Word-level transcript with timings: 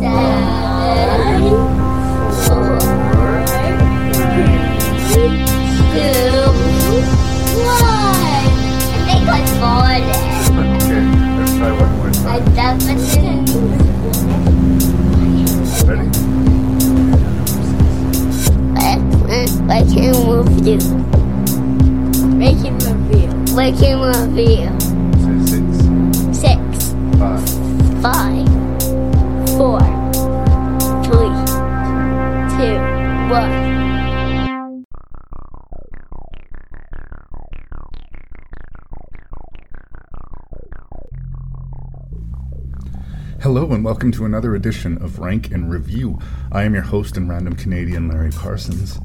seven, 0.00 1.42
four, 2.40 2.80
three, 4.24 5.36
two, 5.92 6.40
one. 7.60 8.48
I 8.92 9.04
think 9.04 9.24
I 9.28 9.30
got 9.60 10.00
it. 10.00 10.08
Okay, 10.50 11.04
let's 11.38 11.52
try 11.58 11.70
one 11.78 11.92
more 11.98 12.10
time. 12.10 12.26
I 12.26 12.28
definitely. 12.54 13.39
I 19.70 19.82
can 19.82 20.10
move 20.26 20.66
you. 20.66 20.78
Making 22.26 22.76
review. 22.78 23.28
Making 23.54 24.00
review. 24.00 24.66
Say 25.20 25.46
six, 25.46 26.40
Six, 26.40 26.92
five, 27.20 27.48
five, 28.02 28.48
four, 29.56 29.78
three, 31.04 31.30
two, 32.58 32.80
one. 33.30 33.70
Hello 43.40 43.70
and 43.70 43.84
welcome 43.84 44.10
to 44.10 44.24
another 44.24 44.56
edition 44.56 45.00
of 45.00 45.20
Rank 45.20 45.52
and 45.52 45.70
Review. 45.70 46.18
I 46.50 46.64
am 46.64 46.74
your 46.74 46.82
host 46.82 47.16
and 47.16 47.28
random 47.28 47.54
Canadian 47.54 48.08
Larry 48.08 48.32
Parsons. 48.32 48.98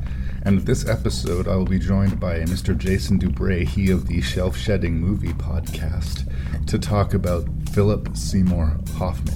And 0.46 0.60
this 0.60 0.88
episode, 0.88 1.48
I 1.48 1.56
will 1.56 1.66
be 1.66 1.80
joined 1.80 2.20
by 2.20 2.42
Mr. 2.42 2.78
Jason 2.78 3.20
Dubray, 3.20 3.68
he 3.68 3.90
of 3.90 4.08
the 4.08 4.22
Shelf 4.22 4.56
Shedding 4.56 4.96
Movie 4.96 5.34
Podcast, 5.34 6.32
to 6.68 6.78
talk 6.78 7.16
about 7.16 7.48
Philip 7.72 8.16
Seymour 8.16 8.78
Hoffman. 8.96 9.34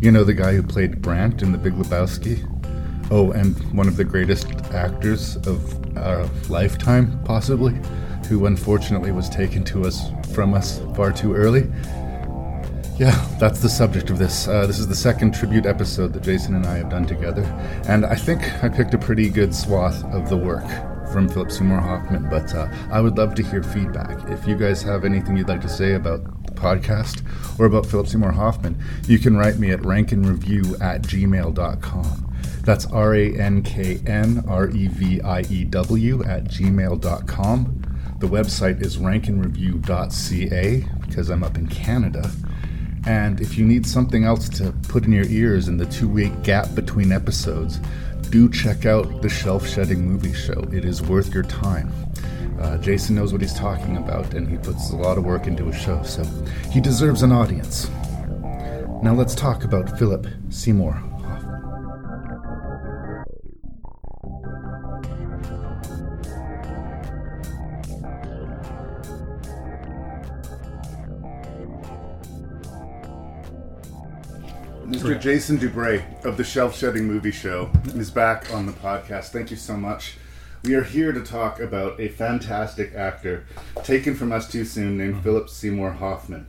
You 0.00 0.12
know 0.12 0.22
the 0.22 0.32
guy 0.32 0.54
who 0.54 0.62
played 0.62 1.02
Brandt 1.02 1.42
in 1.42 1.50
The 1.50 1.58
Big 1.58 1.72
Lebowski? 1.72 2.48
Oh, 3.10 3.32
and 3.32 3.56
one 3.76 3.88
of 3.88 3.96
the 3.96 4.04
greatest 4.04 4.46
actors 4.70 5.38
of 5.38 5.96
our 5.98 6.24
lifetime, 6.48 7.20
possibly, 7.24 7.76
who 8.28 8.46
unfortunately 8.46 9.10
was 9.10 9.28
taken 9.28 9.64
to 9.64 9.84
us 9.84 10.08
from 10.32 10.54
us 10.54 10.80
far 10.94 11.10
too 11.10 11.34
early. 11.34 11.62
Yeah, 12.98 13.26
that's 13.40 13.60
the 13.60 13.68
subject 13.68 14.10
of 14.10 14.18
this. 14.18 14.46
Uh, 14.46 14.66
this 14.66 14.78
is 14.78 14.86
the 14.86 14.94
second 14.94 15.34
tribute 15.34 15.66
episode 15.66 16.12
that 16.12 16.22
Jason 16.22 16.54
and 16.54 16.66
I 16.66 16.76
have 16.76 16.90
done 16.90 17.06
together, 17.06 17.42
and 17.88 18.04
I 18.06 18.14
think 18.14 18.42
I 18.62 18.68
picked 18.68 18.94
a 18.94 18.98
pretty 18.98 19.28
good 19.28 19.54
swath 19.54 20.04
of 20.12 20.28
the 20.28 20.36
work 20.36 20.64
from 21.12 21.28
Philip 21.28 21.50
Seymour 21.50 21.80
Hoffman, 21.80 22.28
but 22.30 22.54
uh, 22.54 22.68
I 22.90 23.00
would 23.00 23.18
love 23.18 23.34
to 23.36 23.42
hear 23.42 23.62
feedback. 23.62 24.28
If 24.30 24.46
you 24.46 24.56
guys 24.56 24.82
have 24.82 25.04
anything 25.04 25.36
you'd 25.36 25.48
like 25.48 25.60
to 25.62 25.68
say 25.68 25.94
about 25.94 26.22
the 26.46 26.52
podcast 26.52 27.22
or 27.58 27.66
about 27.66 27.86
Philip 27.86 28.06
Seymour 28.06 28.32
Hoffman, 28.32 28.80
you 29.06 29.18
can 29.18 29.36
write 29.36 29.58
me 29.58 29.72
at 29.72 29.80
rankandreview 29.80 30.80
at 30.80 31.02
gmail.com. 31.02 32.32
That's 32.64 32.86
R 32.86 33.14
A 33.14 33.36
N 33.36 33.62
K 33.62 34.00
N 34.06 34.44
R 34.46 34.68
E 34.70 34.86
V 34.86 35.20
I 35.22 35.40
E 35.40 35.64
W 35.64 36.22
at 36.24 36.44
gmail.com. 36.44 37.82
The 38.20 38.26
website 38.28 38.80
is 38.80 38.98
rankandreview.ca 38.98 40.86
because 41.00 41.28
I'm 41.28 41.42
up 41.42 41.56
in 41.58 41.66
Canada. 41.66 42.30
And 43.06 43.40
if 43.40 43.58
you 43.58 43.64
need 43.64 43.86
something 43.86 44.24
else 44.24 44.48
to 44.50 44.72
put 44.88 45.04
in 45.04 45.12
your 45.12 45.26
ears 45.26 45.68
in 45.68 45.76
the 45.76 45.86
two 45.86 46.08
week 46.08 46.42
gap 46.42 46.74
between 46.74 47.10
episodes, 47.10 47.80
do 48.30 48.48
check 48.48 48.86
out 48.86 49.22
the 49.22 49.28
Shelf 49.28 49.68
Shedding 49.68 50.06
Movie 50.06 50.32
Show. 50.32 50.60
It 50.72 50.84
is 50.84 51.02
worth 51.02 51.34
your 51.34 51.42
time. 51.42 51.92
Uh, 52.60 52.78
Jason 52.78 53.16
knows 53.16 53.32
what 53.32 53.42
he's 53.42 53.54
talking 53.54 53.96
about, 53.96 54.34
and 54.34 54.48
he 54.48 54.56
puts 54.56 54.90
a 54.90 54.96
lot 54.96 55.18
of 55.18 55.24
work 55.24 55.46
into 55.46 55.64
his 55.64 55.76
show, 55.76 56.02
so 56.04 56.22
he 56.70 56.80
deserves 56.80 57.22
an 57.22 57.32
audience. 57.32 57.90
Now 59.02 59.14
let's 59.14 59.34
talk 59.34 59.64
about 59.64 59.98
Philip 59.98 60.28
Seymour 60.50 61.11
Mr. 74.92 75.18
Jason 75.18 75.58
Dubray 75.58 76.04
of 76.22 76.36
the 76.36 76.44
Shelf 76.44 76.76
Shedding 76.76 77.06
Movie 77.06 77.30
Show 77.30 77.70
is 77.94 78.10
back 78.10 78.52
on 78.52 78.66
the 78.66 78.72
podcast. 78.72 79.30
Thank 79.30 79.50
you 79.50 79.56
so 79.56 79.74
much. 79.74 80.18
We 80.64 80.74
are 80.74 80.84
here 80.84 81.12
to 81.12 81.22
talk 81.22 81.60
about 81.60 81.98
a 81.98 82.08
fantastic 82.08 82.94
actor 82.94 83.46
taken 83.84 84.14
from 84.14 84.32
us 84.32 84.52
too 84.52 84.66
soon 84.66 84.98
named 84.98 85.14
mm-hmm. 85.14 85.22
Philip 85.22 85.48
Seymour 85.48 85.92
Hoffman. 85.92 86.46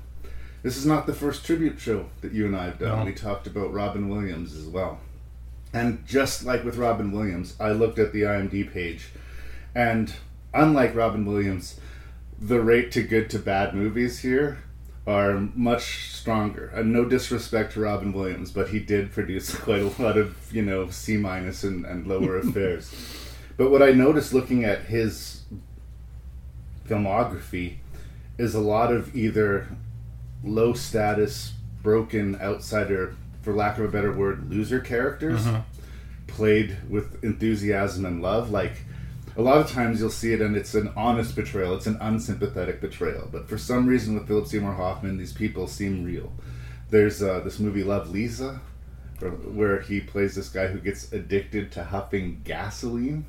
This 0.61 0.75
is 0.75 0.85
not 0.85 1.07
the 1.07 1.13
first 1.13 1.45
tribute 1.45 1.79
show 1.79 2.07
that 2.19 2.33
you 2.33 2.45
and 2.45 2.55
I 2.55 2.65
have 2.65 2.79
done. 2.79 2.99
No. 2.99 3.05
We 3.05 3.13
talked 3.13 3.47
about 3.47 3.71
Robin 3.71 4.09
Williams 4.09 4.57
as 4.57 4.67
well. 4.67 4.99
And 5.71 6.05
just 6.05 6.43
like 6.43 6.65
with 6.65 6.75
Robin 6.75 7.13
Williams, 7.13 7.55
I 7.61 7.71
looked 7.71 7.97
at 7.97 8.11
the 8.11 8.23
IMDb 8.23 8.71
page, 8.71 9.07
and 9.73 10.13
unlike 10.53 10.93
Robin 10.93 11.25
Williams, 11.25 11.79
the 12.37 12.59
rate 12.59 12.91
to 12.91 13.03
good 13.03 13.29
to 13.29 13.39
bad 13.39 13.73
movies 13.73 14.19
here 14.19 14.63
are 15.05 15.49
much 15.53 16.11
stronger. 16.11 16.67
And 16.73 16.93
no 16.93 17.05
disrespect 17.05 17.73
to 17.73 17.81
Robin 17.81 18.13
Williams, 18.13 18.51
but 18.51 18.69
he 18.69 18.79
did 18.79 19.11
produce 19.11 19.53
quite 19.59 19.81
a 19.81 20.01
lot 20.01 20.17
of, 20.17 20.35
you 20.51 20.61
know, 20.61 20.89
C 20.89 21.17
minus 21.17 21.63
and, 21.63 21.85
and 21.85 22.07
lower 22.07 22.37
affairs. 22.39 22.93
But 23.57 23.69
what 23.69 23.83
I 23.83 23.91
noticed 23.91 24.33
looking 24.33 24.63
at 24.63 24.85
his 24.85 25.43
filmography 26.87 27.75
is 28.37 28.55
a 28.55 28.59
lot 28.59 28.91
of 28.91 29.15
either 29.15 29.67
low 30.43 30.73
status, 30.73 31.53
broken 31.81 32.39
outsider, 32.41 33.15
for 33.41 33.53
lack 33.53 33.77
of 33.77 33.85
a 33.85 33.87
better 33.89 34.11
word, 34.11 34.49
loser 34.49 34.79
characters 34.79 35.45
uh-huh. 35.45 35.61
played 36.27 36.77
with 36.89 37.23
enthusiasm 37.23 38.05
and 38.05 38.21
love. 38.21 38.49
Like 38.49 38.85
a 39.35 39.41
lot 39.41 39.57
of 39.57 39.69
times 39.71 39.99
you'll 39.99 40.09
see 40.09 40.33
it 40.33 40.41
and 40.41 40.55
it's 40.55 40.75
an 40.75 40.91
honest 40.95 41.35
betrayal, 41.35 41.75
it's 41.75 41.87
an 41.87 41.97
unsympathetic 42.01 42.81
betrayal. 42.81 43.27
But 43.31 43.47
for 43.49 43.57
some 43.57 43.87
reason 43.87 44.13
with 44.15 44.27
Philip 44.27 44.47
Seymour 44.47 44.73
Hoffman, 44.73 45.17
these 45.17 45.33
people 45.33 45.67
seem 45.67 46.03
real. 46.03 46.31
There's 46.89 47.21
uh, 47.23 47.39
this 47.39 47.59
movie 47.59 47.83
Love 47.83 48.09
Liza, 48.11 48.59
where- 49.19 49.81
he 49.81 49.99
plays 50.01 50.35
this 50.35 50.49
guy 50.49 50.67
who 50.67 50.79
gets 50.79 51.11
addicted 51.13 51.71
to 51.73 51.83
huffing 51.83 52.41
gasoline. 52.43 53.25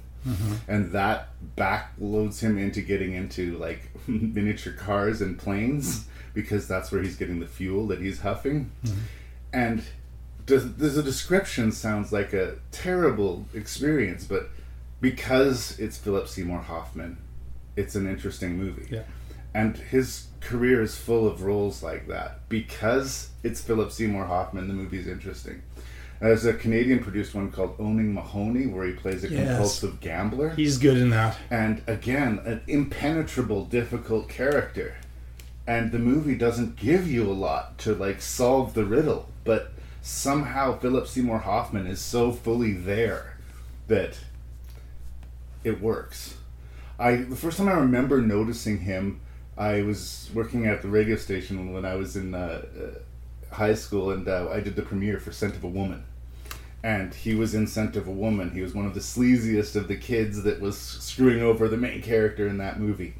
And 0.68 0.92
that 0.92 1.28
backloads 1.56 2.40
him 2.40 2.56
into 2.56 2.80
getting 2.80 3.12
into 3.12 3.58
like 3.58 3.90
miniature 4.06 4.72
cars 4.72 5.20
and 5.20 5.38
planes 5.38 6.06
because 6.32 6.66
that's 6.66 6.90
where 6.90 7.02
he's 7.02 7.16
getting 7.16 7.40
the 7.40 7.46
fuel 7.46 7.86
that 7.88 8.00
he's 8.00 8.20
huffing. 8.20 8.70
And 9.52 9.82
does, 10.46 10.74
there's 10.76 10.96
a 10.96 11.02
description 11.02 11.72
sounds 11.72 12.10
like 12.12 12.32
a 12.32 12.56
terrible 12.72 13.46
experience, 13.54 14.24
but 14.24 14.48
because 15.10 15.78
it's 15.78 15.98
Philip 15.98 16.26
Seymour 16.28 16.60
Hoffman, 16.60 17.18
it's 17.76 17.94
an 17.94 18.06
interesting 18.08 18.56
movie. 18.56 18.88
Yeah. 18.90 19.02
And 19.52 19.76
his 19.76 20.28
career 20.40 20.80
is 20.82 20.96
full 20.96 21.26
of 21.28 21.42
roles 21.42 21.82
like 21.82 22.08
that. 22.08 22.48
Because 22.48 23.28
it's 23.42 23.60
Philip 23.60 23.92
Seymour 23.92 24.24
Hoffman, 24.24 24.66
the 24.66 24.74
movie's 24.74 25.06
interesting. 25.06 25.62
There's 26.20 26.46
a 26.46 26.54
Canadian 26.54 27.00
produced 27.00 27.34
one 27.34 27.50
called 27.52 27.76
Owning 27.78 28.14
Mahowny, 28.14 28.72
where 28.72 28.86
he 28.86 28.92
plays 28.94 29.24
a 29.24 29.28
Yes. 29.28 29.46
compulsive 29.48 30.00
gambler 30.00 30.50
He's 30.50 30.78
good 30.78 30.96
in 30.96 31.10
that. 31.10 31.36
and 31.50 31.82
again 31.86 32.40
an 32.46 32.62
impenetrable 32.66 33.66
difficult 33.66 34.28
character 34.28 34.94
and 35.66 35.92
the 35.92 35.98
movie 35.98 36.34
doesn't 36.34 36.76
give 36.76 37.06
you 37.10 37.30
a 37.30 37.32
lot 37.48 37.76
to 37.78 37.94
like 37.94 38.22
solve 38.22 38.72
the 38.74 38.84
riddle 38.86 39.28
but 39.44 39.72
somehow 40.02 40.78
philip 40.78 41.06
seymour 41.06 41.38
hoffman 41.38 41.86
is 41.86 42.00
so 42.00 42.30
fully 42.32 42.72
there 42.72 43.36
that 43.88 44.16
it 45.64 45.80
works 45.80 46.36
i 46.98 47.16
the 47.16 47.36
first 47.36 47.58
time 47.58 47.68
i 47.68 47.72
remember 47.72 48.20
noticing 48.20 48.78
him 48.78 49.20
i 49.58 49.82
was 49.82 50.30
working 50.32 50.66
at 50.66 50.82
the 50.82 50.88
radio 50.88 51.16
station 51.16 51.72
when 51.72 51.84
i 51.84 51.94
was 51.94 52.16
in 52.16 52.34
uh, 52.34 52.62
uh, 52.78 53.54
high 53.54 53.74
school 53.74 54.10
and 54.10 54.28
uh, 54.28 54.48
i 54.52 54.60
did 54.60 54.76
the 54.76 54.82
premiere 54.82 55.18
for 55.18 55.32
scent 55.32 55.56
of 55.56 55.64
a 55.64 55.68
woman 55.68 56.04
and 56.84 57.14
he 57.14 57.34
was 57.34 57.54
in 57.54 57.66
Scent 57.66 57.96
of 57.96 58.06
a 58.06 58.12
Woman. 58.12 58.50
He 58.50 58.60
was 58.60 58.74
one 58.74 58.84
of 58.84 58.92
the 58.92 59.00
sleaziest 59.00 59.74
of 59.74 59.88
the 59.88 59.96
kids 59.96 60.42
that 60.42 60.60
was 60.60 60.76
screwing 60.76 61.42
over 61.42 61.66
the 61.66 61.78
main 61.78 62.02
character 62.02 62.46
in 62.46 62.58
that 62.58 62.78
movie. 62.78 63.14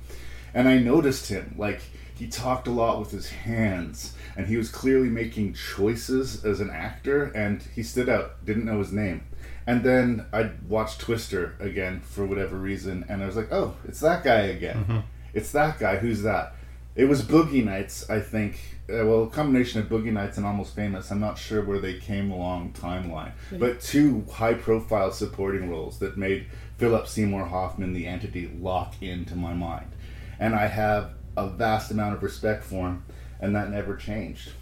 And 0.53 0.69
I 0.69 0.77
noticed 0.77 1.31
him, 1.31 1.55
like, 1.57 1.81
he 2.15 2.29
talked 2.29 2.69
a 2.69 2.71
lot 2.71 3.01
with 3.01 3.11
his 3.11 3.31
hands, 3.31 4.13
and 4.37 4.47
he 4.47 4.59
was 4.59 4.69
clearly 4.69 5.09
making 5.09 5.55
choices 5.55 6.45
as 6.45 6.61
an 6.61 6.69
actor, 6.69 7.25
and 7.35 7.63
he 7.75 7.83
stood 7.83 8.11
out, 8.11 8.45
didn't 8.45 8.67
know 8.67 8.81
his 8.81 8.93
name. 8.93 9.23
And 9.67 9.83
then 9.83 10.27
I 10.33 10.51
watched 10.69 11.01
Twister 11.01 11.55
again 11.59 12.01
for 12.01 12.27
whatever 12.27 12.57
reason, 12.57 13.05
and 13.09 13.23
I 13.23 13.27
was 13.27 13.37
like, 13.37 13.51
oh, 13.51 13.77
it's 13.89 14.01
that 14.01 14.23
guy 14.23 14.41
again. 14.41 14.85
It's 15.33 15.53
that 15.53 15.79
guy. 15.79 15.97
Who's 15.97 16.23
that? 16.23 16.55
It 16.95 17.07
was 17.07 17.23
Boogie 17.23 17.65
Nights, 17.65 18.09
I 18.09 18.21
think, 18.21 18.61
uh, 18.89 19.05
well, 19.05 19.25
a 19.25 19.29
combination 19.29 19.81
of 19.81 19.89
Boogie 19.89 20.13
Nights 20.13 20.37
and 20.37 20.47
Almost 20.47 20.77
Famous. 20.77 21.11
I'm 21.11 21.19
not 21.19 21.39
sure 21.39 21.63
where 21.65 21.81
they 21.81 21.99
came 21.99 22.31
along 22.31 22.75
timeline, 22.75 23.33
but 23.59 23.81
two 23.81 24.25
high-profile 24.31 25.11
supporting 25.11 25.71
roles 25.71 25.99
that 25.99 26.17
made 26.17 26.47
Philip 26.79 27.09
Seymour 27.09 27.47
Hoffman 27.47 27.95
the 27.95 28.07
entity 28.07 28.49
lock 28.61 28.95
into 29.03 29.35
my 29.35 29.55
mind, 29.55 29.91
and 30.39 30.55
I 30.55 30.67
have 30.69 31.13
a 31.37 31.49
vast 31.49 31.91
amount 31.91 32.15
of 32.15 32.23
respect 32.23 32.63
for 32.63 32.87
him, 32.87 33.05
and 33.41 33.57
that 33.57 33.71
never 33.71 33.97
changed. 33.97 34.53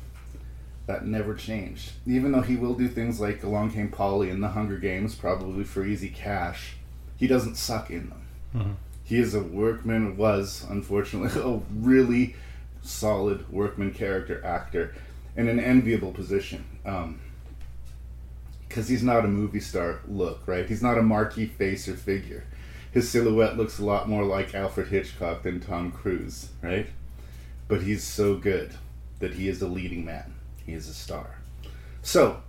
That 0.87 1.07
never 1.07 1.35
changed. 1.35 1.93
Even 2.07 2.33
though 2.33 2.41
he 2.41 2.57
will 2.57 2.75
do 2.75 2.89
things 2.89 3.21
like 3.21 3.43
Along 3.43 3.71
Came 3.71 3.91
Polly 3.91 4.31
and 4.31 4.43
The 4.43 4.49
Hunger 4.49 4.79
Games, 4.79 5.15
probably 5.15 5.65
for 5.65 5.85
easy 5.85 6.09
cash, 6.09 6.75
he 7.17 7.27
doesn't 7.27 7.57
suck 7.57 7.91
in 7.91 8.09
them. 8.09 8.23
Mm-hmm. 8.55 8.73
He 9.05 9.19
is 9.19 9.35
a 9.35 9.43
workman, 9.43 10.17
was, 10.17 10.67
unfortunately, 10.69 11.41
a 11.45 11.61
really 11.73 12.35
solid 12.83 13.51
workman 13.51 13.93
character 13.93 14.45
actor 14.45 14.95
in 15.37 15.49
an 15.49 15.61
enviable 15.61 16.13
position. 16.13 16.65
Um, 16.85 17.21
because 18.73 18.89
he's 18.89 19.03
not 19.03 19.27
a 19.27 19.29
movie 19.29 19.61
star 19.61 20.01
look, 20.09 20.49
right? 20.49 20.67
He's 20.67 20.83
not 20.83 20.97
a 20.97 21.03
marquee 21.03 21.45
face 21.45 21.87
or 21.89 21.95
figure. 21.95 22.45
His 22.91 23.11
silhouette 23.11 23.59
looks 23.59 23.79
a 23.79 23.85
lot 23.85 24.09
more 24.09 24.25
like 24.25 24.55
Alfred 24.55 24.89
Hitchcock 24.89 25.43
than 25.43 25.61
Tom 25.61 25.93
Cruise, 25.93 26.49
right? 26.63 26.87
But 27.69 27.83
he's 27.83 28.03
so 28.03 28.37
good 28.37 28.73
that 29.19 29.35
he 29.35 29.47
is 29.49 29.61
a 29.61 29.67
leading 29.69 30.07
man. 30.07 30.32
He 30.67 30.73
is 30.73 30.89
a 30.89 30.95
star. 30.95 31.39
So, 32.03 32.43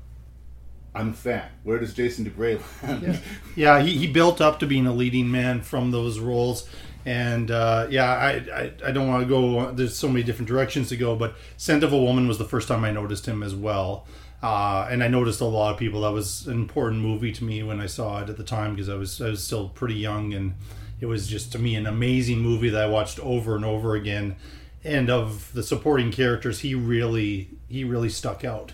I'm 0.96 1.10
a 1.10 1.14
fan. 1.14 1.50
Where 1.64 1.80
does 1.80 1.94
Jason 1.94 2.26
Dubray 2.26 2.62
land? 2.84 3.20
Yeah, 3.56 3.82
he, 3.82 3.98
he 3.98 4.08
built 4.08 4.42
up 4.42 4.60
to 4.60 4.68
being 4.68 4.88
a 4.88 4.94
leading 4.94 5.30
man 5.32 5.62
from 5.62 5.92
those 5.92 6.20
roles. 6.20 6.68
And 7.06 7.52
uh, 7.52 7.88
yeah, 7.90 8.14
I, 8.14 8.32
I, 8.32 8.72
I 8.86 8.92
don't 8.92 9.08
want 9.08 9.24
to 9.24 9.30
go, 9.30 9.72
there's 9.72 9.98
so 9.98 10.08
many 10.08 10.24
different 10.24 10.48
directions 10.48 10.90
to 10.90 10.98
go, 10.98 11.16
but 11.16 11.36
Scent 11.58 11.84
of 11.84 11.92
a 11.92 11.98
Woman 11.98 12.28
was 12.28 12.38
the 12.38 12.46
first 12.46 12.68
time 12.68 12.84
I 12.84 12.92
noticed 12.92 13.26
him 13.26 13.44
as 13.44 13.54
well. 13.54 14.08
Uh, 14.44 14.88
and 14.92 15.02
I 15.02 15.08
noticed 15.08 15.40
a 15.40 15.46
lot 15.46 15.72
of 15.74 15.80
people. 15.80 16.02
That 16.02 16.12
was 16.12 16.48
an 16.48 16.54
important 16.54 17.02
movie 17.02 17.32
to 17.32 17.44
me 17.46 17.64
when 17.64 17.80
I 17.80 17.86
saw 17.86 18.22
it 18.22 18.30
at 18.30 18.36
the 18.36 18.44
time 18.44 18.76
because 18.76 18.90
I 18.90 18.96
was 18.96 19.22
I 19.22 19.30
was 19.30 19.42
still 19.42 19.70
pretty 19.70 19.96
young, 19.96 20.34
and 20.34 20.56
it 21.00 21.06
was 21.06 21.28
just 21.28 21.54
to 21.54 21.60
me 21.60 21.76
an 21.76 21.88
amazing 21.88 22.40
movie 22.40 22.68
that 22.68 22.84
I 22.84 22.88
watched 22.88 23.22
over 23.22 23.56
and 23.56 23.64
over 23.64 23.96
again. 23.96 24.36
And 24.84 25.10
of 25.10 25.54
the 25.54 25.64
supporting 25.64 26.12
characters, 26.12 26.60
he 26.60 26.76
really 26.76 27.50
he 27.70 27.84
really 27.84 28.10
stuck 28.10 28.44
out. 28.44 28.74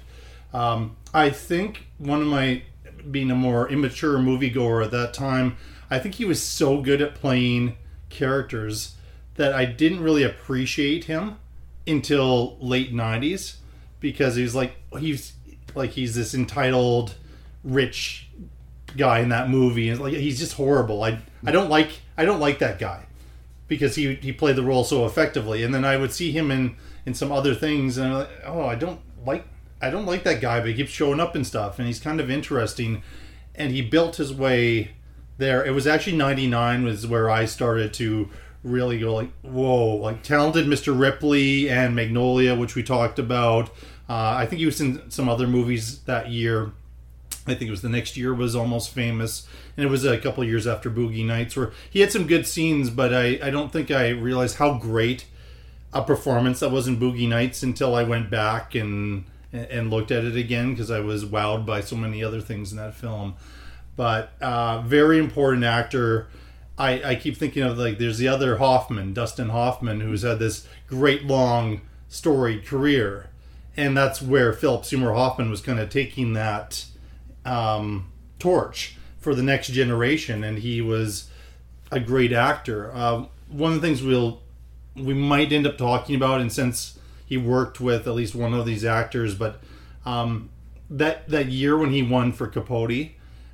Um, 0.53 0.95
I 1.13 1.29
think 1.29 1.85
one 1.97 2.21
of 2.21 2.27
my 2.27 2.63
being 3.09 3.31
a 3.31 3.35
more 3.35 3.69
immature 3.69 4.17
moviegoer 4.17 4.83
at 4.83 4.91
that 4.91 5.13
time, 5.13 5.57
I 5.89 5.99
think 5.99 6.15
he 6.15 6.25
was 6.25 6.41
so 6.41 6.81
good 6.81 7.01
at 7.01 7.15
playing 7.15 7.77
characters 8.09 8.95
that 9.35 9.53
I 9.53 9.65
didn't 9.65 10.01
really 10.01 10.23
appreciate 10.23 11.05
him 11.05 11.37
until 11.85 12.57
late 12.59 12.93
'90s 12.93 13.57
because 13.99 14.35
he's 14.35 14.55
like 14.55 14.75
he's 14.97 15.33
like 15.75 15.91
he's 15.91 16.15
this 16.15 16.33
entitled 16.33 17.15
rich 17.63 18.27
guy 18.97 19.19
in 19.19 19.29
that 19.29 19.49
movie 19.49 19.89
and 19.89 19.99
like 19.99 20.13
he's 20.13 20.39
just 20.39 20.53
horrible. 20.53 21.03
I 21.03 21.19
I 21.45 21.51
don't 21.51 21.69
like 21.69 21.91
I 22.17 22.25
don't 22.25 22.39
like 22.39 22.59
that 22.59 22.79
guy 22.79 23.05
because 23.69 23.95
he 23.95 24.15
he 24.15 24.33
played 24.33 24.57
the 24.57 24.63
role 24.63 24.83
so 24.83 25.05
effectively. 25.05 25.63
And 25.63 25.73
then 25.73 25.85
I 25.85 25.95
would 25.95 26.11
see 26.11 26.31
him 26.31 26.51
in 26.51 26.75
in 27.05 27.13
some 27.13 27.31
other 27.31 27.55
things 27.55 27.97
and 27.97 28.07
I'm 28.07 28.19
like 28.19 28.29
oh 28.45 28.65
I 28.65 28.75
don't 28.75 28.99
like 29.25 29.45
I 29.81 29.89
don't 29.89 30.05
like 30.05 30.23
that 30.23 30.41
guy 30.41 30.59
but 30.59 30.69
he 30.69 30.75
keeps 30.75 30.91
showing 30.91 31.21
up 31.21 31.35
and 31.35 31.47
stuff 31.47 31.79
and 31.79 31.87
he's 31.87 32.01
kind 32.01 32.19
of 32.19 32.29
interesting. 32.29 33.01
And 33.55 33.71
he 33.71 33.81
built 33.81 34.17
his 34.17 34.33
way 34.33 34.91
there. 35.37 35.63
It 35.63 35.71
was 35.71 35.87
actually 35.87 36.17
99 36.17 36.83
was 36.83 37.07
where 37.07 37.29
I 37.29 37.45
started 37.45 37.93
to 37.95 38.29
really 38.61 38.99
go 38.99 39.15
like 39.15 39.31
whoa 39.41 39.95
like 39.95 40.21
talented 40.21 40.65
Mr. 40.65 40.99
Ripley 40.99 41.69
and 41.69 41.95
Magnolia 41.95 42.55
which 42.55 42.75
we 42.75 42.83
talked 42.83 43.19
about. 43.19 43.69
Uh, 44.09 44.33
I 44.37 44.47
think 44.47 44.59
he 44.59 44.65
was 44.65 44.81
in 44.81 45.09
some 45.11 45.29
other 45.29 45.47
movies 45.47 45.99
that 46.01 46.29
year 46.29 46.73
I 47.51 47.55
think 47.55 47.67
it 47.67 47.71
was 47.71 47.81
the 47.81 47.89
next 47.89 48.17
year 48.17 48.33
was 48.33 48.55
almost 48.55 48.91
famous, 48.91 49.47
and 49.75 49.85
it 49.85 49.89
was 49.89 50.05
a 50.05 50.17
couple 50.17 50.43
years 50.43 50.67
after 50.67 50.89
Boogie 50.89 51.25
Nights 51.25 51.55
where 51.55 51.71
he 51.89 52.01
had 52.01 52.11
some 52.11 52.27
good 52.27 52.45
scenes, 52.45 52.89
but 52.89 53.13
I, 53.13 53.39
I 53.41 53.49
don't 53.49 53.71
think 53.71 53.91
I 53.91 54.09
realized 54.09 54.57
how 54.57 54.77
great 54.77 55.25
a 55.93 56.03
performance 56.03 56.59
that 56.59 56.71
was 56.71 56.87
in 56.87 56.99
Boogie 56.99 57.27
Nights 57.27 57.63
until 57.63 57.95
I 57.95 58.03
went 58.03 58.29
back 58.29 58.75
and 58.75 59.25
and 59.51 59.89
looked 59.89 60.11
at 60.11 60.23
it 60.23 60.35
again 60.35 60.71
because 60.71 60.91
I 60.91 60.99
was 60.99 61.25
wowed 61.25 61.65
by 61.65 61.81
so 61.81 61.95
many 61.95 62.23
other 62.23 62.39
things 62.39 62.71
in 62.71 62.77
that 62.77 62.93
film. 62.93 63.35
But 63.95 64.31
uh, 64.41 64.81
very 64.81 65.17
important 65.17 65.63
actor. 65.63 66.27
I, 66.77 67.03
I 67.03 67.15
keep 67.15 67.35
thinking 67.35 67.63
of 67.63 67.77
like 67.77 67.97
there's 67.97 68.19
the 68.19 68.27
other 68.27 68.57
Hoffman, 68.57 69.13
Dustin 69.13 69.49
Hoffman, 69.49 70.01
who's 70.01 70.21
had 70.21 70.39
this 70.39 70.67
great 70.87 71.25
long 71.25 71.81
storied 72.07 72.65
career, 72.65 73.29
and 73.75 73.97
that's 73.97 74.21
where 74.21 74.53
Philip 74.53 74.85
Seymour 74.85 75.13
Hoffman 75.13 75.49
was 75.49 75.61
kind 75.61 75.79
of 75.79 75.89
taking 75.89 76.33
that 76.33 76.85
um, 77.45 78.11
torch 78.39 78.97
for 79.19 79.35
the 79.35 79.43
next 79.43 79.69
generation, 79.69 80.43
and 80.43 80.59
he 80.59 80.81
was 80.81 81.29
a 81.91 81.99
great 81.99 82.31
actor. 82.31 82.91
Uh, 82.93 83.25
one 83.49 83.73
of 83.73 83.81
the 83.81 83.87
things 83.87 84.01
we'll 84.01 84.41
we 84.95 85.13
might 85.13 85.51
end 85.51 85.65
up 85.65 85.77
talking 85.77 86.15
about, 86.15 86.41
and 86.41 86.51
since 86.51 86.97
he 87.25 87.37
worked 87.37 87.79
with 87.79 88.07
at 88.07 88.13
least 88.13 88.35
one 88.35 88.53
of 88.53 88.65
these 88.65 88.83
actors, 88.83 89.35
but 89.35 89.61
um, 90.05 90.49
that 90.89 91.27
that 91.29 91.47
year 91.47 91.77
when 91.77 91.91
he 91.91 92.01
won 92.01 92.31
for 92.31 92.47
Capote, 92.47 93.11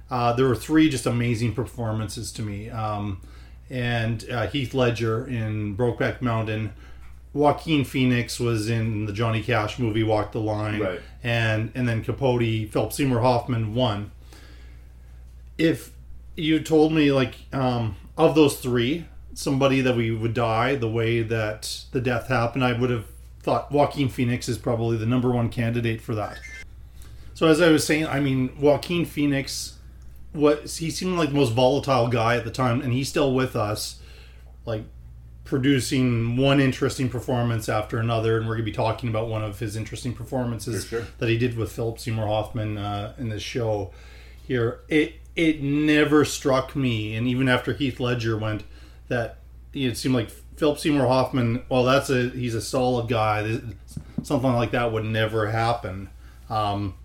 uh, 0.09 0.33
there 0.33 0.47
were 0.47 0.55
three 0.55 0.89
just 0.89 1.05
amazing 1.05 1.53
performances 1.53 2.31
to 2.33 2.41
me. 2.41 2.69
Um, 2.69 3.21
and 3.69 4.29
uh, 4.29 4.47
Heath 4.47 4.73
Ledger 4.73 5.25
in 5.27 5.75
Brokeback 5.75 6.21
Mountain. 6.21 6.73
Joaquin 7.35 7.83
Phoenix 7.83 8.39
was 8.39 8.69
in 8.69 9.05
the 9.07 9.11
Johnny 9.13 9.43
Cash 9.43 9.77
movie 9.77 10.03
Walk 10.03 10.31
the 10.31 10.39
Line, 10.39 10.79
Right. 10.79 11.01
and 11.21 11.69
and 11.75 11.85
then 11.87 12.01
Capote, 12.01 12.69
Philip 12.71 12.93
Seymour 12.93 13.19
Hoffman 13.19 13.75
won. 13.75 14.11
If 15.57 15.91
you 16.37 16.61
told 16.61 16.93
me 16.93 17.11
like 17.11 17.35
um, 17.53 17.97
of 18.17 18.35
those 18.35 18.59
three, 18.61 19.05
somebody 19.33 19.81
that 19.81 19.97
we 19.97 20.11
would 20.11 20.33
die 20.33 20.75
the 20.75 20.87
way 20.89 21.21
that 21.23 21.83
the 21.91 21.99
death 21.99 22.27
happened, 22.29 22.63
I 22.63 22.71
would 22.71 22.89
have 22.89 23.05
thought 23.41 23.69
Joaquin 23.69 24.07
Phoenix 24.07 24.47
is 24.47 24.57
probably 24.57 24.95
the 24.95 25.05
number 25.05 25.29
one 25.29 25.49
candidate 25.49 26.01
for 26.01 26.15
that. 26.15 26.39
So 27.33 27.47
as 27.47 27.59
I 27.59 27.69
was 27.69 27.85
saying, 27.85 28.07
I 28.07 28.21
mean 28.21 28.57
Joaquin 28.61 29.05
Phoenix, 29.05 29.77
what 30.31 30.69
he 30.69 30.89
seemed 30.89 31.17
like 31.17 31.29
the 31.29 31.35
most 31.35 31.51
volatile 31.51 32.07
guy 32.07 32.37
at 32.37 32.45
the 32.45 32.51
time, 32.51 32.79
and 32.81 32.93
he's 32.93 33.09
still 33.09 33.33
with 33.35 33.57
us, 33.57 33.99
like 34.65 34.83
producing 35.45 36.36
one 36.36 36.59
interesting 36.59 37.07
performance 37.07 37.69
after 37.69 38.00
another, 38.00 38.38
and 38.38 38.47
we're 38.47 38.56
going 38.56 38.65
to 38.65 38.71
be 38.71 38.75
talking 38.75 39.07
about 39.07 39.27
one 39.27 39.44
of 39.44 39.59
his 39.59 39.75
interesting 39.75 40.13
performances 40.13 40.88
sure. 40.88 41.06
that 41.19 41.30
he 41.30 41.38
did 41.38 41.56
with 41.56 41.71
Philip 41.71 42.00
Seymour 42.00 42.27
Hoffman 42.27 42.77
uh, 42.77 43.13
in 43.18 43.30
this 43.30 43.44
show. 43.44 43.92
Here, 44.45 44.81
it 44.90 45.16
it 45.35 45.61
never 45.61 46.25
struck 46.25 46.75
me, 46.75 47.16
and 47.16 47.28
even 47.28 47.47
after 47.47 47.73
Heath 47.73 47.99
Ledger 47.99 48.37
went, 48.37 48.64
that 49.07 49.37
it 49.73 49.97
seemed 49.97 50.16
like 50.16 50.30
Philip 50.57 50.80
Seymour 50.80 51.07
Hoffman. 51.07 51.64
Well, 51.69 51.83
that's 51.83 52.09
a 52.09 52.30
he's 52.30 52.56
a 52.56 52.61
solid 52.61 53.07
guy. 53.07 53.59
Something 54.23 54.54
like 54.54 54.71
that 54.71 54.92
would 54.92 55.06
never 55.06 55.47
happen. 55.47 56.09
Um, 56.49 56.95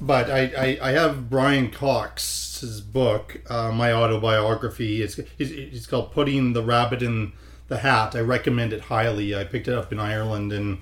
but 0.00 0.30
I, 0.30 0.52
I, 0.56 0.88
I 0.88 0.90
have 0.92 1.28
Brian 1.28 1.70
Cox's 1.70 2.80
book, 2.80 3.40
uh, 3.48 3.70
my 3.70 3.92
autobiography. 3.92 5.02
It's, 5.02 5.18
it's 5.38 5.50
it's 5.50 5.86
called 5.86 6.12
"Putting 6.12 6.52
the 6.52 6.62
Rabbit 6.62 7.02
in 7.02 7.32
the 7.70 7.78
Hat." 7.78 8.14
I 8.14 8.20
recommend 8.20 8.74
it 8.74 8.82
highly. 8.82 9.34
I 9.34 9.44
picked 9.44 9.68
it 9.68 9.74
up 9.74 9.90
in 9.90 9.98
Ireland 9.98 10.52
and 10.52 10.78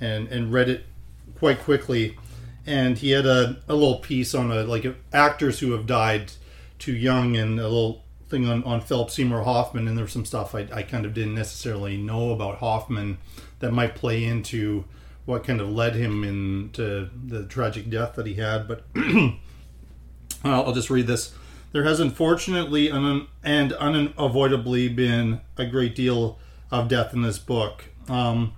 and 0.00 0.28
and 0.28 0.52
read 0.52 0.68
it 0.68 0.84
quite 1.38 1.60
quickly. 1.60 2.16
And 2.66 2.96
he 2.96 3.10
had 3.10 3.26
a, 3.26 3.58
a 3.68 3.74
little 3.74 3.98
piece 3.98 4.34
on 4.34 4.50
a, 4.50 4.62
like 4.64 4.86
actors 5.12 5.58
who 5.58 5.72
have 5.72 5.86
died 5.86 6.32
too 6.78 6.94
young, 6.94 7.36
and 7.36 7.58
a 7.58 7.64
little 7.64 8.04
thing 8.28 8.48
on, 8.48 8.64
on 8.64 8.80
Philip 8.80 9.10
Seymour 9.10 9.42
Hoffman. 9.42 9.86
And 9.86 9.96
there's 9.96 10.12
some 10.12 10.24
stuff 10.24 10.54
I, 10.54 10.66
I 10.72 10.82
kind 10.82 11.04
of 11.04 11.14
didn't 11.14 11.34
necessarily 11.34 11.96
know 11.96 12.32
about 12.32 12.58
Hoffman 12.58 13.18
that 13.58 13.72
might 13.72 13.94
play 13.94 14.24
into 14.24 14.84
what 15.26 15.44
kind 15.44 15.60
of 15.60 15.70
led 15.70 15.94
him 15.94 16.24
into 16.24 17.08
the 17.26 17.44
tragic 17.44 17.90
death 17.90 18.14
that 18.14 18.26
he 18.26 18.34
had. 18.34 18.66
But 18.66 18.84
I'll 20.44 20.66
I'll 20.66 20.72
just 20.72 20.90
read 20.90 21.06
this. 21.06 21.34
There 21.74 21.82
has 21.82 21.98
unfortunately 21.98 22.88
un- 22.88 23.26
and 23.42 23.72
unavoidably 23.72 24.88
been 24.88 25.40
a 25.56 25.66
great 25.66 25.96
deal 25.96 26.38
of 26.70 26.86
death 26.86 27.12
in 27.12 27.22
this 27.22 27.40
book. 27.40 27.86
Um, 28.08 28.52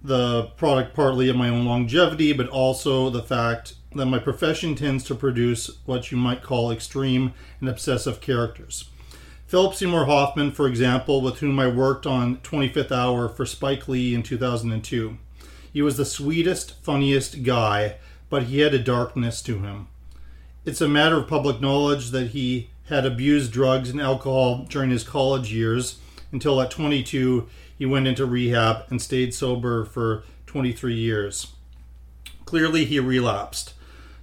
the 0.00 0.44
product 0.56 0.94
partly 0.94 1.28
of 1.28 1.34
my 1.34 1.48
own 1.48 1.64
longevity, 1.64 2.32
but 2.32 2.46
also 2.50 3.10
the 3.10 3.24
fact 3.24 3.74
that 3.96 4.06
my 4.06 4.20
profession 4.20 4.76
tends 4.76 5.02
to 5.04 5.16
produce 5.16 5.76
what 5.86 6.12
you 6.12 6.18
might 6.18 6.40
call 6.40 6.70
extreme 6.70 7.34
and 7.58 7.68
obsessive 7.68 8.20
characters. 8.20 8.88
Philip 9.48 9.74
Seymour 9.74 10.04
Hoffman, 10.04 10.52
for 10.52 10.68
example, 10.68 11.20
with 11.20 11.40
whom 11.40 11.58
I 11.58 11.66
worked 11.66 12.06
on 12.06 12.36
25th 12.36 12.92
Hour 12.92 13.28
for 13.28 13.44
Spike 13.44 13.88
Lee 13.88 14.14
in 14.14 14.22
2002. 14.22 15.18
He 15.72 15.82
was 15.82 15.96
the 15.96 16.04
sweetest, 16.04 16.80
funniest 16.80 17.42
guy, 17.42 17.96
but 18.30 18.44
he 18.44 18.60
had 18.60 18.72
a 18.72 18.78
darkness 18.78 19.42
to 19.42 19.58
him. 19.58 19.88
It's 20.68 20.82
a 20.82 20.86
matter 20.86 21.16
of 21.16 21.28
public 21.28 21.62
knowledge 21.62 22.10
that 22.10 22.32
he 22.32 22.68
had 22.90 23.06
abused 23.06 23.52
drugs 23.52 23.88
and 23.88 23.98
alcohol 23.98 24.66
during 24.68 24.90
his 24.90 25.02
college 25.02 25.50
years 25.50 25.98
until 26.30 26.60
at 26.60 26.70
22 26.70 27.48
he 27.78 27.86
went 27.86 28.06
into 28.06 28.26
rehab 28.26 28.84
and 28.90 29.00
stayed 29.00 29.32
sober 29.32 29.86
for 29.86 30.24
23 30.44 30.92
years. 30.92 31.54
Clearly, 32.44 32.84
he 32.84 33.00
relapsed. 33.00 33.72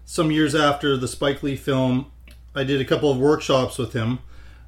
Some 0.05 0.29
years 0.29 0.53
after 0.53 0.95
the 0.95 1.07
Spike 1.07 1.41
Lee 1.41 1.55
film, 1.55 2.11
I 2.53 2.63
did 2.63 2.79
a 2.79 2.85
couple 2.85 3.09
of 3.09 3.17
workshops 3.17 3.79
with 3.79 3.93
him. 3.93 4.19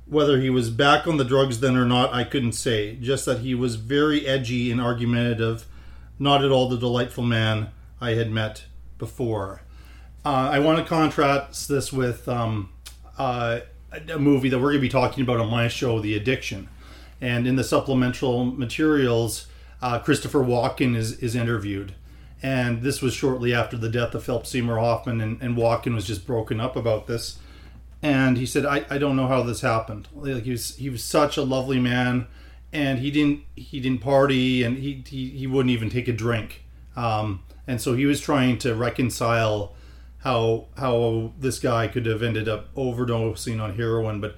Whether 0.08 0.40
he 0.40 0.50
was 0.50 0.72
back 0.72 1.06
on 1.06 1.18
the 1.18 1.24
drugs 1.24 1.60
then 1.60 1.76
or 1.76 1.86
not, 1.86 2.12
I 2.12 2.24
couldn't 2.24 2.54
say. 2.54 2.96
Just 2.96 3.26
that 3.28 3.42
he 3.42 3.54
was 3.54 3.76
very 3.76 4.26
edgy 4.26 4.72
and 4.72 4.82
argumentative, 4.82 5.68
not 6.18 6.44
at 6.44 6.50
all 6.50 6.70
the 6.70 6.80
delightful 6.80 7.24
man 7.24 7.70
I 8.02 8.16
had 8.16 8.32
met 8.32 8.64
before. 8.98 9.62
Uh, 10.28 10.50
I 10.52 10.60
want 10.60 10.78
to 10.78 10.84
contrast 10.84 11.70
this 11.70 11.94
with 11.94 12.28
um, 12.28 12.70
uh, 13.18 13.62
a 14.10 14.20
movie 14.20 14.50
that 14.50 14.58
we're 14.60 14.72
going 14.72 14.80
to 14.80 14.82
be 14.82 14.90
talking 14.90 15.24
about 15.24 15.40
on 15.40 15.50
my 15.50 15.70
show, 15.70 16.02
The 16.02 16.18
Addiction. 16.18 16.68
And 17.22 17.48
in 17.48 17.56
the 17.56 17.64
supplemental 17.64 18.44
materials, 18.44 19.48
uh, 19.82 20.00
Christopher 20.00 20.40
Walken 20.40 20.98
is, 20.98 21.18
is 21.20 21.34
interviewed. 21.34 21.96
And 22.44 22.82
this 22.82 23.02
was 23.02 23.14
shortly 23.14 23.54
after 23.54 23.78
the 23.78 23.88
death 23.88 24.14
of 24.16 24.26
Philip 24.26 24.46
Seymour 24.46 24.80
Hoffman, 24.80 25.22
and, 25.22 25.42
and 25.42 25.56
Walken 25.56 25.96
was 25.96 26.06
just 26.06 26.28
broken 26.28 26.60
up 26.60 26.76
about 26.76 27.08
this. 27.08 27.40
And 28.02 28.38
he 28.38 28.46
said, 28.46 28.66
I, 28.66 28.86
I 28.90 28.98
don't 28.98 29.16
know 29.16 29.28
how 29.28 29.44
this 29.44 29.62
happened. 29.62 30.10
Like 30.14 30.44
he 30.44 30.52
was 30.52 30.76
he 30.76 30.90
was 30.90 31.06
such 31.06 31.38
a 31.38 31.42
lovely 31.42 31.80
man, 31.80 32.28
and 32.74 33.00
he 33.00 33.12
didn't 33.12 33.44
he 33.56 33.80
didn't 33.80 34.02
party, 34.02 34.62
and 34.62 34.78
he 34.78 35.06
he, 35.08 35.30
he 35.30 35.48
wouldn't 35.48 35.72
even 35.72 35.90
take 35.90 36.10
a 36.10 36.14
drink. 36.14 36.66
Um, 36.98 37.44
and 37.66 37.80
so 37.80 37.96
he 37.96 38.06
was 38.06 38.20
trying 38.20 38.58
to 38.58 38.76
reconcile 38.76 39.74
how 40.20 40.68
how 40.78 41.34
this 41.40 41.60
guy 41.60 41.88
could 41.88 42.06
have 42.06 42.24
ended 42.24 42.48
up 42.50 42.74
overdosing 42.76 43.62
on 43.62 43.76
heroin, 43.76 44.20
but 44.20 44.36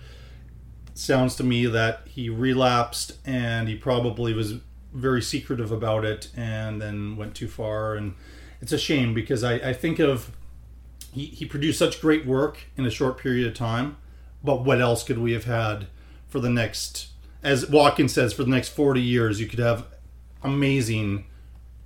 sounds 0.94 1.36
to 1.36 1.44
me 1.44 1.66
that 1.66 2.02
he 2.06 2.30
relapsed 2.30 3.18
and 3.26 3.68
he 3.68 3.76
probably 3.76 4.34
was 4.34 4.56
very 4.94 5.22
secretive 5.22 5.72
about 5.72 6.04
it 6.04 6.30
and 6.36 6.82
then 6.82 7.16
went 7.16 7.36
too 7.36 7.48
far. 7.48 7.96
And 7.96 8.16
it's 8.62 8.72
a 8.72 8.78
shame 8.78 9.14
because 9.14 9.44
I, 9.44 9.54
I 9.56 9.74
think 9.74 10.00
of 10.00 10.32
he, 11.14 11.26
he 11.26 11.46
produced 11.46 11.80
such 11.80 12.02
great 12.02 12.26
work 12.26 12.60
in 12.78 12.86
a 12.86 12.92
short 12.92 13.18
period 13.18 13.48
of 13.48 13.54
time 13.54 13.98
but 14.44 14.64
what 14.64 14.82
else 14.82 15.04
could 15.04 15.18
we 15.18 15.32
have 15.34 15.46
had 15.46 15.88
for 16.28 16.40
the 16.40 16.50
next 16.50 17.08
as 17.44 17.70
Watkins 17.70 18.14
says 18.14 18.34
for 18.34 18.44
the 18.44 18.50
next 18.50 18.70
40 18.70 19.02
years 19.02 19.40
you 19.40 19.48
could 19.48 19.60
have 19.60 19.86
amazing 20.44 21.26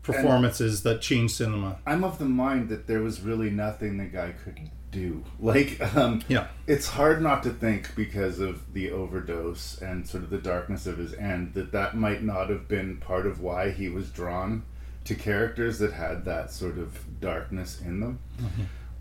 performances 0.03 0.83
that 0.83 1.01
changed 1.01 1.35
cinema 1.35 1.77
I'm 1.87 2.03
of 2.03 2.19
the 2.19 2.25
mind 2.25 2.69
that 2.69 2.87
there 2.87 3.01
was 3.01 3.21
really 3.21 3.49
nothing 3.49 3.97
the 3.97 4.05
guy 4.05 4.33
could 4.43 4.59
do. 4.91 5.23
Like, 5.39 5.79
um, 5.95 6.21
Yeah. 6.27 6.47
it's 6.67 6.87
hard 6.87 7.21
not 7.21 7.41
to 7.43 7.49
think 7.49 7.95
because 7.95 8.39
of 8.39 8.73
the 8.73 8.91
overdose 8.91 9.81
and 9.81 10.07
sort 10.07 10.23
of 10.23 10.29
the 10.29 10.37
darkness 10.37 10.85
of 10.85 10.97
his 10.99 11.13
end 11.15 11.53
that 11.55 11.71
that 11.71 11.95
might 11.97 12.21
not 12.23 12.49
have 12.49 12.67
been 12.67 12.97
part 12.97 13.25
of 13.25 13.41
why 13.41 13.71
he 13.71 13.89
was 13.89 14.09
drawn 14.11 14.63
to 15.05 15.15
characters 15.15 15.79
that 15.79 15.93
had 15.93 16.25
that 16.25 16.51
sort 16.51 16.77
of 16.77 17.19
darkness 17.19 17.81
in 17.81 17.99
them. 18.01 18.19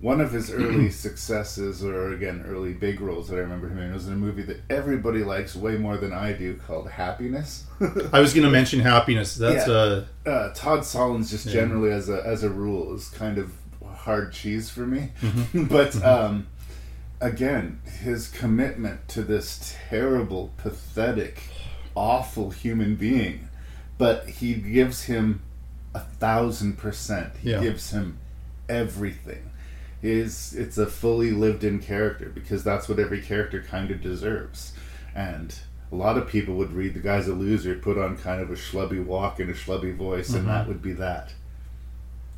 One 0.02 0.20
of 0.20 0.32
his 0.32 0.50
early 0.50 0.90
successes, 1.06 1.82
or 1.84 2.12
again, 2.12 2.44
early 2.46 2.72
big 2.74 3.00
roles 3.00 3.28
that 3.28 3.36
I 3.36 3.38
remember 3.38 3.68
him 3.68 3.78
in, 3.78 3.94
was 3.94 4.06
in 4.08 4.12
a 4.12 4.16
movie 4.16 4.42
that 4.42 4.60
everybody 4.68 5.22
likes 5.22 5.54
way 5.56 5.76
more 5.78 5.96
than 5.96 6.12
I 6.12 6.32
do 6.32 6.56
called 6.56 6.90
Happiness. 6.90 7.64
I 8.12 8.18
was 8.20 8.34
going 8.34 8.44
to 8.44 8.50
mention 8.50 8.80
happiness 8.80 9.36
that's 9.36 9.68
Yeah. 9.68 9.72
uh 9.74 10.04
uh, 10.26 10.52
Todd 10.54 10.80
Solondz 10.80 11.30
just 11.30 11.48
generally 11.48 11.92
as 11.92 12.08
a 12.08 12.20
as 12.26 12.42
a 12.42 12.50
rule 12.50 12.94
is 12.94 13.08
kind 13.10 13.38
of 13.38 13.52
hard 13.94 14.32
cheese 14.32 14.68
for 14.70 14.84
me. 14.86 15.12
but 15.54 15.94
um, 16.04 16.48
again, 17.20 17.80
his 18.02 18.26
commitment 18.28 19.06
to 19.08 19.22
this 19.22 19.76
terrible, 19.88 20.52
pathetic, 20.56 21.40
awful 21.94 22.50
human 22.50 22.96
being, 22.96 23.48
but 23.98 24.28
he 24.28 24.54
gives 24.54 25.04
him 25.04 25.42
a 25.94 26.00
thousand 26.00 26.76
percent. 26.76 27.36
He 27.40 27.50
Yeah. 27.52 27.60
gives 27.60 27.90
him 27.92 28.18
everything. 28.68 29.50
His 30.02 30.52
it's 30.54 30.76
a 30.76 30.86
fully 30.86 31.30
lived 31.30 31.64
in 31.64 31.78
character 31.80 32.28
because 32.28 32.62
that's 32.62 32.88
what 32.88 32.98
every 32.98 33.22
character 33.22 33.62
kind 33.62 33.90
of 33.90 34.02
deserves. 34.02 34.72
And 35.14 35.54
a 35.90 35.94
lot 35.94 36.18
of 36.18 36.26
people 36.26 36.54
would 36.56 36.72
read 36.72 36.94
the 36.94 37.00
guy's 37.00 37.28
a 37.28 37.34
loser, 37.34 37.76
put 37.76 37.96
on 37.96 38.16
kind 38.18 38.42
of 38.42 38.50
a 38.50 38.54
schlubby 38.54 39.04
walk 39.04 39.38
and 39.40 39.48
a 39.48 39.54
schlubby 39.54 39.94
voice, 39.94 40.30
and 40.34 40.48
that 40.48 40.66
would 40.66 40.82
be 40.82 40.92
that. 40.94 41.32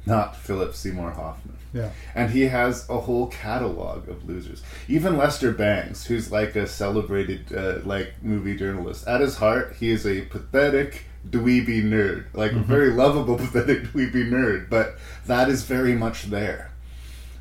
Not 0.06 0.36
Philip 0.36 0.74
Seymour 0.74 1.12
Hoffman. 1.12 1.56
yeah 1.72 1.90
And 2.14 2.30
he 2.30 2.42
has 2.42 2.86
a 2.90 2.98
whole 3.00 3.28
catalog 3.28 4.06
of 4.08 4.28
losers. 4.28 4.62
Even 4.86 5.16
Lester 5.16 5.50
Bangs, 5.50 6.04
who's 6.04 6.30
like 6.30 6.54
a 6.56 6.66
celebrated 6.66 7.54
uh, 7.56 7.78
like 7.84 8.22
movie 8.22 8.54
journalist, 8.56 9.08
at 9.08 9.22
his 9.22 9.36
heart, 9.36 9.76
he 9.80 9.88
is 9.88 10.06
a 10.06 10.22
pathetic 10.22 11.06
dweeby 11.30 11.82
nerd, 11.84 12.26
like 12.34 12.52
a 12.52 12.58
very 12.58 12.90
lovable 12.90 13.36
pathetic 13.38 13.84
dweeby 13.84 14.28
nerd. 14.28 14.68
But 14.68 14.98
that 15.26 15.48
is 15.48 15.64
very 15.64 15.94
much 15.94 16.24
there, 16.24 16.70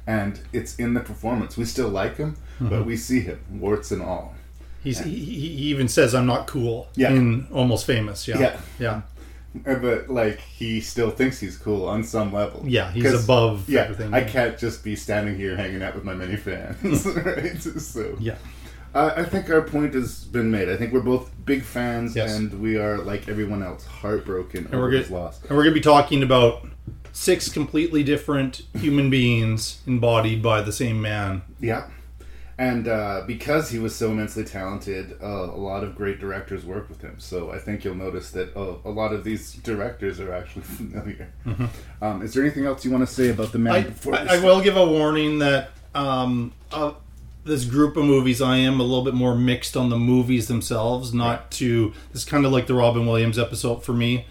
and 0.08 0.40
it's 0.52 0.76
in 0.78 0.94
the 0.94 1.00
performance. 1.00 1.58
We 1.58 1.66
still 1.66 1.90
like 1.90 2.18
him, 2.18 2.36
but 2.60 2.86
we 2.86 2.98
see 2.98 3.22
him 3.22 3.40
warts 3.52 3.92
and 3.92 4.02
all. 4.02 4.36
He's, 4.84 5.00
he, 5.00 5.12
he 5.16 5.40
he 5.56 5.64
even 5.70 5.88
says 5.88 6.14
I'm 6.14 6.26
not 6.26 6.46
cool 6.48 6.88
Yeah. 6.96 7.12
in 7.12 7.48
Almost 7.52 7.86
Famous. 7.86 8.28
Yeah. 8.28 8.40
Yeah. 8.40 8.60
Yeah. 8.80 9.02
Uh, 9.66 9.76
But 9.76 10.10
like 10.10 10.40
he 10.40 10.82
still 10.82 11.10
thinks 11.12 11.40
he's 11.40 11.58
cool 11.58 11.86
on 11.88 12.04
some 12.04 12.34
level. 12.34 12.64
Yeah, 12.68 12.92
he's 12.92 13.24
above 13.24 13.70
Yeah, 13.70 13.82
everything. 13.84 14.14
I 14.14 14.24
can't 14.24 14.58
just 14.58 14.84
be 14.84 14.96
standing 14.98 15.38
here 15.38 15.56
hanging 15.56 15.82
out 15.84 15.96
with 15.96 16.04
my 16.04 16.14
many 16.14 16.36
fans, 16.36 17.06
right? 17.26 17.62
So 17.62 18.18
Yeah. 18.20 18.36
Uh, 18.96 19.12
I 19.16 19.24
think 19.24 19.50
our 19.50 19.62
point 19.62 19.94
has 19.96 20.24
been 20.26 20.52
made. 20.52 20.70
I 20.70 20.76
think 20.78 20.92
we're 20.94 21.00
both 21.00 21.32
big 21.46 21.64
fans, 21.64 22.16
Yes. 22.16 22.36
and 22.36 22.54
we 22.62 22.78
are 22.78 22.98
like 23.00 23.28
everyone 23.30 23.64
else, 23.64 23.86
heartbroken 23.86 24.66
And 24.66 24.76
over 24.76 24.84
we're 24.84 24.92
his 24.92 25.10
loss. 25.10 25.40
And 25.44 25.52
we're 25.58 25.64
going 25.64 25.74
to 25.74 25.80
be 25.80 25.82
talking 25.82 26.22
about 26.24 26.68
six 27.14 27.48
completely 27.48 28.04
different 28.04 28.64
human 28.78 29.10
beings 29.10 29.82
embodied 29.88 30.42
by 30.42 30.62
the 30.62 30.74
same 30.74 31.02
man. 31.02 31.44
Yeah, 31.62 31.88
and 32.58 32.88
uh, 32.88 33.24
because 33.26 33.70
he 33.70 33.80
was 33.80 33.96
so 33.96 34.12
immensely 34.12 34.44
talented, 34.44 35.18
uh, 35.22 35.26
a 35.26 35.58
lot 35.58 35.84
of 35.84 35.96
great 35.96 36.20
directors 36.20 36.66
worked 36.66 36.90
with 36.90 37.02
him. 37.02 37.16
So 37.20 37.52
I 37.52 37.58
think 37.58 37.84
you'll 37.84 37.96
notice 37.96 38.32
that 38.32 38.56
uh, 38.56 38.76
a 38.86 38.92
lot 38.92 39.12
of 39.12 39.24
these 39.24 39.54
directors 39.54 40.20
are 40.20 40.34
actually 40.34 40.62
familiar. 40.64 41.34
Um, 42.02 42.22
is 42.22 42.34
there 42.34 42.44
anything 42.44 42.66
else 42.66 42.84
you 42.86 42.92
want 42.92 43.08
to 43.08 43.14
say 43.14 43.30
about 43.30 43.52
the 43.52 43.60
man? 43.60 43.74
I, 43.74 43.82
before 43.84 44.16
I, 44.16 44.36
I 44.36 44.40
will 44.40 44.62
give 44.62 44.78
a 44.78 44.86
warning 44.86 45.40
that 45.40 45.72
um, 45.96 46.54
uh, 46.72 46.94
this 47.44 47.66
group 47.66 47.98
of 47.98 48.06
movies, 48.06 48.42
I 48.42 48.58
am 48.58 48.80
a 48.80 48.84
little 48.84 49.04
bit 49.04 49.16
more 49.16 49.36
mixed 49.36 49.76
on 49.76 49.90
the 49.90 49.98
movies 49.98 50.48
themselves. 50.48 51.14
Not 51.14 51.50
to 51.52 51.94
this 52.12 52.22
is 52.22 52.26
kind 52.26 52.46
of 52.46 52.52
like 52.52 52.68
the 52.68 52.76
Robin 52.76 53.06
Williams 53.06 53.40
episode 53.40 53.84
for 53.84 53.94
me. 53.94 54.26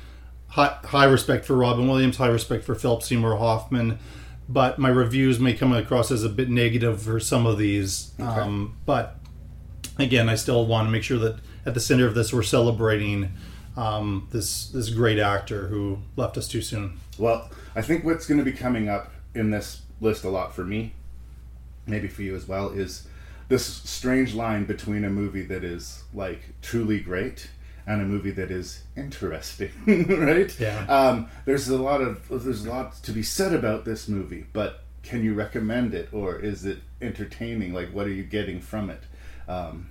High, 0.52 0.76
high 0.84 1.04
respect 1.04 1.46
for 1.46 1.56
Robin 1.56 1.88
Williams, 1.88 2.18
high 2.18 2.28
respect 2.28 2.64
for 2.64 2.74
Philip 2.74 3.02
Seymour 3.02 3.36
Hoffman, 3.36 3.98
but 4.50 4.78
my 4.78 4.90
reviews 4.90 5.40
may 5.40 5.54
come 5.54 5.72
across 5.72 6.10
as 6.10 6.24
a 6.24 6.28
bit 6.28 6.50
negative 6.50 7.00
for 7.00 7.18
some 7.18 7.46
of 7.46 7.56
these. 7.56 8.12
Um, 8.18 8.76
but 8.84 9.16
again, 9.98 10.28
I 10.28 10.34
still 10.34 10.66
want 10.66 10.86
to 10.86 10.92
make 10.92 11.04
sure 11.04 11.18
that 11.20 11.38
at 11.64 11.72
the 11.72 11.80
center 11.80 12.06
of 12.06 12.14
this, 12.14 12.34
we're 12.34 12.42
celebrating 12.42 13.32
um, 13.78 14.28
this 14.30 14.68
this 14.68 14.90
great 14.90 15.18
actor 15.18 15.68
who 15.68 16.00
left 16.16 16.36
us 16.36 16.48
too 16.48 16.60
soon. 16.60 17.00
Well, 17.16 17.50
I 17.74 17.80
think 17.80 18.04
what's 18.04 18.26
going 18.26 18.38
to 18.38 18.44
be 18.44 18.52
coming 18.52 18.90
up 18.90 19.10
in 19.34 19.50
this 19.50 19.80
list 20.02 20.22
a 20.24 20.28
lot 20.28 20.54
for 20.54 20.64
me, 20.64 20.92
maybe 21.86 22.08
for 22.08 22.20
you 22.20 22.36
as 22.36 22.46
well, 22.46 22.68
is 22.68 23.08
this 23.48 23.64
strange 23.64 24.34
line 24.34 24.66
between 24.66 25.02
a 25.04 25.10
movie 25.10 25.46
that 25.46 25.64
is 25.64 26.04
like 26.12 26.40
truly 26.60 27.00
great 27.00 27.48
and 27.86 28.00
a 28.00 28.04
movie 28.04 28.30
that 28.30 28.50
is 28.50 28.82
interesting, 28.96 29.70
right? 29.86 30.58
Yeah. 30.58 30.86
Um, 30.86 31.28
there's 31.44 31.68
a 31.68 31.76
lot 31.76 32.00
of 32.00 32.28
there's 32.28 32.64
a 32.64 32.70
lot 32.70 32.94
to 33.02 33.12
be 33.12 33.22
said 33.22 33.52
about 33.52 33.84
this 33.84 34.08
movie, 34.08 34.46
but 34.52 34.84
can 35.02 35.24
you 35.24 35.34
recommend 35.34 35.94
it 35.94 36.08
or 36.12 36.38
is 36.38 36.64
it 36.64 36.78
entertaining? 37.00 37.74
Like, 37.74 37.92
what 37.92 38.06
are 38.06 38.12
you 38.12 38.22
getting 38.22 38.60
from 38.60 38.90
it? 38.90 39.02
Um, 39.48 39.90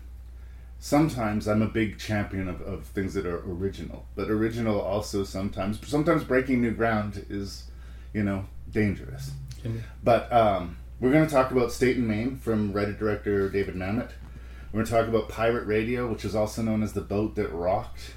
sometimes 0.80 1.48
I'm 1.48 1.62
a 1.62 1.68
big 1.68 2.00
champion 2.00 2.48
of, 2.48 2.62
of 2.62 2.86
things 2.86 3.14
that 3.14 3.26
are 3.26 3.40
original, 3.40 4.06
but 4.16 4.30
original 4.30 4.80
also 4.80 5.24
sometimes 5.24 5.86
sometimes 5.88 6.24
breaking 6.24 6.62
new 6.62 6.72
ground 6.72 7.26
is, 7.30 7.66
you 8.14 8.24
know, 8.24 8.46
dangerous. 8.72 9.32
But 10.04 10.32
um, 10.32 10.78
we're 11.00 11.12
going 11.12 11.28
to 11.28 11.34
talk 11.34 11.52
about 11.52 11.72
State 11.72 11.98
and 11.98 12.08
Main 12.08 12.38
from 12.38 12.74
writer 12.74 12.94
director 12.94 13.50
David 13.50 13.76
Mamet. 13.76 14.12
We're 14.72 14.78
going 14.78 14.86
to 14.86 14.92
talk 14.92 15.08
about 15.08 15.28
Pirate 15.28 15.66
Radio, 15.66 16.10
which 16.10 16.24
is 16.24 16.34
also 16.34 16.62
known 16.62 16.82
as 16.82 16.94
the 16.94 17.02
boat 17.02 17.36
that 17.36 17.52
rocked, 17.52 18.14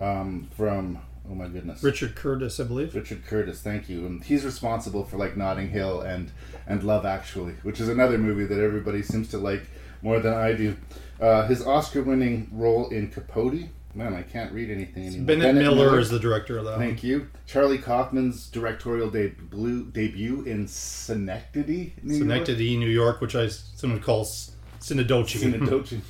um, 0.00 0.48
from 0.56 1.00
oh 1.30 1.34
my 1.34 1.48
goodness, 1.48 1.82
Richard 1.82 2.14
Curtis, 2.14 2.58
I 2.58 2.64
believe. 2.64 2.94
Richard 2.94 3.26
Curtis, 3.26 3.60
thank 3.60 3.90
you. 3.90 4.06
And 4.06 4.24
he's 4.24 4.44
responsible 4.44 5.04
for 5.04 5.18
like 5.18 5.36
Notting 5.36 5.68
Hill 5.68 6.00
and 6.00 6.32
and 6.66 6.82
Love 6.82 7.04
Actually, 7.04 7.54
which 7.62 7.78
is 7.78 7.88
another 7.88 8.16
movie 8.16 8.46
that 8.46 8.58
everybody 8.58 9.02
seems 9.02 9.28
to 9.28 9.38
like 9.38 9.64
more 10.00 10.18
than 10.18 10.32
I 10.32 10.54
do. 10.54 10.76
Uh, 11.20 11.46
his 11.46 11.64
Oscar-winning 11.64 12.48
role 12.52 12.88
in 12.88 13.10
Capote. 13.10 13.68
Man, 13.94 14.14
I 14.14 14.22
can't 14.22 14.50
read 14.52 14.70
anything 14.70 15.06
anymore. 15.06 15.26
Bennett, 15.26 15.54
Miller, 15.54 15.98
is 15.98 16.08
the 16.08 16.18
director 16.18 16.56
of 16.56 16.64
that. 16.64 16.78
Thank 16.78 17.04
you. 17.04 17.28
Charlie 17.46 17.76
Kaufman's 17.76 18.48
directorial 18.48 19.10
debut, 19.10 19.84
debut 19.92 20.42
in 20.44 20.66
Synecdoche, 20.66 21.92
New 22.02 22.24
York. 22.24 22.48
New 22.48 22.88
York, 22.88 23.20
which 23.20 23.36
I 23.36 23.48
someone 23.48 24.00
calls 24.00 24.51
Synodoche. 24.82 25.38
Synecdoche. 25.38 26.00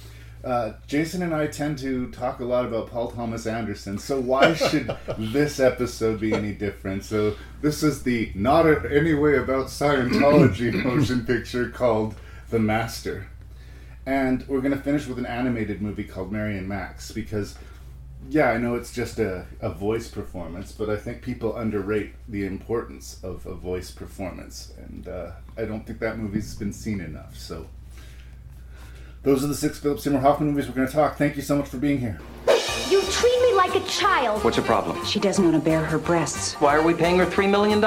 Uh, 0.45 0.73
Jason 0.89 1.23
and 1.23 1.33
I 1.33 1.47
tend 1.47 1.79
to 1.79 2.11
talk 2.11 2.41
a 2.41 2.45
lot 2.45 2.65
about 2.65 2.91
Paul 2.91 3.13
Thomas 3.13 3.47
Anderson, 3.47 3.99
so 3.99 4.19
why 4.19 4.55
should 4.71 4.95
this 5.17 5.61
episode 5.61 6.19
be 6.19 6.35
any 6.35 6.53
different? 6.53 7.05
So, 7.05 7.37
this 7.61 7.85
is 7.85 8.03
the 8.03 8.33
not 8.35 8.67
a, 8.67 8.91
any 8.93 9.15
way 9.15 9.37
about 9.37 9.67
Scientology 9.67 10.73
motion 10.85 11.25
picture 11.25 11.69
called 11.71 12.17
The 12.51 12.59
Master. 12.59 13.29
And 14.05 14.45
we're 14.49 14.63
going 14.63 14.77
to 14.77 14.83
finish 14.83 15.07
with 15.07 15.19
an 15.19 15.27
animated 15.27 15.81
movie 15.81 16.03
called 16.03 16.33
Mary 16.33 16.59
and 16.59 16.69
Max 16.69 17.13
because, 17.13 17.57
yeah, 18.29 18.51
I 18.51 18.59
know 18.59 18.75
it's 18.75 18.93
just 18.93 19.21
a, 19.21 19.47
a 19.61 19.71
voice 19.71 20.09
performance, 20.09 20.73
but 20.73 20.91
I 20.91 20.97
think 20.97 21.23
people 21.23 21.57
underrate 21.57 22.15
the 22.27 22.45
importance 22.47 23.21
of 23.23 23.47
a 23.47 23.55
voice 23.55 23.93
performance. 23.93 24.73
And 24.77 25.07
uh, 25.07 25.31
I 25.57 25.67
don't 25.67 25.87
think 25.87 26.01
that 26.01 26.19
movie's 26.19 26.57
been 26.57 26.73
seen 26.73 27.01
enough, 27.01 27.37
so. 27.37 27.69
Those 29.25 29.45
are 29.45 29.47
the 29.47 29.55
six 29.55 29.79
Philip 29.79 30.01
Seymour 30.01 30.21
Hoffman 30.21 30.51
movies 30.51 30.69
we're 30.69 30.75
going 30.75 30.89
to 30.89 30.93
talk. 30.93 31.17
Thank 31.17 31.37
you 31.37 31.43
so 31.43 31.57
much 31.57 31.69
for 31.69 31.77
being 31.77 31.99
here. 31.99 32.19
You 32.91 33.01
treat 33.03 33.41
me 33.43 33.55
like 33.55 33.77
a 33.77 33.87
child. 33.87 34.43
What's 34.43 34.57
the 34.57 34.63
problem? 34.65 35.05
She 35.05 35.21
doesn't 35.21 35.45
want 35.45 35.57
to 35.57 35.63
bare 35.63 35.85
her 35.85 35.99
breasts. 35.99 36.55
Why 36.55 36.75
are 36.75 36.83
we 36.83 36.93
paying 36.93 37.19
her 37.19 37.27
$3 37.27 37.49
million? 37.49 37.81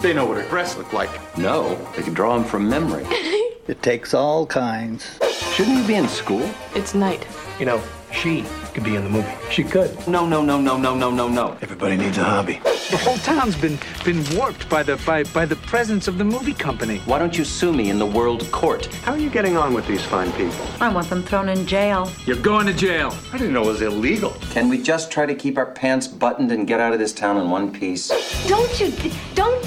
They 0.00 0.12
know 0.12 0.26
what 0.26 0.36
her 0.42 0.48
breasts 0.50 0.76
look 0.76 0.92
like. 0.92 1.10
No, 1.38 1.74
they 1.96 2.02
can 2.02 2.12
draw 2.12 2.36
them 2.36 2.44
from 2.44 2.68
memory. 2.68 3.06
It 3.66 3.82
takes 3.82 4.12
all 4.12 4.44
kinds. 4.44 5.18
Shouldn't 5.54 5.78
you 5.78 5.86
be 5.86 5.94
in 5.94 6.06
school? 6.06 6.50
It's 6.74 6.92
night. 6.92 7.26
You 7.58 7.64
know, 7.64 7.82
she 8.14 8.44
could 8.72 8.84
be 8.84 8.96
in 8.96 9.04
the 9.04 9.10
movie. 9.10 9.32
She 9.50 9.62
could. 9.62 9.90
No, 10.08 10.26
no, 10.26 10.42
no, 10.42 10.60
no, 10.60 10.76
no, 10.76 10.94
no, 10.94 11.10
no, 11.10 11.28
no. 11.28 11.58
Everybody 11.60 11.96
needs 11.96 12.18
a 12.18 12.24
hobby. 12.24 12.60
The 12.90 12.96
whole 12.98 13.16
town's 13.18 13.56
been 13.56 13.78
been 14.04 14.24
warped 14.36 14.68
by 14.68 14.82
the 14.82 14.96
by 15.06 15.24
by 15.24 15.44
the 15.44 15.56
presence 15.56 16.08
of 16.08 16.18
the 16.18 16.24
movie 16.24 16.54
company. 16.54 16.98
Why 17.06 17.18
don't 17.18 17.36
you 17.36 17.44
sue 17.44 17.72
me 17.72 17.90
in 17.90 17.98
the 17.98 18.06
world 18.06 18.50
court? 18.52 18.86
How 19.04 19.12
are 19.12 19.18
you 19.18 19.30
getting 19.30 19.56
on 19.56 19.74
with 19.74 19.86
these 19.86 20.04
fine 20.04 20.30
people? 20.32 20.66
I 20.80 20.92
want 20.92 21.08
them 21.10 21.22
thrown 21.22 21.48
in 21.48 21.66
jail. 21.66 22.10
You're 22.26 22.36
going 22.42 22.66
to 22.66 22.74
jail. 22.74 23.14
I 23.32 23.38
didn't 23.38 23.52
know 23.52 23.62
it 23.62 23.66
was 23.66 23.82
illegal. 23.82 24.30
Can 24.50 24.68
we 24.68 24.82
just 24.82 25.10
try 25.10 25.26
to 25.26 25.34
keep 25.34 25.58
our 25.58 25.66
pants 25.66 26.06
buttoned 26.06 26.52
and 26.52 26.66
get 26.66 26.80
out 26.80 26.92
of 26.92 26.98
this 26.98 27.12
town 27.12 27.36
in 27.36 27.50
one 27.50 27.72
piece? 27.72 28.08
Don't 28.48 28.80
you, 28.80 28.92
don't, 29.34 29.64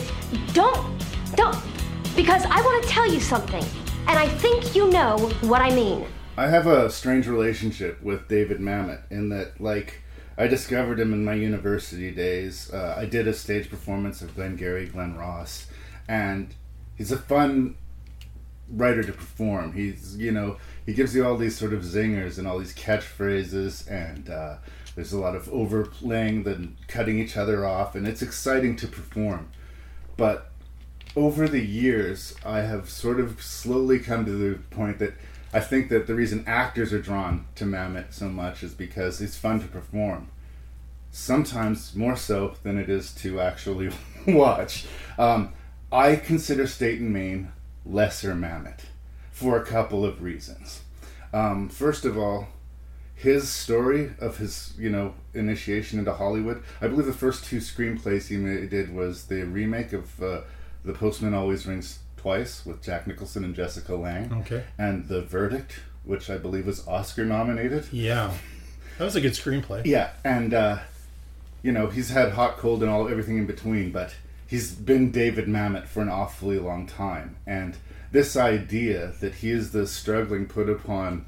don't, 0.54 1.04
don't. 1.36 1.58
Because 2.16 2.44
I 2.46 2.62
want 2.62 2.84
to 2.84 2.89
tell 2.89 3.12
you 3.12 3.20
something. 3.20 3.63
And 4.08 4.18
I 4.18 4.27
think 4.27 4.75
you 4.75 4.89
know 4.89 5.18
what 5.42 5.62
I 5.62 5.70
mean. 5.70 6.08
I 6.39 6.50
have 6.50 6.67
a 6.67 6.91
strange 6.91 7.25
relationship 7.27 8.03
with 8.03 8.27
David 8.27 8.60
Mamet 8.60 9.01
in 9.10 9.29
that, 9.29 9.60
like, 9.60 10.03
I 10.38 10.46
discovered 10.46 11.00
him 11.00 11.12
in 11.12 11.25
my 11.25 11.34
university 11.34 12.12
days. 12.12 12.72
Uh, 12.72 12.94
I 12.96 13.06
did 13.06 13.27
a 13.27 13.34
stage 13.34 13.72
performance 13.72 14.22
of 14.22 14.36
Glengarry 14.36 14.86
Glen 14.86 15.17
Ross, 15.17 15.65
and 16.08 16.53
he's 16.96 17.12
a 17.12 17.17
fun 17.17 17.75
writer 18.70 19.01
to 19.01 19.13
perform. 19.13 19.74
He's, 19.74 20.15
you 20.15 20.32
know, 20.32 20.58
he 20.86 20.94
gives 20.94 21.15
you 21.15 21.25
all 21.25 21.38
these 21.38 21.58
sort 21.58 21.74
of 21.74 21.82
zingers 21.82 22.38
and 22.38 22.48
all 22.48 22.60
these 22.60 22.75
catchphrases, 22.75 23.89
and 23.89 24.29
uh, 24.29 24.58
there's 24.94 25.13
a 25.13 25.20
lot 25.20 25.36
of 25.36 25.50
overplaying, 25.51 26.44
then 26.44 26.77
cutting 26.88 27.17
each 27.17 27.36
other 27.36 27.65
off, 27.65 27.96
and 27.96 28.08
it's 28.08 28.22
exciting 28.22 28.75
to 28.75 28.88
perform. 28.88 29.50
But 30.17 30.51
over 31.15 31.48
the 31.48 31.65
years, 31.65 32.36
I 32.46 32.60
have 32.60 32.91
sort 32.91 33.20
of 33.20 33.41
slowly 33.41 33.98
come 33.98 34.24
to 34.25 34.32
the 34.32 34.60
point 34.70 35.00
that 35.00 35.15
I 35.54 35.60
think 35.60 35.89
that 35.89 36.08
the 36.08 36.16
reason 36.16 36.44
actors 36.46 36.92
are 36.92 37.01
drawn 37.01 37.46
to 37.56 37.66
Mamet 37.66 38.13
so 38.13 38.27
much 38.27 38.63
is 38.63 38.74
because 38.74 39.22
it's 39.22 39.38
fun 39.38 39.60
to 39.62 39.68
perform. 39.68 40.27
Sometimes 41.12 41.96
more 41.96 42.18
so 42.18 42.56
than 42.63 42.77
it 42.77 42.89
is 42.89 43.13
to 43.16 43.39
actually 43.39 43.92
watch. 44.27 44.86
Um, 45.18 45.54
I 45.92 46.18
consider 46.18 46.68
State 46.68 47.00
and 47.00 47.13
Main 47.13 47.51
lesser 47.86 48.34
Mamet 48.34 48.82
for 49.32 49.58
a 49.58 49.66
couple 49.66 50.04
of 50.04 50.22
reasons. 50.22 50.82
Um, 51.34 51.70
first 51.70 52.04
of 52.04 52.18
all, 52.18 52.50
his 53.16 53.50
story 53.50 54.12
of 54.20 54.38
his, 54.38 54.74
you 54.77 54.89
know, 54.89 55.16
initiation 55.34 55.98
into 55.98 56.13
Hollywood. 56.13 56.62
I 56.82 56.88
believe 56.88 57.08
the 57.08 57.13
first 57.13 57.46
two 57.46 57.58
screenplays 57.58 58.27
he 58.27 58.68
did 58.68 58.94
was 58.94 59.25
the 59.25 59.44
remake 59.44 59.94
of 59.94 60.22
uh, 60.22 60.42
The 60.86 60.94
Postman 60.94 61.34
Always 61.34 61.66
Rings 61.66 62.00
Twice 62.27 62.65
with 62.65 62.84
Jack 62.84 63.07
Nicholson 63.07 63.46
and 63.46 63.55
Jessica 63.55 63.96
Lange. 63.96 64.34
Okay. 64.41 64.65
And 64.77 65.07
The 65.07 65.22
Verdict, 65.22 65.79
which 66.03 66.29
I 66.29 66.37
believe 66.37 66.66
was 66.66 66.85
Oscar 66.85 67.24
nominated. 67.24 67.87
Yeah. 67.90 68.33
That 68.98 69.05
was 69.05 69.16
a 69.16 69.22
good 69.22 69.31
screenplay. 69.31 69.85
Yeah, 69.85 70.09
and 70.25 70.53
uh, 70.53 70.79
you 71.63 71.72
know 71.72 71.87
he's 71.87 72.09
had 72.09 72.33
hot, 72.33 72.57
cold, 72.57 72.83
and 72.83 72.92
all 72.92 73.07
everything 73.07 73.37
in 73.37 73.46
between, 73.46 73.94
but 73.94 74.13
he's 74.46 74.74
been 74.75 75.09
David 75.09 75.46
Mamet 75.46 75.87
for 75.87 76.01
an 76.01 76.09
awfully 76.09 76.59
long 76.59 76.85
time, 76.85 77.37
and 77.46 77.77
this 78.11 78.35
idea 78.35 79.13
that 79.22 79.35
he 79.35 79.50
is 79.50 79.72
the 79.72 79.87
struggling, 79.87 80.48
put 80.48 80.70
upon 80.70 81.25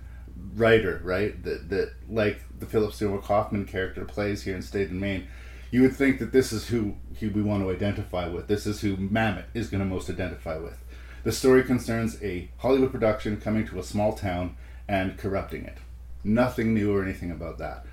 writer, 0.54 1.00
right? 1.02 1.42
That 1.46 1.70
that 1.70 1.94
like 2.10 2.42
the 2.60 2.66
Philip 2.66 2.92
Seymour 2.92 3.22
Kaufman 3.22 3.64
character 3.68 4.04
plays 4.04 4.44
here 4.44 4.56
in 4.58 4.62
State 4.62 4.90
and 4.90 5.00
Main. 5.00 5.30
You 5.72 5.84
would 5.84 5.96
think 5.96 6.18
that 6.20 6.32
this 6.32 6.52
is 6.52 6.68
who, 6.68 6.96
who 7.20 7.30
we 7.30 7.44
want 7.44 7.62
to 7.62 7.70
identify 7.70 8.28
with. 8.28 8.48
This 8.48 8.66
is 8.66 8.82
who 8.82 8.98
Mamet 8.98 9.44
is 9.54 9.70
going 9.70 9.84
to 9.84 9.86
most 9.86 10.10
identify 10.10 10.58
with. 10.58 10.84
The 11.24 11.32
story 11.32 11.64
concerns 11.64 12.22
a 12.24 12.50
Hollywood 12.58 12.92
production 12.92 13.38
coming 13.42 13.68
to 13.68 13.80
a 13.80 13.84
small 13.84 14.14
town 14.14 14.56
and 14.88 15.18
corrupting 15.18 15.66
it. 15.66 15.78
Nothing 16.24 16.74
new 16.74 16.96
or 16.96 17.04
anything 17.04 17.32
about 17.32 17.58
that. 17.60 17.86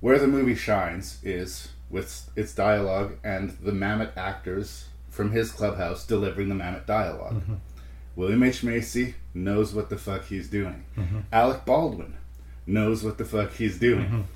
Where 0.00 0.18
the 0.18 0.26
movie 0.28 0.54
shines 0.54 1.18
is 1.22 1.68
with 1.90 2.30
its 2.36 2.54
dialogue 2.54 3.18
and 3.24 3.50
the 3.62 3.72
Mamet 3.72 4.16
actors 4.16 4.86
from 5.08 5.32
his 5.32 5.50
clubhouse 5.50 6.06
delivering 6.06 6.48
the 6.48 6.54
Mamet 6.54 6.86
dialog 6.86 7.34
Mm-hmm. 7.34 7.54
William 8.16 8.42
H. 8.42 8.64
Macy 8.64 9.14
knows 9.32 9.72
what 9.72 9.90
the 9.90 9.96
fuck 9.96 10.24
he's 10.26 10.48
doing. 10.50 10.84
Alec 11.32 11.64
Baldwin 11.64 12.14
knows 12.66 13.04
what 13.04 13.16
the 13.16 13.24
fuck 13.24 13.52
he's 13.52 13.78
doing. 13.78 14.26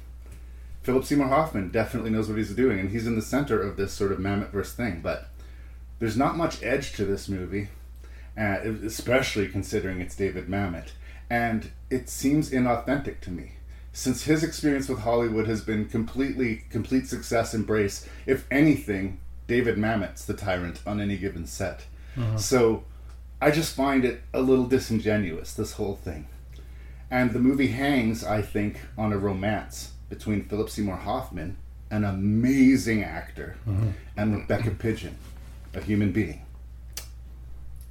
Philip 0.84 1.04
Seymour 1.04 1.26
Hoffman 1.26 1.70
definitely 1.70 2.10
knows 2.10 2.28
what 2.28 2.38
he's 2.38 2.54
doing, 2.54 2.78
and 2.78 2.90
he's 2.90 3.08
in 3.08 3.16
the 3.16 3.22
center 3.22 3.60
of 3.60 3.76
this 3.76 3.92
sort 3.92 4.12
of 4.12 4.18
Mametverse 4.18 4.72
thing. 4.74 5.00
But 5.02 5.28
there's 6.02 6.16
not 6.16 6.36
much 6.36 6.60
edge 6.64 6.94
to 6.94 7.04
this 7.04 7.28
movie, 7.28 7.68
uh, 8.36 8.58
especially 8.84 9.46
considering 9.46 10.00
it's 10.00 10.16
David 10.16 10.48
Mamet, 10.48 10.88
and 11.30 11.70
it 11.90 12.08
seems 12.08 12.50
inauthentic 12.50 13.20
to 13.20 13.30
me. 13.30 13.52
Since 13.92 14.24
his 14.24 14.42
experience 14.42 14.88
with 14.88 14.98
Hollywood 14.98 15.46
has 15.46 15.60
been 15.60 15.84
completely 15.84 16.64
complete 16.70 17.06
success 17.06 17.54
embrace, 17.54 18.04
if 18.26 18.48
anything, 18.50 19.20
David 19.46 19.76
Mamet's 19.76 20.24
the 20.24 20.34
tyrant 20.34 20.80
on 20.84 21.00
any 21.00 21.16
given 21.16 21.46
set. 21.46 21.84
So 22.36 22.82
I 23.40 23.52
just 23.52 23.76
find 23.76 24.04
it 24.04 24.22
a 24.34 24.40
little 24.40 24.66
disingenuous, 24.66 25.54
this 25.54 25.74
whole 25.74 25.94
thing. 25.94 26.26
And 27.12 27.30
the 27.30 27.38
movie 27.38 27.68
hangs, 27.68 28.24
I 28.24 28.42
think, 28.42 28.80
on 28.98 29.12
a 29.12 29.18
romance 29.18 29.92
between 30.08 30.46
Philip 30.46 30.68
Seymour 30.68 30.96
Hoffman, 30.96 31.58
an 31.92 32.02
amazing 32.02 33.04
actor, 33.04 33.54
and 34.16 34.34
Rebecca 34.34 34.72
Pidgeon, 34.72 35.16
a 35.74 35.80
human 35.80 36.12
being. 36.12 36.44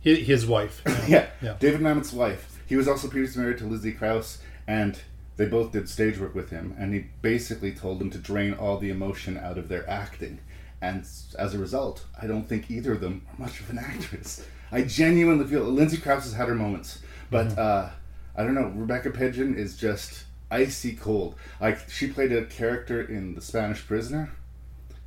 His, 0.01 0.25
his 0.27 0.45
wife. 0.45 0.81
Yeah, 1.07 1.27
Yeah. 1.41 1.55
David 1.59 1.81
Mamet's 1.81 2.13
wife. 2.13 2.59
He 2.65 2.75
was 2.75 2.87
also 2.87 3.07
previously 3.07 3.41
married 3.41 3.57
to 3.59 3.65
Lizzie 3.65 3.91
Crouse, 3.91 4.39
and 4.67 4.99
they 5.37 5.45
both 5.45 5.71
did 5.71 5.89
stage 5.89 6.17
work 6.19 6.33
with 6.33 6.49
him. 6.49 6.73
And 6.77 6.93
he 6.93 7.05
basically 7.21 7.71
told 7.73 7.99
them 7.99 8.09
to 8.11 8.17
drain 8.17 8.53
all 8.53 8.77
the 8.77 8.89
emotion 8.89 9.37
out 9.37 9.57
of 9.57 9.67
their 9.67 9.87
acting. 9.89 10.39
And 10.81 11.05
as 11.37 11.53
a 11.53 11.59
result, 11.59 12.05
I 12.19 12.27
don't 12.27 12.47
think 12.47 12.71
either 12.71 12.93
of 12.93 13.01
them 13.01 13.25
are 13.29 13.41
much 13.45 13.59
of 13.59 13.69
an 13.69 13.77
actress. 13.77 14.45
I 14.71 14.83
genuinely 14.83 15.45
feel 15.45 15.63
Lindsay 15.63 15.97
Crouse 15.97 16.23
has 16.23 16.33
had 16.33 16.47
her 16.47 16.55
moments, 16.55 16.99
but 17.29 17.57
uh, 17.57 17.89
I 18.35 18.43
don't 18.43 18.55
know. 18.55 18.71
Rebecca 18.73 19.11
Pidgeon 19.11 19.55
is 19.55 19.75
just 19.77 20.23
icy 20.49 20.93
cold. 20.93 21.35
Like 21.59 21.89
she 21.89 22.07
played 22.07 22.31
a 22.31 22.45
character 22.45 23.01
in 23.01 23.35
The 23.35 23.41
Spanish 23.41 23.85
Prisoner. 23.85 24.31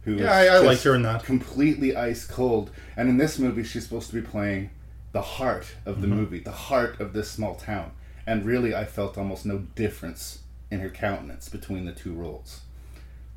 Who 0.04 0.16
Yeah, 0.16 0.40
is 0.40 0.50
I- 0.50 0.58
I 0.58 0.72
just 0.72 0.84
her 0.84 0.94
in 0.94 1.02
that. 1.02 1.24
Completely 1.24 1.96
ice 1.96 2.24
cold, 2.26 2.70
and 2.96 3.08
in 3.08 3.16
this 3.16 3.38
movie, 3.38 3.62
she's 3.64 3.84
supposed 3.84 4.08
to 4.10 4.14
be 4.14 4.20
playing 4.22 4.70
the 5.12 5.22
heart 5.22 5.66
of 5.86 5.94
Mm-hmm. 5.96 6.00
the 6.02 6.08
movie, 6.08 6.38
the 6.40 6.50
heart 6.52 7.00
of 7.00 7.12
this 7.12 7.30
small 7.30 7.54
town. 7.54 7.92
And 8.26 8.44
really, 8.44 8.74
I 8.74 8.84
felt 8.84 9.16
almost 9.18 9.44
no 9.46 9.58
difference 9.74 10.40
in 10.70 10.80
her 10.80 10.90
countenance 10.90 11.48
between 11.48 11.84
the 11.84 11.92
two 11.92 12.12
roles. 12.12 12.60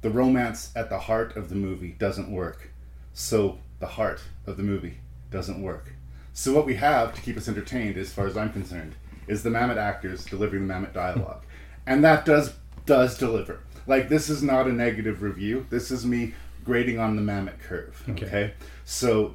The 0.01 0.10
romance 0.10 0.71
at 0.75 0.89
the 0.89 0.99
heart 0.99 1.36
of 1.36 1.49
the 1.49 1.56
movie 1.56 1.91
doesn't 1.99 2.32
work. 2.32 2.69
So 3.13 3.60
the 3.80 3.88
heart 3.88 4.21
of 4.45 4.58
the 4.58 4.63
movie 4.63 4.99
doesn't 5.32 5.62
work. 5.62 5.93
So 6.34 6.53
what 6.53 6.65
we 6.65 6.75
have 6.75 7.13
to 7.15 7.21
keep 7.21 7.36
us 7.38 7.47
entertained, 7.47 7.97
as 7.97 8.13
far 8.13 8.27
as 8.27 8.38
I'm 8.38 8.51
concerned, 8.53 8.95
is 9.27 9.43
the 9.43 9.49
Mamet 9.49 9.77
actors 9.77 10.23
delivering 10.25 10.67
the 10.67 10.73
Mamet 10.73 10.93
dialogue. 10.93 11.43
and 11.88 12.03
that 12.03 12.25
does 12.25 12.53
does 12.86 13.17
deliver. 13.17 13.60
Like 13.88 14.08
this 14.08 14.30
is 14.30 14.41
not 14.43 14.67
a 14.67 14.71
negative 14.71 15.21
review. 15.21 15.65
This 15.69 15.91
is 15.91 16.06
me 16.06 16.34
grading 16.67 16.99
on 16.99 17.15
the 17.15 17.21
Mamet 17.23 17.60
curve. 17.60 18.03
Okay. 18.10 18.53
So 18.86 19.34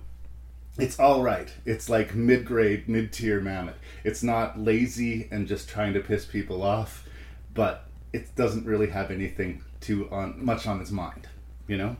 it's 0.78 0.98
all 1.00 1.22
right. 1.22 1.50
It's 1.64 1.88
like 1.88 2.14
mid 2.14 2.44
grade, 2.44 2.88
mid 2.88 3.12
tier 3.12 3.40
Mamet. 3.40 3.74
It's 4.04 4.22
not 4.22 4.58
lazy 4.60 5.28
and 5.32 5.48
just 5.48 5.68
trying 5.68 5.92
to 5.94 6.00
piss 6.00 6.24
people 6.24 6.62
off, 6.62 7.08
but 7.54 7.74
it 8.12 8.34
doesn't 8.36 8.66
really 8.66 8.90
have 8.90 9.10
anything 9.10 9.62
too 9.80 10.08
on 10.10 10.44
much 10.44 10.66
on 10.66 10.80
its 10.80 10.90
mind. 10.90 11.26
You 11.66 11.78
know, 11.78 11.96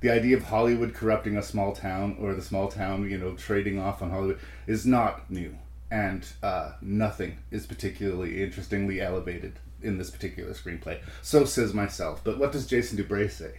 the 0.00 0.10
idea 0.10 0.36
of 0.36 0.44
Hollywood 0.44 0.94
corrupting 0.94 1.36
a 1.36 1.42
small 1.42 1.72
town 1.72 2.16
or 2.20 2.34
the 2.34 2.42
small 2.42 2.68
town, 2.68 3.10
you 3.10 3.18
know, 3.18 3.34
trading 3.34 3.78
off 3.78 4.00
on 4.02 4.10
Hollywood 4.10 4.38
is 4.66 4.86
not 4.86 5.30
new. 5.30 5.54
and 5.90 6.26
uh, 6.42 6.72
nothing 6.80 7.38
is 7.50 7.66
particularly 7.66 8.42
interestingly 8.42 9.00
elevated 9.00 9.54
in 9.82 9.96
this 9.98 10.10
particular 10.10 10.52
screenplay. 10.52 10.98
So 11.22 11.44
says 11.44 11.72
myself. 11.72 12.20
But 12.24 12.38
what 12.38 12.52
does 12.52 12.66
Jason 12.66 12.98
Dubray 12.98 13.30
say? 13.30 13.52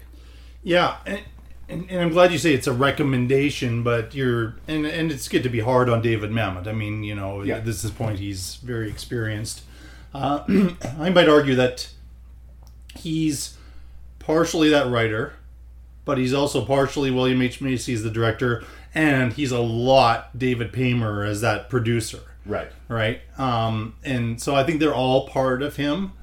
Yeah, 0.63 0.98
and, 1.06 1.22
and, 1.67 1.89
and 1.89 2.02
I'm 2.02 2.10
glad 2.10 2.32
you 2.32 2.38
say 2.38 2.54
it's 2.54 2.67
a 2.67 2.74
recommendation, 2.74 3.84
but 3.84 4.13
you're 4.15 4.56
and 4.67 4.86
and 4.86 5.12
it's 5.12 5.28
good 5.28 5.43
to 5.43 5.50
be 5.50 5.60
hard 5.62 5.89
on 5.89 6.02
David 6.02 6.32
Mamet. 6.32 6.67
I 6.67 6.74
mean, 6.74 7.04
you 7.04 7.15
know, 7.15 7.41
Yeah. 7.43 7.58
at 7.58 7.65
this 7.65 7.89
point 7.91 8.19
he's 8.19 8.56
very 8.56 8.89
experienced. 8.89 9.63
Uh, 10.13 10.43
I 11.00 11.10
might 11.10 11.30
argue 11.30 11.56
that 11.56 11.89
he's 12.95 13.58
partially 14.19 14.69
that 14.69 14.89
writer, 14.89 15.34
but 16.06 16.17
he's 16.17 16.34
also 16.34 16.65
partially 16.65 17.12
William 17.12 17.41
H 17.41 17.62
Macy 17.62 17.93
as 17.93 18.04
the 18.04 18.10
director, 18.12 18.63
and 18.93 19.34
he's 19.34 19.52
a 19.52 19.60
lot 19.60 20.38
David 20.38 20.74
Paymer 20.74 21.26
as 21.26 21.41
that 21.41 21.69
producer 21.69 22.19
Right. 22.45 22.72
right? 22.88 23.22
Um, 23.38 23.95
and 24.04 24.41
so 24.41 24.56
I 24.56 24.63
think 24.63 24.80
they're 24.80 24.93
all 24.95 25.28
part 25.28 25.62
of 25.62 25.76
him 25.76 26.13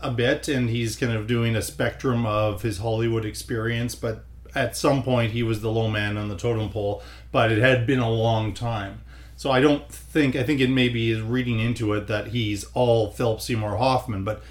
a 0.00 0.10
bit, 0.10 0.48
and 0.48 0.70
he's 0.70 0.96
kind 0.96 1.12
of 1.12 1.26
doing 1.26 1.54
a 1.56 1.62
spectrum 1.62 2.26
of 2.26 2.62
his 2.62 2.78
Hollywood 2.78 3.24
experience. 3.24 3.94
But 3.94 4.24
at 4.54 4.76
some 4.76 5.02
point, 5.02 5.32
he 5.32 5.42
was 5.42 5.60
the 5.60 5.70
low 5.70 5.88
man 5.88 6.16
on 6.16 6.28
the 6.28 6.36
totem 6.36 6.70
pole, 6.70 7.02
but 7.32 7.52
it 7.52 7.58
had 7.58 7.86
been 7.86 7.98
a 7.98 8.10
long 8.10 8.54
time. 8.54 9.02
So 9.36 9.50
I 9.50 9.60
don't 9.60 9.86
think 9.90 10.34
I 10.34 10.42
think 10.42 10.60
it 10.60 10.70
maybe 10.70 11.10
is 11.10 11.20
reading 11.20 11.60
into 11.60 11.92
it 11.92 12.06
that 12.06 12.28
he's 12.28 12.64
all 12.72 13.10
Philip 13.10 13.40
Seymour 13.40 13.76
Hoffman, 13.76 14.24
but 14.24 14.42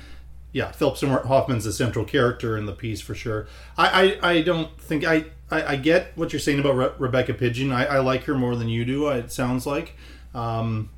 yeah, 0.51 0.71
Philip 0.71 0.95
Seymour 0.95 1.25
Hoffman's 1.25 1.65
the 1.65 1.73
central 1.73 2.05
character 2.05 2.55
in 2.57 2.65
the 2.65 2.71
piece 2.71 3.01
for 3.01 3.13
sure. 3.13 3.47
I, 3.77 4.17
I, 4.21 4.31
I 4.31 4.41
don't 4.41 4.79
think 4.79 5.03
I, 5.03 5.25
I, 5.51 5.73
I 5.73 5.75
get 5.75 6.13
what 6.15 6.31
you're 6.31 6.39
saying 6.39 6.59
about 6.59 6.77
Re- 6.77 6.91
Rebecca 6.97 7.33
Pidgeon. 7.33 7.73
I, 7.73 7.85
I 7.85 7.99
like 7.99 8.23
her 8.23 8.35
more 8.35 8.55
than 8.55 8.69
you 8.69 8.85
do. 8.85 9.09
It 9.09 9.33
sounds 9.33 9.65
like. 9.65 9.97
Um, 10.33 10.91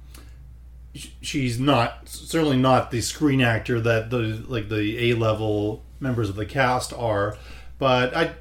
she's 1.21 1.60
not 1.60 2.07
certainly 2.07 2.57
not 2.57 2.91
the 2.91 3.01
screen 3.01 3.41
actor 3.41 3.79
that 3.81 4.10
the 4.10 4.43
like 4.47 4.69
the 4.69 5.12
A 5.12 5.15
level 5.15 5.83
members 5.99 6.29
of 6.29 6.36
the 6.36 6.45
cast 6.45 6.93
are, 6.93 7.38
but 7.77 8.15
I, 8.15 8.36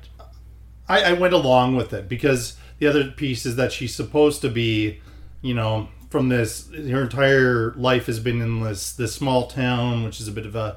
I 0.89 1.03
I 1.05 1.13
went 1.13 1.35
along 1.35 1.77
with 1.77 1.93
it 1.93 2.09
because 2.09 2.57
the 2.79 2.87
other 2.87 3.11
piece 3.11 3.47
is 3.47 3.57
that 3.57 3.73
she's 3.73 3.95
supposed 3.95 4.43
to 4.43 4.49
be, 4.49 5.01
you 5.43 5.55
know, 5.55 5.89
from 6.11 6.29
this 6.29 6.69
her 6.73 7.03
entire 7.03 7.73
life 7.75 8.07
has 8.07 8.21
been 8.21 8.41
in 8.41 8.61
this 8.63 8.93
this 8.93 9.15
small 9.15 9.47
town, 9.47 10.05
which 10.05 10.21
is 10.21 10.29
a 10.29 10.33
bit 10.33 10.47
of 10.47 10.57
a, 10.57 10.77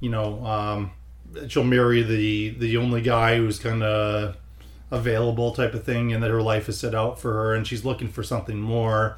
you 0.00 0.10
know, 0.10 0.44
um, 0.44 0.92
she'll 1.48 1.64
marry 1.64 2.02
the 2.02 2.50
the 2.50 2.76
only 2.76 3.00
guy 3.00 3.36
who's 3.36 3.58
kind 3.58 3.82
of 3.82 4.36
available 4.90 5.52
type 5.52 5.74
of 5.74 5.84
thing, 5.84 6.12
and 6.12 6.22
that 6.22 6.30
her 6.30 6.42
life 6.42 6.68
is 6.68 6.78
set 6.78 6.94
out 6.94 7.20
for 7.20 7.32
her, 7.32 7.54
and 7.54 7.66
she's 7.66 7.84
looking 7.84 8.08
for 8.08 8.22
something 8.22 8.58
more 8.60 9.16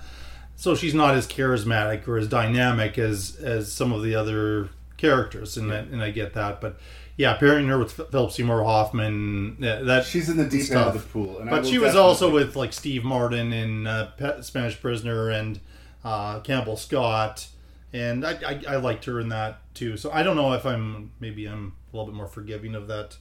so 0.57 0.75
she's 0.75 0.95
not 0.95 1.15
as 1.15 1.27
charismatic 1.27 2.07
or 2.07 2.19
as 2.19 2.29
dynamic 2.29 2.99
as 2.99 3.37
as 3.37 3.73
some 3.73 3.93
of 3.93 4.03
the 4.03 4.15
other 4.15 4.71
characters, 4.97 5.57
and 5.57 5.73
I, 5.73 5.79
and 5.79 6.03
I 6.03 6.11
get 6.11 6.35
that. 6.35 6.61
But 6.61 6.79
yeah, 7.17 7.35
pairing 7.35 7.69
her 7.69 7.79
with 7.79 7.93
Philip 7.93 8.31
Seymour 8.31 8.65
Hoffman, 8.65 9.57
yeah, 9.59 9.81
that 9.83 10.05
She's 10.05 10.29
in 10.29 10.37
the 10.37 10.47
deep 10.47 10.71
end 10.71 10.81
of 10.81 10.95
the 10.95 11.01
pool, 11.01 11.39
and 11.39 11.51
but 11.51 11.67
she 11.67 11.79
was 11.79 11.95
also 11.95 12.31
with 12.31 12.57
like 12.57 12.73
Steve 12.73 13.05
Martin 13.05 13.53
in 13.53 13.87
uh, 13.87 14.43
Spanish 14.43 14.81
Prisoner 14.81 15.31
and 15.31 15.61
uh, 16.05 16.41
Campbell 16.41 16.77
Scott, 16.77 17.49
and 17.93 18.25
I, 18.27 18.39
I 18.47 18.63
I 18.69 18.77
liked 18.77 19.05
her 19.05 19.21
in 19.21 19.29
that 19.29 19.61
too. 19.75 19.97
So 19.97 20.11
I 20.11 20.23
don't 20.23 20.37
know 20.37 20.53
if 20.55 20.65
I'm 20.65 21.11
maybe 21.21 21.47
I'm 21.47 21.75
a 21.93 21.97
little 21.97 22.11
bit 22.11 22.17
more 22.17 22.29
forgiving 22.29 22.75
of 22.75 22.87
that 22.89 23.17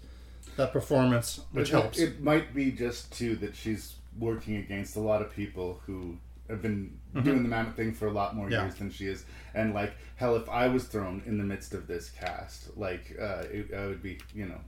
that 0.58 0.72
performance, 0.72 1.42
which 1.52 1.70
it, 1.70 1.74
helps. 1.74 2.00
It 2.00 2.22
might 2.22 2.54
be 2.54 2.72
just 2.72 3.12
too 3.12 3.36
that 3.38 3.56
she's 3.56 3.96
working 4.20 4.58
against 4.58 4.96
a 4.96 5.00
lot 5.00 5.22
of 5.22 5.34
people 5.34 5.82
who 5.86 6.18
have 6.52 6.62
been 6.62 7.00
Mhm. 7.16 7.24
doing 7.24 7.44
the 7.44 7.50
Mamet 7.50 7.76
thing 7.76 7.94
for 7.94 8.08
a 8.08 8.12
lot 8.12 8.36
more 8.36 8.50
Yeah. 8.50 8.64
years 8.64 8.76
than 8.76 8.92
she 8.92 9.08
is, 9.08 9.26
and 9.56 9.74
like 9.74 9.94
hell, 10.18 10.36
if 10.36 10.48
I 10.50 10.68
was 10.68 10.84
thrown 10.86 11.24
in 11.26 11.38
the 11.40 11.44
midst 11.44 11.74
of 11.74 11.88
this 11.88 12.10
cast, 12.12 12.78
like 12.78 13.16
uh, 13.20 13.44
it, 13.52 13.74
I 13.74 13.88
would 13.88 14.04
be, 14.04 14.20
you 14.36 14.46
know, 14.48 14.60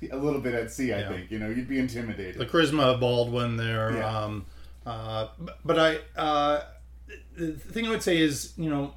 a 0.10 0.16
little 0.16 0.40
bit 0.40 0.54
at 0.54 0.70
sea. 0.72 0.92
I 0.92 1.00
Yeah. 1.00 1.08
think 1.10 1.30
you 1.30 1.38
know 1.38 1.48
you'd 1.50 1.68
be 1.68 1.78
intimidated. 1.78 2.38
the 2.38 2.46
charisma 2.46 2.94
of 2.94 3.00
Baldwin 3.00 3.56
there. 3.56 3.92
Yeah. 3.92 4.18
Um, 4.24 4.46
uh, 4.86 5.28
but- 5.38 5.58
but 5.64 5.78
I, 5.78 5.98
uh, 6.20 6.62
the 7.36 7.52
thing 7.52 7.86
I 7.86 7.90
would 7.90 8.02
say 8.02 8.18
is, 8.18 8.52
you 8.56 8.70
know, 8.70 8.94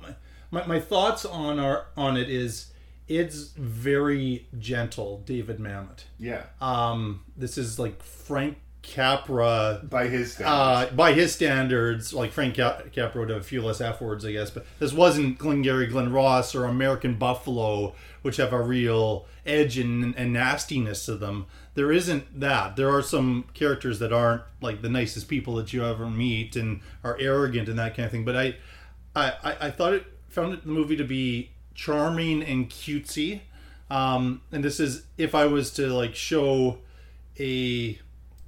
my, 0.52 0.66
my 0.66 0.80
thoughts 0.80 1.26
on 1.26 1.60
our 1.60 1.88
on 1.98 2.16
it 2.18 2.30
is 2.30 2.72
it's 3.08 3.54
very 3.58 4.48
gentle, 4.60 5.24
David 5.26 5.58
Mamet. 5.58 6.04
Yeah. 6.20 6.44
Um, 6.62 7.22
this 7.36 7.58
is 7.58 7.78
like 7.80 8.02
Frank 8.04 8.58
Capra 8.90 9.82
by 9.90 10.08
his 10.08 10.34
standards. 10.34 10.92
Uh, 10.92 10.96
by 10.96 11.14
his 11.14 11.34
standards, 11.34 12.14
like 12.14 12.32
Frank 12.32 12.56
Cap- 12.56 12.92
Capra 12.94 13.22
would 13.22 13.30
have 13.30 13.42
a 13.42 13.44
few 13.44 13.62
less 13.62 13.80
F 13.82 14.02
words, 14.02 14.26
I 14.26 14.32
guess. 14.34 14.50
But 14.52 14.66
this 14.80 14.92
wasn't 14.94 15.38
Glengarry 15.38 15.88
Glen 15.88 16.12
Ross 16.12 16.54
or 16.56 16.66
American 16.66 17.16
Buffalo, 17.16 17.94
which 18.22 18.38
have 18.38 18.52
a 18.54 18.62
real 18.62 19.26
edge 19.46 19.78
and, 19.78 20.14
and 20.18 20.34
nastiness 20.34 21.06
to 21.06 21.16
them. 21.16 21.46
There 21.76 21.92
isn't 21.92 22.40
that. 22.40 22.76
There 22.76 22.90
are 22.90 23.02
some 23.02 23.46
characters 23.54 24.00
that 24.00 24.12
aren't 24.12 24.42
like 24.62 24.82
the 24.82 24.90
nicest 24.90 25.28
people 25.28 25.56
that 25.56 25.72
you 25.72 25.86
ever 25.86 26.10
meet 26.10 26.56
and 26.56 26.82
are 27.04 27.18
arrogant 27.20 27.70
and 27.70 27.80
that 27.80 27.96
kind 27.96 28.06
of 28.08 28.12
thing. 28.12 28.26
But 28.26 28.36
I, 28.36 28.56
I, 29.16 29.34
I- 29.44 29.58
I 29.68 29.72
thought 29.72 29.94
it 29.94 30.06
found 30.28 30.54
it, 30.54 30.64
the 30.64 30.70
movie 30.72 30.96
to 30.98 31.04
be 31.04 31.52
charming 31.76 32.44
and 32.44 32.70
cutesy. 32.70 33.42
Um, 33.90 34.42
and 34.52 34.64
this 34.64 34.80
is 34.80 35.04
if 35.18 35.34
I 35.34 35.46
was 35.48 35.72
to 35.72 35.88
like 35.88 36.14
show 36.14 36.80
a 37.40 37.98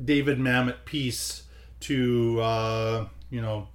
David 0.04 0.40
Mamet 0.40 0.86
piece 0.86 1.44
to 1.82 2.40
uh, 2.42 3.08
you 3.30 3.42
know 3.42 3.68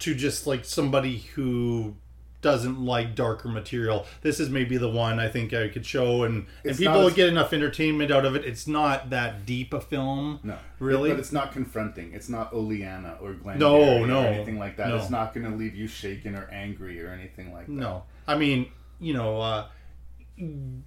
to 0.00 0.14
just 0.14 0.46
like 0.46 0.64
somebody 0.64 1.18
who 1.34 1.94
doesn't 2.40 2.84
like 2.84 3.14
darker 3.14 3.46
material. 3.48 4.04
This 4.22 4.40
is 4.40 4.50
maybe 4.50 4.76
the 4.76 4.88
one 4.88 5.20
I 5.20 5.28
think 5.28 5.54
I 5.54 5.68
could 5.68 5.86
show 5.86 6.24
and, 6.24 6.38
and 6.38 6.46
It's 6.64 6.78
people 6.80 7.04
would 7.04 7.14
get 7.14 7.28
enough 7.28 7.52
entertainment 7.52 8.10
out 8.10 8.24
of 8.24 8.34
it. 8.34 8.44
It's 8.44 8.66
not 8.66 9.10
that 9.10 9.46
deep 9.46 9.72
a 9.72 9.80
film. 9.80 10.40
No, 10.42 10.58
Really? 10.80 11.10
but 11.10 11.20
it's 11.20 11.30
not 11.30 11.52
confronting. 11.52 12.12
It's 12.12 12.28
not 12.28 12.52
Oleanna 12.52 13.16
or 13.22 13.34
Glenn. 13.34 13.60
No, 13.60 14.04
no, 14.04 14.22
or 14.24 14.26
anything 14.26 14.58
like 14.58 14.76
that. 14.78 14.88
no. 14.88 14.96
It's 14.96 15.08
not 15.08 15.32
going 15.32 15.48
to 15.48 15.56
leave 15.56 15.76
you 15.76 15.86
shaken 15.86 16.34
or 16.34 16.48
angry 16.50 17.00
or 17.00 17.12
anything 17.12 17.52
like 17.52 17.66
that. 17.66 17.72
No, 17.72 18.02
I 18.26 18.36
mean, 18.36 18.72
you 18.98 19.14
know, 19.14 19.40
uh, 19.40 19.66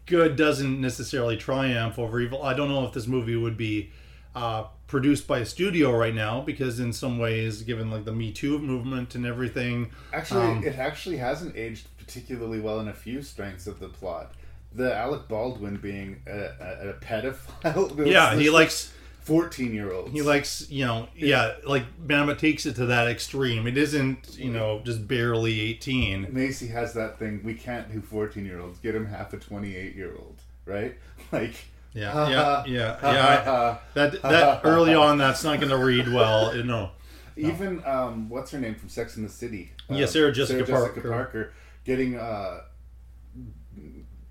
good 0.06 0.36
doesn't 0.36 0.82
necessarily 0.82 1.38
triumph 1.38 1.98
over 1.98 2.20
evil. 2.20 2.44
I 2.44 2.54
don't 2.54 2.68
know 2.68 2.86
if 2.86 2.92
this 2.94 3.08
movie 3.08 3.38
would 3.38 3.56
be 3.56 3.92
uh, 4.36 4.66
produced 4.88 5.28
by 5.28 5.40
a 5.40 5.46
studio 5.46 5.96
right 5.96 6.14
now 6.14 6.42
because, 6.42 6.80
in 6.80 6.94
some 6.94 7.18
ways, 7.18 7.62
given 7.64 7.90
like 7.90 8.06
the 8.06 8.12
Me 8.12 8.32
Too 8.32 8.60
movement 8.60 9.16
and 9.16 9.26
everything, 9.26 9.92
Actually, 10.14 10.46
um, 10.46 10.64
it 10.64 10.78
actually 10.78 11.18
hasn't 11.18 11.56
aged 11.56 11.88
particularly 11.98 12.60
well 12.60 12.80
in 12.80 12.88
a 12.88 12.94
few 12.94 13.22
strengths 13.22 13.66
of 13.66 13.80
the 13.80 13.90
plot. 13.90 14.34
The 14.74 14.94
Alec 14.94 15.28
Baldwin 15.30 15.78
being 15.78 16.22
a, 16.28 16.50
a, 16.60 16.90
a 16.90 16.94
pedophile. 16.94 18.06
Yeah, 18.08 18.36
he 18.36 18.50
likes 18.50 18.92
fourteen-year-olds. 19.22 20.12
He 20.12 20.22
likes, 20.22 20.70
you 20.70 20.86
know, 20.86 21.08
yeah, 21.16 21.54
like 21.66 21.84
Mamet 22.06 22.38
takes 22.38 22.66
it 22.66 22.76
to 22.76 22.86
that 22.88 23.08
extreme. 23.08 23.68
It 23.68 23.78
isn't, 23.78 24.38
you 24.38 24.52
know, 24.52 24.82
just 24.84 25.08
barely 25.08 25.60
eighteen. 25.62 26.28
Macy 26.30 26.68
has 26.68 26.94
that 26.94 27.18
thing. 27.18 27.42
We 27.44 27.54
can't 27.54 27.92
do 27.92 28.02
fourteen-year-olds. 28.02 28.80
Get 28.80 28.96
him 28.96 29.06
half 29.06 29.34
a 29.34 29.38
twenty-eight-year-old, 29.38 30.42
right? 30.66 30.96
Like. 31.32 31.56
Yeah, 31.96 32.12
ha, 32.12 32.28
yeah, 32.30 32.64
yeah, 32.68 32.98
yeah. 33.14 33.28
I- 33.28 33.44
ha, 33.44 33.80
that 33.96 34.22
that 34.22 34.62
early 34.66 34.94
on, 34.94 35.18
that's 35.18 35.44
not 35.44 35.60
going 35.60 35.70
to 35.72 35.78
read 35.78 36.08
well. 36.12 36.56
You 36.56 36.64
know. 36.64 36.92
No. 37.38 37.48
Even 37.50 37.84
um, 37.86 38.30
what's 38.30 38.52
her 38.52 38.60
name 38.60 38.76
from 38.76 38.90
Sex 38.90 39.16
and 39.18 39.26
the 39.26 39.30
City? 39.32 39.72
Yeah, 39.90 40.04
Uh, 40.04 40.08
Sarah 40.08 40.32
Jessica 40.32 40.64
Parker. 40.66 41.02
Parker 41.10 41.54
getting 41.86 42.16
uh, 42.18 42.62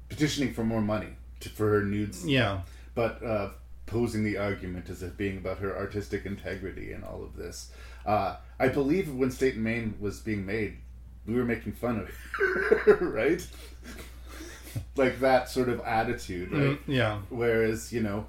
petitioning 0.09 0.53
for 0.55 0.65
more 0.65 0.81
money 0.81 1.09
to, 1.41 1.49
for 1.49 1.69
her 1.71 1.83
nudes. 1.83 2.27
Yeah. 2.27 2.61
but 2.95 3.23
uh, 3.25 3.51
posing 3.87 4.25
the 4.25 4.37
argument 4.39 4.89
as 4.89 5.03
if 5.03 5.17
being 5.17 5.37
about 5.37 5.59
her 5.59 5.77
artistic 5.77 6.25
integrity 6.27 6.93
and 6.93 7.05
all 7.05 7.23
of 7.23 7.37
this. 7.37 7.71
Uh, 8.07 8.37
I 8.59 8.69
believe 8.69 9.13
when 9.15 9.31
State 9.31 9.55
and 9.55 9.65
Main 9.65 9.95
was 10.01 10.21
being 10.21 10.47
made, 10.47 10.79
we 11.27 11.35
were 11.35 11.45
making 11.45 11.73
fun 11.73 12.01
of 12.01 12.09
her, 12.09 12.99
right? 13.03 13.47
Like 14.97 15.21
that 15.21 15.49
sort 15.49 15.69
of 15.69 15.81
attitude, 15.81 16.53
right? 16.53 16.63
Mm, 16.63 16.79
yeah. 16.87 17.19
Whereas, 17.29 17.93
you 17.93 18.01
know, 18.01 18.27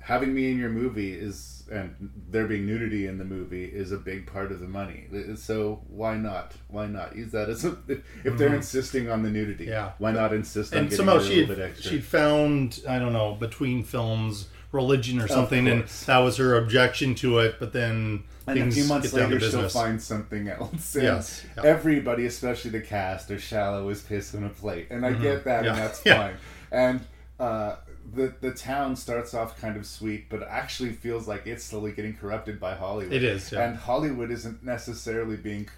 having 0.00 0.34
me 0.34 0.50
in 0.50 0.58
your 0.58 0.70
movie 0.70 1.12
is, 1.12 1.64
and 1.70 2.10
there 2.28 2.46
being 2.46 2.66
nudity 2.66 3.06
in 3.06 3.18
the 3.18 3.24
movie 3.24 3.64
is 3.64 3.92
a 3.92 3.96
big 3.96 4.26
part 4.26 4.50
of 4.52 4.60
the 4.60 4.66
money. 4.66 5.06
So 5.36 5.82
why 5.88 6.16
not? 6.16 6.54
Why 6.68 6.86
not 6.86 7.16
use 7.16 7.32
that 7.32 7.48
as 7.48 7.64
a, 7.64 7.78
if, 7.88 8.02
if 8.24 8.36
they're 8.36 8.54
insisting 8.54 9.08
on 9.08 9.22
the 9.22 9.30
nudity? 9.30 9.66
Yeah. 9.66 9.92
Why 9.98 10.12
not 10.12 10.32
insist 10.34 10.72
on 10.72 10.80
and 10.80 10.90
getting 10.90 11.06
somehow 11.06 11.20
a 11.20 11.24
she 11.24 11.40
little 11.40 11.56
bit 11.56 11.64
extra? 11.64 11.90
she'd 11.92 12.04
found 12.04 12.82
I 12.88 12.98
don't 12.98 13.12
know 13.12 13.34
between 13.34 13.84
films 13.84 14.48
religion 14.72 15.20
or 15.20 15.28
something, 15.28 15.68
and 15.68 15.86
that 16.06 16.18
was 16.18 16.36
her 16.38 16.56
objection 16.56 17.14
to 17.16 17.38
it. 17.38 17.56
But 17.60 17.72
then 17.72 18.24
And 18.46 18.58
a 18.58 18.70
few 18.70 18.84
months 18.84 19.12
get 19.12 19.18
down 19.20 19.28
to 19.30 19.34
later, 19.36 19.50
she'll 19.50 19.68
find 19.68 20.02
something 20.02 20.48
else. 20.48 20.94
And 20.94 21.04
Yes, 21.04 21.44
yeah. 21.56 21.64
Everybody, 21.64 22.26
especially 22.26 22.70
the 22.72 22.80
cast, 22.80 23.30
are 23.30 23.38
shallow 23.38 23.88
as 23.90 24.02
piss 24.02 24.34
on 24.34 24.44
a 24.44 24.48
plate, 24.48 24.88
and 24.90 25.04
I 25.06 25.12
Mhm. 25.12 25.22
get 25.22 25.44
that, 25.44 25.64
Yeah. 25.64 25.70
and 25.70 25.78
that's 25.78 26.02
Yeah. 26.06 26.16
fine. 26.16 26.34
And 26.72 27.00
uh, 27.38 27.76
the 28.14 28.32
the 28.40 28.50
town 28.52 28.96
starts 28.96 29.32
off 29.34 29.60
kind 29.60 29.76
of 29.76 29.86
sweet, 29.86 30.28
but 30.28 30.42
actually 30.48 30.90
feels 30.92 31.28
like 31.28 31.46
it's 31.46 31.62
slowly 31.64 31.92
getting 31.92 32.14
corrupted 32.16 32.58
by 32.58 32.74
Hollywood. 32.74 33.12
It 33.12 33.22
is, 33.24 33.52
yeah. 33.52 33.62
and 33.68 33.76
Hollywood 33.76 34.30
isn't 34.30 34.64
necessarily 34.64 35.36
being 35.36 35.68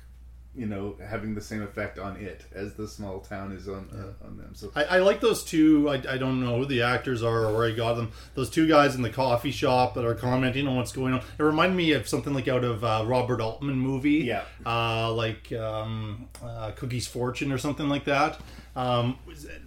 you 0.56 0.66
know 0.66 0.96
having 1.04 1.34
the 1.34 1.40
same 1.40 1.62
effect 1.62 1.98
on 1.98 2.16
it 2.16 2.44
as 2.54 2.74
the 2.74 2.86
small 2.86 3.20
town 3.20 3.52
is 3.52 3.68
on 3.68 3.88
uh, 3.92 4.26
on 4.26 4.36
them. 4.36 4.54
So 4.54 4.70
I, 4.74 4.84
I 4.84 4.98
like 4.98 5.20
those 5.20 5.44
two. 5.44 5.88
I, 5.88 5.94
I 6.08 6.18
don't 6.18 6.40
know 6.40 6.58
who 6.58 6.66
the 6.66 6.82
actors 6.82 7.22
are 7.22 7.44
or 7.44 7.54
where 7.54 7.66
I 7.66 7.72
got 7.72 7.94
them. 7.94 8.12
Those 8.34 8.50
two 8.50 8.68
guys 8.68 8.94
in 8.94 9.02
the 9.02 9.10
coffee 9.10 9.50
shop 9.50 9.94
that 9.94 10.04
are 10.04 10.14
commenting 10.14 10.66
on 10.66 10.76
what's 10.76 10.92
going 10.92 11.14
on. 11.14 11.20
It 11.38 11.42
reminded 11.42 11.76
me 11.76 11.92
of 11.92 12.08
something 12.08 12.32
like 12.32 12.48
out 12.48 12.64
of 12.64 12.84
uh, 12.84 13.04
Robert 13.06 13.40
Altman 13.40 13.78
movie. 13.78 14.24
Yeah. 14.24 14.44
Uh, 14.64 15.12
like 15.12 15.52
um, 15.52 16.28
uh, 16.42 16.72
Cookie's 16.72 17.06
Fortune 17.06 17.52
or 17.52 17.58
something 17.58 17.88
like 17.88 18.04
that. 18.04 18.40
Um, 18.76 19.18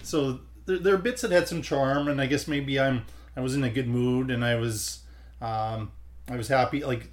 so 0.04 0.39
there, 0.65 0.80
there 0.80 0.93
are 0.95 1.00
bits 1.00 1.21
that 1.21 1.32
had 1.32 1.47
some 1.47 1.62
charm, 1.62 2.08
and 2.08 2.21
I 2.21 2.28
guess 2.28 2.47
maybe 2.47 2.80
I'm 2.80 3.06
I 3.36 3.41
was 3.41 3.56
in 3.56 3.63
a 3.63 3.69
good 3.69 3.88
mood 3.88 4.32
and 4.32 4.43
I 4.43 4.56
was 4.56 5.02
um, 5.41 5.91
I 6.30 6.36
was 6.36 6.47
happy. 6.47 6.84
Like 6.84 7.12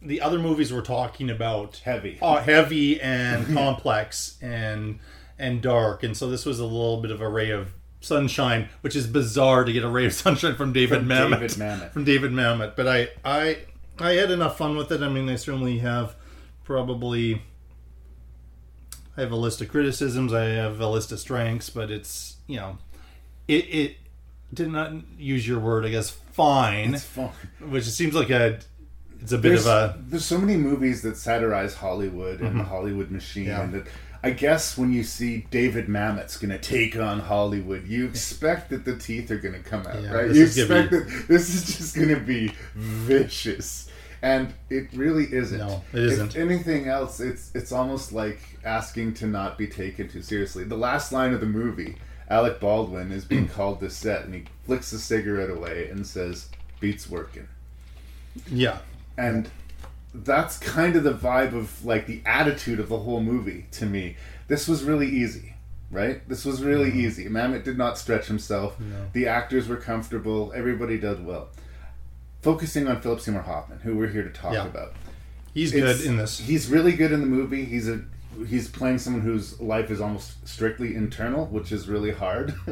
the 0.00 0.20
other 0.20 0.38
movies 0.38 0.72
we're 0.72 0.80
talking 0.82 1.28
about 1.30 1.76
Heavy. 1.84 2.18
uh, 2.22 2.36
heavy 2.42 3.00
and 3.00 3.46
complex 3.54 4.38
and 4.40 4.98
and 5.38 5.60
dark 5.62 6.02
and 6.02 6.16
so 6.16 6.28
this 6.30 6.44
was 6.46 6.58
a 6.60 6.64
little 6.64 7.00
bit 7.00 7.10
of 7.10 7.20
a 7.20 7.28
ray 7.28 7.50
of 7.50 7.72
sunshine 8.00 8.68
which 8.80 8.94
is 8.94 9.06
bizarre 9.06 9.64
to 9.64 9.72
get 9.72 9.82
a 9.84 9.88
ray 9.88 10.06
of 10.06 10.12
sunshine 10.24 10.54
from 10.54 10.72
david 10.72 11.00
From 11.00 11.08
mamet 11.08 11.30
David 11.40 11.50
Mamet. 11.52 11.92
from 11.92 12.04
david 12.04 12.32
mamet 12.32 12.76
but 12.76 12.86
i 12.86 13.08
i 13.24 13.58
i 13.98 14.10
had 14.12 14.30
enough 14.30 14.56
fun 14.58 14.76
with 14.76 14.90
it 14.92 15.02
i 15.02 15.08
mean 15.08 15.28
i 15.28 15.34
certainly 15.36 15.78
have 15.78 16.14
probably 16.64 17.42
i 19.16 19.20
have 19.20 19.32
a 19.32 19.36
list 19.36 19.60
of 19.60 19.68
criticisms 19.68 20.32
i 20.32 20.44
have 20.44 20.80
a 20.80 20.88
list 20.88 21.10
of 21.12 21.18
strengths 21.18 21.70
but 21.70 21.90
it's 21.90 22.36
you 22.46 22.56
know 22.56 22.78
it 23.48 23.64
it 23.68 23.96
did 24.54 24.68
not 24.70 24.92
use 25.18 25.46
your 25.46 25.58
word 25.58 25.84
i 25.84 25.88
guess 25.88 26.10
fine 26.10 26.94
It's 26.94 27.04
fine. 27.04 27.30
which 27.68 27.86
it 27.86 27.90
seems 27.90 28.14
like 28.14 28.30
a 28.30 28.60
it's 29.20 29.32
a 29.32 29.38
bit 29.38 29.48
there's, 29.50 29.66
of 29.66 29.72
a 29.72 29.94
Mm-hmm. 29.94 30.10
there's 30.10 30.24
so 30.24 30.38
many 30.38 30.56
movies 30.56 31.02
that 31.02 31.16
satirize 31.16 31.74
Hollywood 31.74 32.40
and 32.40 32.58
the 32.60 32.64
Hollywood 32.64 33.10
machine, 33.10 33.46
Yeah. 33.46 33.62
and 33.62 33.74
that 33.74 33.86
I 34.22 34.30
guess 34.30 34.76
when 34.76 34.92
you 34.92 35.04
see 35.04 35.46
David 35.52 35.88
Mamet's 35.88 36.36
going 36.38 36.50
to 36.50 36.58
take 36.58 36.96
on 36.96 37.20
Hollywood, 37.20 37.86
you 37.86 38.04
expect 38.06 38.70
that 38.70 38.84
the 38.84 38.96
teeth 38.96 39.30
are 39.30 39.38
going 39.38 39.54
to 39.54 39.60
come 39.60 39.86
out, 39.86 40.02
Yeah, 40.02 40.12
right? 40.12 40.30
You 40.34 40.44
expect 40.44 40.90
that 40.90 41.24
this 41.28 41.54
is 41.54 41.76
just 41.78 41.94
going 41.94 42.08
to 42.08 42.18
be 42.20 42.52
vicious, 42.74 43.88
and 44.22 44.52
it 44.70 44.88
really 44.92 45.32
isn't. 45.32 45.58
No, 45.58 45.82
it 45.92 46.00
isn't. 46.00 46.30
If 46.30 46.36
anything 46.36 46.88
else, 46.88 47.20
it's 47.20 47.50
it's 47.54 47.70
almost 47.72 48.12
like 48.12 48.40
asking 48.64 49.14
to 49.14 49.26
not 49.26 49.56
be 49.56 49.66
taken 49.68 50.08
too 50.08 50.22
seriously. 50.22 50.64
The 50.64 50.76
last 50.76 51.12
line 51.12 51.32
of 51.32 51.38
the 51.40 51.46
movie, 51.46 51.96
Alec 52.28 52.58
Baldwin 52.60 53.12
is 53.12 53.24
being 53.24 53.46
called 53.56 53.78
to 53.80 53.90
set, 53.90 54.24
and 54.24 54.34
he 54.34 54.44
flicks 54.66 54.90
the 54.90 54.98
cigarette 54.98 55.50
away 55.50 55.88
and 55.90 56.04
says, 56.06 56.48
"Beats 56.80 57.08
working." 57.08 57.46
yeah 58.50 58.78
and 59.18 59.50
that's 60.14 60.58
kind 60.58 60.96
of 60.96 61.04
the 61.04 61.12
vibe 61.12 61.52
of 61.54 61.84
like 61.84 62.06
the 62.06 62.22
attitude 62.24 62.80
of 62.80 62.88
the 62.88 62.98
whole 62.98 63.20
movie 63.20 63.66
to 63.72 63.84
me. 63.84 64.16
This 64.48 64.66
was 64.66 64.82
really 64.84 65.08
easy 65.08 65.54
right? 65.90 66.28
This 66.28 66.44
was 66.44 66.62
really 66.62 66.90
Mm-hmm. 66.90 67.00
easy. 67.00 67.24
Mamet 67.30 67.64
did 67.64 67.78
not 67.78 67.96
stretch 67.96 68.26
himself. 68.26 68.76
The 69.14 69.26
actors 69.26 69.68
were 69.68 69.78
comfortable. 69.78 70.52
Everybody 70.54 70.98
did 70.98 71.24
well. 71.24 71.48
Focusing 72.42 72.86
on 72.88 73.00
philip 73.00 73.20
seymour 73.20 73.40
hoffman 73.40 73.78
who 73.80 73.96
we're 73.96 74.08
here 74.08 74.22
to 74.22 74.28
talk 74.28 74.52
Yeah. 74.52 74.66
about. 74.66 74.92
He's 75.54 75.72
It's- 75.74 75.98
good 76.02 76.06
in 76.06 76.16
this. 76.18 76.38
he's 76.40 76.68
really 76.68 76.92
good 76.92 77.10
in 77.10 77.20
the 77.20 77.26
movie. 77.26 77.64
He's 77.64 77.88
a 77.88 78.02
he's 78.46 78.68
playing 78.68 78.98
someone 78.98 79.22
whose 79.22 79.58
life 79.60 79.90
is 79.90 79.98
almost 80.00 80.46
strictly 80.46 80.94
internal 80.94 81.46
which 81.46 81.72
is 81.72 81.88
really 81.88 82.12
hard. 82.12 82.54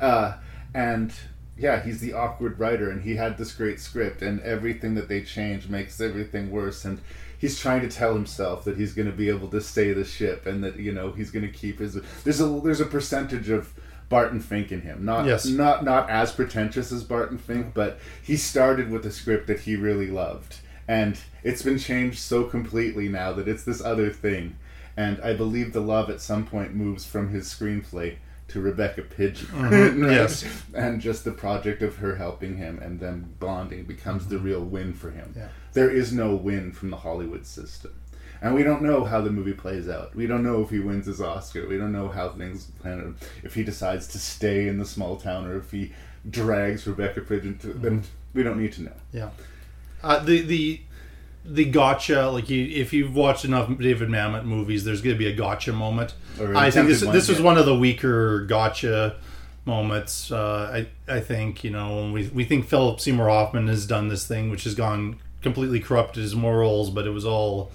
Uh, 0.00 0.34
and 0.74 1.10
yeah 1.58 1.82
he's 1.82 2.00
the 2.00 2.12
awkward 2.12 2.58
writer 2.58 2.90
and 2.90 3.02
he 3.02 3.16
had 3.16 3.36
this 3.36 3.52
great 3.52 3.80
script 3.80 4.22
and 4.22 4.40
everything 4.40 4.94
that 4.94 5.08
they 5.08 5.20
change 5.22 5.68
makes 5.68 6.00
everything 6.00 6.50
worse 6.50 6.84
and 6.84 7.00
he's 7.38 7.58
trying 7.58 7.80
to 7.80 7.88
tell 7.88 8.14
himself 8.14 8.64
that 8.64 8.76
he's 8.76 8.94
going 8.94 9.10
to 9.10 9.16
be 9.16 9.28
able 9.28 9.48
to 9.48 9.60
stay 9.60 9.92
the 9.92 10.04
ship 10.04 10.46
and 10.46 10.62
that 10.62 10.76
you 10.78 10.92
know 10.92 11.12
he's 11.12 11.30
going 11.30 11.44
to 11.46 11.52
keep 11.52 11.78
his 11.78 11.98
there's 12.24 12.40
a 12.40 12.60
there's 12.62 12.80
a 12.80 12.86
percentage 12.86 13.48
of 13.48 13.72
Barton 14.08 14.40
Fink 14.40 14.72
in 14.72 14.80
him. 14.80 15.04
Not 15.04 15.26
Yes. 15.26 15.46
not 15.46 15.84
not 15.84 16.08
as 16.08 16.32
pretentious 16.32 16.90
as 16.92 17.04
Barton 17.04 17.38
Fink, 17.38 17.74
but 17.74 17.98
he 18.22 18.36
started 18.36 18.90
with 18.90 19.04
a 19.04 19.10
script 19.10 19.46
that 19.48 19.60
he 19.60 19.76
really 19.76 20.10
loved. 20.10 20.60
And 20.86 21.18
it's 21.42 21.62
been 21.62 21.78
changed 21.78 22.18
so 22.18 22.44
completely 22.44 23.08
now 23.08 23.34
that 23.34 23.46
it's 23.46 23.64
this 23.64 23.82
other 23.82 24.10
thing. 24.10 24.56
And 24.96 25.20
I 25.20 25.34
believe 25.34 25.72
the 25.72 25.80
love 25.80 26.08
at 26.08 26.22
some 26.22 26.46
point 26.46 26.74
moves 26.74 27.04
from 27.04 27.28
his 27.28 27.46
screenplay 27.46 28.16
to 28.48 28.60
Rebecca 28.60 29.02
Pidgeon. 29.02 29.48
right? 29.52 29.72
Mm-hmm. 29.98 30.04
Yes. 30.04 30.44
And 30.74 31.00
just 31.00 31.24
the 31.24 31.32
project 31.32 31.82
of 31.82 31.96
her 31.96 32.16
helping 32.16 32.56
him 32.56 32.78
and 32.78 33.00
them 33.00 33.34
bonding 33.38 33.84
becomes 33.84 34.26
the 34.26 34.36
mm-hmm. 34.36 34.44
real 34.44 34.64
win 34.64 34.92
for 34.92 35.10
him. 35.10 35.34
Yeah. 35.36 35.48
There 35.72 35.90
is 35.90 36.12
no 36.12 36.34
win 36.34 36.72
from 36.72 36.90
the 36.90 36.96
Hollywood 36.96 37.46
system. 37.46 37.94
And 38.40 38.54
we 38.54 38.62
don't 38.62 38.82
know 38.82 39.04
how 39.04 39.20
the 39.20 39.30
movie 39.30 39.52
plays 39.52 39.88
out. 39.88 40.14
We 40.14 40.26
don't 40.26 40.44
know 40.44 40.62
if 40.62 40.70
he 40.70 40.78
wins 40.78 41.06
his 41.06 41.20
Oscar. 41.20 41.66
We 41.66 41.76
don't 41.76 41.92
know 41.92 42.08
how 42.08 42.28
things 42.30 42.66
plan 42.80 43.00
out. 43.00 43.28
If 43.42 43.54
he 43.54 43.64
decides 43.64 44.06
to 44.08 44.18
stay 44.18 44.68
in 44.68 44.78
the 44.78 44.86
small 44.86 45.16
town 45.16 45.46
or 45.46 45.56
if 45.56 45.72
he 45.72 45.92
drags 46.28 46.86
Rebecca 46.86 47.20
Pidgeon 47.22 47.58
to. 47.58 47.72
Then 47.74 48.00
mm-hmm. 48.00 48.08
we 48.34 48.42
don't 48.42 48.60
need 48.60 48.72
to 48.74 48.82
know. 48.82 48.92
Yeah. 49.12 49.30
Uh, 50.02 50.20
the 50.20 50.42
the 50.42 50.80
the 51.50 51.64
gotcha 51.64 52.28
like 52.30 52.48
you 52.50 52.64
if 52.66 52.92
you've 52.92 53.14
watched 53.14 53.44
enough 53.44 53.68
David 53.78 54.08
Mamet 54.08 54.44
movies, 54.44 54.84
there's 54.84 55.00
going 55.00 55.14
to 55.14 55.18
be 55.18 55.26
a 55.28 55.34
gotcha 55.34 55.72
moment. 55.72 56.14
I 56.40 56.70
think 56.70 56.88
this 56.88 57.04
one, 57.04 57.14
this 57.14 57.28
was 57.28 57.40
one 57.40 57.56
of 57.58 57.66
the 57.66 57.74
weaker 57.76 58.44
gotcha 58.44 59.16
moments. 59.64 60.30
Uh, 60.30 60.86
I 61.08 61.12
I 61.12 61.20
think 61.20 61.64
you 61.64 61.70
know 61.70 62.10
we 62.12 62.28
we 62.28 62.44
think 62.44 62.66
Philip 62.66 63.00
Seymour 63.00 63.28
Hoffman 63.28 63.68
has 63.68 63.86
done 63.86 64.08
this 64.08 64.26
thing 64.26 64.50
which 64.50 64.64
has 64.64 64.74
gone 64.74 65.18
completely 65.42 65.80
corrupted 65.80 66.22
his 66.22 66.34
morals, 66.34 66.90
but 66.90 67.06
it 67.06 67.10
was 67.10 67.24
all 67.24 67.70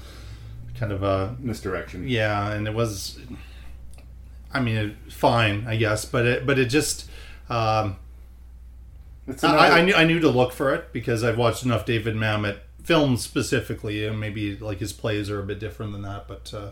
kind 0.77 0.91
of 0.91 1.03
a 1.03 1.36
Misdirection. 1.39 2.07
yeah, 2.07 2.51
and 2.51 2.67
it 2.67 2.73
was. 2.73 3.19
I 4.53 4.59
mean, 4.59 4.75
it, 4.75 5.12
fine, 5.12 5.65
I 5.67 5.77
guess, 5.77 6.05
but 6.05 6.25
it 6.25 6.45
but 6.45 6.59
it 6.59 6.65
just. 6.65 7.09
Um, 7.49 7.97
It's 9.27 9.43
I, 9.43 9.79
I 9.79 9.81
knew 9.83 9.93
I 9.95 10.03
knew 10.03 10.19
to 10.19 10.29
look 10.29 10.51
for 10.51 10.73
it 10.73 10.91
because 10.93 11.23
I've 11.23 11.38
watched 11.38 11.63
enough 11.63 11.86
David 11.86 12.15
Mamet 12.15 12.57
films 12.83 13.21
specifically, 13.23 14.05
and 14.05 14.19
maybe 14.19 14.57
like 14.57 14.79
his 14.79 14.93
plays 14.93 15.29
are 15.29 15.39
a 15.39 15.43
bit 15.43 15.59
different 15.59 15.91
than 15.93 16.01
that. 16.03 16.27
But 16.27 16.53
uh, 16.53 16.71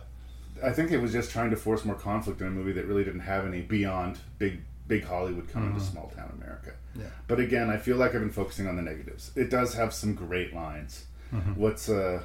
I 0.63 0.71
think 0.71 0.91
it 0.91 0.97
was 0.97 1.11
just 1.11 1.31
trying 1.31 1.49
to 1.51 1.55
force 1.57 1.85
more 1.85 1.95
conflict 1.95 2.41
in 2.41 2.47
a 2.47 2.51
movie 2.51 2.73
that 2.73 2.85
really 2.85 3.03
didn't 3.03 3.21
have 3.21 3.45
any 3.45 3.61
beyond 3.61 4.17
big 4.37 4.61
big 4.87 5.05
Hollywood 5.05 5.47
coming 5.49 5.73
to 5.73 5.79
small 5.79 6.11
town 6.15 6.31
America. 6.41 6.73
Yeah. 6.95 7.05
But 7.27 7.39
again, 7.39 7.69
I 7.69 7.77
feel 7.77 7.95
like 7.95 8.13
I've 8.13 8.19
been 8.21 8.29
focusing 8.31 8.67
on 8.67 8.75
the 8.75 8.81
negatives. 8.81 9.31
It 9.35 9.49
does 9.49 9.73
have 9.75 9.93
some 9.93 10.13
great 10.15 10.53
lines. 10.53 11.05
What's 11.55 11.87
uh 11.87 12.21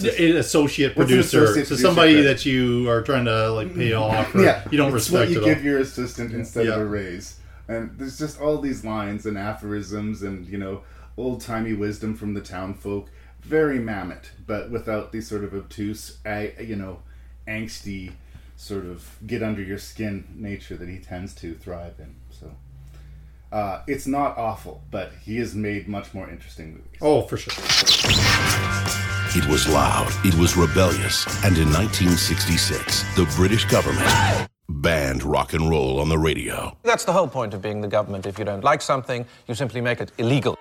an 0.00 0.36
associate 0.36 0.96
What's 0.96 1.10
an 1.10 1.16
producer, 1.16 1.44
associate 1.44 1.66
so 1.68 1.76
somebody 1.76 2.14
credit? 2.14 2.28
that 2.28 2.46
you 2.46 2.88
are 2.88 3.02
trying 3.02 3.24
to 3.24 3.50
like 3.50 3.74
pay 3.74 3.92
off, 3.94 4.32
or 4.34 4.42
yeah, 4.42 4.62
you 4.70 4.76
don't 4.78 4.88
it's 4.94 5.10
respect 5.10 5.30
what 5.30 5.38
you 5.38 5.44
give 5.44 5.58
all. 5.58 5.64
your 5.64 5.78
assistant 5.80 6.32
instead 6.32 6.66
Yeah. 6.66 6.74
of 6.74 6.80
a 6.82 6.84
raise. 6.86 7.38
And 7.66 7.96
there's 7.98 8.18
just 8.18 8.40
all 8.40 8.58
these 8.58 8.84
lines 8.84 9.24
and 9.26 9.36
aphorisms 9.38 10.22
and 10.22 10.46
you 10.46 10.58
know 10.58 10.82
old 11.16 11.40
timey 11.40 11.72
wisdom 11.72 12.14
from 12.14 12.34
the 12.34 12.40
town 12.40 12.74
folk. 12.74 13.08
Very 13.44 13.78
Mamet, 13.78 14.30
but 14.46 14.70
without 14.70 15.12
the 15.12 15.20
sort 15.20 15.44
of 15.44 15.54
obtuse, 15.54 16.18
a- 16.24 16.54
you 16.62 16.76
know, 16.76 17.00
angsty 17.46 18.12
sort 18.56 18.86
of 18.86 19.18
get 19.26 19.42
under 19.42 19.62
your 19.62 19.78
skin 19.78 20.24
nature 20.34 20.76
that 20.76 20.88
he 20.88 20.98
tends 20.98 21.34
to 21.34 21.54
thrive 21.54 21.94
in. 21.98 22.14
So. 22.30 22.50
Uh, 23.52 23.82
it's 23.86 24.06
not 24.06 24.36
awful, 24.36 24.82
but 24.90 25.12
he 25.22 25.36
has 25.38 25.54
made 25.54 25.86
much 25.86 26.12
more 26.12 26.28
interesting 26.28 26.72
movies. 26.72 26.98
Oh, 27.00 27.22
for 27.22 27.36
sure. 27.36 27.52
It 29.36 29.46
was 29.48 29.68
loud, 29.68 30.10
it 30.24 30.34
was 30.36 30.56
rebellious, 30.56 31.26
and 31.44 31.56
in 31.58 31.68
1966, 31.72 33.02
the 33.16 33.24
British 33.36 33.64
government 33.66 34.48
banned 34.68 35.22
rock 35.22 35.52
and 35.52 35.68
roll 35.68 36.00
on 36.00 36.08
the 36.08 36.18
radio. 36.18 36.76
That's 36.82 37.04
the 37.04 37.12
whole 37.12 37.28
point 37.28 37.54
of 37.54 37.60
being 37.62 37.80
the 37.80 37.88
government. 37.88 38.26
If 38.26 38.38
you 38.38 38.44
don't 38.44 38.64
like 38.64 38.80
something, 38.82 39.24
you 39.46 39.54
simply 39.54 39.80
make 39.80 40.00
it 40.00 40.10
illegal. 40.18 40.56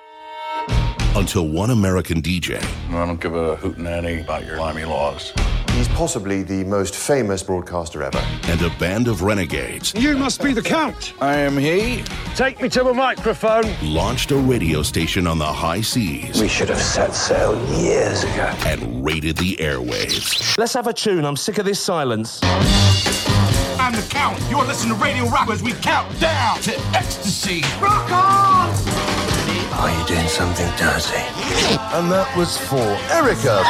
Until 1.16 1.48
one 1.48 1.70
American 1.70 2.22
DJ 2.22 2.62
I 2.90 3.06
don't 3.06 3.22
give 3.22 3.36
a 3.36 3.56
hootenanny 3.58 4.22
about 4.24 4.46
your 4.46 4.58
limey 4.58 4.84
laws. 4.84 5.32
He's 5.72 5.88
possibly 5.90 6.44
the 6.44 6.64
most 6.66 6.96
famous 6.96 7.42
broadcaster 7.44 8.02
ever. 8.04 8.18
and 8.44 8.62
a 8.62 8.70
band 8.80 9.08
of 9.08 9.22
renegades 9.22 9.94
You 9.96 10.18
must 10.18 10.42
be 10.44 10.54
the 10.54 10.62
Count. 10.62 11.14
I 11.22 11.36
am 11.36 11.58
he. 11.58 12.04
Take 12.36 12.62
me 12.62 12.70
to 12.70 12.88
a 12.90 12.94
microphone. 12.94 13.64
launched 13.84 14.32
a 14.32 14.38
radio 14.38 14.82
station 14.82 15.28
on 15.28 15.38
the 15.38 15.46
high 15.46 15.82
seas 15.82 16.42
We 16.42 16.48
should 16.48 16.70
have 16.70 16.82
set 16.82 17.14
sail 17.14 17.54
years 17.80 18.24
ago. 18.24 18.52
and 18.66 19.06
raided 19.06 19.38
the 19.38 19.56
airwaves. 19.58 20.58
Let's 20.58 20.74
have 20.74 20.88
a 20.88 20.94
tune. 20.94 21.26
I'm 21.26 21.38
sick 21.38 21.58
of 21.60 21.66
this 21.66 21.80
silence. 21.80 22.40
I'm 22.44 23.94
the 23.94 24.06
Count. 24.10 24.42
You're 24.50 24.66
listening 24.66 24.98
to 24.98 25.04
Radio 25.04 25.26
Rock 25.28 25.50
as 25.50 25.62
we 25.62 25.74
count 25.74 26.20
down 26.20 26.60
to 26.62 26.80
ecstasy. 26.96 27.62
Rock 27.82 28.12
on! 28.12 29.23
Are 29.80 29.92
you 30.00 30.06
doing 30.08 30.28
something 30.28 30.68
dirty? 30.78 31.20
And 31.96 32.12
that 32.12 32.32
was 32.38 32.58
for 32.58 32.78
Erica. 33.12 33.64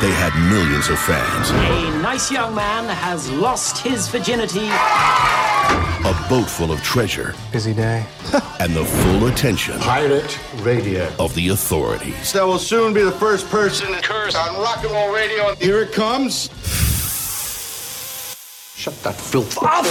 They 0.00 0.12
had 0.12 0.32
millions 0.50 0.88
of 0.90 0.98
fans 0.98 1.50
A 1.50 2.02
nice 2.02 2.30
young 2.30 2.54
man 2.54 2.84
has 2.88 3.30
lost 3.30 3.78
his 3.78 4.06
virginity. 4.08 4.68
a 4.68 6.26
boat 6.28 6.48
full 6.48 6.70
of 6.70 6.80
treasure, 6.82 7.34
Busy 7.52 7.72
day. 7.74 8.04
and 8.60 8.74
the 8.76 8.84
full 8.84 9.26
attention 9.26 9.78
Pirate 9.80 10.38
Radio. 10.62 11.10
of 11.18 11.34
the 11.34 11.48
authorities. 11.48 12.32
That 12.32 12.44
will 12.46 12.58
soon 12.58 12.92
be 12.94 13.02
the 13.02 13.12
first 13.12 13.48
person 13.48 13.92
to 13.92 14.00
curse 14.02 14.34
on 14.36 14.54
rock 14.60 14.84
and 14.84 14.92
roll 14.92 15.12
radio. 15.12 15.54
Here 15.56 15.80
it 15.80 15.92
comes. 15.92 16.48
Shut 18.76 18.94
that 19.02 19.16
filth 19.16 19.58
up. 19.62 19.84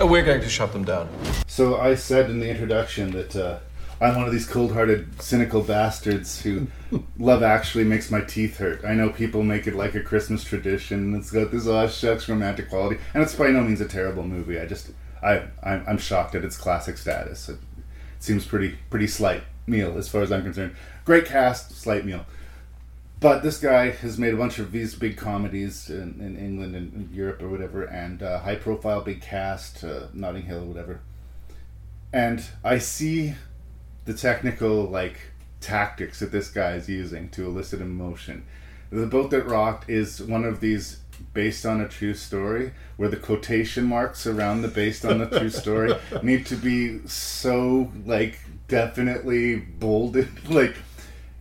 Uh, 0.00 0.06
We're 0.06 0.24
going 0.24 0.40
to 0.40 0.48
shut 0.48 0.72
them 0.72 0.84
down. 0.84 1.08
So 1.48 1.80
I 1.80 1.96
said 1.96 2.30
in 2.30 2.38
the 2.38 2.48
introduction 2.48 3.10
that 3.12 3.34
uh, 3.34 3.58
I'm 4.00 4.14
one 4.14 4.26
of 4.26 4.32
these 4.32 4.46
cold-hearted, 4.46 5.20
cynical 5.20 5.60
bastards 5.60 6.40
who 6.40 6.68
Love 7.18 7.42
Actually 7.42 7.82
makes 7.82 8.08
my 8.08 8.20
teeth 8.20 8.58
hurt. 8.58 8.84
I 8.84 8.94
know 8.94 9.10
people 9.10 9.42
make 9.42 9.66
it 9.66 9.74
like 9.74 9.96
a 9.96 10.00
Christmas 10.00 10.44
tradition. 10.44 11.16
It's 11.16 11.32
got 11.32 11.50
this 11.50 11.66
aw 11.66 11.88
shucks 11.88 12.28
romantic 12.28 12.68
quality, 12.68 13.00
and 13.12 13.24
it's 13.24 13.34
by 13.34 13.48
no 13.50 13.62
means 13.62 13.80
a 13.80 13.88
terrible 13.88 14.22
movie. 14.22 14.60
I 14.60 14.66
just 14.66 14.92
I 15.20 15.42
I'm, 15.64 15.84
I'm 15.88 15.98
shocked 15.98 16.36
at 16.36 16.44
its 16.44 16.56
classic 16.56 16.96
status. 16.96 17.48
It, 17.48 17.58
seems 18.20 18.44
pretty 18.44 18.76
pretty 18.90 19.06
slight 19.06 19.44
meal 19.66 19.96
as 19.96 20.08
far 20.08 20.22
as 20.22 20.32
I'm 20.32 20.42
concerned. 20.42 20.74
Great 21.04 21.24
cast, 21.24 21.72
slight 21.72 22.04
meal. 22.04 22.26
But 23.20 23.42
this 23.42 23.58
guy 23.58 23.90
has 23.90 24.16
made 24.18 24.32
a 24.32 24.36
bunch 24.36 24.60
of 24.60 24.70
these 24.70 24.94
big 24.94 25.16
comedies 25.16 25.90
in, 25.90 26.20
in 26.20 26.36
England 26.36 26.76
and 26.76 27.10
Europe 27.12 27.42
or 27.42 27.48
whatever, 27.48 27.82
and 27.84 28.22
uh, 28.22 28.40
high 28.40 28.54
profile, 28.54 29.00
big 29.00 29.20
cast, 29.20 29.82
uh, 29.82 30.06
Notting 30.12 30.42
Hill, 30.42 30.60
or 30.60 30.66
whatever. 30.66 31.00
And 32.12 32.44
I 32.62 32.78
see 32.78 33.34
the 34.04 34.14
technical 34.14 34.84
like 34.84 35.18
tactics 35.60 36.20
that 36.20 36.30
this 36.30 36.48
guy 36.48 36.74
is 36.74 36.88
using 36.88 37.28
to 37.30 37.46
elicit 37.46 37.80
emotion. 37.80 38.44
The 38.90 39.06
boat 39.06 39.30
that 39.32 39.46
rocked 39.46 39.90
is 39.90 40.22
one 40.22 40.44
of 40.44 40.60
these 40.60 41.00
based 41.34 41.66
on 41.66 41.80
a 41.80 41.88
true 41.88 42.14
story 42.14 42.72
where 42.96 43.08
the 43.08 43.16
quotation 43.16 43.84
marks 43.84 44.26
around 44.26 44.62
the 44.62 44.68
based 44.68 45.04
on 45.04 45.18
the 45.18 45.26
true 45.26 45.50
story 45.50 45.92
need 46.22 46.46
to 46.46 46.56
be 46.56 47.00
so 47.06 47.90
like 48.06 48.38
definitely 48.68 49.56
bolded 49.56 50.28
like 50.48 50.76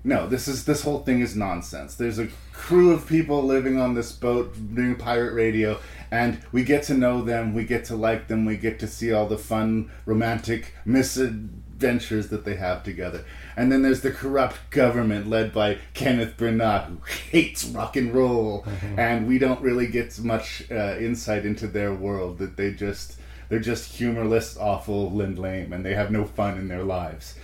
no 0.03 0.27
this 0.27 0.47
is 0.47 0.65
this 0.65 0.83
whole 0.83 0.99
thing 0.99 1.19
is 1.21 1.35
nonsense 1.35 1.95
there's 1.95 2.19
a 2.19 2.27
crew 2.53 2.91
of 2.91 3.07
people 3.07 3.43
living 3.43 3.79
on 3.79 3.93
this 3.93 4.11
boat 4.11 4.53
doing 4.73 4.95
pirate 4.95 5.33
radio 5.33 5.79
and 6.11 6.39
we 6.51 6.63
get 6.63 6.83
to 6.83 6.93
know 6.93 7.21
them 7.21 7.53
we 7.53 7.63
get 7.63 7.85
to 7.85 7.95
like 7.95 8.27
them 8.27 8.45
we 8.45 8.55
get 8.55 8.79
to 8.79 8.87
see 8.87 9.11
all 9.11 9.27
the 9.27 9.37
fun 9.37 9.91
romantic 10.05 10.73
misadventures 10.85 12.29
that 12.29 12.45
they 12.45 12.55
have 12.55 12.83
together 12.83 13.23
and 13.57 13.71
then 13.71 13.81
there's 13.81 14.01
the 14.01 14.11
corrupt 14.11 14.69
government 14.69 15.27
led 15.27 15.51
by 15.51 15.79
Kenneth 15.95 16.37
Branagh, 16.37 16.85
who 16.85 16.99
hates 17.31 17.65
rock 17.65 17.95
and 17.95 18.13
roll, 18.13 18.63
and 18.97 19.27
we 19.27 19.39
don't 19.39 19.59
really 19.61 19.87
get 19.87 20.17
much 20.19 20.63
uh, 20.69 20.95
insight 20.99 21.43
into 21.43 21.65
their 21.65 21.91
world. 21.91 22.37
That 22.37 22.55
they 22.55 22.71
just 22.71 23.17
they're 23.49 23.59
just 23.59 23.95
humorless, 23.95 24.57
awful, 24.57 25.19
and 25.21 25.39
lame, 25.39 25.73
and 25.73 25.83
they 25.83 25.95
have 25.95 26.11
no 26.11 26.23
fun 26.23 26.59
in 26.59 26.67
their 26.67 26.83
lives. 26.83 27.35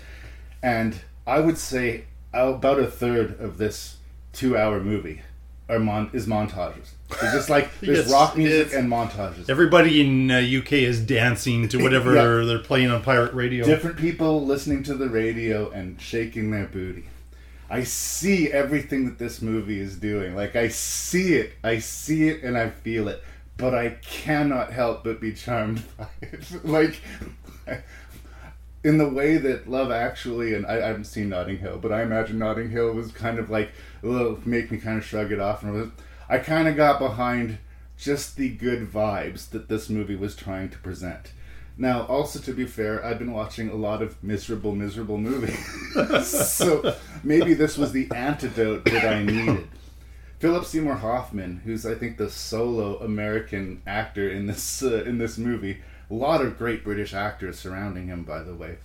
And 0.61 0.95
I 1.25 1.39
would 1.39 1.57
say 1.57 2.05
about 2.33 2.79
a 2.79 2.87
third 2.87 3.39
of 3.39 3.57
this 3.57 3.97
two-hour 4.33 4.79
movie 4.81 5.21
are 5.69 5.79
mon- 5.79 6.09
is 6.13 6.27
montages. 6.27 6.89
It's 7.11 7.21
just 7.33 7.49
like 7.49 7.69
there's 7.79 8.11
rock 8.11 8.35
music 8.35 8.73
and 8.73 8.89
montages. 8.89 9.49
Everybody 9.49 10.01
in 10.01 10.29
uh, 10.31 10.37
UK 10.39 10.73
is 10.73 10.99
dancing 10.99 11.67
to 11.69 11.77
whatever 11.83 12.15
Yeah. 12.15 12.45
they're 12.45 12.59
playing 12.59 12.89
on 12.91 13.01
pirate 13.03 13.33
radio. 13.33 13.65
Different 13.65 13.97
people 13.97 14.45
listening 14.45 14.83
to 14.83 14.95
the 14.95 15.07
radio 15.09 15.69
and 15.69 15.99
shaking 16.01 16.51
their 16.51 16.65
booty. 16.65 17.05
I 17.69 17.83
see 17.83 18.51
everything 18.51 19.05
that 19.05 19.17
this 19.17 19.41
movie 19.41 19.79
is 19.79 19.95
doing. 19.97 20.35
Like 20.35 20.55
I 20.55 20.67
see 20.67 21.35
it, 21.35 21.53
I 21.63 21.79
see 21.79 22.27
it, 22.29 22.43
and 22.43 22.57
I 22.57 22.69
feel 22.69 23.07
it. 23.07 23.23
But 23.57 23.73
I 23.73 23.89
cannot 24.01 24.73
help 24.73 25.03
but 25.03 25.21
be 25.21 25.33
charmed 25.33 25.83
by 25.97 26.07
it. 26.21 26.43
like 26.65 26.99
in 28.83 28.97
the 28.97 29.07
way 29.07 29.37
that 29.37 29.69
Love 29.69 29.91
Actually, 29.91 30.53
and 30.53 30.65
I, 30.65 30.75
I 30.75 30.87
haven't 30.87 31.05
seen 31.05 31.29
Notting 31.29 31.59
Hill, 31.59 31.79
but 31.81 31.91
I 31.91 32.03
imagine 32.03 32.37
Notting 32.37 32.69
Hill 32.69 32.93
was 32.93 33.11
kind 33.11 33.39
of 33.39 33.49
like 33.49 33.71
a 34.03 34.07
little 34.07 34.39
make 34.45 34.71
me 34.71 34.77
kind 34.77 34.97
of 34.97 35.05
shrug 35.05 35.31
it 35.31 35.39
off. 35.39 35.63
And 35.63 35.91
I 36.29 36.37
kind 36.39 36.67
of 36.67 36.75
got 36.75 36.99
behind 36.99 37.59
just 37.97 38.35
the 38.35 38.49
good 38.49 38.91
vibes 38.91 39.49
that 39.51 39.69
this 39.69 39.89
movie 39.89 40.15
was 40.15 40.35
trying 40.35 40.69
to 40.69 40.77
present. 40.79 41.31
Now, 41.77 42.05
also 42.05 42.39
to 42.39 42.53
be 42.53 42.65
fair, 42.65 43.03
I've 43.03 43.17
been 43.17 43.31
watching 43.31 43.69
a 43.69 43.75
lot 43.75 44.01
of 44.01 44.21
miserable, 44.23 44.75
miserable 44.75 45.17
movies, 45.17 45.57
so 46.27 46.95
maybe 47.23 47.55
this 47.55 47.77
was 47.77 47.91
the 47.93 48.07
antidote 48.13 48.85
that 48.85 49.05
I 49.05 49.23
needed. 49.23 49.67
Philip 50.39 50.65
Seymour 50.65 50.95
Hoffman, 50.95 51.61
who's 51.63 51.85
I 51.85 51.95
think 51.95 52.17
the 52.17 52.29
solo 52.29 52.99
American 52.99 53.81
actor 53.87 54.29
in 54.29 54.45
this 54.45 54.83
uh, 54.83 55.03
in 55.05 55.17
this 55.17 55.37
movie, 55.37 55.81
a 56.09 56.13
lot 56.13 56.41
of 56.41 56.57
great 56.57 56.83
British 56.83 57.13
actors 57.13 57.59
surrounding 57.59 58.07
him, 58.07 58.23
by 58.23 58.43
the 58.43 58.55
way. 58.55 58.77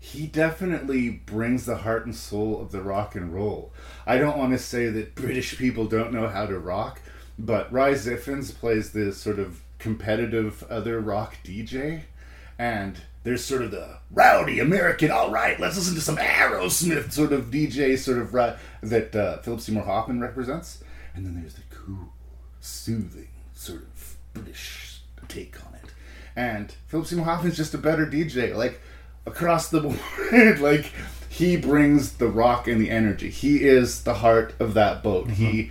He 0.00 0.26
definitely 0.26 1.10
brings 1.10 1.66
the 1.66 1.78
heart 1.78 2.06
and 2.06 2.14
soul 2.14 2.60
of 2.60 2.70
the 2.70 2.80
rock 2.80 3.14
and 3.14 3.34
roll. 3.34 3.72
I 4.06 4.16
don't 4.16 4.38
want 4.38 4.52
to 4.52 4.58
say 4.58 4.88
that 4.88 5.14
British 5.14 5.58
people 5.58 5.86
don't 5.86 6.12
know 6.12 6.28
how 6.28 6.46
to 6.46 6.58
rock, 6.58 7.00
but 7.38 7.72
Rhys 7.72 8.06
Ifans 8.06 8.54
plays 8.54 8.92
this 8.92 9.18
sort 9.18 9.38
of 9.38 9.60
competitive 9.78 10.64
other 10.70 11.00
rock 11.00 11.36
DJ, 11.44 12.02
and 12.58 12.98
there's 13.24 13.44
sort 13.44 13.62
of 13.62 13.70
the 13.70 13.98
rowdy 14.10 14.60
American, 14.60 15.10
all 15.10 15.30
right, 15.30 15.58
let's 15.60 15.76
listen 15.76 15.94
to 15.94 16.00
some 16.00 16.16
Aerosmith 16.16 17.12
sort 17.12 17.32
of 17.32 17.50
DJ 17.50 17.98
sort 17.98 18.18
of 18.18 18.32
ri- 18.32 18.54
that 18.82 19.14
uh, 19.14 19.38
Philip 19.38 19.60
Seymour 19.60 19.84
Hoffman 19.84 20.20
represents, 20.20 20.82
and 21.14 21.26
then 21.26 21.40
there's 21.40 21.54
the 21.54 21.62
cool, 21.70 22.12
soothing 22.60 23.28
sort 23.54 23.82
of 23.82 24.16
British 24.32 24.87
take 25.28 25.56
on 25.66 25.74
it. 25.74 25.90
And 26.36 26.74
Philip 26.86 27.06
Seymour 27.06 27.24
Hoffman's 27.24 27.56
just 27.56 27.74
a 27.74 27.78
better 27.78 28.06
DJ, 28.06 28.54
like 28.54 28.80
across 29.26 29.68
the 29.68 29.80
board. 30.32 30.60
like 30.60 30.92
he 31.28 31.56
brings 31.56 32.12
the 32.14 32.28
rock 32.28 32.66
and 32.68 32.80
the 32.80 32.90
energy. 32.90 33.30
He 33.30 33.64
is 33.64 34.02
the 34.04 34.14
heart 34.14 34.54
of 34.58 34.74
that 34.74 35.02
boat. 35.02 35.30
He, 35.30 35.70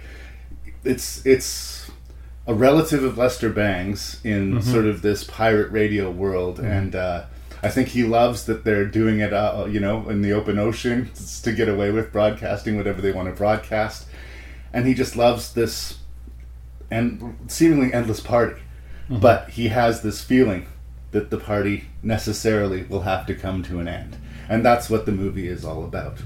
it's 0.84 1.26
it's 1.26 1.90
a 2.46 2.54
relative 2.54 3.04
of 3.04 3.18
Lester 3.18 3.50
Bangs 3.50 4.22
in 4.24 4.54
Mhm. 4.60 4.64
sort 4.64 4.86
of 4.86 5.02
this 5.02 5.24
pirate 5.24 5.70
radio 5.72 6.10
world, 6.10 6.60
Mhm. 6.60 6.64
and 6.72 6.96
uh, 6.96 7.24
I 7.64 7.70
think 7.70 7.90
he 7.90 8.04
loves 8.04 8.46
that 8.46 8.64
they're 8.64 8.86
doing 8.86 9.20
it, 9.20 9.34
uh, 9.34 9.66
you 9.70 9.80
know, 9.82 10.08
in 10.08 10.22
the 10.22 10.32
open 10.32 10.58
ocean 10.60 11.10
to 11.44 11.52
get 11.52 11.68
away 11.68 11.92
with 11.92 12.14
broadcasting 12.14 12.78
whatever 12.78 13.02
they 13.02 13.12
want 13.12 13.28
to 13.28 13.36
broadcast, 13.36 14.06
and 14.72 14.86
he 14.88 14.94
just 14.94 15.16
loves 15.18 15.54
this 15.54 15.98
and 16.90 17.36
seemingly 17.48 17.92
endless 17.94 18.20
party. 18.22 18.62
Mhm. 19.10 19.22
But 19.22 19.50
he 19.52 19.70
has 19.70 20.02
this 20.02 20.22
feeling 20.22 20.68
that 21.12 21.30
the 21.30 21.38
party 21.38 21.86
necessarily 22.04 22.84
will 22.84 23.02
have 23.02 23.26
to 23.28 23.34
come 23.34 23.64
to 23.64 23.80
an 23.80 23.88
end, 23.88 24.18
and 24.50 24.66
that's 24.66 24.90
what 24.90 25.06
the 25.06 25.12
movie 25.12 25.48
is 25.48 25.64
all 25.64 25.84
about. 25.84 26.18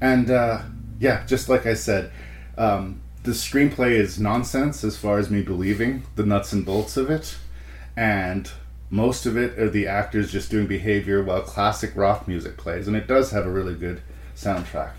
And 0.00 0.30
uh, 0.30 0.62
yeah, 0.98 1.24
just 1.26 1.48
like 1.48 1.66
I 1.66 1.74
said, 1.74 2.10
um, 2.58 3.00
the 3.22 3.30
screenplay 3.32 3.92
is 3.92 4.18
nonsense 4.20 4.84
as 4.84 4.96
far 4.96 5.18
as 5.18 5.30
me 5.30 5.42
believing 5.42 6.02
the 6.16 6.26
nuts 6.26 6.52
and 6.52 6.66
bolts 6.66 6.96
of 6.96 7.08
it, 7.10 7.36
and 7.96 8.50
most 8.90 9.24
of 9.24 9.36
it 9.38 9.58
are 9.58 9.70
the 9.70 9.86
actors 9.86 10.30
just 10.30 10.50
doing 10.50 10.66
behavior 10.66 11.22
while 11.22 11.40
classic 11.40 11.92
rock 11.96 12.28
music 12.28 12.56
plays, 12.58 12.86
and 12.86 12.96
it 12.96 13.06
does 13.06 13.30
have 13.30 13.46
a 13.46 13.50
really 13.50 13.74
good 13.74 14.02
soundtrack. 14.36 14.90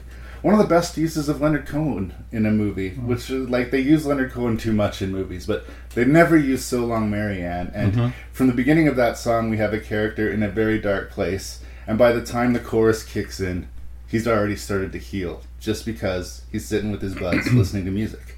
One 0.41 0.53
of 0.53 0.59
the 0.59 0.67
best 0.67 0.97
uses 0.97 1.29
of 1.29 1.39
Leonard 1.39 1.65
Cohen 1.67 2.13
in 2.31 2.45
a 2.45 2.51
movie, 2.51 2.89
which 2.95 3.29
is 3.29 3.49
like 3.49 3.71
they 3.71 3.79
use 3.79 4.05
Leonard 4.05 4.31
Cohen 4.31 4.57
too 4.57 4.73
much 4.73 5.01
in 5.01 5.11
movies, 5.11 5.45
but 5.45 5.65
they 5.95 6.05
never 6.05 6.35
use 6.37 6.63
So 6.65 6.85
Long 6.85 7.09
Marianne. 7.09 7.71
And 7.73 7.93
Mhm. 7.93 8.13
from 8.31 8.47
the 8.47 8.53
beginning 8.53 8.87
of 8.87 8.95
that 8.95 9.17
song, 9.17 9.49
we 9.49 9.57
have 9.57 9.73
a 9.73 9.79
character 9.79 10.31
in 10.31 10.41
a 10.43 10.49
very 10.49 10.79
dark 10.79 11.11
place, 11.11 11.59
and 11.87 11.97
by 11.97 12.11
the 12.11 12.23
time 12.23 12.53
the 12.53 12.59
chorus 12.59 13.03
kicks 13.03 13.39
in, 13.39 13.67
he's 14.07 14.27
already 14.27 14.55
started 14.55 14.91
to 14.93 14.97
heal 14.99 15.43
just 15.59 15.85
because 15.85 16.41
he's 16.51 16.65
sitting 16.65 16.91
with 16.91 17.01
his 17.01 17.15
buds 17.15 17.51
listening 17.53 17.85
to 17.85 17.91
music. 17.91 18.37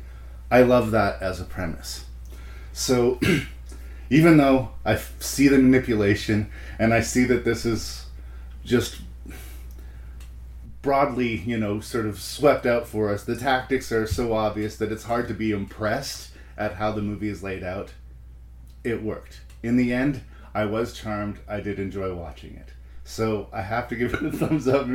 I 0.52 0.62
love 0.62 0.92
that 0.92 1.22
as 1.22 1.40
a 1.42 1.44
premise. 1.46 2.06
So, 2.74 3.20
even 4.10 4.38
though 4.38 4.70
I 4.86 4.94
f- 4.94 5.14
see 5.20 5.48
the 5.48 5.58
manipulation 5.58 6.48
and 6.78 6.94
I 6.94 7.02
see 7.02 7.24
that 7.26 7.46
this 7.46 7.66
is 7.66 8.06
just 8.64 8.98
broadly, 10.82 11.38
you 11.38 11.58
know, 11.58 11.80
sort 11.80 12.06
of 12.06 12.20
swept 12.20 12.66
out 12.66 12.88
for 12.88 13.10
us, 13.12 13.24
the 13.24 13.36
tactics 13.36 13.92
are 13.92 14.06
so 14.06 14.34
obvious 14.34 14.76
that 14.78 14.92
it's 14.92 15.06
hard 15.06 15.28
to 15.28 15.34
be 15.34 15.52
impressed 15.52 16.30
at 16.58 16.74
how 16.76 16.92
the 16.92 17.02
movie 17.02 17.30
is 17.30 17.44
laid 17.44 17.64
out. 17.64 17.94
It 18.84 19.02
worked. 19.02 19.42
In 19.64 19.78
the 19.78 19.94
end, 19.94 20.22
I 20.54 20.66
was 20.66 20.94
charmed. 20.94 21.40
I 21.48 21.60
did 21.60 21.80
enjoy 21.80 22.14
watching 22.14 22.56
it. 22.56 22.70
So 23.04 23.48
I 23.52 23.62
have 23.62 23.88
to 23.90 23.96
give 23.96 24.14
it 24.16 24.24
a 24.24 24.32
thumbs 24.32 24.68
up. 24.68 24.88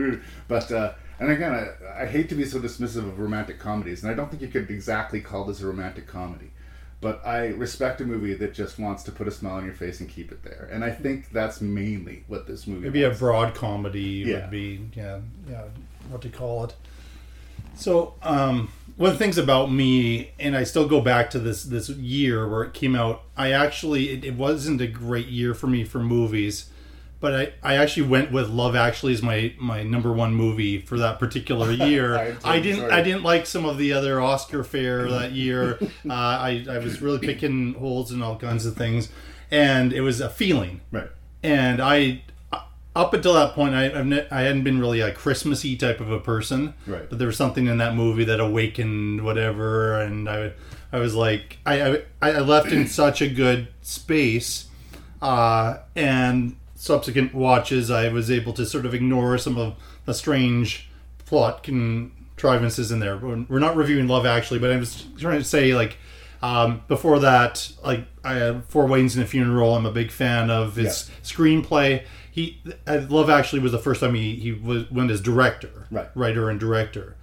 But 0.48 0.70
uh, 0.72 0.92
and 1.18 1.30
again, 1.30 1.52
I, 1.52 2.02
I 2.02 2.06
hate 2.06 2.28
to 2.30 2.34
be 2.34 2.44
so 2.44 2.58
dismissive 2.60 3.06
of 3.08 3.18
romantic 3.18 3.58
comedies, 3.58 4.02
and 4.02 4.10
I 4.10 4.14
don't 4.14 4.30
think 4.30 4.42
you 4.42 4.48
could 4.48 4.70
exactly 4.70 5.20
call 5.20 5.44
this 5.44 5.60
a 5.60 5.66
romantic 5.66 6.06
comedy. 6.06 6.50
But 7.02 7.24
I 7.24 7.46
respect 7.48 8.02
a 8.02 8.04
movie 8.04 8.34
that 8.34 8.52
just 8.52 8.78
wants 8.78 9.02
to 9.04 9.12
put 9.12 9.26
a 9.26 9.30
smile 9.30 9.54
on 9.54 9.64
your 9.64 9.72
face 9.72 10.00
and 10.00 10.08
keep 10.08 10.30
it 10.32 10.42
there, 10.42 10.68
and 10.70 10.84
I 10.84 10.90
think 10.90 11.30
that's 11.30 11.60
mainly 11.62 12.24
what 12.28 12.46
this 12.46 12.66
movie. 12.66 12.82
Maybe 12.82 13.04
a 13.04 13.10
broad 13.10 13.54
comedy 13.54 14.24
Yeah. 14.26 14.42
would 14.42 14.50
be, 14.50 14.86
yeah, 14.94 15.20
yeah, 15.48 15.62
what 16.10 16.20
to 16.22 16.28
call 16.28 16.64
it. 16.64 16.74
So, 17.74 18.14
um, 18.22 18.70
one 19.00 19.12
of 19.12 19.18
the 19.18 19.24
things 19.24 19.38
about 19.38 19.72
me, 19.72 20.32
and 20.38 20.54
I 20.54 20.62
still 20.64 20.86
go 20.86 21.00
back 21.00 21.30
to 21.30 21.38
this 21.38 21.64
this 21.64 21.88
year 21.88 22.46
where 22.46 22.64
it 22.64 22.74
came 22.74 22.94
out. 22.94 23.22
I 23.34 23.50
actually 23.50 24.10
it, 24.10 24.26
it 24.26 24.34
wasn't 24.34 24.82
a 24.82 24.86
great 24.86 25.28
year 25.28 25.54
for 25.54 25.68
me 25.68 25.84
for 25.84 26.00
movies, 26.00 26.68
but 27.18 27.34
I, 27.34 27.52
I 27.62 27.76
actually 27.76 28.08
went 28.08 28.30
with 28.30 28.50
Love 28.50 28.76
Actually 28.76 29.14
as 29.14 29.22
my 29.22 29.54
my 29.58 29.82
number 29.82 30.12
one 30.12 30.34
movie 30.34 30.82
for 30.82 30.98
that 30.98 31.18
particular 31.18 31.70
year. 31.88 32.14
I 32.14 32.36
I, 32.44 32.56
did, 32.56 32.62
didn't 32.64 32.80
sorry. 32.80 32.92
I 32.92 33.02
didn't 33.02 33.22
like 33.22 33.46
some 33.46 33.64
of 33.64 33.78
the 33.78 33.94
other 33.94 34.20
Oscar 34.20 34.62
fare 34.62 35.08
that 35.10 35.32
year. 35.32 35.78
uh, 35.80 36.12
I 36.12 36.66
I 36.68 36.76
was 36.76 37.00
really 37.00 37.20
picking 37.20 37.72
holes 37.72 38.12
in 38.12 38.20
all 38.20 38.36
kinds 38.36 38.66
of 38.66 38.76
things, 38.76 39.08
and 39.50 39.94
it 39.94 40.02
was 40.02 40.20
a 40.20 40.28
feeling. 40.28 40.82
Right. 40.92 41.08
And 41.42 41.80
I 41.80 42.20
up 42.94 43.14
until 43.14 43.34
that 43.34 43.54
point, 43.54 43.74
I 43.74 43.86
I've 43.86 44.06
ne- 44.06 44.26
I 44.30 44.42
hadn't 44.42 44.64
been 44.64 44.80
really 44.80 45.00
a 45.00 45.12
Christmassy 45.12 45.76
type 45.76 46.00
of 46.00 46.10
a 46.10 46.18
person. 46.18 46.74
Right. 46.86 47.08
But 47.08 47.18
there 47.18 47.26
was 47.26 47.36
something 47.36 47.66
in 47.66 47.78
that 47.78 47.94
movie 47.94 48.24
that 48.24 48.40
awakened 48.40 49.24
whatever, 49.24 50.00
and 50.00 50.28
I 50.28 50.52
I 50.92 50.98
was 50.98 51.14
like 51.14 51.58
I 51.64 52.02
I, 52.20 52.30
I 52.30 52.38
left 52.40 52.72
in 52.72 52.86
such 52.88 53.22
a 53.22 53.28
good 53.28 53.68
space, 53.82 54.68
uh, 55.22 55.78
and 55.94 56.56
subsequent 56.74 57.34
watches 57.34 57.90
I 57.90 58.08
was 58.08 58.30
able 58.30 58.52
to 58.54 58.66
sort 58.66 58.86
of 58.86 58.94
ignore 58.94 59.38
some 59.38 59.56
of 59.56 59.74
the 60.06 60.14
strange 60.14 60.88
plot 61.26 61.62
contrivances 61.62 62.90
in 62.90 62.98
there. 62.98 63.16
We're 63.16 63.44
we're 63.48 63.58
not 63.60 63.76
reviewing 63.76 64.08
Love 64.08 64.26
Actually, 64.26 64.58
but 64.58 64.72
I 64.72 64.76
was 64.76 65.06
trying 65.18 65.38
to 65.38 65.44
say 65.44 65.74
like. 65.74 65.96
Um, 66.42 66.80
before 66.88 67.18
that, 67.18 67.70
like 67.84 68.06
I 68.24 68.36
have 68.36 68.64
Four 68.64 68.86
Weddings 68.86 69.14
and 69.14 69.22
a 69.22 69.26
Funeral. 69.28 69.76
I'm 69.76 69.84
a 69.84 69.90
big 69.90 70.10
fan 70.10 70.48
of 70.48 70.76
his 70.76 71.10
screenplay. 71.22 72.02
He, 72.30 72.60
I 72.86 72.96
Love 72.98 73.28
Actually 73.28 73.60
was 73.60 73.72
the 73.72 73.78
first 73.78 74.00
time 74.00 74.14
he 74.14 74.36
he 74.36 74.52
was, 74.52 74.90
went 74.90 75.10
as 75.10 75.20
director, 75.20 75.86
Right. 75.90 76.08
writer 76.14 76.48
and 76.48 76.60
director. 76.60 77.16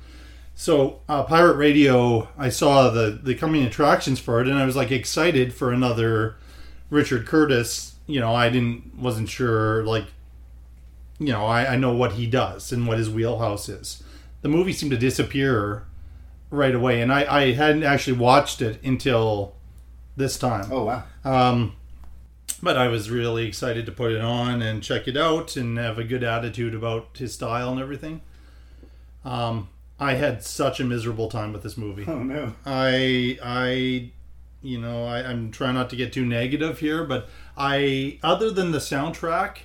So 0.56 1.02
uh, 1.08 1.24
Pirate 1.24 1.56
Radio, 1.56 2.30
I 2.38 2.50
saw 2.50 2.90
the 2.90 3.12
the 3.22 3.36
coming 3.36 3.64
attractions 3.64 4.20
for 4.20 4.42
it, 4.42 4.48
and 4.48 4.58
I 4.58 4.66
was 4.66 4.76
like 4.76 4.92
excited 4.92 5.54
for 5.54 5.72
another 5.72 6.36
Richard 6.90 7.26
Curtis. 7.26 7.96
You 8.08 8.20
know, 8.20 8.34
I 8.34 8.50
didn't 8.50 8.96
wasn't 8.98 9.30
sure 9.30 9.84
like, 9.84 10.06
you 11.20 11.32
know, 11.32 11.46
I, 11.46 11.74
I 11.74 11.78
know 11.78 11.94
what 11.94 12.14
he 12.14 12.26
does 12.28 12.72
and 12.72 12.88
what 12.88 12.98
his 12.98 13.10
wheelhouse 13.10 13.70
is. 13.70 14.04
The 14.42 14.50
movie 14.50 14.74
seemed 14.74 14.92
to 14.92 14.98
disappear 14.98 15.84
right 16.50 16.74
away, 16.76 17.02
and 17.02 17.12
I 17.14 17.26
I 17.42 17.52
hadn't 17.54 17.84
actually 17.84 18.18
watched 18.18 18.62
it 18.62 18.82
until 18.84 19.54
this 20.16 20.38
time. 20.40 20.70
Oh 20.72 20.86
wow. 20.86 21.04
Um, 21.24 21.76
but 22.62 22.78
I 22.78 22.88
was 22.88 23.10
really 23.10 23.46
excited 23.48 23.86
to 23.86 23.92
put 23.92 24.12
it 24.12 24.22
on 24.22 24.62
and 24.62 24.82
check 24.84 25.08
it 25.08 25.16
out 25.18 25.56
and 25.56 25.78
have 25.78 25.98
a 26.00 26.04
good 26.04 26.24
attitude 26.24 26.74
about 26.74 27.10
his 27.18 27.34
style 27.34 27.72
and 27.72 27.80
everything. 27.80 28.22
Um, 29.26 29.70
I 30.00 30.14
had 30.14 30.44
such 30.44 30.80
a 30.80 30.84
miserable 30.84 31.30
time 31.30 31.54
with 31.54 31.64
this 31.64 31.78
movie. 31.78 32.06
Oh 32.08 32.24
no. 32.24 32.54
I 32.66 33.38
I 33.44 34.12
you 34.62 34.80
know, 34.80 35.06
I, 35.06 35.20
I'm 35.20 35.52
trying 35.52 35.76
not 35.76 35.90
to 35.92 35.96
get 35.96 36.12
too 36.12 36.26
negative 36.26 36.80
here, 36.80 37.04
but 37.04 37.30
I 37.56 38.20
other 38.24 38.50
than 38.52 38.72
the 38.72 38.80
soundtrack 38.80 39.58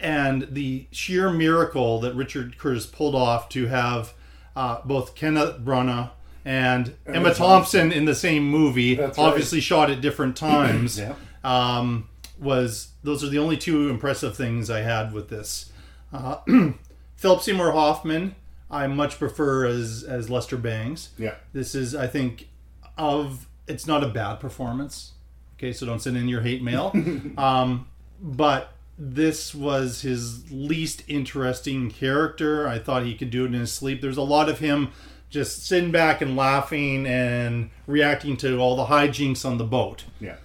and 0.00 0.48
the 0.50 0.86
sheer 0.90 1.30
miracle 1.30 2.00
that 2.00 2.14
Richard 2.14 2.58
Curtis 2.58 2.86
pulled 2.86 3.14
off 3.14 3.48
to 3.50 3.66
have 3.68 4.12
uh, 4.56 4.80
both 4.84 5.14
Kenneth 5.14 5.58
Branagh 5.64 6.10
and 6.44 6.94
Emma 7.06 7.32
Thompson 7.32 7.90
in 7.90 8.04
the 8.04 8.14
same 8.14 8.44
movie, 8.48 8.94
That's 8.96 9.16
right. 9.18 9.24
obviously 9.28 9.60
shot 9.60 9.90
at 9.90 10.00
different 10.00 10.36
times. 10.36 10.98
Yeah. 11.04 11.14
um, 11.42 12.08
was 12.38 12.88
those 13.02 13.22
are 13.22 13.28
the 13.28 13.38
only 13.38 13.56
two 13.56 13.88
impressive 13.88 14.36
things 14.36 14.70
I 14.70 14.80
had 14.80 15.12
with 15.12 15.28
this. 15.28 15.72
Uh, 16.12 16.38
Philip 17.16 17.42
Seymour 17.42 17.72
Hoffman, 17.72 18.34
I 18.70 18.86
much 18.86 19.18
prefer 19.18 19.66
as 19.66 20.02
as 20.02 20.30
Lester 20.30 20.56
Bangs. 20.56 21.10
Yeah. 21.18 21.34
This 21.52 21.74
is, 21.74 21.94
I 21.94 22.06
think, 22.06 22.48
of 22.96 23.46
it's 23.66 23.86
not 23.86 24.04
a 24.04 24.08
bad 24.08 24.36
performance. 24.40 25.12
Okay, 25.56 25.72
so 25.72 25.86
don't 25.86 26.00
send 26.00 26.16
in 26.16 26.28
your 26.28 26.42
hate 26.42 26.62
mail. 26.62 26.92
um, 27.38 27.86
but 28.20 28.72
this 28.98 29.54
was 29.54 30.02
his 30.02 30.50
least 30.52 31.02
interesting 31.08 31.90
character. 31.90 32.68
I 32.68 32.78
thought 32.78 33.04
he 33.04 33.14
could 33.14 33.30
do 33.30 33.44
it 33.44 33.48
in 33.48 33.54
his 33.54 33.72
sleep. 33.72 34.00
There's 34.00 34.16
a 34.16 34.22
lot 34.22 34.48
of 34.48 34.58
him 34.58 34.90
just 35.30 35.66
sitting 35.66 35.90
back 35.90 36.20
and 36.20 36.36
laughing 36.36 37.06
and 37.06 37.70
reacting 37.88 38.36
to 38.36 38.58
all 38.58 38.76
the 38.76 38.86
hijinks 38.86 39.44
on 39.44 39.58
the 39.58 39.64
boat 39.64 40.04
Yeah. 40.20 40.36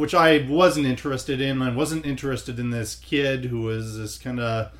Which 0.00 0.14
I 0.14 0.46
wasn't 0.48 0.86
interested 0.86 1.40
in. 1.40 1.62
I 1.62 1.70
wasn't 1.74 2.06
interested 2.06 2.58
in 2.58 2.70
this 2.70 2.94
kid 2.96 3.44
who 3.44 3.62
was 3.62 3.98
this 3.98 4.18
kind 4.18 4.40
of 4.40 4.72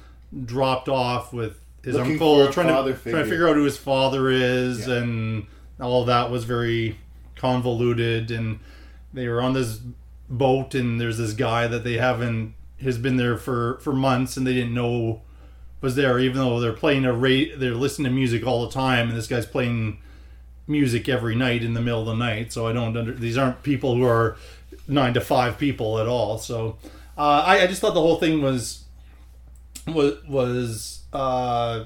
dropped 0.44 0.88
off 0.88 1.32
with 1.32 1.60
his 1.84 1.94
Looking 1.94 2.12
uncle, 2.12 2.48
trying 2.52 2.66
to 2.68 2.72
father 2.72 2.92
trying 2.92 2.94
to 2.94 3.00
figure. 3.02 3.24
figure 3.24 3.48
out 3.48 3.56
who 3.56 3.64
his 3.64 3.76
father 3.76 4.28
is, 4.30 4.86
Yeah. 4.86 4.96
and 4.96 5.46
all 5.80 6.04
that 6.04 6.30
was 6.30 6.44
very 6.44 6.98
convoluted. 7.36 8.30
And 8.30 8.58
they 9.14 9.28
were 9.28 9.40
on 9.40 9.52
this 9.54 9.80
boat, 10.28 10.74
and 10.74 11.00
there's 11.00 11.18
this 11.18 11.32
guy 11.32 11.66
that 11.66 11.84
they 11.84 11.94
haven't 11.98 12.54
has 12.82 12.96
been 12.98 13.16
there 13.16 13.36
for 13.36 13.78
for 13.82 13.92
months, 13.92 14.36
and 14.36 14.46
they 14.46 14.54
didn't 14.54 14.74
know 14.74 15.22
was 15.80 15.96
there, 15.96 16.18
even 16.18 16.36
though 16.38 16.60
they're 16.60 16.72
playing 16.74 17.04
a 17.06 17.12
rate, 17.12 17.58
they're 17.58 17.74
listening 17.74 18.10
to 18.10 18.14
music 18.14 18.46
all 18.46 18.66
the 18.66 18.72
time, 18.72 19.08
and 19.08 19.16
this 19.16 19.26
guy's 19.26 19.46
playing 19.46 19.98
music 20.66 21.08
every 21.08 21.34
night 21.34 21.62
in 21.64 21.72
the 21.74 21.80
middle 21.80 22.00
of 22.00 22.06
the 22.06 22.14
night. 22.14 22.52
So 22.52 22.66
I 22.68 22.72
don't 22.72 22.96
under 22.96 23.12
these 23.14 23.36
aren't 23.38 23.62
people 23.62 23.94
who 23.94 24.04
are 24.04 24.36
nine 24.90 25.14
to 25.14 25.20
five 25.20 25.58
people 25.58 25.98
at 25.98 26.06
all. 26.06 26.38
So 26.38 26.76
uh, 27.16 27.44
I, 27.46 27.62
I 27.62 27.66
just 27.66 27.80
thought 27.80 27.94
the 27.94 28.00
whole 28.00 28.18
thing 28.18 28.42
was 28.42 28.84
was 29.86 30.14
was 30.28 31.02
uh, 31.12 31.84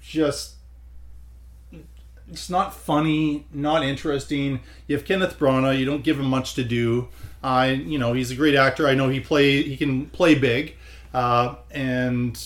just 0.00 0.54
it's 2.30 2.48
not 2.48 2.74
funny, 2.74 3.46
not 3.52 3.84
interesting. 3.84 4.60
You 4.86 4.96
have 4.96 5.04
Kenneth 5.04 5.38
Branagh. 5.38 5.78
You 5.78 5.84
don't 5.84 6.02
give 6.02 6.18
him 6.18 6.26
much 6.26 6.54
to 6.54 6.64
do. 6.64 7.08
I, 7.42 7.70
you 7.70 7.98
know, 7.98 8.12
he's 8.14 8.30
a 8.30 8.36
great 8.36 8.54
actor. 8.54 8.86
I 8.86 8.94
know 8.94 9.08
he 9.08 9.20
play 9.20 9.62
he 9.62 9.76
can 9.76 10.06
play 10.06 10.34
big, 10.34 10.76
uh, 11.12 11.56
and 11.70 12.42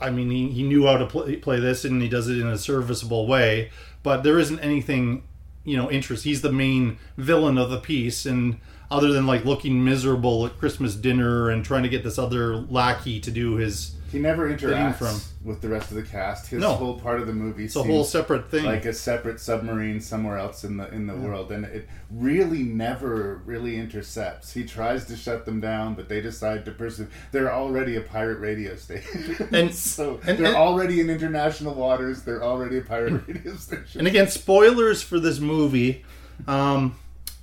I 0.00 0.10
mean 0.10 0.30
he, 0.30 0.50
he 0.50 0.62
knew 0.62 0.86
how 0.86 0.96
to 0.96 1.06
play, 1.06 1.36
play 1.36 1.60
this, 1.60 1.84
and 1.84 2.02
he 2.02 2.08
does 2.08 2.28
it 2.28 2.38
in 2.38 2.46
a 2.46 2.58
serviceable 2.58 3.26
way. 3.26 3.70
But 4.02 4.22
there 4.22 4.38
isn't 4.38 4.58
anything, 4.60 5.22
you 5.64 5.76
know, 5.76 5.90
interest. 5.90 6.24
He's 6.24 6.42
the 6.42 6.52
main 6.52 6.98
villain 7.16 7.58
of 7.58 7.70
the 7.70 7.78
piece, 7.80 8.26
and 8.26 8.58
other 8.90 9.12
than 9.12 9.26
like 9.26 9.44
looking 9.44 9.84
miserable 9.84 10.46
at 10.46 10.58
Christmas 10.58 10.94
dinner 10.94 11.50
and 11.50 11.64
trying 11.64 11.82
to 11.82 11.88
get 11.88 12.02
this 12.04 12.18
other 12.18 12.56
lackey 12.56 13.20
to 13.20 13.30
do 13.30 13.56
his 13.56 13.94
He 14.10 14.18
never 14.18 14.50
interacts 14.50 14.96
from. 14.96 15.20
with 15.44 15.60
the 15.60 15.68
rest 15.68 15.90
of 15.90 15.96
the 15.98 16.02
cast. 16.02 16.46
His 16.48 16.60
No. 16.62 16.72
whole 16.72 16.98
part 16.98 17.20
of 17.20 17.26
the 17.26 17.34
movie 17.34 17.66
It's 17.66 17.76
a 17.76 17.82
whole 17.82 18.04
seems 18.04 18.08
separate 18.08 18.50
thing. 18.50 18.64
like 18.64 18.86
a 18.86 18.94
separate 18.94 19.40
submarine 19.40 20.00
somewhere 20.00 20.38
else 20.38 20.64
in 20.64 20.78
the 20.78 20.88
in 20.90 21.06
the 21.06 21.14
world, 21.14 21.52
and 21.52 21.66
it 21.66 21.86
really 22.10 22.62
never 22.62 23.42
really 23.44 23.76
intercepts. 23.76 24.54
He 24.54 24.64
tries 24.64 25.04
to 25.04 25.16
shut 25.16 25.44
them 25.44 25.60
down, 25.60 25.92
but 25.94 26.08
they 26.08 26.22
decide 26.22 26.64
to 26.64 26.70
pursue. 26.70 27.08
They're 27.32 27.52
already 27.52 27.96
a 27.96 28.00
pirate 28.00 28.38
radio 28.40 28.74
station, 28.76 29.48
And- 29.52 29.74
so 29.74 30.18
and- 30.26 30.38
they're 30.38 30.46
and- 30.46 30.56
already 30.56 31.00
in 31.00 31.10
international 31.10 31.74
waters. 31.74 32.22
They're 32.22 32.42
already 32.42 32.78
a 32.78 32.82
pirate 32.82 33.20
radio 33.28 33.54
station. 33.56 33.98
And 33.98 34.08
again, 34.08 34.28
spoilers 34.28 35.02
for 35.02 35.20
this 35.20 35.38
movie. 35.40 36.04
Um, 36.46 36.94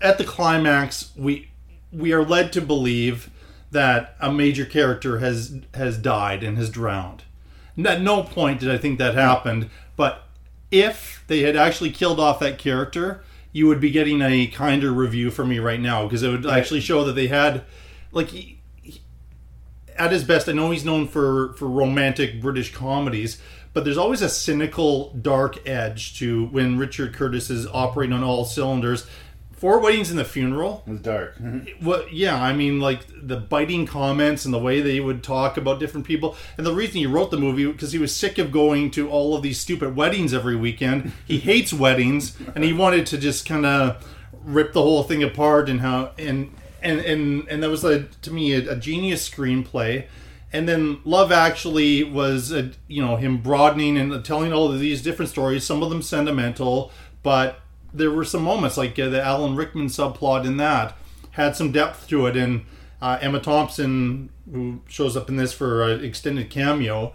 at 0.01 0.17
the 0.17 0.23
climax, 0.23 1.11
we 1.15 1.49
we 1.91 2.11
are 2.11 2.23
led 2.25 2.51
to 2.53 2.61
believe 2.61 3.29
that 3.71 4.15
a 4.19 4.31
major 4.31 4.65
character 4.65 5.19
has 5.19 5.59
has 5.73 5.97
died 5.97 6.43
and 6.43 6.57
has 6.57 6.69
drowned. 6.69 7.23
And 7.77 7.85
At 7.87 8.01
no 8.01 8.23
point 8.23 8.61
did 8.61 8.71
I 8.71 8.77
think 8.77 8.99
that 8.99 9.15
happened, 9.15 9.69
but 9.95 10.23
if 10.71 11.23
they 11.27 11.41
had 11.41 11.55
actually 11.55 11.91
killed 11.91 12.19
off 12.19 12.39
that 12.39 12.57
character, 12.57 13.23
you 13.51 13.67
would 13.67 13.79
be 13.79 13.91
getting 13.91 14.21
a 14.21 14.47
kinder 14.47 14.91
review 14.91 15.31
from 15.31 15.49
me 15.49 15.59
right 15.59 15.79
now 15.79 16.03
because 16.03 16.23
it 16.23 16.29
would 16.29 16.45
actually 16.45 16.81
show 16.81 17.03
that 17.03 17.13
they 17.13 17.27
had 17.27 17.63
like 18.11 18.29
he- 18.29 18.59
he- 18.81 19.01
at 19.97 20.11
his 20.11 20.23
best, 20.23 20.49
I 20.49 20.53
know 20.53 20.71
he's 20.71 20.85
known 20.85 21.07
for 21.07 21.53
for 21.53 21.67
romantic 21.67 22.41
British 22.41 22.73
comedies, 22.73 23.41
but 23.73 23.83
there's 23.83 23.97
always 23.97 24.21
a 24.21 24.29
cynical, 24.29 25.13
dark 25.21 25.67
edge 25.67 26.17
to 26.19 26.45
when 26.47 26.77
Richard 26.77 27.13
Curtis 27.13 27.49
is 27.49 27.67
operating 27.67 28.13
on 28.13 28.23
all 28.23 28.45
cylinders. 28.45 29.05
Four 29.55 29.79
Weddings 29.79 30.09
and 30.09 30.19
the 30.19 30.25
Funeral 30.25 30.83
It 30.85 30.91
was 30.91 30.99
dark. 31.01 31.35
Well, 31.81 32.05
yeah, 32.11 32.41
I 32.41 32.53
mean, 32.53 32.79
like 32.79 33.01
the 33.09 33.37
biting 33.37 33.85
comments 33.85 34.45
and 34.45 34.53
the 34.53 34.59
way 34.59 34.81
they 34.81 34.99
would 34.99 35.23
talk 35.23 35.57
about 35.57 35.79
different 35.79 36.05
people. 36.05 36.35
And 36.57 36.65
the 36.65 36.73
reason 36.73 36.97
he 36.97 37.05
wrote 37.05 37.31
the 37.31 37.37
movie 37.37 37.65
because 37.65 37.91
he 37.91 37.99
was 37.99 38.15
sick 38.15 38.37
of 38.37 38.51
going 38.51 38.91
to 38.91 39.09
all 39.09 39.35
of 39.35 39.41
these 39.41 39.59
stupid 39.59 39.95
weddings 39.95 40.33
every 40.33 40.55
weekend. 40.55 41.13
He 41.25 41.39
hates 41.51 41.73
weddings, 41.73 42.37
and 42.53 42.63
he 42.63 42.73
wanted 42.73 43.05
to 43.07 43.17
just 43.17 43.47
kind 43.47 43.65
of 43.65 44.05
rip 44.43 44.73
the 44.73 44.81
whole 44.81 45.03
thing 45.03 45.23
apart 45.23 45.69
and 45.69 45.81
how 45.81 46.11
and 46.19 46.53
and 46.81 46.99
and 46.99 47.47
and 47.49 47.63
that 47.63 47.69
was 47.69 47.83
a, 47.83 48.03
to 48.03 48.31
me 48.31 48.53
a, 48.53 48.73
a 48.73 48.75
genius 48.75 49.27
screenplay. 49.27 50.07
And 50.53 50.69
then 50.69 50.99
Love 51.03 51.33
Actually 51.33 52.03
was, 52.05 52.53
a, 52.53 52.71
you 52.87 53.01
know, 53.01 53.17
him 53.17 53.39
broadening 53.39 53.97
and 53.97 54.23
telling 54.23 54.53
all 54.53 54.71
of 54.71 54.79
these 54.79 55.01
different 55.01 55.29
stories. 55.29 55.65
Some 55.65 55.83
of 55.83 55.89
them 55.89 56.01
sentimental, 56.01 56.91
but 57.23 57.59
there 57.95 58.11
were 58.11 58.25
some 58.25 58.43
moments 58.43 58.77
like 58.77 58.97
uh, 58.99 59.09
the 59.09 59.21
Alan 59.21 59.55
Rickman 59.55 59.87
subplot 59.87 60.45
in 60.45 60.57
that 60.57 60.95
had 61.31 61.55
some 61.55 61.71
depth 61.71 62.07
to 62.07 62.27
it, 62.27 62.37
and 62.37 62.65
uh, 63.01 63.17
Emma 63.21 63.39
Thompson, 63.39 64.29
who 64.51 64.81
shows 64.87 65.17
up 65.17 65.29
in 65.29 65.35
this 65.35 65.53
for 65.53 65.83
an 65.83 66.03
extended 66.03 66.49
cameo, 66.49 67.13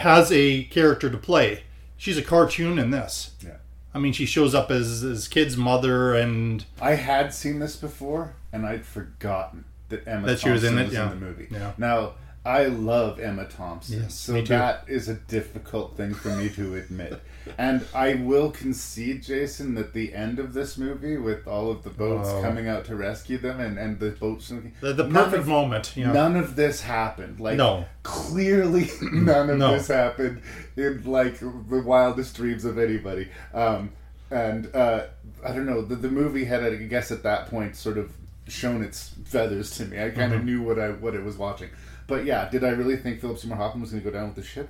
has 0.00 0.32
a 0.32 0.64
character 0.64 1.08
to 1.08 1.16
play. 1.16 1.62
She's 1.96 2.18
a 2.18 2.22
cartoon 2.22 2.78
in 2.78 2.90
this. 2.90 3.34
Yeah. 3.44 3.56
I 3.94 4.00
mean, 4.00 4.12
she 4.12 4.26
shows 4.26 4.54
up 4.54 4.70
as 4.72 5.02
his 5.02 5.28
kid's 5.28 5.56
mother, 5.56 6.14
and 6.14 6.64
I 6.80 6.94
had 6.94 7.32
seen 7.32 7.60
this 7.60 7.76
before, 7.76 8.34
and 8.52 8.66
I'd 8.66 8.84
forgotten 8.84 9.64
that 9.88 10.06
Emma 10.06 10.26
That 10.26 10.40
she 10.40 10.48
Thompson 10.48 10.52
was 10.52 10.64
in 10.64 10.78
it, 10.78 10.84
was 10.86 10.94
yeah. 10.94 11.12
in 11.12 11.20
the 11.20 11.26
movie. 11.26 11.48
Yeah. 11.50 11.72
Now, 11.78 12.14
I 12.46 12.66
love 12.66 13.18
Emma 13.20 13.46
Thompson, 13.46 14.02
Yes, 14.02 14.14
so 14.14 14.40
that 14.42 14.84
is 14.86 15.08
a 15.08 15.14
difficult 15.14 15.96
thing 15.96 16.12
for 16.12 16.28
me 16.28 16.50
to 16.50 16.74
admit. 16.74 17.18
And 17.56 17.86
I 17.94 18.14
will 18.16 18.50
concede, 18.50 19.22
Jason, 19.22 19.74
that 19.76 19.94
the 19.94 20.14
end 20.14 20.38
of 20.38 20.52
this 20.52 20.76
movie, 20.76 21.16
with 21.16 21.46
all 21.46 21.70
of 21.70 21.84
the 21.84 21.90
boats 21.90 22.28
Oh. 22.30 22.42
coming 22.42 22.68
out 22.68 22.84
to 22.86 22.96
rescue 22.96 23.38
them, 23.38 23.60
and, 23.60 23.78
and 23.78 23.98
the 23.98 24.10
boats, 24.10 24.52
The- 24.80 24.92
the 24.92 25.08
perfect 25.08 25.42
of- 25.42 25.48
moment, 25.48 25.92
yeah. 25.96 26.12
None 26.12 26.36
of 26.36 26.54
this 26.54 26.82
happened. 26.82 27.40
Like, 27.40 27.56
No. 27.56 27.86
clearly, 28.02 28.90
none 29.02 29.48
of 29.48 29.56
No. 29.58 29.72
this 29.72 29.88
happened 29.88 30.42
in 30.76 31.02
like 31.04 31.38
the 31.40 31.82
wildest 31.84 32.36
dreams 32.36 32.66
of 32.66 32.78
anybody. 32.78 33.28
Um, 33.54 33.90
and 34.30 34.74
uh, 34.74 35.04
I 35.46 35.52
don't 35.52 35.66
know. 35.66 35.80
The, 35.82 35.96
the 35.96 36.10
movie 36.10 36.44
had, 36.44 36.62
I 36.62 36.74
guess, 36.76 37.10
at 37.10 37.22
that 37.22 37.48
point, 37.48 37.76
sort 37.76 37.96
of 37.98 38.12
shown 38.48 38.82
its 38.82 39.14
feathers 39.24 39.70
to 39.78 39.86
me. 39.86 40.02
I 40.02 40.10
kind 40.10 40.34
of 40.34 40.42
Mhm. 40.42 40.44
knew 40.44 40.62
what 40.62 40.78
I 40.78 40.90
what 40.90 41.14
I 41.14 41.20
was 41.20 41.36
watching. 41.38 41.68
But 42.06 42.24
yeah, 42.24 42.48
did 42.50 42.64
I 42.64 42.70
really 42.70 42.96
think 42.96 43.20
Philip 43.20 43.38
Seymour 43.38 43.56
Hoffman 43.56 43.80
was 43.82 43.90
going 43.90 44.02
to 44.02 44.10
go 44.10 44.16
down 44.16 44.26
with 44.28 44.36
the 44.36 44.42
ship? 44.42 44.68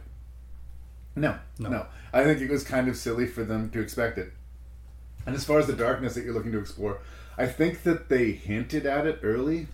No, 1.16 1.36
No. 1.58 1.68
no, 1.68 1.86
I 2.12 2.24
think 2.24 2.40
it 2.40 2.50
was 2.50 2.64
kind 2.64 2.88
of 2.88 2.96
silly 2.96 3.26
for 3.26 3.44
them 3.44 3.70
to 3.70 3.80
expect 3.80 4.18
it. 4.18 4.32
And 5.26 5.34
as 5.34 5.44
far 5.44 5.58
as 5.58 5.66
the 5.66 5.72
darkness 5.72 6.14
that 6.14 6.24
you're 6.24 6.34
looking 6.34 6.52
to 6.52 6.58
explore, 6.58 7.00
I 7.38 7.46
think 7.46 7.82
that 7.84 8.08
they 8.08 8.32
hinted 8.32 8.84
at 8.86 9.06
it 9.06 9.20
early. 9.22 9.68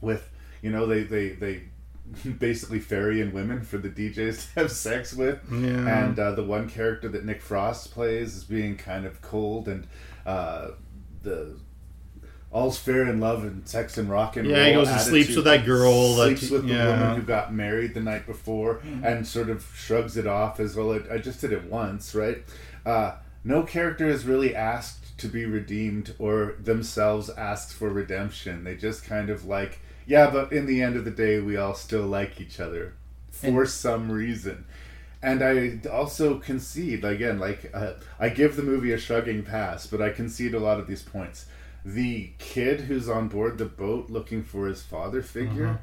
With 0.00 0.28
you 0.60 0.70
know 0.70 0.86
they 0.86 1.02
they 1.04 1.28
they 1.30 1.62
basically 2.38 2.78
ferry 2.80 3.20
in 3.20 3.32
women 3.32 3.62
for 3.62 3.78
the 3.78 3.88
DJs 3.88 4.52
to 4.54 4.60
have 4.60 4.70
sex 4.72 5.14
with, 5.14 5.38
Yeah. 5.50 6.04
and 6.04 6.18
uh, 6.18 6.32
the 6.32 6.44
one 6.44 6.68
character 6.68 7.08
that 7.08 7.24
Nick 7.24 7.40
Frost 7.40 7.92
plays 7.92 8.36
is 8.36 8.44
being 8.44 8.76
kind 8.76 9.06
of 9.06 9.22
cold 9.22 9.66
and 9.68 9.86
uh, 10.26 10.72
the. 11.22 11.56
All's 12.54 12.78
fair 12.78 13.02
in 13.08 13.18
love 13.18 13.42
and 13.42 13.68
sex 13.68 13.98
and 13.98 14.08
rock 14.08 14.36
and 14.36 14.48
Yeah, 14.48 14.58
roll. 14.58 14.66
he 14.66 14.72
goes 14.74 14.88
and 14.88 15.00
sleeps 15.00 15.34
with 15.34 15.44
that 15.46 15.66
girl 15.66 16.14
Sleeps 16.14 16.42
he- 16.48 16.52
with 16.54 16.68
the 16.68 16.72
woman 16.74 17.16
who 17.16 17.22
got 17.22 17.52
married 17.52 17.94
the 17.94 18.00
night 18.00 18.26
before 18.26 18.76
Mhm. 18.86 19.04
and 19.04 19.26
sort 19.26 19.50
of 19.50 19.66
shrugs 19.74 20.16
it 20.16 20.28
off 20.28 20.60
as 20.60 20.76
well. 20.76 20.92
I, 20.92 21.14
I 21.14 21.18
just 21.18 21.40
did 21.40 21.50
it 21.52 21.64
once, 21.64 22.14
right? 22.14 22.44
Uh, 22.86 23.16
no 23.42 23.64
character 23.64 24.06
is 24.06 24.24
really 24.24 24.54
asked 24.54 25.18
to 25.18 25.26
be 25.26 25.44
redeemed 25.44 26.14
or 26.20 26.54
themselves 26.62 27.28
asks 27.30 27.72
for 27.72 27.88
redemption. 27.88 28.62
They 28.62 28.76
just 28.76 29.04
kind 29.04 29.30
of 29.30 29.44
like, 29.44 29.80
yeah, 30.06 30.30
but 30.30 30.52
in 30.52 30.66
the 30.66 30.80
end 30.80 30.94
of 30.94 31.04
the 31.04 31.10
day, 31.10 31.40
we 31.40 31.56
all 31.56 31.74
still 31.74 32.02
like 32.06 32.40
each 32.40 32.60
other 32.60 32.92
for 33.32 33.46
And- 33.62 33.68
some 33.68 34.12
reason. 34.12 34.64
And 35.20 35.42
I 35.42 35.80
also 35.90 36.38
concede 36.38 37.04
again, 37.04 37.40
like 37.40 37.68
uh, 37.74 37.94
I 38.20 38.28
give 38.28 38.54
the 38.54 38.62
movie 38.62 38.92
a 38.92 38.98
shrugging 38.98 39.42
pass, 39.42 39.86
but 39.88 40.00
I 40.00 40.10
concede 40.10 40.54
a 40.54 40.60
lot 40.60 40.78
of 40.78 40.86
these 40.86 41.02
points. 41.02 41.46
The 41.84 42.30
kid 42.38 42.82
who's 42.82 43.08
on 43.08 43.28
board 43.28 43.58
the 43.58 43.64
boat 43.66 44.08
looking 44.10 44.42
for 44.42 44.66
his 44.66 44.82
father 44.82 45.20
figure 45.22 45.80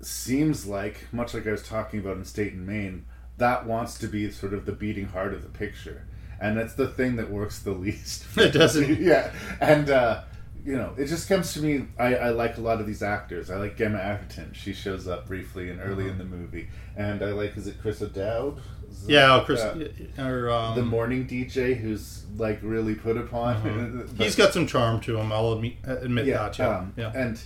Mhm. 0.00 0.04
seems 0.04 0.66
like, 0.66 1.06
much 1.12 1.34
like 1.34 1.46
I 1.46 1.50
was 1.52 1.62
talking 1.62 2.00
about 2.00 2.16
in 2.16 2.24
State 2.24 2.52
and 2.52 2.66
Main, 2.66 3.04
that 3.38 3.66
wants 3.66 3.98
to 4.00 4.06
be 4.06 4.30
sort 4.30 4.52
of 4.52 4.66
the 4.66 4.72
beating 4.72 5.06
heart 5.06 5.32
of 5.32 5.42
the 5.42 5.48
picture. 5.48 6.02
And 6.40 6.56
that's 6.56 6.74
the 6.74 6.88
thing 6.88 7.16
that 7.16 7.30
works 7.30 7.58
the 7.60 7.70
least. 7.86 8.24
It 8.36 8.52
doesn't. 8.52 9.00
yeah. 9.00 9.32
And, 9.60 9.90
uh, 9.90 10.22
you 10.64 10.76
know, 10.76 10.92
it 10.98 11.06
just 11.06 11.28
comes 11.28 11.54
to 11.54 11.62
me. 11.62 11.86
I, 11.98 12.14
I 12.16 12.28
like 12.30 12.58
a 12.58 12.60
lot 12.60 12.80
of 12.80 12.86
these 12.86 13.02
actors. 13.02 13.50
I 13.50 13.56
like 13.56 13.76
Gemma 13.76 13.98
Arterton. 13.98 14.54
She 14.54 14.72
shows 14.72 15.08
up 15.08 15.26
briefly 15.26 15.70
and 15.70 15.80
early 15.80 16.08
in 16.08 16.18
the 16.18 16.24
movie. 16.24 16.68
And 16.96 17.22
I 17.22 17.32
like, 17.32 17.56
is 17.56 17.66
it 17.66 17.80
Chris 17.80 18.02
O'Dowd? 18.02 18.60
Is 19.02 19.08
Yeah, 19.08 19.42
Chris- 19.44 19.60
uh, 19.60 19.88
or, 20.18 20.50
um, 20.50 20.74
the 20.76 20.82
morning 20.84 21.26
DJ 21.26 21.74
who's 21.76 22.24
like 22.36 22.58
really 22.62 22.94
put 22.94 23.16
upon. 23.16 24.06
But- 24.16 24.24
He's 24.24 24.36
got 24.36 24.52
some 24.52 24.66
charm 24.66 25.00
to 25.02 25.18
him. 25.18 25.32
I'll 25.32 25.52
admit, 25.52 25.74
admit 25.84 26.26
that. 26.26 26.58
Yeah, 26.58 26.68
um, 26.78 26.92
yeah. 26.96 27.12
And 27.14 27.40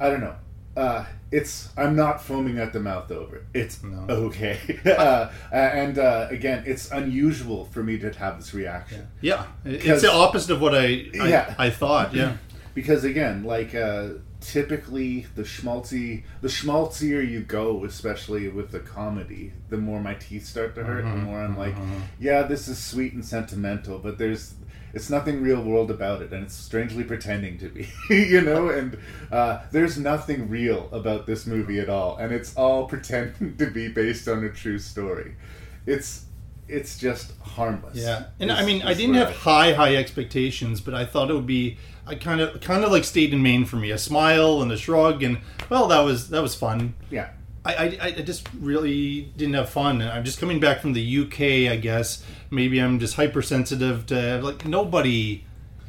I 0.00 0.10
don't 0.10 0.20
know. 0.20 0.34
Uh, 0.76 1.04
it's 1.30 1.68
I'm 1.76 1.94
not 1.94 2.20
foaming 2.20 2.58
at 2.58 2.72
the 2.72 2.80
mouth 2.80 3.10
over. 3.12 3.36
it. 3.36 3.42
It's 3.54 3.78
okay. 4.08 4.58
uh, 4.86 5.30
and 5.52 5.98
uh, 5.98 6.26
again, 6.30 6.64
it's 6.66 6.90
unusual 6.90 7.66
for 7.66 7.82
me 7.84 7.96
to 7.98 8.10
have 8.12 8.38
this 8.38 8.52
reaction. 8.54 9.06
Yeah, 9.20 9.46
it's 9.64 10.02
the 10.02 10.12
opposite 10.12 10.52
of 10.54 10.60
what 10.60 10.74
I 10.74 10.84
I, 11.20 11.28
Yeah. 11.28 11.54
I 11.58 11.70
thought. 11.70 12.12
Yeah, 12.12 12.36
because 12.74 13.04
again, 13.04 13.44
like 13.44 13.72
uh, 13.74 14.08
typically 14.44 15.26
the 15.34 15.42
schmaltzy, 15.42 16.22
the 16.40 16.48
schmaltzier 16.48 17.20
you 17.20 17.40
go, 17.40 17.84
especially 17.84 18.48
with 18.48 18.70
the 18.70 18.80
comedy, 18.80 19.52
the 19.70 19.76
more 19.76 20.00
my 20.00 20.14
teeth 20.14 20.46
start 20.46 20.74
to 20.76 20.84
hurt. 20.84 21.02
The 21.04 21.10
Mhm, 21.10 21.22
more 21.24 21.40
I'm 21.42 21.56
like, 21.56 21.74
mhm. 21.76 22.02
yeah, 22.20 22.42
this 22.42 22.68
is 22.68 22.78
sweet 22.78 23.12
and 23.14 23.24
sentimental, 23.24 23.98
but 23.98 24.18
there's 24.18 24.54
it's 24.92 25.10
nothing 25.10 25.42
real 25.42 25.60
world 25.60 25.90
about 25.90 26.22
it, 26.22 26.32
and 26.32 26.44
it's 26.44 26.54
strangely 26.54 27.02
pretending 27.02 27.58
to 27.58 27.68
be, 27.68 27.88
you 28.14 28.40
know. 28.40 28.68
And 28.68 28.96
uh, 29.32 29.62
there's 29.72 29.98
nothing 29.98 30.48
real 30.48 30.88
about 30.92 31.26
this 31.26 31.46
movie 31.46 31.80
at 31.80 31.88
all, 31.88 32.16
and 32.16 32.32
it's 32.32 32.54
all 32.56 32.86
pretending 32.94 33.56
to 33.56 33.66
be 33.70 33.88
based 33.88 34.28
on 34.28 34.44
a 34.44 34.50
true 34.50 34.78
story. 34.78 35.34
It's 35.86 36.26
it's 36.68 36.96
just 36.98 37.36
harmless. 37.40 37.96
yeah. 37.96 38.26
And 38.40 38.50
I 38.52 38.64
mean, 38.64 38.82
I 38.82 38.94
didn't 38.94 39.16
have 39.16 39.34
high 39.34 39.72
high 39.72 39.96
expectations, 39.96 40.80
but 40.80 40.94
I 40.94 41.04
thought 41.04 41.30
it 41.30 41.34
would 41.34 41.46
be. 41.46 41.76
I 42.06 42.14
kind 42.14 42.40
of 42.40 42.60
kind 42.60 42.84
of 42.84 42.90
like 42.90 43.04
State 43.04 43.32
and 43.32 43.42
Main 43.42 43.64
for 43.64 43.76
me. 43.76 43.90
A 43.90 43.98
smile 43.98 44.60
and 44.60 44.70
a 44.70 44.76
shrug, 44.76 45.22
and 45.22 45.38
well, 45.68 45.88
that 45.88 46.00
was 46.00 46.30
that 46.30 46.42
was 46.42 46.54
fun. 46.54 46.94
Yeah. 47.10 47.30
I, 47.66 47.98
I, 47.98 48.06
I 48.18 48.22
just 48.22 48.46
really 48.60 49.22
didn't 49.38 49.54
have 49.54 49.70
fun, 49.70 50.02
and 50.02 50.10
I'm 50.10 50.22
just 50.22 50.38
coming 50.38 50.60
back 50.60 50.80
from 50.80 50.92
the 50.92 51.20
UK. 51.20 51.72
I 51.72 51.76
guess 51.76 52.22
maybe 52.50 52.78
I'm 52.78 52.98
just 52.98 53.16
hypersensitive 53.16 54.04
to 54.06 54.42
like 54.42 54.66
nobody 54.66 55.44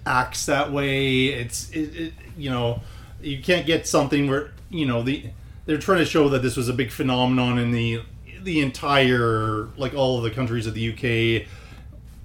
acts 0.06 0.46
that 0.46 0.72
way. 0.72 1.28
It's 1.28 1.70
it, 1.72 1.96
it 1.96 2.14
you 2.38 2.50
know 2.50 2.82
you 3.22 3.42
can't 3.42 3.66
get 3.66 3.88
something 3.88 4.30
where 4.30 4.54
you 4.70 4.86
know 4.86 5.04
the 5.04 5.26
they're 5.66 5.78
trying 5.78 6.00
to 6.00 6.06
show 6.06 6.30
that 6.30 6.42
this 6.42 6.56
was 6.56 6.70
a 6.70 6.74
big 6.74 6.92
phenomenon 6.92 7.58
in 7.58 7.72
the 7.72 8.02
the 8.44 8.62
entire 8.62 9.68
like 9.76 9.94
all 9.94 10.18
of 10.18 10.24
the 10.24 10.32
countries 10.32 10.68
of 10.68 10.76
the 10.76 10.92
UK 10.92 11.48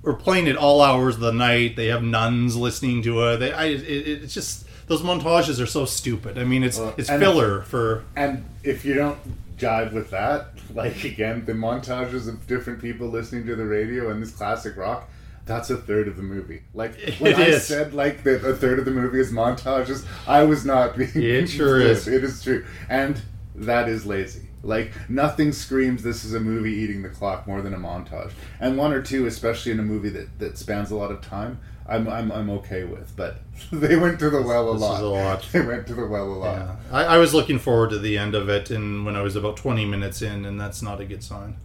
are 0.05 0.15
playing 0.15 0.47
it 0.47 0.57
all 0.57 0.81
hours 0.81 1.17
of 1.17 1.21
the 1.21 1.33
night. 1.33 1.77
They 1.77 1.87
have 1.89 2.03
nuns 2.03 2.57
listening 2.57 3.03
to 3.03 3.23
it. 3.29 3.37
They 3.39 3.53
I 3.53 3.65
it, 3.67 3.83
it's 4.23 4.35
just 4.35 4.67
those 4.87 5.03
montages 5.03 5.61
are 5.63 5.67
so 5.67 5.85
stupid. 5.85 6.39
I 6.39 6.45
mean, 6.45 6.65
it's 6.65 6.79
Well, 6.79 6.95
it's 6.97 7.09
filler 7.09 7.61
if- 7.61 7.67
for 7.69 8.05
And 8.17 8.45
if 8.65 8.85
you 8.85 8.95
don't 8.95 9.19
jive 9.57 9.93
with 9.93 10.11
that, 10.11 10.53
like 10.75 11.05
again, 11.05 11.45
the 11.45 11.53
montages 11.53 12.29
of 12.29 12.47
different 12.47 12.81
people 12.81 13.09
listening 13.09 13.47
to 13.47 13.55
the 13.57 13.65
radio 13.67 14.11
and 14.11 14.23
this 14.23 14.31
classic 14.31 14.77
rock, 14.77 15.09
that's 15.47 15.69
a 15.71 15.77
third 15.77 16.09
of 16.09 16.17
the 16.17 16.23
movie. 16.23 16.63
Like 16.75 16.95
when 17.19 17.33
It 17.33 17.39
I 17.39 17.43
is. 17.47 17.65
said 17.67 17.93
like 17.95 18.23
that 18.25 18.45
a 18.45 18.55
third 18.55 18.79
of 18.79 18.85
the 18.87 18.91
movie 18.91 19.21
is 19.21 19.31
montages, 19.33 20.05
I 20.27 20.45
was 20.45 20.65
not 20.65 20.97
being 20.97 21.11
It 21.15 21.47
sure 21.59 21.81
is. 21.81 22.09
It 22.09 22.25
is 22.25 22.43
true. 22.43 22.65
And 22.89 23.21
that 23.55 23.89
is 23.89 24.07
lazy. 24.07 24.49
Like 24.63 24.93
nothing 25.09 25.53
screams 25.53 26.03
this 26.03 26.25
is 26.25 26.35
a 26.35 26.41
movie 26.41 26.73
eating 26.73 27.03
the 27.03 27.09
clock 27.09 27.47
more 27.47 27.63
than 27.63 27.73
a 27.73 27.79
montage. 27.79 28.33
And 28.61 28.77
one 28.77 28.93
or 28.93 29.01
two, 29.03 29.27
especially 29.27 29.73
in 29.73 29.81
a 29.81 29.83
movie 29.83 30.11
that, 30.11 30.39
that 30.39 30.59
spans 30.59 30.91
a 30.91 30.97
lot 30.97 31.11
of 31.11 31.23
time, 31.23 31.59
I'm, 31.89 32.07
I'm, 32.09 32.31
I'm 32.31 32.51
okay 32.51 32.85
with. 32.85 33.17
But 33.17 33.39
they 33.73 33.97
went 33.97 34.19
to 34.19 34.29
the 34.31 34.43
well 34.43 34.69
a 34.71 34.73
This 34.75 34.83
lot. 34.83 34.95
is 34.97 35.01
a 35.01 35.07
lot. 35.07 35.47
They 35.53 35.61
went 35.63 35.87
to 35.87 35.95
the 35.95 36.07
well 36.07 36.25
a 36.27 36.35
lot. 36.35 36.57
Yeah. 36.59 36.77
I, 36.93 37.05
I 37.05 37.19
was 37.19 37.33
looking 37.33 37.59
forward 37.59 37.91
to 37.91 37.99
the 37.99 38.19
end 38.19 38.35
of 38.35 38.49
it, 38.51 38.71
and 38.71 39.07
when 39.07 39.17
I 39.17 39.23
was 39.23 39.35
about 39.35 39.57
20 39.57 39.85
minutes 39.87 40.21
in, 40.23 40.45
and 40.45 40.61
that's 40.61 40.83
not 40.83 41.01
a 41.01 41.05
good 41.07 41.25
sign. 41.25 41.57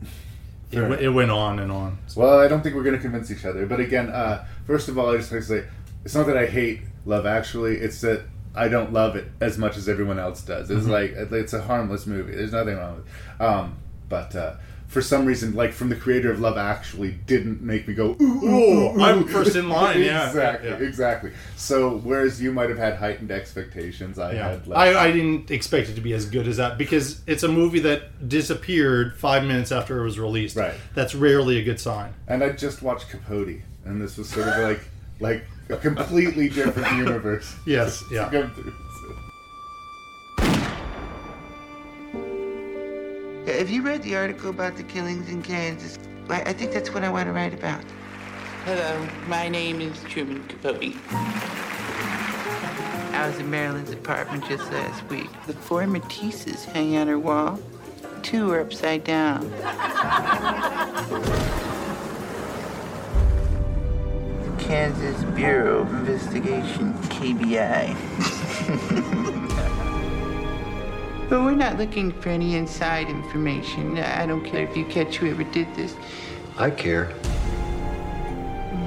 It, 0.72 0.78
w- 0.78 1.00
it 1.00 1.10
went 1.10 1.32
on 1.32 1.60
and 1.60 1.72
on. 1.72 1.98
Well, 2.16 2.40
I 2.40 2.48
don't 2.48 2.62
think 2.62 2.76
we're 2.76 2.84
going 2.84 2.96
to 2.96 3.02
convince 3.02 3.30
each 3.30 3.46
other. 3.46 3.66
But 3.66 3.80
again, 3.82 4.10
uh, 4.10 4.46
first 4.66 4.88
of 4.88 4.98
all, 4.98 5.14
I 5.14 5.18
just 5.18 5.32
like 5.32 5.42
to 5.42 5.48
say 5.48 5.64
it's 6.06 6.16
not 6.16 6.26
that 6.28 6.38
I 6.38 6.46
hate 6.48 6.82
Love 7.06 7.26
Actually. 7.26 7.76
It's 7.76 8.02
that 8.02 8.22
I 8.56 8.68
don't 8.68 8.94
love 8.94 9.16
it 9.16 9.26
as 9.42 9.58
much 9.58 9.78
as 9.78 9.88
everyone 9.90 10.20
else 10.20 10.42
does. 10.42 10.70
It's 10.72 10.86
Mhm. 10.86 10.90
like 10.90 11.12
it's 11.32 11.54
a 11.54 11.62
harmless 11.62 12.06
movie. 12.08 12.34
There's 12.36 12.52
nothing 12.54 12.78
wrong 12.78 12.96
with 12.98 13.06
it. 13.06 13.44
Um, 13.44 13.76
but 14.10 14.36
uh, 14.36 14.54
for 14.88 15.02
some 15.02 15.26
reason, 15.26 15.56
like 15.56 15.74
from 15.74 15.90
the 15.90 15.96
creator 15.96 16.32
of 16.32 16.40
Love 16.40 16.58
Actually, 16.58 17.16
didn't 17.26 17.62
make 17.62 17.88
me 17.88 17.94
go. 17.96 18.16
Ooh, 18.22 18.24
ooh, 18.24 18.46
Ooh, 18.46 18.98
ooh, 18.98 19.02
I'm 19.02 19.24
ooh." 19.24 19.28
first 19.28 19.56
in 19.56 19.68
line, 19.68 20.02
yeah. 20.02 20.28
exactly, 20.28 20.70
Yeah. 20.70 20.76
exactly. 20.78 21.32
So 21.58 21.98
whereas 22.04 22.40
you 22.42 22.52
might 22.54 22.70
have 22.70 22.78
had 22.78 22.96
heightened 22.96 23.32
expectations, 23.32 24.20
I 24.20 24.34
Yeah. 24.34 24.50
had. 24.52 24.68
Less. 24.68 24.78
I, 24.78 25.06
I 25.08 25.12
didn't 25.12 25.50
expect 25.52 25.90
it 25.90 25.96
to 25.96 26.02
be 26.02 26.14
as 26.14 26.26
good 26.28 26.48
as 26.48 26.58
that 26.58 26.78
because 26.78 27.22
it's 27.28 27.42
a 27.44 27.48
movie 27.50 27.80
that 27.80 28.30
disappeared 28.30 29.16
five 29.18 29.44
minutes 29.44 29.72
after 29.72 30.00
it 30.00 30.04
was 30.04 30.20
released. 30.20 30.56
Right. 30.56 30.74
That's 30.94 31.16
rarely 31.16 31.58
a 31.60 31.64
good 31.64 31.80
sign. 31.80 32.14
And 32.28 32.44
I 32.44 32.50
just 32.50 32.82
watched 32.84 33.10
Capote, 33.10 33.62
and 33.86 34.02
this 34.02 34.18
was 34.18 34.30
sort 34.30 34.48
of 34.48 34.58
like 34.60 34.82
like 35.20 35.46
a 35.70 35.78
completely 35.78 36.50
different 36.50 36.92
universe. 36.98 37.56
Yes, 37.66 38.04
to 38.10 38.14
yeah. 38.16 38.30
come 38.30 38.52
through, 38.52 38.74
so. 39.02 39.16
Have 43.52 43.70
you 43.70 43.82
read 43.82 44.04
the 44.04 44.16
article 44.16 44.50
about 44.50 44.76
the 44.76 44.84
killings 44.84 45.30
in 45.30 45.42
Kansas? 45.42 45.98
I, 46.30 46.42
I 46.42 46.54
think 46.54 46.72
that's 46.72 46.94
what 46.94 47.04
I 47.04 47.10
want 47.10 47.28
to 47.28 47.34
write 47.34 47.54
about. 47.54 47.84
Hello, 48.66 49.08
my 49.28 49.48
name 49.48 49.82
is 49.82 50.02
Truman 50.04 50.44
Capote. 50.48 50.96
I 53.14 53.28
was 53.28 53.40
in 53.40 53.50
Marilyn's 53.50 53.92
apartment 53.92 54.46
just 54.48 54.70
last 54.72 55.04
week. 55.10 55.30
The 55.48 55.54
four 55.54 55.84
Matisses 55.84 56.66
hang 56.66 56.98
on 56.98 57.08
her 57.08 57.20
wall. 57.20 57.60
Two 58.24 58.52
are 58.52 58.60
upside 58.60 59.04
down. 59.04 59.52
Kansas 64.66 65.24
Bureau 65.36 65.82
of 65.82 65.94
Investigation, 65.94 66.94
KBI. 66.94 67.96
but 71.30 71.42
we're 71.42 71.52
not 71.52 71.78
looking 71.78 72.12
for 72.12 72.30
any 72.30 72.56
inside 72.56 73.08
information. 73.08 74.00
I 74.00 74.26
don't 74.26 74.44
care 74.44 74.64
if 74.64 74.76
you 74.76 74.84
catch 74.86 75.18
whoever 75.18 75.44
did 75.44 75.68
this. 75.76 75.96
I 76.58 76.72
care. 76.72 77.14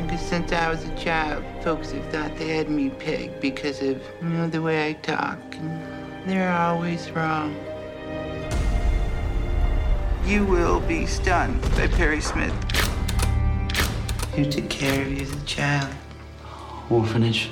Because 0.02 0.20
since 0.20 0.50
I 0.50 0.68
was 0.68 0.84
a 0.84 0.96
child, 0.96 1.44
folks 1.62 1.92
have 1.92 2.04
thought 2.06 2.36
they 2.38 2.48
had 2.48 2.68
me 2.68 2.90
pegged 2.90 3.38
because 3.38 3.80
of, 3.80 4.02
you 4.20 4.28
know, 4.30 4.48
the 4.48 4.60
way 4.60 4.88
I 4.88 4.94
talk. 4.94 5.38
And 5.54 6.28
they're 6.28 6.52
always 6.58 7.08
wrong. 7.12 7.54
You 10.26 10.44
will 10.44 10.80
be 10.80 11.06
stunned 11.06 11.62
by 11.76 11.86
Perry 11.86 12.20
Smith. 12.20 12.52
Who 14.38 14.48
took 14.48 14.70
care 14.70 15.02
of 15.02 15.10
you 15.10 15.22
as 15.22 15.32
a 15.32 15.44
child? 15.46 15.92
Orphanage. 16.90 17.50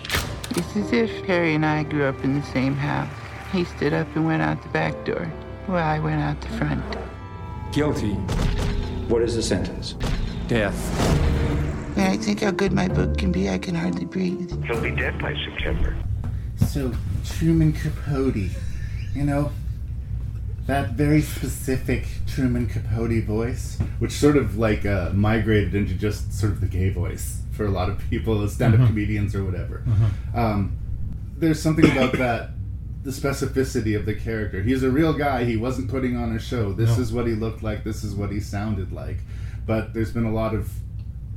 It's 0.50 0.76
as 0.76 0.92
if 0.92 1.26
Perry 1.26 1.56
and 1.56 1.66
I 1.66 1.82
grew 1.82 2.04
up 2.04 2.22
in 2.22 2.38
the 2.38 2.46
same 2.46 2.76
house. 2.76 3.10
He 3.50 3.64
stood 3.64 3.92
up 3.92 4.06
and 4.14 4.24
went 4.24 4.40
out 4.40 4.62
the 4.62 4.68
back 4.68 5.04
door, 5.04 5.24
while 5.66 5.82
I 5.82 5.98
went 5.98 6.22
out 6.22 6.40
the 6.40 6.48
front. 6.50 6.84
Guilty. 7.72 8.12
What 9.08 9.22
is 9.22 9.34
the 9.34 9.42
sentence? 9.42 9.96
Death. 10.46 10.76
When 11.96 12.06
I 12.06 12.16
think 12.18 12.42
how 12.42 12.52
good 12.52 12.70
my 12.70 12.86
book 12.86 13.18
can 13.18 13.32
be, 13.32 13.50
I 13.50 13.58
can 13.58 13.74
hardly 13.74 14.04
breathe. 14.04 14.48
He'll 14.66 14.80
be 14.80 14.92
dead 14.92 15.18
by 15.18 15.34
September. 15.34 15.96
So, 16.68 16.92
Truman 17.24 17.72
Capote, 17.72 18.50
you 19.12 19.24
know, 19.24 19.50
that 20.66 20.90
very 20.90 21.22
specific 21.22 22.06
Truman 22.26 22.66
Capote 22.66 23.22
voice, 23.24 23.78
which 23.98 24.12
sort 24.12 24.36
of 24.36 24.58
like 24.58 24.84
uh, 24.84 25.10
migrated 25.14 25.74
into 25.74 25.94
just 25.94 26.32
sort 26.32 26.52
of 26.52 26.60
the 26.60 26.66
gay 26.66 26.88
voice 26.90 27.40
for 27.52 27.64
a 27.66 27.70
lot 27.70 27.88
of 27.88 27.98
people, 28.10 28.42
as 28.42 28.52
stand 28.52 28.74
up 28.74 28.80
Mhm. 28.80 28.86
comedians 28.88 29.34
or 29.34 29.44
whatever. 29.44 29.82
Mhm. 29.86 30.36
Um, 30.38 30.72
there's 31.38 31.60
something 31.60 31.84
about 31.90 32.12
that, 32.14 32.50
the 33.04 33.10
specificity 33.12 33.96
of 33.96 34.04
the 34.06 34.14
character. 34.14 34.62
He's 34.62 34.82
a 34.82 34.90
real 34.90 35.12
guy, 35.12 35.44
he 35.44 35.56
wasn't 35.56 35.88
putting 35.88 36.16
on 36.16 36.32
a 36.34 36.38
show. 36.38 36.72
This 36.72 36.96
No. 36.96 37.02
is 37.02 37.12
what 37.12 37.26
he 37.26 37.34
looked 37.34 37.62
like, 37.62 37.84
this 37.84 38.02
is 38.02 38.14
what 38.14 38.30
he 38.32 38.40
sounded 38.40 38.92
like. 38.92 39.18
But 39.66 39.94
there's 39.94 40.10
been 40.10 40.24
a 40.24 40.32
lot 40.32 40.54
of 40.54 40.70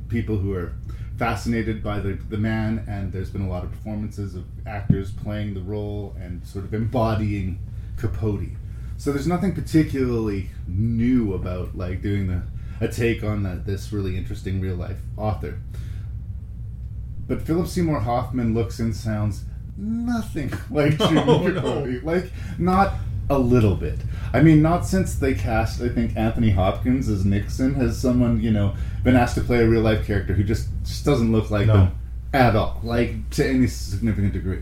people 0.08 0.38
who 0.38 0.52
are 0.54 0.72
fascinated 1.16 1.82
by 1.82 2.00
the, 2.00 2.18
the 2.28 2.36
man, 2.38 2.82
and 2.88 3.12
there's 3.12 3.30
been 3.30 3.42
a 3.42 3.48
lot 3.48 3.62
of 3.62 3.70
performances 3.70 4.34
of 4.34 4.44
actors 4.66 5.10
playing 5.12 5.54
the 5.54 5.60
role 5.60 6.16
and 6.20 6.44
sort 6.46 6.64
of 6.64 6.74
embodying 6.74 7.58
Capote. 7.96 8.48
So 9.00 9.12
there's 9.12 9.26
nothing 9.26 9.54
particularly 9.54 10.50
new 10.68 11.32
about 11.32 11.74
like 11.74 12.02
doing 12.02 12.26
the 12.26 12.42
a 12.82 12.88
take 12.88 13.24
on 13.24 13.44
that 13.44 13.64
this 13.64 13.94
really 13.94 14.14
interesting 14.14 14.60
real 14.60 14.76
life 14.76 14.98
author. 15.16 15.58
But 17.26 17.40
Philip 17.40 17.66
Seymour 17.66 18.00
Hoffman 18.00 18.52
looks 18.52 18.78
and 18.78 18.94
sounds 18.94 19.44
nothing 19.78 20.52
like 20.70 20.96
oh, 21.00 21.08
No, 21.08 21.50
Truman 21.50 21.94
no. 21.94 22.00
Like 22.12 22.30
not 22.58 22.92
a 23.30 23.38
little 23.38 23.74
bit. 23.74 24.00
I 24.34 24.42
mean, 24.42 24.60
not 24.60 24.84
since 24.84 25.14
they 25.14 25.32
cast, 25.32 25.80
I 25.80 25.88
think, 25.88 26.14
Anthony 26.14 26.50
Hopkins 26.50 27.08
as 27.08 27.24
Nixon 27.24 27.76
has 27.76 27.98
someone, 27.98 28.42
you 28.42 28.50
know, 28.50 28.74
been 29.02 29.16
asked 29.16 29.36
to 29.36 29.40
play 29.40 29.62
a 29.62 29.66
real 29.66 29.80
life 29.80 30.06
character 30.06 30.34
who 30.34 30.44
just, 30.44 30.68
just 30.84 31.06
doesn't 31.06 31.32
look 31.32 31.50
like 31.50 31.68
No. 31.68 31.72
them 31.72 31.98
at 32.34 32.54
all, 32.54 32.78
like 32.84 33.30
to 33.30 33.48
any 33.48 33.66
significant 33.66 34.34
degree. 34.34 34.60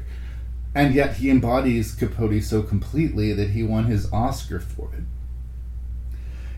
And 0.78 0.94
yet 0.94 1.16
he 1.16 1.28
embodies 1.28 1.92
Capote 1.92 2.40
so 2.40 2.62
completely 2.62 3.32
that 3.32 3.50
he 3.50 3.64
won 3.64 3.86
his 3.86 4.12
Oscar 4.12 4.60
for 4.60 4.90
it. 4.94 5.02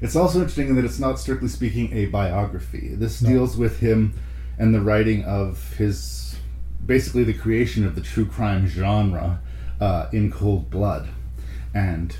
It's 0.02 0.14
also 0.14 0.40
interesting 0.40 0.74
that 0.74 0.84
it's 0.84 0.98
not 0.98 1.18
strictly 1.18 1.48
speaking 1.48 1.90
a 1.94 2.04
biography. 2.04 2.90
This 2.94 3.22
No. 3.22 3.30
deals 3.30 3.56
with 3.56 3.80
him 3.80 4.12
and 4.58 4.74
the 4.74 4.82
writing 4.82 5.24
of 5.24 5.72
his 5.78 6.36
basically 6.84 7.24
the 7.24 7.32
creation 7.32 7.86
of 7.86 7.94
the 7.94 8.02
true 8.02 8.26
crime 8.26 8.66
genre 8.66 9.40
uh, 9.80 10.08
in 10.12 10.30
Cold 10.30 10.68
Blood, 10.68 11.08
and 11.72 12.14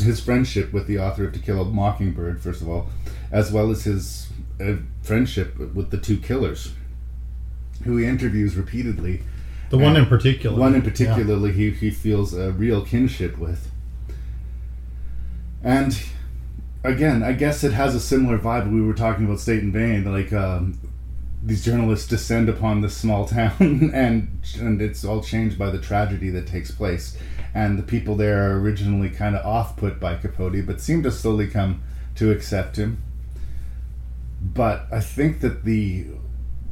his 0.00 0.20
friendship 0.20 0.72
with 0.72 0.86
the 0.86 1.00
author 1.00 1.24
of 1.24 1.32
To 1.32 1.40
Kill 1.40 1.62
a 1.62 1.64
Mockingbird, 1.64 2.40
first 2.40 2.62
of 2.62 2.68
all, 2.68 2.90
as 3.32 3.50
well 3.50 3.72
as 3.72 3.82
his 3.82 4.28
uh, 4.60 4.76
friendship 5.02 5.58
with 5.58 5.90
the 5.90 5.98
two 5.98 6.18
killers, 6.18 6.74
who 7.82 7.96
he 7.96 8.06
interviews 8.06 8.54
repeatedly. 8.54 9.24
The 9.70 9.78
one 9.78 9.96
in 9.96 10.06
particular. 10.06 10.58
One 10.58 10.74
in 10.74 10.82
Yeah. 10.82 10.90
particularly, 10.90 11.52
he, 11.52 11.70
he 11.70 11.90
feels 11.90 12.34
a 12.34 12.52
real 12.52 12.84
kinship 12.84 13.38
with. 13.38 13.70
And 15.62 15.98
again, 16.84 17.22
I 17.22 17.32
guess 17.32 17.64
it 17.64 17.72
has 17.72 17.94
a 17.94 18.00
similar 18.00 18.38
vibe. 18.38 18.72
We 18.72 18.80
were 18.80 18.94
talking 18.94 19.24
about 19.26 19.40
State 19.40 19.62
and 19.62 19.72
Main, 19.72 20.10
like 20.10 20.32
um, 20.32 20.78
these 21.44 21.64
journalists 21.64 22.08
descend 22.08 22.48
upon 22.48 22.80
this 22.80 22.96
small 22.96 23.26
town, 23.28 23.90
and 23.92 24.28
and 24.58 24.80
it's 24.80 25.04
all 25.04 25.22
changed 25.22 25.58
by 25.58 25.70
the 25.70 25.78
tragedy 25.78 26.30
that 26.30 26.46
takes 26.46 26.70
place. 26.70 27.16
And 27.54 27.78
the 27.78 27.82
people 27.82 28.14
there 28.14 28.50
are 28.50 28.60
originally 28.60 29.10
kind 29.10 29.34
of 29.34 29.44
off 29.44 29.76
put 29.76 29.98
by 29.98 30.14
Capote, 30.16 30.64
but 30.66 30.80
seem 30.80 31.02
to 31.02 31.10
slowly 31.10 31.46
come 31.48 31.82
to 32.16 32.30
accept 32.30 32.76
him. 32.76 33.02
But 34.40 34.86
I 34.92 35.00
think 35.00 35.40
that 35.40 35.64
the 35.64 36.06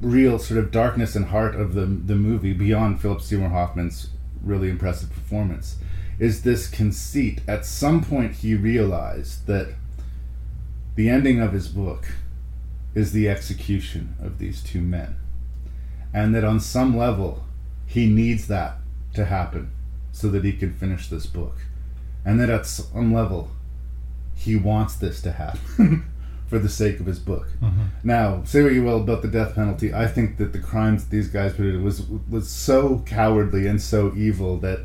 real 0.00 0.38
sort 0.38 0.58
of 0.58 0.70
darkness 0.70 1.16
and 1.16 1.26
heart 1.26 1.54
of 1.54 1.74
the 1.74 1.86
the 1.86 2.14
movie, 2.14 2.52
beyond 2.52 3.00
Philip 3.00 3.20
Seymour 3.20 3.50
Hoffman's 3.50 4.10
really 4.42 4.68
impressive 4.68 5.10
performance, 5.10 5.76
is 6.18 6.42
this 6.42 6.68
conceit. 6.68 7.40
At 7.48 7.64
some 7.66 8.02
point, 8.02 8.36
he 8.36 8.54
realized 8.54 9.46
that 9.46 9.74
the 10.94 11.08
ending 11.08 11.40
of 11.40 11.52
his 11.52 11.68
book 11.68 12.06
is 12.94 13.12
the 13.12 13.28
execution 13.28 14.16
of 14.22 14.38
these 14.38 14.62
two 14.62 14.80
men, 14.80 15.16
and 16.12 16.34
that 16.34 16.44
on 16.44 16.60
some 16.60 16.96
level, 16.96 17.44
he 17.86 18.06
needs 18.06 18.46
that 18.48 18.78
to 19.14 19.26
happen 19.26 19.70
so 20.12 20.28
that 20.28 20.44
he 20.44 20.52
can 20.52 20.72
finish 20.72 21.08
this 21.08 21.26
book, 21.26 21.56
and 22.24 22.40
that 22.40 22.50
at 22.50 22.66
some 22.66 23.12
level, 23.12 23.50
he 24.34 24.56
wants 24.56 24.96
this 24.96 25.20
to 25.22 25.32
happen. 25.32 26.06
For 26.48 26.58
the 26.60 26.68
sake 26.68 27.00
of 27.00 27.06
his 27.06 27.18
book. 27.18 27.48
Mhm. 27.60 27.72
Now, 28.04 28.42
say 28.44 28.62
what 28.62 28.72
you 28.72 28.84
will 28.84 28.98
about 29.02 29.22
the 29.22 29.28
death 29.28 29.56
penalty. 29.56 29.92
I 29.92 30.06
think 30.06 30.36
that 30.36 30.52
the 30.52 30.60
crimes 30.60 31.06
these 31.06 31.26
guys 31.28 31.54
committed 31.54 31.82
was 31.82 32.02
was 32.30 32.48
so 32.48 33.02
cowardly 33.04 33.66
and 33.66 33.80
so 33.82 34.12
evil 34.16 34.56
that 34.58 34.80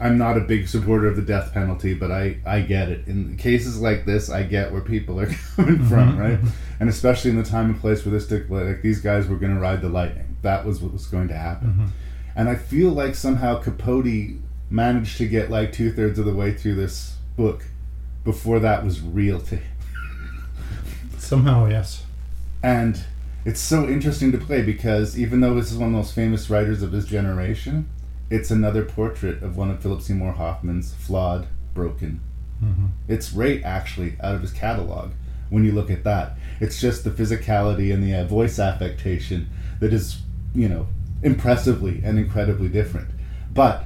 I'm 0.00 0.16
not 0.16 0.36
a 0.36 0.40
big 0.40 0.68
supporter 0.68 1.08
of 1.08 1.16
the 1.16 1.22
death 1.22 1.52
penalty, 1.52 1.92
but 1.94 2.12
I, 2.12 2.36
I 2.46 2.60
get 2.60 2.88
it. 2.90 3.08
In 3.08 3.36
cases 3.36 3.80
like 3.80 4.04
this, 4.06 4.30
I 4.30 4.44
get 4.44 4.70
where 4.70 4.80
people 4.80 5.18
are 5.18 5.26
coming 5.56 5.84
from, 5.86 6.16
Mhm, 6.16 6.18
right? 6.20 6.38
And 6.78 6.88
especially 6.88 7.32
in 7.32 7.36
the 7.36 7.42
time 7.42 7.66
and 7.70 7.80
place 7.80 8.04
where 8.06 8.12
this 8.12 8.28
took, 8.28 8.48
like 8.48 8.80
these 8.80 9.00
guys 9.00 9.26
were 9.26 9.34
going 9.36 9.52
to 9.54 9.60
ride 9.60 9.82
the 9.82 9.88
lightning. 9.88 10.36
That 10.42 10.64
was 10.64 10.80
what 10.80 10.92
was 10.92 11.06
going 11.06 11.26
to 11.28 11.36
happen. 11.36 11.68
Mhm. 11.76 11.88
And 12.36 12.48
I 12.48 12.54
feel 12.54 12.90
like 12.90 13.16
somehow 13.16 13.58
Capote 13.60 14.36
managed 14.70 15.18
to 15.18 15.26
get 15.26 15.50
like 15.50 15.72
two 15.72 15.90
thirds 15.90 16.20
of 16.20 16.24
the 16.26 16.34
way 16.34 16.52
through 16.52 16.76
this 16.76 17.16
book 17.36 17.64
before 18.24 18.60
that 18.60 18.84
was 18.84 19.00
real 19.00 19.40
to 19.40 19.56
him. 19.56 19.62
Somehow, 21.28 21.66
yes. 21.66 22.06
And 22.62 22.98
it's 23.44 23.60
so 23.60 23.86
interesting 23.86 24.32
to 24.32 24.38
play 24.38 24.62
because 24.62 25.18
even 25.18 25.42
though 25.42 25.54
this 25.54 25.70
is 25.70 25.76
one 25.76 25.88
of 25.88 25.92
the 25.92 25.98
most 25.98 26.14
famous 26.14 26.48
writers 26.48 26.82
of 26.82 26.92
his 26.92 27.04
generation, 27.04 27.86
it's 28.30 28.50
another 28.50 28.82
portrait 28.82 29.42
of 29.42 29.54
one 29.54 29.70
of 29.70 29.82
Philip 29.82 30.00
Seymour 30.00 30.32
Hoffman's 30.32 30.94
flawed, 30.94 31.46
broken. 31.74 32.22
Mhm. 32.64 32.92
It's 33.08 33.34
right, 33.34 33.62
actually, 33.62 34.16
out 34.22 34.36
of 34.36 34.40
his 34.40 34.52
catalog 34.52 35.10
when 35.50 35.64
you 35.64 35.72
look 35.72 35.90
at 35.90 36.02
that. 36.04 36.38
It's 36.60 36.80
just 36.80 37.04
the 37.04 37.10
physicality 37.10 37.92
and 37.92 38.02
the 38.02 38.14
uh, 38.14 38.24
voice 38.24 38.58
affectation 38.58 39.48
that 39.80 39.92
is, 39.92 40.22
you 40.54 40.66
know, 40.66 40.86
impressively 41.22 42.00
and 42.02 42.18
incredibly 42.18 42.68
different. 42.68 43.08
But 43.52 43.84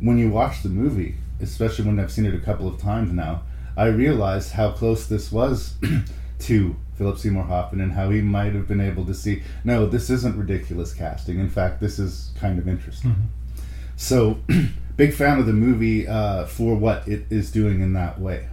when 0.00 0.18
you 0.18 0.28
watch 0.28 0.64
the 0.64 0.70
movie, 0.70 1.14
especially 1.40 1.84
when 1.84 2.00
I've 2.00 2.10
seen 2.10 2.26
it 2.26 2.34
a 2.34 2.40
couple 2.40 2.66
of 2.66 2.80
times 2.80 3.12
now, 3.12 3.42
I 3.76 3.86
realized 3.86 4.54
how 4.54 4.72
close 4.72 5.06
this 5.06 5.30
was 5.30 5.74
to 6.40 6.76
Philip 6.96 7.18
Seymour 7.18 7.44
Hoffman 7.44 7.80
and 7.80 7.92
how 7.92 8.10
he 8.10 8.20
might 8.20 8.54
have 8.54 8.68
been 8.68 8.80
able 8.80 9.04
to 9.06 9.14
see, 9.14 9.42
no, 9.64 9.86
this 9.86 10.10
isn't 10.10 10.36
ridiculous 10.36 10.92
casting. 10.94 11.38
In 11.38 11.48
fact, 11.50 11.80
this 11.80 11.98
is 11.98 12.30
kind 12.38 12.58
of 12.58 12.68
interesting. 12.68 13.10
Mhm. 13.12 13.60
So, 13.96 14.38
big 14.96 15.12
fan 15.12 15.38
of 15.38 15.46
the 15.46 15.52
movie 15.52 16.06
uh, 16.06 16.46
for 16.46 16.76
what 16.76 17.06
it 17.08 17.26
is 17.30 17.50
doing 17.50 17.80
in 17.80 17.92
that 17.94 18.20
way. 18.20 18.48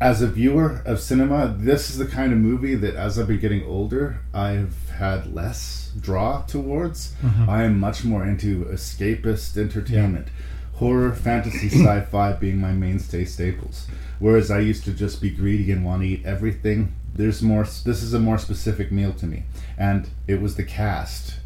As 0.00 0.22
a 0.22 0.26
viewer 0.28 0.80
of 0.86 0.98
cinema, 0.98 1.54
this 1.58 1.90
is 1.90 1.98
the 1.98 2.06
kind 2.06 2.32
of 2.32 2.38
movie 2.38 2.74
that 2.74 2.94
as 2.94 3.18
I've 3.18 3.28
been 3.28 3.38
getting 3.38 3.64
older, 3.64 4.20
I've 4.32 4.88
had 4.96 5.34
less 5.34 5.92
draw 6.00 6.42
towards. 6.42 7.12
Mhm. 7.22 7.48
I 7.48 7.64
am 7.64 7.78
much 7.78 8.02
more 8.04 8.24
into 8.24 8.64
escapist 8.64 9.58
entertainment, 9.58 10.28
horror, 10.74 11.12
fantasy, 11.12 11.68
sci 11.70 12.00
fi 12.02 12.32
being 12.32 12.58
my 12.58 12.72
mainstay 12.72 13.26
staples. 13.26 13.86
Whereas 14.20 14.50
I 14.50 14.60
used 14.60 14.84
to 14.84 14.92
just 14.92 15.20
be 15.20 15.30
greedy 15.30 15.72
and 15.72 15.84
want 15.84 16.02
to 16.02 16.08
eat 16.08 16.24
everything. 16.24 16.94
There's 17.14 17.42
more, 17.42 17.64
this 17.64 18.02
is 18.02 18.14
a 18.14 18.20
more 18.20 18.38
specific 18.38 18.92
meal 18.92 19.12
to 19.14 19.26
me. 19.26 19.42
And 19.76 20.08
it 20.28 20.40
was 20.40 20.54
the 20.54 20.62
cast 20.62 21.40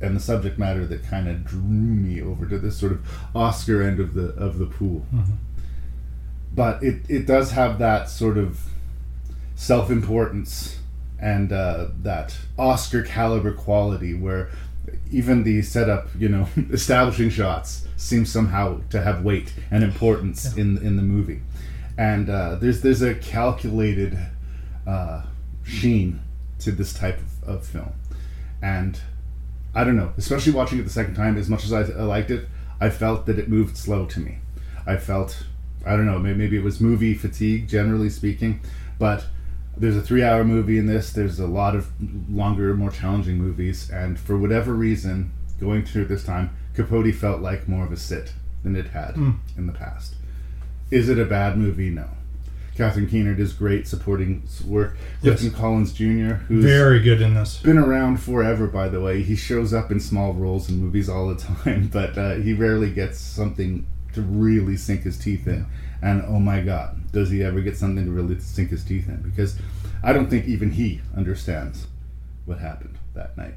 and 0.00 0.14
the 0.16 0.20
subject 0.20 0.58
matter 0.58 0.86
that 0.86 1.04
kind 1.04 1.26
of 1.28 1.44
drew 1.44 1.60
me 1.62 2.20
over 2.22 2.46
to 2.46 2.58
this 2.58 2.76
sort 2.76 2.92
of 2.92 3.06
Oscar 3.34 3.82
end 3.82 3.98
of 4.00 4.14
the 4.14 4.28
of 4.34 4.58
the 4.58 4.66
pool. 4.66 5.06
Mhm. 5.14 5.36
But 6.54 6.82
it, 6.82 7.02
it 7.08 7.26
does 7.26 7.52
have 7.52 7.78
that 7.78 8.08
sort 8.10 8.36
of 8.36 8.60
self 9.54 9.90
importance 9.90 10.78
and 11.18 11.52
uh, 11.52 11.88
that 12.02 12.36
Oscar 12.58 13.02
caliber 13.02 13.52
quality 13.52 14.12
where 14.12 14.50
even 15.10 15.44
the 15.44 15.62
setup, 15.62 16.08
you 16.18 16.28
know, 16.28 16.48
establishing 16.72 17.30
shots 17.30 17.86
seem 17.96 18.26
somehow 18.26 18.80
to 18.90 19.00
have 19.00 19.22
weight 19.22 19.54
and 19.70 19.84
importance 19.84 20.56
in 20.56 20.78
in 20.78 20.96
the 20.96 21.02
movie. 21.02 21.40
And 22.02 22.28
uh, 22.28 22.54
there's 22.60 22.80
there's 22.80 23.02
a 23.02 23.14
calculated 23.14 24.18
uh, 24.86 25.22
sheen 25.62 26.20
to 26.64 26.72
this 26.72 26.92
type 26.92 27.18
of, 27.20 27.48
of 27.54 27.66
film, 27.66 27.92
and 28.60 28.92
I 29.74 29.84
don't 29.84 29.96
know, 29.96 30.10
especially 30.16 30.52
watching 30.52 30.78
it 30.80 30.82
the 30.82 30.90
second 31.00 31.14
time. 31.14 31.36
As 31.38 31.48
much 31.48 31.64
as 31.64 31.72
I, 31.72 31.82
I 31.82 32.02
liked 32.16 32.30
it, 32.30 32.48
I 32.80 32.90
felt 32.90 33.26
that 33.26 33.38
it 33.38 33.48
moved 33.48 33.76
slow 33.76 34.06
to 34.06 34.18
me. 34.20 34.38
I 34.84 34.96
felt 34.96 35.44
I 35.86 35.96
don't 35.96 36.06
know, 36.06 36.18
maybe, 36.18 36.38
maybe 36.38 36.56
it 36.56 36.64
was 36.64 36.80
movie 36.80 37.14
fatigue, 37.14 37.68
generally 37.68 38.10
speaking, 38.10 38.60
but 38.98 39.24
there's 39.76 39.96
a 39.96 40.02
three 40.02 40.24
hour 40.24 40.42
movie 40.44 40.78
in 40.78 40.86
this. 40.86 41.12
There's 41.12 41.38
a 41.40 41.46
lot 41.46 41.74
of 41.76 41.88
longer, 42.28 42.74
more 42.74 42.90
challenging 42.90 43.36
movies, 43.38 43.90
and 43.90 44.18
for 44.18 44.36
whatever 44.36 44.74
reason, 44.74 45.32
going 45.60 45.84
through 45.84 46.06
this 46.06 46.24
time, 46.24 46.50
Capote 46.74 47.14
felt 47.14 47.40
like 47.40 47.68
more 47.68 47.84
of 47.84 47.92
a 47.92 47.96
sit 47.96 48.32
than 48.64 48.74
it 48.76 48.88
had 48.88 49.14
Mm. 49.14 49.36
in 49.56 49.66
the 49.66 49.72
past. 49.84 50.14
Is 50.92 51.08
it 51.08 51.18
a 51.18 51.24
bad 51.24 51.56
movie? 51.56 51.90
No. 51.90 52.06
Catherine 52.76 53.06
Keener 53.08 53.34
does 53.34 53.52
great 53.52 53.86
supporting 53.86 54.42
work. 54.66 54.96
Yes. 55.22 55.40
Clifton 55.40 55.50
Collins 55.58 55.92
Jr., 55.92 56.34
who's 56.48 56.64
Very 56.64 57.00
good 57.00 57.20
in 57.20 57.34
this. 57.34 57.58
been 57.60 57.78
around 57.78 58.18
forever, 58.18 58.66
by 58.66 58.88
the 58.88 59.00
way. 59.00 59.22
He 59.22 59.34
shows 59.36 59.72
up 59.74 59.90
in 59.90 60.00
small 60.00 60.32
roles 60.34 60.68
in 60.68 60.76
movies 60.78 61.08
all 61.08 61.28
the 61.28 61.34
time, 61.64 61.88
but 61.92 62.16
uh, 62.16 62.34
he 62.34 62.52
rarely 62.52 62.90
gets 62.90 63.18
something 63.18 63.86
to 64.14 64.22
really 64.22 64.76
sink 64.76 65.02
his 65.02 65.18
teeth 65.18 65.46
in. 65.46 65.66
And 66.02 66.22
oh 66.26 66.38
my 66.38 66.60
God, 66.60 67.10
does 67.12 67.30
he 67.30 67.42
ever 67.42 67.60
get 67.60 67.76
something 67.76 68.04
to 68.04 68.10
really 68.10 68.38
sink 68.40 68.70
his 68.70 68.84
teeth 68.84 69.08
in? 69.08 69.22
Because 69.22 69.58
I 70.02 70.12
don't 70.12 70.28
think 70.28 70.46
even 70.46 70.72
he 70.72 71.00
understands 71.16 71.86
what 72.44 72.58
happened 72.58 72.98
that 73.14 73.36
night. 73.36 73.54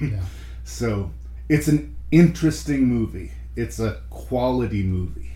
Yeah. 0.00 0.20
So 0.64 1.10
it's 1.48 1.66
an 1.66 1.96
interesting 2.12 2.84
movie. 2.86 3.32
It's 3.56 3.80
a 3.80 4.00
quality 4.10 4.84
movie. 4.84 5.31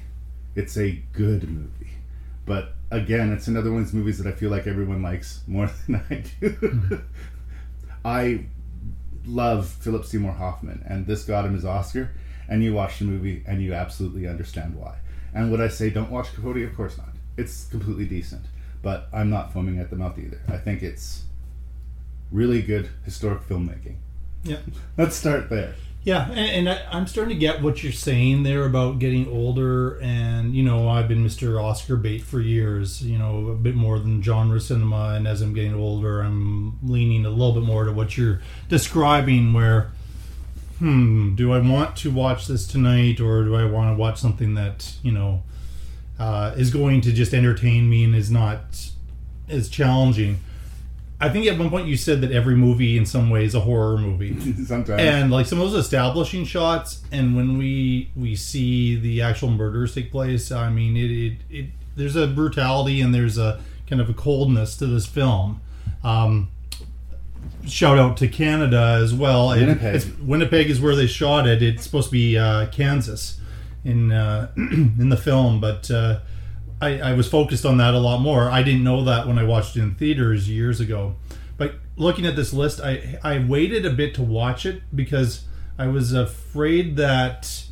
It's 0.56 0.76
a 0.76 1.00
good 1.12 1.48
movie. 1.48 1.90
But 2.46 2.72
again, 2.90 3.32
it's 3.32 3.46
another 3.46 3.70
one 3.70 3.82
of 3.82 3.86
these 3.86 3.94
movies 3.94 4.18
that 4.18 4.26
I 4.26 4.32
feel 4.32 4.50
like 4.50 4.66
everyone 4.66 5.02
likes 5.02 5.42
more 5.46 5.70
than 5.86 5.96
I 6.10 6.14
do. 6.40 6.50
Mm-hmm. 6.50 6.96
I 8.04 8.46
love 9.26 9.68
Philip 9.68 10.04
Seymour 10.04 10.32
Hoffman, 10.32 10.82
and 10.88 11.06
this 11.06 11.24
got 11.24 11.44
him 11.44 11.54
his 11.54 11.64
Oscar. 11.64 12.10
And 12.48 12.62
you 12.62 12.72
watch 12.74 13.00
the 13.00 13.04
movie, 13.04 13.42
and 13.46 13.60
you 13.60 13.74
absolutely 13.74 14.28
understand 14.28 14.76
why. 14.76 14.96
And 15.34 15.50
would 15.50 15.60
I 15.60 15.68
say 15.68 15.90
don't 15.90 16.10
watch 16.10 16.32
Capote? 16.32 16.62
Of 16.62 16.76
course 16.76 16.96
not. 16.96 17.08
It's 17.36 17.66
completely 17.66 18.06
decent, 18.06 18.42
but 18.82 19.08
I'm 19.12 19.28
not 19.28 19.52
foaming 19.52 19.80
at 19.80 19.90
the 19.90 19.96
mouth 19.96 20.18
either. 20.18 20.40
I 20.48 20.56
think 20.56 20.82
it's 20.82 21.24
really 22.30 22.62
good 22.62 22.88
historic 23.04 23.42
filmmaking. 23.42 23.96
Yeah. 24.44 24.58
Let's 24.96 25.16
start 25.16 25.50
there. 25.50 25.74
Yeah, 26.06 26.30
and, 26.30 26.38
and 26.38 26.68
I, 26.68 26.82
I'm 26.92 27.08
starting 27.08 27.34
to 27.34 27.40
get 27.40 27.62
what 27.62 27.82
you're 27.82 27.90
saying 27.90 28.44
there 28.44 28.64
about 28.64 29.00
getting 29.00 29.26
older, 29.26 29.98
and 29.98 30.54
you 30.54 30.62
know, 30.62 30.88
I've 30.88 31.08
been 31.08 31.26
Mr. 31.26 31.60
Oscar 31.60 31.96
bait 31.96 32.22
for 32.22 32.38
years. 32.38 33.02
You 33.02 33.18
know, 33.18 33.48
a 33.48 33.56
bit 33.56 33.74
more 33.74 33.98
than 33.98 34.22
genre 34.22 34.60
cinema, 34.60 35.14
and 35.16 35.26
as 35.26 35.42
I'm 35.42 35.52
getting 35.52 35.74
older, 35.74 36.20
I'm 36.20 36.78
leaning 36.80 37.26
a 37.26 37.30
little 37.30 37.54
bit 37.54 37.64
more 37.64 37.84
to 37.86 37.92
what 37.92 38.16
you're 38.16 38.40
describing. 38.68 39.52
Where, 39.52 39.90
hmm, 40.78 41.34
do 41.34 41.52
I 41.52 41.58
want 41.58 41.96
to 41.96 42.12
watch 42.12 42.46
this 42.46 42.68
tonight, 42.68 43.18
or 43.18 43.42
do 43.42 43.56
I 43.56 43.64
want 43.64 43.92
to 43.92 44.00
watch 44.00 44.20
something 44.20 44.54
that 44.54 44.94
you 45.02 45.10
know 45.10 45.42
uh, 46.20 46.54
is 46.56 46.70
going 46.70 47.00
to 47.00 47.12
just 47.12 47.34
entertain 47.34 47.90
me 47.90 48.04
and 48.04 48.14
is 48.14 48.30
not 48.30 48.92
as 49.48 49.68
challenging? 49.68 50.38
I 51.18 51.28
think 51.30 51.46
at 51.46 51.58
one 51.58 51.70
point 51.70 51.86
you 51.86 51.96
said 51.96 52.20
that 52.20 52.30
every 52.30 52.54
movie 52.56 52.98
in 52.98 53.06
some 53.06 53.30
way 53.30 53.44
is 53.44 53.54
a 53.54 53.60
horror 53.60 53.96
movie. 53.96 54.38
Sometimes. 54.64 55.00
And 55.00 55.30
like 55.30 55.46
some 55.46 55.60
of 55.60 55.70
those 55.70 55.84
establishing 55.84 56.44
shots 56.44 57.02
and 57.10 57.34
when 57.34 57.56
we 57.56 58.10
we 58.14 58.36
see 58.36 58.96
the 58.96 59.22
actual 59.22 59.50
murders 59.50 59.94
take 59.94 60.10
place, 60.10 60.52
I 60.52 60.68
mean 60.70 60.96
it 60.96 61.10
it, 61.10 61.36
it 61.50 61.66
there's 61.96 62.16
a 62.16 62.26
brutality 62.26 63.00
and 63.00 63.14
there's 63.14 63.38
a 63.38 63.60
kind 63.86 64.00
of 64.02 64.10
a 64.10 64.14
coldness 64.14 64.76
to 64.76 64.86
this 64.86 65.06
film. 65.06 65.60
Um 66.04 66.48
shout 67.66 67.98
out 67.98 68.16
to 68.18 68.28
Canada 68.28 68.98
as 69.02 69.14
well. 69.14 69.52
It- 69.52 69.60
Winnipeg. 69.60 69.94
it's, 69.94 70.06
Winnipeg 70.18 70.70
is 70.70 70.80
where 70.80 70.94
they 70.96 71.06
shot 71.06 71.46
it. 71.46 71.62
It's 71.62 71.82
supposed 71.84 72.08
to 72.08 72.12
be 72.12 72.36
uh, 72.38 72.66
Kansas 72.66 73.40
in 73.84 74.12
uh, 74.12 74.50
in 74.56 75.08
the 75.08 75.16
film, 75.16 75.60
but 75.60 75.90
uh, 75.90 76.20
I, 76.80 76.98
I 77.00 77.12
was 77.14 77.28
focused 77.28 77.64
on 77.64 77.78
that 77.78 77.94
a 77.94 77.98
lot 77.98 78.20
more. 78.20 78.50
I 78.50 78.62
didn't 78.62 78.84
know 78.84 79.02
that 79.04 79.26
when 79.26 79.38
I 79.38 79.44
watched 79.44 79.76
it 79.76 79.82
in 79.82 79.94
theaters 79.94 80.48
years 80.48 80.80
ago. 80.80 81.16
But 81.56 81.76
looking 81.96 82.26
at 82.26 82.36
this 82.36 82.52
list, 82.52 82.80
I 82.80 83.18
I 83.22 83.38
waited 83.38 83.86
a 83.86 83.90
bit 83.90 84.14
to 84.16 84.22
watch 84.22 84.66
it 84.66 84.82
because 84.94 85.44
I 85.78 85.86
was 85.86 86.12
afraid 86.12 86.96
that 86.96 87.64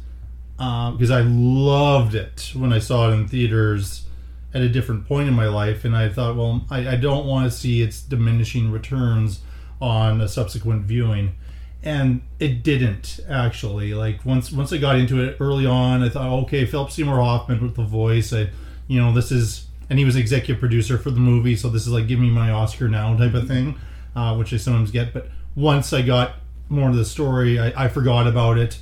uh, 0.58 0.92
because 0.92 1.10
I 1.10 1.20
loved 1.22 2.14
it 2.14 2.52
when 2.54 2.72
I 2.72 2.78
saw 2.78 3.10
it 3.10 3.14
in 3.14 3.28
theaters 3.28 4.06
at 4.54 4.62
a 4.62 4.68
different 4.68 5.06
point 5.06 5.28
in 5.28 5.34
my 5.34 5.48
life, 5.48 5.84
and 5.84 5.96
I 5.96 6.08
thought, 6.08 6.36
well, 6.36 6.64
I, 6.70 6.90
I 6.90 6.96
don't 6.96 7.26
want 7.26 7.50
to 7.50 7.56
see 7.56 7.82
its 7.82 8.00
diminishing 8.00 8.70
returns 8.70 9.40
on 9.80 10.20
a 10.20 10.28
subsequent 10.28 10.84
viewing, 10.84 11.34
and 11.82 12.22
it 12.38 12.62
didn't 12.62 13.20
actually. 13.28 13.92
Like 13.92 14.24
once 14.24 14.52
once 14.52 14.72
I 14.72 14.78
got 14.78 14.96
into 14.96 15.22
it 15.22 15.36
early 15.40 15.66
on, 15.66 16.02
I 16.02 16.08
thought, 16.08 16.30
okay, 16.44 16.64
Philip 16.64 16.90
Seymour 16.90 17.16
Hoffman 17.16 17.60
with 17.62 17.74
the 17.74 17.82
voice, 17.82 18.32
I, 18.32 18.48
you 18.86 19.00
know, 19.00 19.12
this 19.12 19.30
is, 19.32 19.66
and 19.88 19.98
he 19.98 20.04
was 20.04 20.16
executive 20.16 20.60
producer 20.60 20.98
for 20.98 21.10
the 21.10 21.20
movie, 21.20 21.56
so 21.56 21.68
this 21.68 21.82
is 21.82 21.92
like 21.92 22.06
give 22.06 22.18
me 22.18 22.30
my 22.30 22.50
Oscar 22.50 22.88
now 22.88 23.16
type 23.16 23.34
of 23.34 23.46
thing, 23.46 23.78
uh, 24.16 24.34
which 24.36 24.52
I 24.52 24.56
sometimes 24.56 24.90
get. 24.90 25.12
But 25.12 25.28
once 25.54 25.92
I 25.92 26.02
got 26.02 26.36
more 26.68 26.86
into 26.86 26.98
the 26.98 27.04
story, 27.04 27.58
I, 27.58 27.84
I 27.84 27.88
forgot 27.88 28.26
about 28.26 28.58
it. 28.58 28.78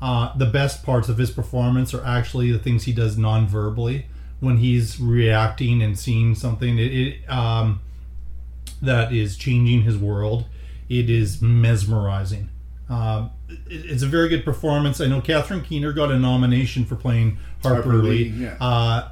Uh, 0.00 0.36
the 0.36 0.46
best 0.46 0.82
parts 0.82 1.08
of 1.08 1.18
his 1.18 1.30
performance 1.30 1.92
are 1.92 2.04
actually 2.04 2.50
the 2.50 2.58
things 2.58 2.84
he 2.84 2.92
does 2.92 3.18
non-verbally 3.18 4.06
when 4.40 4.56
he's 4.56 4.98
reacting 4.98 5.82
and 5.82 5.98
seeing 5.98 6.34
something 6.34 6.78
it, 6.78 6.92
it 6.92 7.30
um, 7.30 7.80
that 8.80 9.12
is 9.12 9.36
changing 9.36 9.82
his 9.82 9.96
world. 9.96 10.46
It 10.88 11.10
is 11.10 11.40
mesmerizing. 11.42 12.48
Um, 12.88 13.30
it, 13.48 13.60
it's 13.68 14.02
a 14.02 14.06
very 14.06 14.28
good 14.28 14.44
performance. 14.44 15.00
I 15.00 15.06
know 15.06 15.20
Catherine 15.20 15.62
Keener 15.62 15.92
got 15.92 16.10
a 16.10 16.18
nomination 16.18 16.84
for 16.84 16.96
playing 16.96 17.38
Harper, 17.62 17.82
Harper 17.82 17.96
Lee, 17.98 18.10
Lee, 18.10 18.44
yeah. 18.44 18.56
uh, 18.60 19.10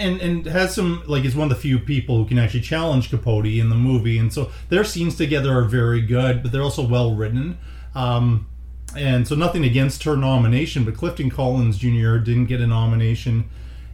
and 0.00 0.20
and 0.20 0.46
has 0.46 0.74
some 0.74 1.02
like 1.06 1.24
is 1.24 1.36
one 1.36 1.50
of 1.50 1.56
the 1.56 1.60
few 1.60 1.78
people 1.78 2.16
who 2.16 2.24
can 2.26 2.38
actually 2.38 2.62
challenge 2.62 3.10
Capote 3.10 3.46
in 3.46 3.68
the 3.68 3.76
movie, 3.76 4.18
and 4.18 4.32
so 4.32 4.50
their 4.68 4.84
scenes 4.84 5.14
together 5.16 5.52
are 5.56 5.64
very 5.64 6.00
good, 6.00 6.42
but 6.42 6.50
they're 6.52 6.62
also 6.62 6.86
well 6.86 7.14
written. 7.14 7.58
Um, 7.94 8.46
and 8.96 9.26
so 9.28 9.34
nothing 9.36 9.64
against 9.64 10.02
her 10.04 10.16
nomination, 10.16 10.84
but 10.84 10.94
Clifton 10.96 11.30
Collins 11.30 11.78
Jr. 11.78 12.16
didn't 12.18 12.46
get 12.46 12.60
a 12.60 12.66
nomination, 12.66 13.48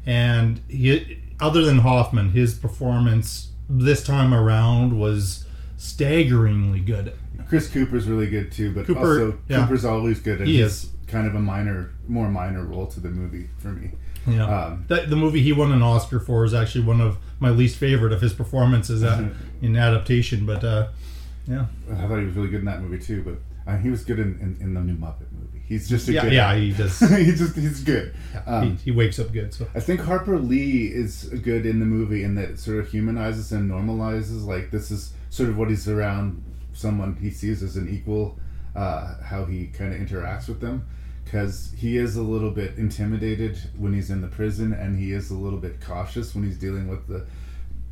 and 0.07 0.61
he, 0.69 1.19
other 1.41 1.63
than 1.65 1.79
Hoffman, 1.81 2.31
his 2.31 2.55
performance 2.55 3.51
this 3.69 4.03
time 4.05 4.33
around 4.33 4.99
was 4.99 5.45
staggeringly 5.77 6.81
good. 6.81 7.13
Chris 7.49 7.69
Cooper's 7.69 8.07
really 8.09 8.29
good 8.29 8.51
too, 8.51 8.73
but 8.75 8.87
Cooper- 8.87 9.01
also 9.01 9.39
yeah. 9.49 9.61
Cooper's 9.63 9.85
always 9.85 10.21
good. 10.21 10.39
And 10.39 10.49
He 10.49 10.57
he's 10.59 10.85
is. 10.85 10.91
kind 11.07 11.27
of 11.27 11.35
a 11.35 11.41
minor, 11.41 11.93
more 12.09 12.29
minor 12.29 12.65
role 12.65 12.87
to 12.89 13.01
the 13.01 13.09
movie 13.11 13.49
for 13.59 13.69
me. 13.69 13.91
Yeah, 14.27 14.45
Um, 14.47 14.85
the, 14.89 15.03
the 15.07 15.17
movie 15.17 15.41
he 15.43 15.53
won 15.53 15.73
an 15.73 15.83
Oscar 15.83 16.19
for 16.21 16.45
is 16.45 16.53
actually 16.55 16.85
one 16.85 17.01
of 17.01 17.19
my 17.39 17.51
least 17.51 17.77
favorite 17.79 18.13
of 18.13 18.21
his 18.21 18.33
performances 18.33 19.03
at, 19.03 19.23
in 19.63 19.77
adaptation. 19.77 20.45
But 20.47 20.65
uh, 20.65 20.89
yeah, 21.47 21.67
I 21.93 22.07
thought 22.09 22.19
he 22.19 22.25
was 22.27 22.35
really 22.35 22.49
good 22.49 22.61
in 22.61 22.67
that 22.67 22.81
movie 22.83 23.03
too, 23.03 23.23
but 23.23 23.71
uh, 23.73 23.77
he 23.79 23.91
was 23.91 24.05
good 24.05 24.19
in, 24.19 24.39
in, 24.41 24.57
in 24.61 24.75
the 24.75 24.81
new 24.81 24.95
Muppet 24.97 25.31
movie. 25.33 25.63
He's 25.69 25.89
just 25.89 26.09
a 26.09 26.13
Yeah, 26.13 26.23
good. 26.23 26.33
yeah, 26.33 26.55
he 26.57 26.73
does. 26.73 26.99
he's 27.17 27.39
just 27.39 27.57
he's 27.57 27.83
good. 27.83 28.15
Um, 28.47 28.77
he, 28.79 28.85
he 28.87 28.91
wakes 28.93 29.19
up 29.19 29.33
good. 29.33 29.53
So 29.55 29.67
I 29.75 29.81
think 29.81 30.01
Harper 30.01 30.39
Lee 30.39 30.87
is 30.87 31.25
good 31.43 31.67
in 31.67 31.79
the 31.81 31.87
movie 31.87 32.23
in 32.25 32.35
that 32.37 32.51
it 32.51 32.59
sort 32.59 32.79
of 32.79 32.89
humanizes 32.89 33.53
and 33.53 33.71
normalizes. 33.71 34.45
Like 34.45 34.71
this 34.71 34.91
is 34.91 35.13
sort 35.31 35.49
of 35.51 35.57
what 35.59 35.69
he's 35.69 35.89
around 35.89 36.43
someone 36.73 37.17
he 37.21 37.31
sees 37.31 37.63
as 37.63 37.77
an 37.77 37.89
equal, 37.89 38.39
uh, 38.75 39.15
how 39.23 39.45
he 39.45 39.67
kind 39.69 39.93
of 39.95 40.01
interacts 40.01 40.49
with 40.49 40.61
them. 40.61 40.87
Because 41.27 41.75
he 41.77 41.97
is 41.99 42.15
a 42.15 42.23
little 42.23 42.53
bit 42.53 42.77
intimidated 42.79 43.59
when 43.77 43.93
he's 43.93 44.11
in 44.11 44.21
the 44.23 44.29
prison, 44.29 44.73
and 44.73 44.97
he 44.97 45.11
is 45.13 45.29
a 45.31 45.35
little 45.35 45.59
bit 45.59 45.81
cautious 45.81 46.35
when 46.37 46.45
he's 46.45 46.57
dealing 46.57 46.87
with 46.87 47.09
the 47.09 47.27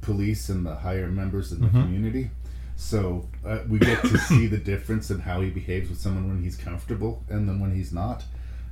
police 0.03 0.49
and 0.49 0.65
the 0.65 0.77
higher 0.77 1.09
members 1.09 1.51
of 1.51 1.59
the 1.61 1.67
Mhm. 1.67 1.83
community. 1.83 2.31
So 2.77 3.29
uh, 3.45 3.59
we 3.69 3.81
get 3.81 4.01
to 4.03 4.19
see 4.19 4.47
the 4.47 4.57
difference 4.73 5.11
in 5.11 5.19
how 5.19 5.41
he 5.41 5.51
behaves 5.51 5.91
with 5.91 5.99
someone 5.99 6.29
when 6.29 6.43
he's 6.45 6.57
comfortable 6.57 7.25
and 7.29 7.49
then 7.49 7.59
when 7.59 7.75
he's 7.75 7.93
not. 7.93 8.23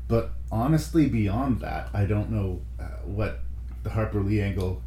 But 0.07 0.33
honestly, 0.53 1.09
beyond 1.09 1.61
that, 1.61 1.89
I 1.93 2.05
don't 2.07 2.31
know 2.31 2.61
uh, 2.79 2.85
what 3.05 3.41
the 3.83 3.91
Harper 3.91 4.21
Lee 4.21 4.41
angle 4.41 4.81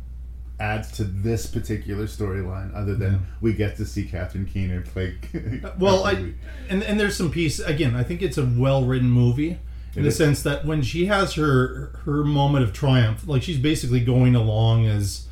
adds 0.58 0.90
to 0.94 1.04
this 1.04 1.48
particular 1.48 2.06
storyline, 2.06 2.74
other 2.74 2.96
than 2.96 3.12
Yeah. 3.14 3.20
we 3.42 3.54
get 3.54 3.76
to 3.76 3.86
see 3.86 4.06
Catherine 4.06 4.46
Keener 4.46 4.82
play. 4.84 5.16
well, 5.80 6.06
I 6.06 6.32
and 6.70 6.82
and 6.82 6.98
there's 6.98 7.18
some 7.18 7.30
piece 7.30 7.60
again. 7.60 7.94
I 7.94 8.04
think 8.04 8.22
it's 8.22 8.38
a 8.38 8.46
well 8.46 8.86
written 8.86 9.10
movie 9.10 9.58
in 9.96 10.04
the 10.04 10.12
sense 10.12 10.44
that 10.44 10.66
when 10.66 10.82
she 10.82 11.06
has 11.06 11.34
her 11.36 12.00
her 12.06 12.24
moment 12.24 12.64
of 12.64 12.74
triumph, 12.74 13.28
like 13.28 13.44
she's 13.44 13.58
basically 13.58 14.00
going 14.00 14.36
along 14.36 14.86
as 14.86 15.28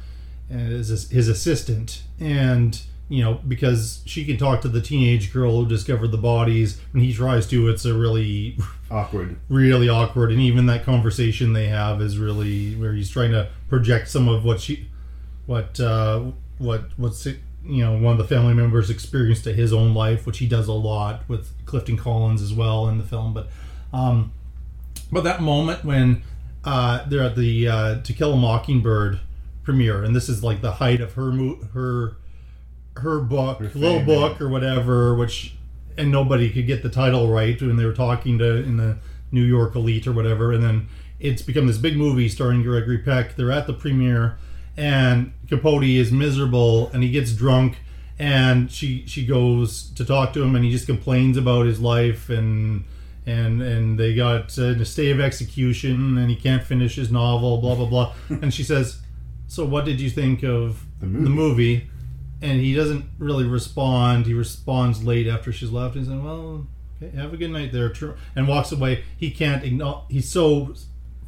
as 0.50 1.10
his 1.10 1.28
assistant, 1.28 2.04
and 2.20 2.82
you 3.10 3.24
know, 3.24 3.36
because 3.48 4.02
she 4.06 4.24
can 4.26 4.38
talk 4.38 4.62
to 4.62 4.68
the 4.68 4.82
teenage 4.82 5.34
girl 5.34 5.58
who 5.58 5.68
discovered 5.68 6.08
the 6.08 6.18
bodies. 6.18 6.80
When 6.94 7.04
he 7.04 7.14
tries 7.14 7.46
to, 7.48 7.68
it's 7.68 7.86
a 7.86 7.94
really 7.94 8.58
awkward, 8.90 9.36
really 9.50 9.90
awkward, 9.90 10.32
and 10.32 10.40
even 10.40 10.66
that 10.68 10.84
conversation 10.84 11.54
they 11.54 11.68
have 11.68 12.02
is 12.02 12.18
really 12.18 12.76
where 12.76 12.94
he's 12.94 13.10
trying 13.10 13.32
to 13.32 13.50
project 13.70 14.08
some 14.08 14.30
of 14.30 14.46
what 14.46 14.62
she, 14.62 14.88
what, 15.46 15.80
uh, 15.80 16.24
what, 16.58 16.86
what's 16.98 17.26
it, 17.26 17.40
you 17.66 17.84
know, 17.84 17.98
one 17.98 18.14
of 18.14 18.18
the 18.18 18.36
family 18.36 18.54
members 18.54 18.90
experienced 18.90 19.44
to 19.44 19.54
his 19.54 19.74
own 19.74 19.94
life, 19.94 20.26
which 20.26 20.40
he 20.40 20.48
does 20.48 20.68
a 20.68 20.74
lot 20.74 21.28
with 21.28 21.52
Clifton 21.66 21.98
Collins 21.98 22.42
as 22.42 22.54
well 22.54 22.88
in 22.88 22.98
the 22.98 23.04
film. 23.04 23.34
But, 23.34 23.50
um, 23.92 24.32
but 25.14 25.24
that 25.24 25.42
moment 25.42 25.86
when 25.86 26.24
uh, 26.64 27.08
they're 27.08 27.24
at 27.24 27.36
the 27.36 27.68
uh, 27.68 28.02
To 28.02 28.14
Kill 28.14 28.34
a 28.34 28.38
Mockingbird 28.38 29.20
premiere, 29.64 30.04
and 30.04 30.16
this 30.16 30.30
is 30.30 30.44
like 30.44 30.62
the 30.62 30.74
height 30.74 31.02
of 31.02 31.14
her 31.14 31.32
mo- 31.32 31.60
her 31.74 32.18
her 32.98 33.20
book, 33.20 33.60
Her 33.60 33.66
little 33.74 33.98
fame, 33.98 34.06
book 34.06 34.42
or 34.42 34.50
whatever, 34.50 35.16
which 35.16 35.56
and 35.98 36.12
nobody 36.12 36.50
could 36.50 36.68
get 36.68 36.84
the 36.84 36.90
title 36.90 37.30
right 37.30 37.60
when 37.62 37.76
they 37.78 37.86
were 37.86 37.94
talking 37.94 38.38
to 38.40 38.56
in 38.56 38.78
the 38.78 38.98
New 39.32 39.44
York 39.44 39.76
elite 39.76 40.08
or 40.08 40.14
whatever, 40.14 40.52
and 40.52 40.64
then 40.64 40.88
it's 41.20 41.42
become 41.42 41.68
this 41.68 41.78
big 41.78 41.98
movie 41.98 42.30
starring 42.30 42.64
Gregory 42.64 42.98
Peck. 42.98 43.36
They're 43.36 43.52
at 43.52 43.68
the 43.68 43.74
premiere, 43.74 44.38
and 44.76 45.34
Capote 45.48 45.84
is 45.84 46.12
miserable, 46.12 46.90
and 46.90 47.04
he 47.04 47.10
gets 47.10 47.34
drunk, 47.34 47.78
and 48.18 48.72
she 48.72 49.06
she 49.08 49.26
goes 49.26 49.84
to 49.92 50.06
talk 50.06 50.34
to 50.34 50.44
him, 50.44 50.56
and 50.56 50.64
he 50.64 50.72
just 50.72 50.86
complains 50.86 51.38
about 51.38 51.66
his 51.66 51.80
life 51.80 52.30
and. 52.30 52.86
And 53.26 53.62
and 53.62 53.98
they 53.98 54.14
got 54.16 54.58
uh, 54.60 54.64
a 54.76 54.86
stay 54.86 55.10
of 55.12 55.20
execution, 55.20 56.18
and 56.18 56.30
he 56.30 56.36
can't 56.36 56.64
finish 56.64 56.96
his 56.96 57.12
novel. 57.12 57.58
Blah 57.60 57.76
blah 57.76 57.86
blah. 57.86 58.14
and 58.42 58.54
she 58.54 58.64
says, 58.64 59.00
"So 59.48 59.66
what 59.66 59.86
did 59.86 60.02
you 60.02 60.10
think 60.10 60.44
of 60.44 60.86
The 61.00 61.06
the 61.06 61.12
movie. 61.12 61.30
movie?" 61.30 61.90
and 62.42 62.60
he 62.60 62.76
doesn't 62.76 63.06
really 63.20 63.46
respond. 63.46 64.26
He 64.26 64.34
responds 64.34 65.06
late 65.06 65.28
after 65.28 65.54
she's 65.54 65.70
left. 65.72 65.96
He's 65.96 66.10
like, 66.10 66.22
"Well, 66.22 66.68
okay, 67.02 67.16
have 67.16 67.34
a 67.34 67.38
good 67.38 67.52
night 67.52 67.72
there," 67.72 67.94
and 68.36 68.48
walks 68.48 68.74
away. 68.74 69.06
He 69.18 69.32
can't 69.32 69.64
ignore. 69.64 70.04
He's 70.10 70.28
so 70.30 70.74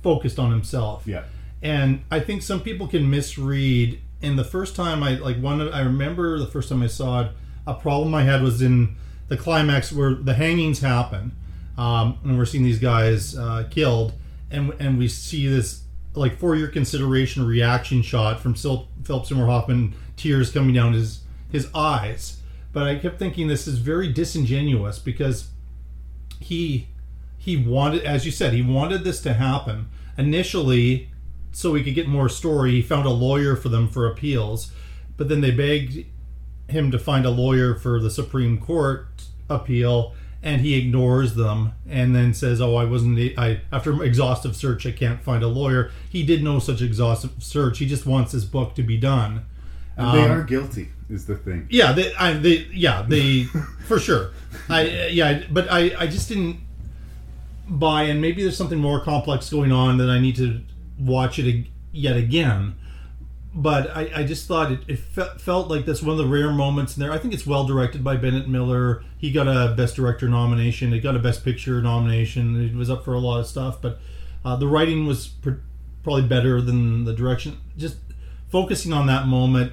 focused 0.04 0.38
on 0.38 0.52
himself. 0.52 1.04
Yeah. 1.08 1.24
And 1.64 2.04
I 2.12 2.20
think 2.20 2.41
some 2.41 2.60
people 2.60 2.88
can 2.88 3.10
misread. 3.10 4.00
And 4.22 4.38
the 4.38 4.43
first 4.43 4.76
time 4.76 5.02
I 5.04 5.12
like 5.16 5.38
one, 5.38 5.62
I 5.62 5.80
remember 5.80 6.38
the 6.39 6.48
first 6.48 6.68
time 6.70 6.82
I 6.84 6.88
saw 6.88 7.22
it. 7.22 7.32
A 7.66 7.74
problem 7.74 8.14
I 8.14 8.24
had 8.24 8.41
was 8.43 8.62
in 8.62 8.96
the 9.30 9.38
climax 9.38 9.91
where 9.91 10.14
the 10.14 10.34
hangings 10.36 10.80
happen, 10.82 11.32
um, 11.78 12.20
and 12.24 12.38
we're 12.38 12.46
seeing 12.46 12.64
these 12.64 12.80
guys 12.80 13.36
uh, 13.38 13.68
killed, 13.70 14.14
and 14.52 14.74
and 14.80 14.98
we 14.98 15.08
see 15.08 15.48
this 15.48 15.84
like 16.14 16.38
for 16.38 16.56
your 16.56 16.70
consideration 16.70 17.46
reaction 17.46 18.02
shot 18.02 18.40
from 18.40 18.56
Sil- 18.56 18.88
Philip 19.04 19.26
Seymour 19.26 19.48
Hoffman, 19.48 19.94
tears 20.16 20.52
coming 20.52 20.74
down 20.74 20.94
his 20.94 21.22
his 21.52 21.68
eyes. 21.74 22.40
But 22.74 22.84
I 22.84 22.96
kept 22.98 23.20
thinking 23.20 23.48
this 23.48 23.68
is 23.68 23.80
very 23.80 24.12
disingenuous 24.12 25.00
because 25.00 25.50
he 26.40 26.88
he 27.38 27.58
wanted, 27.58 28.04
as 28.04 28.26
you 28.26 28.32
said, 28.32 28.54
he 28.54 28.62
wanted 28.62 29.04
this 29.04 29.22
to 29.22 29.34
happen 29.34 29.88
initially 30.18 31.10
so 31.52 31.74
he 31.74 31.84
could 31.84 31.96
get 31.96 32.08
more 32.08 32.28
story. 32.28 32.72
He 32.72 32.82
found 32.82 33.06
a 33.06 33.12
lawyer 33.12 33.56
for 33.56 33.70
them 33.70 33.88
for 33.88 34.08
appeals, 34.08 34.72
but 35.16 35.30
then 35.30 35.42
they 35.42 35.52
begged 35.52 36.06
him 36.68 36.92
to 36.92 37.00
find 37.00 37.26
a 37.26 37.30
lawyer 37.30 37.76
for 37.76 38.02
the 38.02 38.10
Supreme 38.10 38.58
Court 38.58 39.08
appeal, 39.50 40.14
and 40.46 40.62
he 40.62 40.76
ignores 40.76 41.34
them 41.36 41.74
and 41.89 42.16
then 42.16 42.34
says, 42.34 42.62
"Oh, 42.62 42.76
I 42.76 42.86
wasn't. 42.86 43.20
I 43.38 43.60
after 43.74 44.02
exhaustive 44.04 44.56
search, 44.56 44.86
I 44.86 44.91
can't 44.91 45.22
find 45.22 45.43
a 45.43 45.48
lawyer." 45.48 45.91
He 46.10 46.24
did 46.24 46.41
no 46.43 46.60
such 46.60 46.82
exhaustive 46.82 47.32
search. 47.39 47.80
He 47.80 47.86
just 47.86 48.06
wants 48.06 48.32
his 48.32 48.46
book 48.46 48.76
to 48.76 48.84
be 48.84 48.96
done. 48.96 49.41
And 49.98 50.16
they 50.18 50.24
Um, 50.24 50.32
are 50.32 50.43
guilty, 50.43 50.89
is 51.10 51.26
the 51.26 51.36
thing. 51.36 51.68
yeah, 51.70 51.91
they, 51.93 52.14
I, 52.16 52.34
they, 52.34 52.68
yeah, 52.74 53.02
they, 53.08 53.43
for 53.88 53.98
sure. 54.00 54.32
I, 54.70 55.08
yeah, 55.08 55.43
but 55.52 55.72
I, 55.72 55.93
I 55.98 56.08
just 56.08 56.28
didn't 56.30 56.58
buy, 57.68 58.04
and 58.04 58.22
maybe 58.22 58.41
there's 58.43 58.58
something 58.58 58.78
more 58.80 59.00
complex 59.04 59.50
going 59.50 59.72
on 59.72 59.98
that 59.98 60.10
I 60.10 60.20
need 60.20 60.36
to 60.36 60.62
watch 61.00 61.39
it 61.39 61.48
ag- 61.48 61.72
yet 61.91 62.18
again. 62.18 62.76
But 63.58 63.95
I, 63.95 64.12
I 64.14 64.24
just 64.26 64.47
thought 64.49 64.72
it, 64.74 64.80
it 64.88 64.99
fe- 64.99 65.38
felt 65.38 65.70
like 65.70 65.86
that's 65.86 66.01
one 66.01 66.12
of 66.12 66.18
the 66.18 66.28
rare 66.28 66.51
moments 66.51 66.97
in 66.97 67.01
there. 67.01 67.14
I 67.14 67.18
think 67.18 67.34
it's 67.34 67.47
well 67.47 67.66
directed 67.66 68.03
by 68.03 68.18
Bennett 68.18 68.49
Miller. 68.49 69.03
He 69.18 69.32
got 69.32 69.47
a 69.47 69.74
Best 69.76 69.95
Director 69.95 70.28
nomination. 70.28 70.91
He 70.91 70.99
got 70.99 71.16
a 71.16 71.20
Best 71.20 71.45
Picture 71.45 71.82
nomination. 71.82 72.62
It 72.62 72.76
was 72.76 72.89
up 72.89 73.06
for 73.06 73.14
a 73.14 73.20
lot 73.20 73.39
of 73.39 73.47
stuff, 73.47 73.82
but 73.82 73.99
uh, 74.43 74.58
the 74.58 74.68
writing 74.68 75.08
was 75.08 75.28
pr- 75.28 75.62
probably 76.03 76.24
better 76.28 76.60
than 76.60 77.06
the 77.06 77.14
direction. 77.14 77.58
Just 77.78 77.95
focusing 78.49 78.91
on 78.91 79.08
that 79.08 79.26
moment 79.26 79.72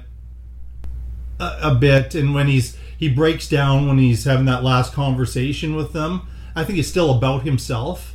a, 1.39 1.57
a 1.63 1.75
bit 1.75 2.15
and 2.15 2.33
when 2.33 2.47
he's 2.47 2.77
he 2.97 3.09
breaks 3.09 3.47
down 3.47 3.87
when 3.87 3.97
he's 3.97 4.23
having 4.23 4.45
that 4.45 4.63
last 4.63 4.93
conversation 4.93 5.75
with 5.75 5.93
them 5.93 6.27
i 6.55 6.63
think 6.63 6.79
it's 6.79 6.87
still 6.87 7.15
about 7.15 7.43
himself 7.43 8.12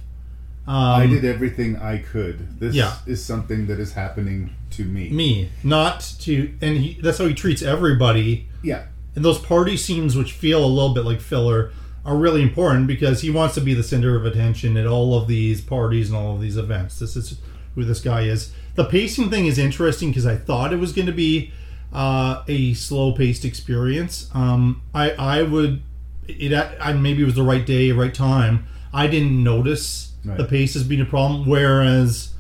um, 0.68 1.00
I 1.00 1.06
did 1.06 1.24
everything 1.24 1.76
I 1.76 1.98
could. 1.98 2.60
This 2.60 2.74
Yeah. 2.74 2.94
is 3.06 3.24
something 3.24 3.66
that 3.68 3.80
is 3.80 3.92
happening 3.94 4.50
to 4.70 4.84
me. 4.84 5.08
me 5.10 5.48
not 5.64 6.00
to 6.20 6.50
and 6.60 6.76
he 6.76 6.98
that's 7.02 7.18
how 7.18 7.26
he 7.26 7.34
treats 7.34 7.62
everybody 7.62 8.46
Yeah. 8.62 8.82
and 9.16 9.24
those 9.24 9.38
party 9.38 9.76
scenes 9.76 10.14
which 10.14 10.32
feel 10.32 10.64
a 10.64 10.66
little 10.66 10.92
bit 10.94 11.04
like 11.04 11.20
filler 11.20 11.72
are 12.04 12.16
really 12.16 12.42
important 12.42 12.86
because 12.86 13.22
he 13.22 13.30
wants 13.30 13.54
to 13.54 13.60
be 13.60 13.74
the 13.74 13.82
center 13.82 14.14
of 14.14 14.24
attention 14.26 14.76
at 14.76 14.86
all 14.86 15.16
of 15.18 15.26
these 15.26 15.60
parties 15.62 16.08
and 16.10 16.16
all 16.18 16.34
of 16.36 16.40
these 16.42 16.56
events 16.56 16.98
this 16.98 17.16
is 17.16 17.38
who 17.74 17.82
this 17.84 18.00
guy 18.00 18.22
is 18.22 18.52
the 18.76 18.84
pacing 18.84 19.30
thing 19.30 19.46
is 19.46 19.58
interesting 19.58 20.10
because 20.10 20.26
i 20.26 20.36
thought 20.36 20.72
it 20.72 20.78
was 20.78 20.92
going 20.92 21.06
to 21.06 21.12
be 21.12 21.50
uh, 21.92 22.42
a 22.46 22.74
slow 22.74 23.12
paced 23.12 23.44
experience 23.44 24.28
um, 24.34 24.82
i 24.94 25.10
i 25.12 25.42
would 25.42 25.80
it 26.28 26.52
I, 26.80 26.92
maybe 26.92 27.22
it 27.22 27.26
was 27.26 27.34
the 27.34 27.42
right 27.42 27.64
day 27.64 27.90
right 27.92 28.14
time 28.14 28.66
i 28.92 29.06
didn't 29.06 29.42
notice 29.42 30.07
Right. 30.28 30.36
the 30.38 30.44
pace 30.44 30.74
has 30.74 30.84
been 30.84 31.00
a 31.00 31.04
problem 31.06 31.48
whereas 31.48 32.34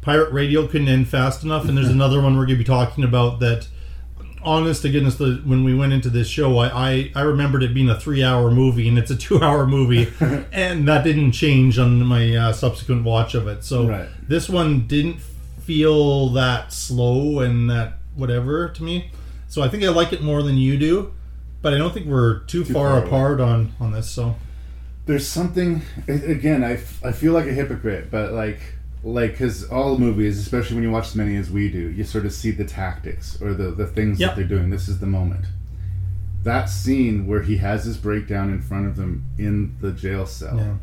pirate 0.00 0.32
radio 0.32 0.66
couldn't 0.66 0.88
end 0.88 1.08
fast 1.08 1.42
enough. 1.44 1.68
And 1.68 1.76
there's 1.76 1.88
another 2.00 2.20
one 2.20 2.34
we're 2.36 2.46
going 2.46 2.58
to 2.58 2.64
be 2.64 2.64
talking 2.64 3.04
about 3.04 3.40
that 3.40 3.68
honest 4.42 4.82
to 4.82 4.88
goodness 4.90 5.16
the, 5.16 5.42
when 5.44 5.64
we 5.64 5.74
went 5.74 5.92
into 5.92 6.08
this 6.08 6.28
show 6.28 6.58
I, 6.58 6.68
I 6.90 7.12
i 7.16 7.20
remembered 7.22 7.64
it 7.64 7.74
being 7.74 7.90
a 7.90 7.98
three 7.98 8.22
hour 8.22 8.52
movie 8.52 8.88
and 8.88 8.96
it's 8.96 9.10
a 9.10 9.16
two 9.26 9.42
hour 9.42 9.66
movie 9.66 10.12
and 10.52 10.86
that 10.86 11.02
didn't 11.04 11.32
change 11.32 11.76
on 11.78 12.04
my 12.04 12.34
uh, 12.36 12.52
subsequent 12.52 13.04
watch 13.04 13.34
of 13.34 13.48
it. 13.48 13.64
So 13.64 13.88
Right. 13.88 14.08
this 14.26 14.48
one 14.48 14.86
didn't 14.86 15.18
feel 15.60 16.28
that 16.30 16.72
slow 16.72 17.40
and 17.40 17.68
that 17.68 17.98
whatever 18.14 18.68
to 18.68 18.82
me. 18.82 19.10
So 19.48 19.60
i 19.62 19.68
think 19.68 19.82
i 19.84 19.88
like 19.88 20.12
it 20.12 20.22
more 20.22 20.42
than 20.42 20.56
you 20.56 20.78
do 20.78 21.12
but 21.60 21.74
i 21.74 21.78
don't 21.78 21.92
think 21.92 22.06
we're 22.06 22.40
too, 22.40 22.64
Too 22.64 22.72
far, 22.72 22.90
far 23.00 23.04
apart 23.04 23.40
on 23.40 23.72
on 23.80 23.92
this 23.92 24.08
so 24.08 24.36
There's 25.08 25.26
something 25.26 25.80
again. 26.06 26.62
I 26.62 26.76
feel 26.76 27.32
like 27.32 27.46
a 27.46 27.52
hypocrite, 27.52 28.10
but 28.10 28.32
like 28.34 28.60
like 29.02 29.30
because 29.32 29.64
all 29.70 29.96
movies, 29.96 30.38
especially 30.38 30.74
when 30.76 30.84
you 30.84 30.90
watch 30.90 31.06
as 31.06 31.14
many 31.14 31.34
as 31.36 31.50
we 31.50 31.70
do, 31.70 31.78
you 31.90 32.04
sort 32.04 32.26
of 32.26 32.32
see 32.32 32.50
the 32.50 32.66
tactics 32.66 33.40
or 33.40 33.54
the 33.54 33.70
the 33.70 33.86
things 33.86 34.20
Yep. 34.20 34.30
that 34.30 34.36
they're 34.36 34.58
doing. 34.58 34.68
This 34.68 34.86
is 34.86 34.98
the 35.00 35.06
moment. 35.06 35.46
That 36.44 36.66
scene 36.66 37.26
where 37.26 37.40
he 37.42 37.56
has 37.56 37.84
his 37.84 37.96
breakdown 37.96 38.50
in 38.50 38.60
front 38.60 38.86
of 38.86 38.96
them 38.96 39.24
in 39.38 39.76
the 39.80 39.92
jail 39.92 40.26
cell 40.26 40.56
Yeah. 40.58 40.74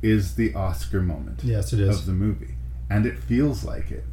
is 0.00 0.36
the 0.36 0.54
Oscar 0.54 1.02
moment. 1.02 1.40
Yes, 1.44 1.72
it 1.74 1.80
is. 1.80 1.98
of 1.98 2.06
the 2.06 2.12
movie, 2.12 2.54
and 2.88 3.04
it 3.04 3.18
feels 3.18 3.62
like 3.62 3.90
it. 3.90 4.04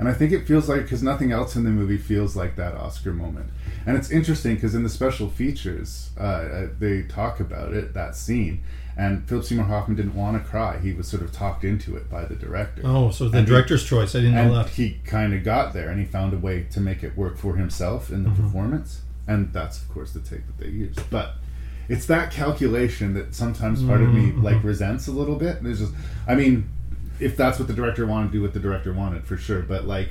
And 0.00 0.08
I 0.08 0.14
think 0.14 0.32
it 0.32 0.48
feels 0.48 0.68
like 0.68 0.82
because 0.82 1.02
nothing 1.02 1.30
else 1.30 1.54
in 1.54 1.62
the 1.62 1.70
movie 1.70 1.98
feels 1.98 2.34
like 2.34 2.56
that 2.56 2.74
Oscar 2.74 3.12
moment. 3.12 3.50
And 3.86 3.96
it's 3.96 4.10
interesting 4.10 4.54
because 4.56 4.74
in 4.74 4.82
the 4.82 4.88
special 4.88 5.28
features, 5.28 6.10
uh, 6.18 6.22
uh, 6.22 6.66
they 6.78 7.02
talk 7.02 7.38
about 7.38 7.72
it 7.72 7.94
that 7.94 8.16
scene. 8.16 8.62
And 8.96 9.26
Philip 9.28 9.44
Seymour 9.44 9.64
Hoffman 9.66 9.96
didn't 9.96 10.14
want 10.14 10.42
to 10.42 10.48
cry. 10.48 10.78
He 10.78 10.92
was 10.92 11.08
sort 11.08 11.22
of 11.22 11.32
talked 11.32 11.64
into 11.64 11.96
it 11.96 12.10
by 12.10 12.24
the 12.24 12.34
director. 12.34 12.82
Oh, 12.84 13.10
so 13.10 13.28
the 13.28 13.38
And 13.38 13.46
he- 13.48 13.52
director's 13.54 13.84
choice. 13.84 14.14
I 14.14 14.20
didn't 14.20 14.34
know 14.34 14.54
that. 14.56 14.70
He 14.70 14.98
kind 15.04 15.32
of 15.32 15.42
got 15.44 15.72
there, 15.72 15.88
and 15.88 15.98
he 15.98 16.04
found 16.06 16.34
a 16.34 16.38
way 16.38 16.66
to 16.70 16.80
make 16.80 17.02
it 17.02 17.16
work 17.16 17.38
for 17.38 17.56
himself 17.56 18.10
in 18.10 18.24
the 18.24 18.30
Mhm. 18.30 18.36
performance. 18.36 19.00
And 19.26 19.52
that's, 19.52 19.80
of 19.80 19.88
course, 19.88 20.12
the 20.12 20.20
take 20.20 20.46
that 20.46 20.58
they 20.58 20.70
used. 20.70 21.00
But 21.08 21.36
it's 21.88 22.04
that 22.06 22.30
calculation 22.30 23.14
that 23.14 23.34
sometimes 23.34 23.82
part 23.82 24.00
of 24.02 24.12
me 24.12 24.32
Mhm. 24.32 24.42
like 24.42 24.62
resents 24.62 25.06
a 25.06 25.12
little 25.12 25.36
bit. 25.36 25.62
There's 25.62 25.78
just, 25.80 25.92
I 26.28 26.34
mean, 26.34 26.68
if 27.20 27.36
that's 27.36 27.58
what 27.58 27.68
the 27.68 27.74
director 27.74 28.06
wanted 28.06 28.28
to 28.28 28.32
do, 28.32 28.42
what 28.42 28.54
the 28.54 28.60
director 28.60 28.92
wanted 28.92 29.24
for 29.24 29.36
sure. 29.36 29.62
But 29.62 29.86
like 29.86 30.10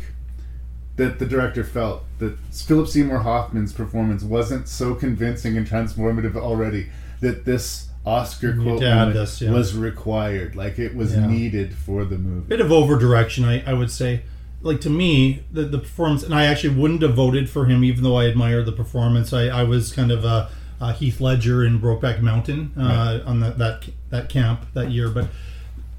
that, 0.95 1.19
the 1.19 1.25
director 1.25 1.63
felt 1.63 2.05
that 2.19 2.37
Philip 2.51 2.87
Seymour 2.87 3.19
Hoffman's 3.19 3.71
performance 3.73 4.23
wasn't 4.23 4.67
so 4.67 4.95
convincing 4.95 5.57
and 5.57 5.67
transformative 5.67 6.35
already 6.35 6.87
that 7.21 7.45
this 7.45 7.88
Oscar 8.05 8.53
quote 8.53 8.65
had 8.65 8.79
to 8.81 8.85
add 8.87 8.95
moment 8.99 9.13
this, 9.15 9.41
yeah. 9.41 9.51
was 9.51 9.75
required. 9.75 10.55
Like 10.55 10.79
it 10.79 10.95
was 10.95 11.13
Yeah. 11.13 11.27
needed 11.27 11.73
for 11.75 12.05
the 12.05 12.17
movie. 12.17 12.47
bit 12.47 12.61
of 12.61 12.71
over 12.71 12.97
direction 12.97 13.43
I, 13.45 13.61
I 13.69 13.73
would 13.73 13.91
say 13.91 14.23
like 14.61 14.81
to 14.81 14.89
me 14.89 15.43
the, 15.51 15.63
the 15.63 15.79
performance 15.79 16.21
and 16.23 16.33
i 16.35 16.43
actually 16.45 16.75
wouldn't 16.75 17.01
have 17.01 17.13
voted 17.13 17.49
for 17.49 17.65
him 17.65 17.81
even 17.81 18.03
though 18.03 18.17
i 18.17 18.25
admire 18.27 18.61
the 18.61 18.73
performance 18.73 19.31
i, 19.31 19.43
I 19.47 19.63
was 19.63 19.93
kind 19.93 20.11
of 20.11 20.25
a, 20.25 20.49
a 20.81 20.91
heath 20.91 21.21
ledger 21.21 21.63
in 21.63 21.79
brokeback 21.79 22.21
mountain 22.21 22.73
uh, 22.77 22.81
Right. 22.81 23.21
on 23.25 23.39
that, 23.39 23.57
that 23.57 23.85
that 24.09 24.27
camp 24.27 24.65
that 24.73 24.91
year 24.91 25.07
but 25.09 25.29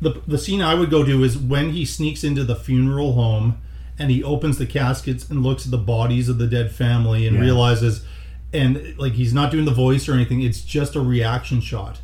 the, 0.03 0.21
the 0.27 0.37
scene 0.37 0.61
i 0.61 0.75
would 0.75 0.91
go 0.91 1.05
to 1.05 1.23
is 1.25 1.39
when 1.39 1.71
he 1.71 1.87
sneaks 1.87 2.23
into 2.23 2.45
the 2.45 2.55
funeral 2.57 3.15
home 3.15 3.57
and 3.99 4.11
he 4.11 4.23
opens 4.23 4.59
the 4.59 4.67
caskets 4.67 5.29
and 5.31 5.43
looks 5.43 5.65
at 5.65 5.71
the 5.71 5.79
bodies 5.79 6.29
of 6.29 6.37
the 6.37 6.47
dead 6.47 6.71
family 6.71 7.27
and 7.27 7.37
Yeah. 7.37 7.43
realizes 7.43 8.05
and 8.53 8.99
like 8.99 9.13
he's 9.13 9.33
not 9.33 9.51
doing 9.51 9.65
the 9.65 9.75
voice 9.75 10.09
or 10.09 10.15
anything. 10.15 10.43
It's 10.43 10.63
just 10.63 10.97
a 10.97 11.01
reaction 11.01 11.61
shot, 11.61 12.01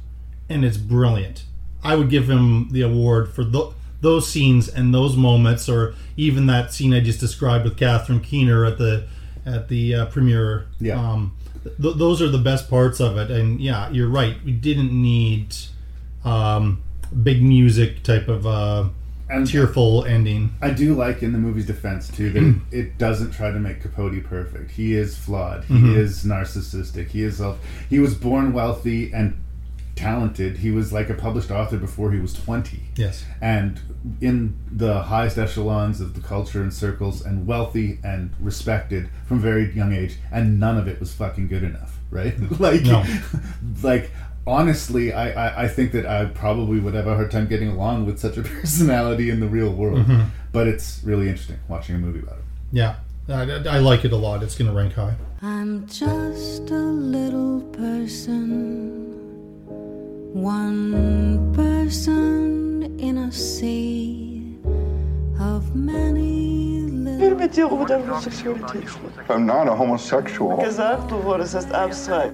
and 0.48 0.64
it's 0.64 0.76
brilliant. 0.76 1.44
I 1.82 1.96
would 1.96 2.10
give 2.10 2.28
him 2.28 2.70
the 2.72 2.82
award 2.82 3.32
for 3.32 3.44
th- 3.44 3.72
those 4.00 4.28
scenes 4.28 4.68
and 4.68 4.94
those 4.94 5.16
moments, 5.16 5.68
or 5.68 5.94
even 6.16 6.46
that 6.46 6.72
scene 6.72 6.92
I 6.94 7.00
just 7.00 7.20
described 7.20 7.64
with 7.64 7.76
Catherine 7.76 8.20
Keener 8.20 8.64
at 8.64 8.78
the 8.78 9.06
at 9.44 9.68
the 9.68 9.94
uh, 9.94 10.06
premiere. 10.06 10.66
Yeah. 10.80 11.00
Um, 11.00 11.36
th- 11.80 11.96
those 11.96 12.20
are 12.22 12.28
the 12.28 12.38
best 12.38 12.68
parts 12.68 13.00
of 13.00 13.16
it, 13.16 13.30
and 13.30 13.60
yeah, 13.60 13.90
you're 13.90 14.08
right. 14.08 14.36
We 14.44 14.52
didn't 14.52 14.92
need 14.92 15.54
um, 16.24 16.82
big 17.22 17.42
music 17.42 18.02
type 18.02 18.28
of 18.28 18.46
uh, 18.46 18.88
And- 19.28 19.46
tearful 19.46 20.04
ending. 20.04 20.50
I 20.62 20.70
do 20.70 20.94
like 20.94 21.22
in 21.22 21.32
the 21.32 21.38
movie's 21.38 21.66
defense 21.66 22.08
too 22.08 22.30
that 22.30 22.60
it 22.76 22.98
doesn't 22.98 23.32
try 23.32 23.50
to 23.50 23.58
make 23.58 23.80
Capote 23.82 24.22
perfect. 24.24 24.70
He 24.72 24.94
is 24.94 25.16
flawed. 25.16 25.64
He 25.64 25.74
Mhm. 25.74 25.96
is 25.96 26.24
narcissistic. 26.24 27.08
He 27.08 27.22
is 27.22 27.36
self. 27.38 27.58
He 27.90 27.98
was 27.98 28.14
born 28.14 28.52
wealthy 28.52 29.12
and 29.12 29.34
talented. 29.96 30.58
He 30.58 30.70
was 30.70 30.92
like 30.92 31.08
a 31.08 31.14
published 31.14 31.50
author 31.50 31.78
before 31.78 32.12
he 32.12 32.20
was 32.20 32.32
twenty. 32.34 32.82
Yes. 32.96 33.24
and 33.40 33.80
in 34.20 34.54
the 34.70 35.02
highest 35.02 35.36
echelons 35.38 36.00
of 36.00 36.14
the 36.14 36.20
culture 36.20 36.62
and 36.62 36.72
circles, 36.72 37.24
and 37.24 37.44
wealthy 37.46 37.98
and 38.04 38.30
respected 38.40 39.08
from 39.26 39.40
very 39.40 39.72
young 39.74 39.92
age, 39.92 40.16
and 40.30 40.60
none 40.60 40.78
of 40.78 40.86
it 40.86 41.00
was 41.00 41.12
fucking 41.12 41.48
good 41.48 41.64
enough, 41.64 41.98
right? 42.10 42.34
like, 42.60 42.84
No. 42.84 43.02
like 43.82 44.10
honestly, 44.46 45.12
I, 45.12 45.30
I 45.30 45.64
I 45.64 45.68
think 45.68 45.92
that 45.92 46.06
I 46.06 46.26
probably 46.26 46.78
would 46.80 46.94
have 46.94 47.06
a 47.06 47.14
hard 47.14 47.30
time 47.30 47.46
getting 47.48 47.68
along 47.70 48.06
with 48.06 48.18
such 48.18 48.36
a 48.36 48.42
personality 48.60 49.30
in 49.30 49.40
the 49.40 49.48
real 49.48 49.72
world. 49.72 50.06
Mhm. 50.06 50.26
But 50.52 50.66
it's 50.68 51.00
really 51.04 51.28
interesting 51.28 51.58
watching 51.68 51.96
a 51.96 51.98
movie 51.98 52.20
about 52.20 52.38
it. 52.38 52.44
Yeah, 52.72 52.94
I, 53.28 53.76
I 53.76 53.78
like 53.78 54.04
it 54.04 54.12
a 54.12 54.16
lot. 54.16 54.42
It's 54.42 54.56
going 54.56 54.70
to 54.70 54.76
rank 54.76 54.94
high. 54.94 55.14
I'm 55.42 55.86
just 55.86 56.70
a 56.70 56.74
little 57.14 57.60
person, 57.72 59.02
one 60.32 61.52
person 61.54 62.98
in 62.98 63.18
a 63.18 63.32
sea 63.32 64.56
of 65.40 65.74
many 65.74 66.80
little. 66.88 67.36
mit 67.36 67.54
dir 67.56 67.66
über 67.70 67.84
deine 67.86 68.04
Homosexualität. 68.06 68.84
I'm 69.28 69.44
not 69.46 69.68
a 69.68 69.74
homosexual. 69.76 70.56
Gesagt 70.64 71.10
wurde, 71.12 71.42
es 71.44 71.54
ist 71.54 71.72
abstrakt. 71.72 72.32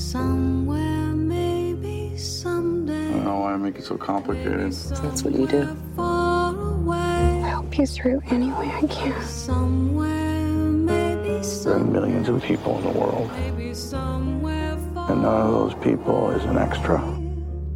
Somewhere, 0.00 1.12
maybe 1.14 2.12
I 2.14 2.16
someday. 2.16 3.10
don't 3.10 3.24
know 3.24 3.40
why 3.40 3.52
I 3.52 3.56
make 3.58 3.76
it 3.78 3.84
so 3.84 3.96
complicated. 3.98 4.72
That's 4.72 5.22
what 5.22 5.34
you 5.34 5.46
do. 5.46 5.76
Far 5.94 6.56
away. 6.56 6.96
I 7.44 7.48
help 7.48 7.76
you 7.78 7.84
through 7.86 8.22
any 8.30 8.50
way 8.50 8.70
I 8.70 8.86
can. 8.86 9.22
Somewhere, 9.22 10.42
maybe 10.46 11.42
There 11.64 11.74
are 11.74 11.78
millions 11.84 12.28
of 12.30 12.42
people 12.42 12.78
in 12.78 12.84
the 12.92 12.98
world, 12.98 13.30
Maybe 13.36 13.74
somewhere 13.74 14.76
far. 14.94 15.12
and 15.12 15.20
none 15.22 15.46
of 15.46 15.52
those 15.52 15.74
people 15.84 16.30
is 16.30 16.44
an 16.44 16.56
extra. 16.56 16.98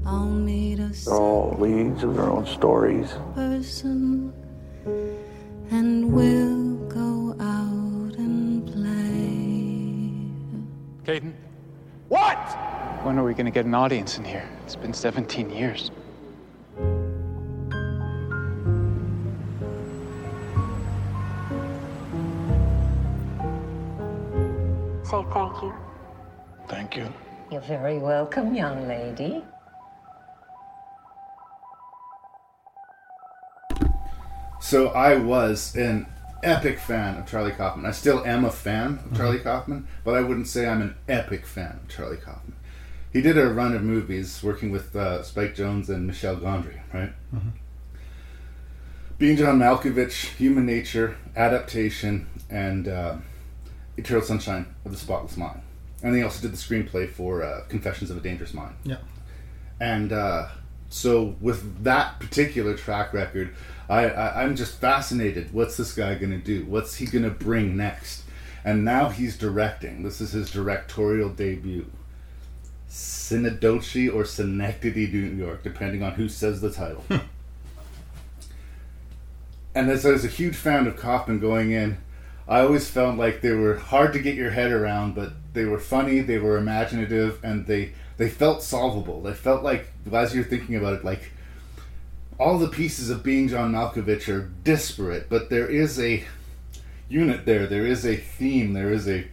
I'll 0.06 0.24
meet 0.26 0.80
a 0.80 0.88
They're 1.04 1.14
all 1.14 1.54
leads 1.60 2.02
of 2.04 2.16
their 2.16 2.24
own 2.30 2.46
stories. 2.46 3.12
person 3.34 4.32
and 5.70 6.10
we'll 6.12 6.76
go 6.88 7.36
out 7.38 8.16
and 8.16 8.66
play. 8.66 10.30
Caden? 11.04 11.32
What? 12.14 12.38
When 13.02 13.18
are 13.18 13.24
we 13.24 13.34
going 13.34 13.46
to 13.46 13.50
get 13.50 13.64
an 13.66 13.74
audience 13.74 14.18
in 14.18 14.24
here? 14.24 14.48
It's 14.64 14.76
been 14.76 14.94
17 14.94 15.50
years. 15.50 15.90
Say 25.02 25.24
thank 25.32 25.60
you. 25.60 25.74
Thank 26.68 26.96
you. 26.96 27.12
You're 27.50 27.60
very 27.62 27.98
welcome, 27.98 28.54
young 28.54 28.86
lady. 28.86 29.42
So 34.60 34.90
I 34.90 35.16
was 35.16 35.74
an 35.74 36.06
epic 36.44 36.78
fan 36.78 37.16
of 37.18 37.26
Charlie 37.26 37.52
Kaufman. 37.52 37.86
I 37.86 37.90
still 37.92 38.24
am 38.24 38.44
a 38.44 38.50
fan 38.50 39.00
of 39.04 39.16
Charlie 39.16 39.38
Kaufman, 39.40 39.86
but 40.04 40.14
I 40.14 40.20
wouldn't 40.20 40.48
say 40.48 40.66
I'm 40.66 40.82
an 40.82 40.94
epic 41.08 41.46
fan 41.46 41.80
of 41.82 41.88
Charlie 41.88 42.16
Kaufman. 42.18 42.54
He 43.12 43.20
did 43.20 43.38
a 43.38 43.48
run 43.48 43.74
of 43.74 43.82
movies 43.82 44.42
working 44.42 44.70
with 44.70 44.94
uh, 44.96 45.22
Spike 45.22 45.54
Jonze 45.54 45.88
and 45.88 46.06
Michel 46.06 46.36
Gondry, 46.36 46.80
right? 46.92 47.12
Mhm. 47.34 47.52
Being 49.18 49.36
John 49.36 49.58
Malkovich, 49.60 50.34
Human 50.36 50.66
Nature, 50.66 51.16
Adaptation, 51.36 52.26
and 52.50 52.88
uh, 52.88 53.16
Eternal 53.96 54.22
Sunshine 54.22 54.74
of 54.84 54.90
the 54.90 54.96
Spotless 54.98 55.36
Mind. 55.36 55.60
And 56.02 56.14
he 56.16 56.22
also 56.22 56.42
did 56.42 56.52
the 56.52 56.56
screenplay 56.56 57.08
for 57.08 57.42
uh, 57.42 57.62
Confessions 57.68 58.10
of 58.10 58.16
a 58.16 58.20
Dangerous 58.20 58.52
Mind. 58.52 58.74
Yeah. 58.82 58.96
And 59.80 60.12
uh, 60.12 60.48
so, 60.88 61.36
with 61.40 61.84
that 61.84 62.18
particular 62.18 62.76
track 62.76 63.12
record, 63.14 63.54
I, 63.88 64.08
I, 64.08 64.42
I'm 64.42 64.56
just 64.56 64.80
fascinated. 64.80 65.52
What's 65.52 65.76
this 65.76 65.94
guy 65.94 66.14
going 66.14 66.32
to 66.32 66.38
do? 66.38 66.64
What's 66.66 66.96
he 66.96 67.06
going 67.06 67.24
to 67.24 67.30
bring 67.30 67.76
next? 67.76 68.22
And 68.64 68.84
now 68.84 69.10
he's 69.10 69.36
directing. 69.36 70.02
This 70.02 70.20
is 70.20 70.32
his 70.32 70.50
directorial 70.50 71.28
debut. 71.28 71.90
Synodoche 72.88 74.08
or 74.08 74.24
Synecdoche, 74.24 75.12
New 75.12 75.36
York, 75.36 75.62
depending 75.62 76.02
on 76.02 76.12
who 76.12 76.28
says 76.28 76.60
the 76.60 76.70
title. 76.70 77.04
Hmm. 77.08 77.26
and 79.74 79.90
as 79.90 80.06
I 80.06 80.10
was 80.10 80.24
a 80.24 80.28
huge 80.28 80.56
fan 80.56 80.86
of 80.86 80.96
Kaufman 80.96 81.40
going 81.40 81.72
in, 81.72 81.98
I 82.46 82.60
always 82.60 82.88
felt 82.88 83.16
like 83.18 83.40
they 83.40 83.52
were 83.52 83.76
hard 83.76 84.12
to 84.12 84.18
get 84.18 84.36
your 84.36 84.50
head 84.50 84.70
around, 84.70 85.14
but 85.14 85.32
they 85.54 85.64
were 85.64 85.78
funny, 85.78 86.20
they 86.20 86.38
were 86.38 86.56
imaginative, 86.56 87.40
and 87.42 87.66
they 87.66 87.92
they 88.16 88.28
felt 88.28 88.62
solvable. 88.62 89.22
They 89.22 89.32
felt 89.32 89.64
like 89.64 89.88
as 90.12 90.34
you're 90.34 90.44
thinking 90.44 90.76
about 90.76 90.94
it, 90.94 91.04
like 91.04 91.32
all 92.38 92.58
the 92.58 92.68
pieces 92.68 93.10
of 93.10 93.22
being 93.22 93.48
John 93.48 93.72
Malkovich 93.72 94.28
are 94.28 94.50
disparate, 94.64 95.28
but 95.28 95.50
there 95.50 95.68
is 95.68 96.00
a 96.00 96.24
unit 97.08 97.46
there. 97.46 97.66
There 97.66 97.86
is 97.86 98.04
a 98.04 98.16
theme. 98.16 98.72
There 98.72 98.92
is 98.92 99.08
a 99.08 99.28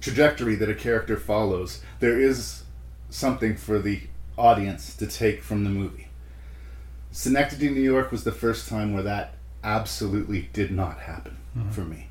trajectory 0.00 0.54
that 0.56 0.68
a 0.68 0.74
character 0.74 1.16
follows. 1.16 1.82
There 2.00 2.20
is 2.20 2.62
something 3.10 3.56
for 3.56 3.78
the 3.78 4.02
audience 4.36 4.94
to 4.96 5.06
take 5.06 5.42
from 5.42 5.64
the 5.64 5.70
movie. 5.70 6.08
Synecdoche, 7.10 7.70
New 7.70 7.82
York 7.82 8.10
was 8.10 8.24
the 8.24 8.32
first 8.32 8.68
time 8.68 8.94
where 8.94 9.02
that 9.02 9.34
absolutely 9.62 10.48
did 10.52 10.70
not 10.70 11.00
happen 11.00 11.36
mm-hmm. 11.56 11.70
for 11.70 11.82
me. 11.82 12.08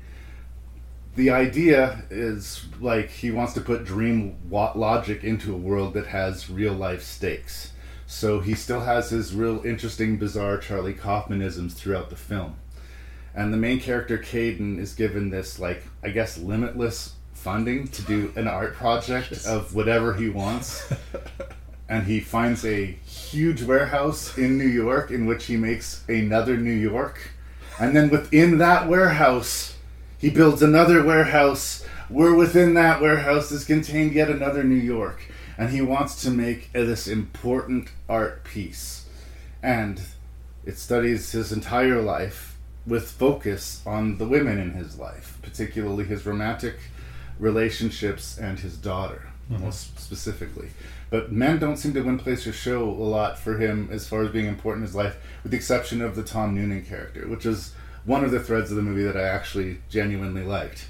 The 1.14 1.30
idea 1.30 2.04
is 2.08 2.64
like 2.80 3.10
he 3.10 3.30
wants 3.30 3.52
to 3.54 3.60
put 3.60 3.84
dream 3.84 4.36
logic 4.50 5.24
into 5.24 5.52
a 5.52 5.58
world 5.58 5.92
that 5.94 6.06
has 6.06 6.48
real 6.48 6.72
life 6.72 7.02
stakes. 7.02 7.71
So 8.12 8.40
he 8.40 8.54
still 8.54 8.80
has 8.80 9.08
his 9.08 9.34
real 9.34 9.64
interesting, 9.64 10.18
bizarre 10.18 10.58
Charlie 10.58 10.92
Kaufmanisms 10.92 11.72
throughout 11.72 12.10
the 12.10 12.14
film. 12.14 12.56
And 13.34 13.52
the 13.52 13.56
main 13.56 13.80
character, 13.80 14.18
Caden, 14.18 14.78
is 14.78 14.92
given 14.92 15.30
this, 15.30 15.58
like, 15.58 15.84
I 16.04 16.10
guess, 16.10 16.36
limitless 16.36 17.14
funding 17.32 17.88
to 17.88 18.02
do 18.02 18.30
an 18.36 18.46
art 18.46 18.74
project 18.76 19.46
of 19.46 19.74
whatever 19.74 20.12
he 20.12 20.28
wants. 20.28 20.92
and 21.88 22.06
he 22.06 22.20
finds 22.20 22.66
a 22.66 22.84
huge 22.84 23.62
warehouse 23.62 24.36
in 24.36 24.58
New 24.58 24.68
York 24.68 25.10
in 25.10 25.24
which 25.24 25.46
he 25.46 25.56
makes 25.56 26.04
another 26.06 26.58
New 26.58 26.70
York. 26.70 27.30
And 27.80 27.96
then 27.96 28.10
within 28.10 28.58
that 28.58 28.88
warehouse, 28.88 29.74
he 30.18 30.28
builds 30.28 30.60
another 30.60 31.02
warehouse 31.02 31.82
where 32.10 32.34
within 32.34 32.74
that 32.74 33.00
warehouse 33.00 33.50
is 33.50 33.64
contained 33.64 34.12
yet 34.12 34.28
another 34.28 34.62
New 34.62 34.74
York. 34.74 35.31
And 35.58 35.70
he 35.70 35.80
wants 35.80 36.22
to 36.22 36.30
make 36.30 36.72
this 36.72 37.06
important 37.06 37.88
art 38.08 38.44
piece. 38.44 39.06
And 39.62 40.00
it 40.64 40.78
studies 40.78 41.32
his 41.32 41.52
entire 41.52 42.00
life 42.00 42.56
with 42.86 43.10
focus 43.10 43.82
on 43.86 44.18
the 44.18 44.26
women 44.26 44.58
in 44.58 44.72
his 44.72 44.98
life, 44.98 45.38
particularly 45.42 46.04
his 46.04 46.26
romantic 46.26 46.76
relationships 47.38 48.38
and 48.38 48.58
his 48.58 48.76
daughter, 48.76 49.28
Mhm. 49.50 49.60
most 49.60 49.98
specifically. 50.00 50.70
But 51.10 51.32
men 51.32 51.58
don't 51.58 51.76
seem 51.76 51.92
to 51.94 52.02
win 52.02 52.18
place 52.18 52.46
or 52.46 52.52
show 52.52 52.88
a 52.88 52.90
lot 52.90 53.38
for 53.38 53.58
him 53.58 53.88
as 53.92 54.06
far 54.08 54.22
as 54.22 54.30
being 54.30 54.46
important 54.46 54.82
in 54.82 54.86
his 54.86 54.94
life, 54.96 55.16
with 55.42 55.52
the 55.52 55.58
exception 55.58 56.00
of 56.00 56.16
the 56.16 56.22
Tom 56.22 56.54
Noonan 56.54 56.84
character, 56.84 57.28
which 57.28 57.44
is 57.46 57.72
one 58.04 58.24
of 58.24 58.30
the 58.30 58.40
threads 58.40 58.70
of 58.70 58.76
the 58.76 58.82
movie 58.82 59.04
that 59.04 59.16
I 59.16 59.22
actually 59.28 59.80
genuinely 59.88 60.42
liked. 60.42 60.86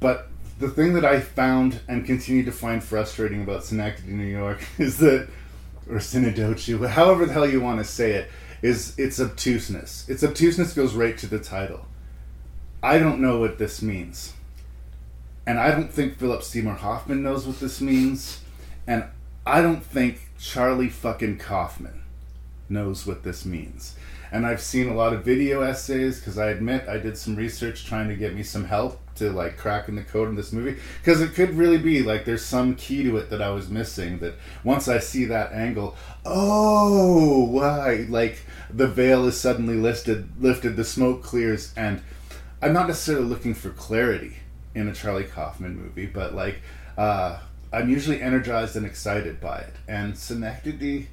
But 0.00 0.28
the 0.58 0.68
thing 0.68 0.94
that 0.94 1.04
I 1.04 1.20
found 1.20 1.80
and 1.88 2.04
continue 2.04 2.44
to 2.44 2.52
find 2.52 2.82
frustrating 2.82 3.42
about 3.42 3.64
Synecdoche, 3.64 4.06
New 4.06 4.24
York, 4.24 4.64
is 4.78 4.98
that, 4.98 5.28
or 5.88 6.00
Synodoche, 6.00 6.88
however 6.88 7.26
the 7.26 7.32
hell 7.32 7.48
you 7.48 7.60
want 7.60 7.78
to 7.78 7.84
say 7.84 8.12
it, 8.12 8.30
is 8.62 8.98
its 8.98 9.20
obtuseness. 9.20 10.08
Its 10.08 10.24
obtuseness 10.24 10.72
goes 10.72 10.94
right 10.94 11.18
to 11.18 11.26
the 11.26 11.38
title. 11.38 11.86
I 12.82 12.98
don't 12.98 13.20
know 13.20 13.40
what 13.40 13.58
this 13.58 13.82
means. 13.82 14.32
And 15.46 15.58
I 15.58 15.70
don't 15.70 15.92
think 15.92 16.18
Philip 16.18 16.42
Seymour 16.42 16.76
Hoffman 16.76 17.22
knows 17.22 17.46
what 17.46 17.60
this 17.60 17.80
means. 17.80 18.40
And 18.86 19.04
I 19.44 19.60
don't 19.60 19.84
think 19.84 20.30
Charlie 20.38 20.88
fucking 20.88 21.38
Kaufman 21.38 22.02
knows 22.68 23.06
what 23.06 23.22
this 23.22 23.44
means. 23.44 23.96
And 24.32 24.46
I've 24.46 24.62
seen 24.62 24.88
a 24.88 24.94
lot 24.94 25.12
of 25.12 25.24
video 25.24 25.60
essays 25.60 26.18
because 26.18 26.38
I 26.38 26.48
admit 26.48 26.88
I 26.88 26.96
did 26.96 27.18
some 27.18 27.36
research 27.36 27.84
trying 27.84 28.08
to 28.08 28.16
get 28.16 28.34
me 28.34 28.42
some 28.42 28.64
help 28.64 28.98
to 29.16 29.30
like 29.30 29.56
cracking 29.56 29.94
the 29.94 30.02
code 30.02 30.28
in 30.28 30.34
this 30.34 30.52
movie 30.52 30.80
because 30.98 31.20
it 31.20 31.34
could 31.34 31.50
really 31.50 31.78
be 31.78 32.02
like 32.02 32.24
there's 32.24 32.44
some 32.44 32.74
key 32.74 33.02
to 33.04 33.16
it 33.16 33.30
that 33.30 33.40
I 33.40 33.50
was 33.50 33.68
missing. 33.68 34.18
That 34.18 34.34
once 34.62 34.88
I 34.88 34.98
see 34.98 35.24
that 35.26 35.52
angle, 35.52 35.96
oh, 36.24 37.44
why? 37.44 38.06
Like 38.08 38.42
the 38.70 38.88
veil 38.88 39.26
is 39.26 39.38
suddenly 39.38 39.76
lifted, 39.76 40.28
lifted, 40.42 40.76
the 40.76 40.84
smoke 40.84 41.22
clears, 41.22 41.72
and 41.76 42.02
I'm 42.60 42.72
not 42.72 42.88
necessarily 42.88 43.26
looking 43.26 43.54
for 43.54 43.70
clarity 43.70 44.36
in 44.74 44.88
a 44.88 44.92
Charlie 44.92 45.24
Kaufman 45.24 45.76
movie, 45.76 46.06
but 46.06 46.34
like 46.34 46.60
uh, 46.98 47.38
I'm 47.72 47.88
usually 47.88 48.20
energized 48.20 48.76
and 48.76 48.86
excited 48.86 49.40
by 49.40 49.58
it, 49.58 49.74
and 49.88 50.16
Synecdoche 50.16 51.06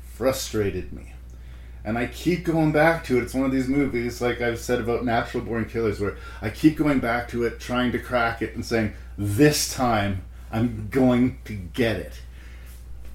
frustrated 0.00 0.92
me. 0.92 1.14
And 1.88 1.96
I 1.96 2.06
keep 2.06 2.44
going 2.44 2.70
back 2.70 3.02
to 3.04 3.16
it. 3.16 3.22
It's 3.22 3.32
one 3.32 3.46
of 3.46 3.50
these 3.50 3.66
movies, 3.66 4.20
like 4.20 4.42
I've 4.42 4.58
said 4.58 4.78
about 4.78 5.06
Natural 5.06 5.42
Born 5.42 5.64
Killers, 5.64 5.98
where 5.98 6.18
I 6.42 6.50
keep 6.50 6.76
going 6.76 7.00
back 7.00 7.28
to 7.30 7.44
it, 7.44 7.60
trying 7.60 7.92
to 7.92 7.98
crack 7.98 8.42
it, 8.42 8.54
and 8.54 8.62
saying, 8.62 8.92
this 9.16 9.72
time 9.72 10.22
I'm 10.52 10.88
going 10.90 11.38
to 11.46 11.54
get 11.54 11.96
it. 11.96 12.20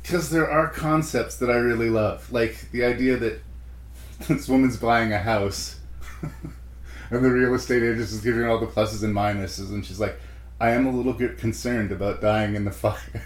Because 0.02 0.32
there 0.32 0.50
are 0.50 0.70
concepts 0.70 1.38
that 1.38 1.52
I 1.52 1.58
really 1.58 1.92
love. 1.92 2.32
Like 2.32 2.72
the 2.72 2.84
idea 2.84 3.16
that 3.18 3.44
this 4.28 4.50
woman's 4.50 4.78
buying 4.78 5.14
a 5.14 5.20
house, 5.20 5.80
and 7.12 7.24
the 7.24 7.30
real 7.30 7.54
estate 7.54 7.84
agent 7.84 8.00
is 8.00 8.22
giving 8.22 8.42
her 8.42 8.50
all 8.50 8.60
the 8.60 8.66
pluses 8.66 9.04
and 9.04 9.16
minuses, 9.16 9.70
and 9.70 9.86
she's 9.86 10.00
like, 10.00 10.20
I 10.60 10.72
am 10.72 10.88
a 10.88 10.92
little 10.92 11.14
bit 11.14 11.38
concerned 11.38 11.92
about 11.92 12.22
dying 12.22 12.56
in 12.56 12.66
the 12.66 12.72
fire. 12.72 13.24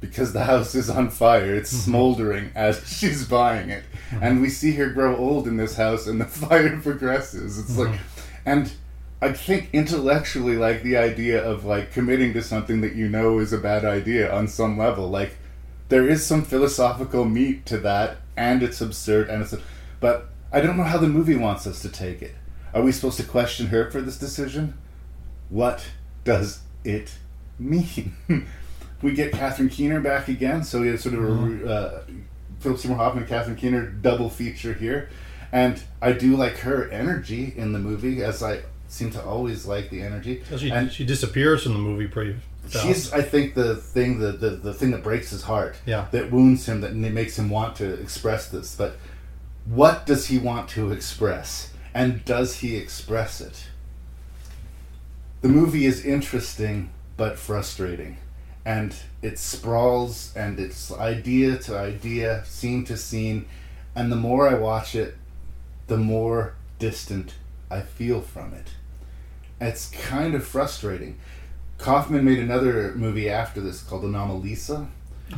Because 0.00 0.32
the 0.32 0.44
house 0.44 0.74
is 0.74 0.90
on 0.90 1.10
fire. 1.10 1.54
It's 1.54 1.72
mm-hmm. 1.72 1.90
smoldering 1.90 2.50
as 2.54 2.86
she's 2.98 3.26
buying 3.26 3.70
it. 3.70 3.84
Mm-hmm. 4.10 4.22
And 4.22 4.40
we 4.40 4.48
see 4.48 4.72
her 4.72 4.90
grow 4.90 5.16
old 5.16 5.46
in 5.46 5.56
this 5.56 5.76
house 5.76 6.06
and 6.06 6.20
the 6.20 6.24
fire 6.26 6.78
progresses. 6.80 7.58
It's 7.58 7.76
like 7.76 7.88
mm-hmm. 7.88 8.28
and 8.44 8.72
I 9.20 9.32
think 9.32 9.70
intellectually 9.72 10.56
like 10.56 10.82
the 10.82 10.96
idea 10.96 11.42
of 11.42 11.64
like 11.64 11.92
committing 11.92 12.32
to 12.34 12.42
something 12.42 12.82
that 12.82 12.94
you 12.94 13.08
know 13.08 13.38
is 13.38 13.52
a 13.52 13.58
bad 13.58 13.84
idea 13.84 14.32
on 14.32 14.48
some 14.48 14.76
level. 14.76 15.08
Like 15.08 15.36
there 15.88 16.08
is 16.08 16.26
some 16.26 16.42
philosophical 16.42 17.24
meat 17.24 17.64
to 17.66 17.78
that 17.78 18.18
and 18.36 18.62
it's 18.62 18.80
absurd 18.80 19.30
and 19.30 19.42
it's 19.42 19.54
but 20.00 20.28
I 20.52 20.60
don't 20.60 20.76
know 20.76 20.84
how 20.84 20.98
the 20.98 21.08
movie 21.08 21.36
wants 21.36 21.66
us 21.66 21.80
to 21.82 21.88
take 21.88 22.22
it. 22.22 22.34
Are 22.74 22.82
we 22.82 22.92
supposed 22.92 23.16
to 23.16 23.24
question 23.24 23.68
her 23.68 23.90
for 23.90 24.02
this 24.02 24.18
decision? 24.18 24.76
What 25.48 25.86
does 26.24 26.60
it 26.84 27.14
mean? 27.58 28.16
we 29.02 29.12
get 29.12 29.32
Catherine 29.32 29.68
Keener 29.68 30.00
back 30.00 30.28
again, 30.28 30.64
so 30.64 30.80
we 30.80 30.88
have 30.88 31.00
sort 31.00 31.14
of 31.14 31.24
a 31.62 31.68
uh, 31.70 32.02
Philip 32.60 32.78
Seymour 32.78 32.96
Hoffman 32.96 33.22
and 33.24 33.28
Catherine 33.28 33.56
Keener 33.56 33.86
double 33.86 34.30
feature 34.30 34.72
here, 34.72 35.10
and 35.52 35.82
I 36.00 36.12
do 36.12 36.36
like 36.36 36.58
her 36.58 36.88
energy 36.90 37.52
in 37.56 37.72
the 37.72 37.78
movie, 37.78 38.22
as 38.22 38.42
I 38.42 38.62
seem 38.88 39.10
to 39.10 39.22
always 39.24 39.66
like 39.66 39.90
the 39.90 40.00
energy. 40.02 40.42
She, 40.56 40.70
and 40.70 40.90
she 40.90 41.04
disappears 41.04 41.62
from 41.64 41.72
the 41.74 41.78
movie 41.78 42.06
pretty 42.06 42.36
fast. 42.66 42.86
she's, 42.86 43.12
I 43.12 43.20
think, 43.22 43.54
the 43.54 43.76
thing 43.76 44.18
the, 44.18 44.32
the 44.32 44.50
the 44.50 44.72
thing 44.74 44.90
that 44.92 45.02
breaks 45.02 45.30
his 45.30 45.42
heart, 45.42 45.76
Yeah. 45.86 46.06
that 46.12 46.30
wounds 46.32 46.66
him, 46.66 46.80
that 46.80 46.94
makes 46.94 47.38
him 47.38 47.50
want 47.50 47.76
to 47.76 47.92
express 48.00 48.48
this. 48.48 48.74
But 48.74 48.96
what 49.66 50.06
does 50.06 50.28
he 50.28 50.38
want 50.38 50.68
to 50.70 50.90
express, 50.92 51.72
and 51.92 52.24
does 52.24 52.56
he 52.56 52.76
express 52.76 53.40
it? 53.40 53.66
The 55.42 55.48
movie 55.48 55.84
is 55.84 56.04
interesting 56.04 56.90
but 57.16 57.38
frustrating 57.38 58.16
and 58.66 58.96
it 59.22 59.38
sprawls 59.38 60.32
and 60.34 60.58
it's 60.58 60.92
idea 60.92 61.56
to 61.56 61.78
idea, 61.78 62.44
scene 62.44 62.84
to 62.84 62.96
scene, 62.96 63.46
and 63.94 64.10
the 64.10 64.16
more 64.16 64.48
I 64.48 64.54
watch 64.54 64.96
it, 64.96 65.16
the 65.86 65.96
more 65.96 66.56
distant 66.80 67.34
I 67.70 67.82
feel 67.82 68.20
from 68.20 68.52
it. 68.52 68.70
It's 69.60 69.88
kind 69.90 70.34
of 70.34 70.44
frustrating. 70.44 71.16
Kaufman 71.78 72.24
made 72.24 72.40
another 72.40 72.92
movie 72.96 73.30
after 73.30 73.60
this 73.60 73.82
called 73.82 74.02
Anomalisa, 74.02 74.88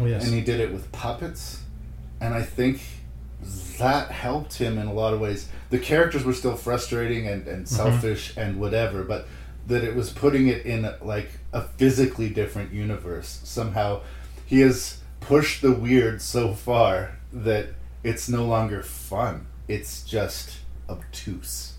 Oh, 0.01 0.07
yes. 0.07 0.25
and 0.25 0.33
he 0.33 0.41
did 0.41 0.61
it 0.61 0.73
with 0.73 0.91
puppets, 0.91 1.63
and 2.23 2.33
I 2.33 2.43
think 2.43 2.81
that 3.79 4.11
helped 4.11 4.55
him 4.55 4.79
in 4.79 4.87
a 4.87 4.93
lot 4.93 5.13
of 5.13 5.21
ways. 5.21 5.49
The 5.69 5.79
characters 5.79 6.25
were 6.25 6.33
still 6.33 6.57
frustrating 6.57 7.29
and, 7.29 7.47
and 7.47 7.67
mm-hmm. 7.67 7.75
selfish 7.75 8.35
and 8.39 8.59
whatever, 8.59 9.05
but 9.05 9.29
that 9.69 9.85
it 9.85 9.95
was 9.95 10.11
putting 10.11 10.49
it 10.49 10.67
in 10.67 10.93
like 11.03 11.31
a 11.53 11.63
physically 11.63 12.29
different 12.29 12.73
universe. 12.73 13.41
Somehow 13.45 14.01
he 14.45 14.61
has 14.61 15.01
pushed 15.21 15.63
the 15.63 15.73
weird 15.73 16.21
so 16.21 16.55
far 16.55 17.19
that 17.33 17.69
it's 18.03 18.29
no 18.29 18.45
longer 18.45 18.83
fun. 18.83 19.47
It's 19.69 20.03
just 20.03 20.59
obtuse. 20.89 21.75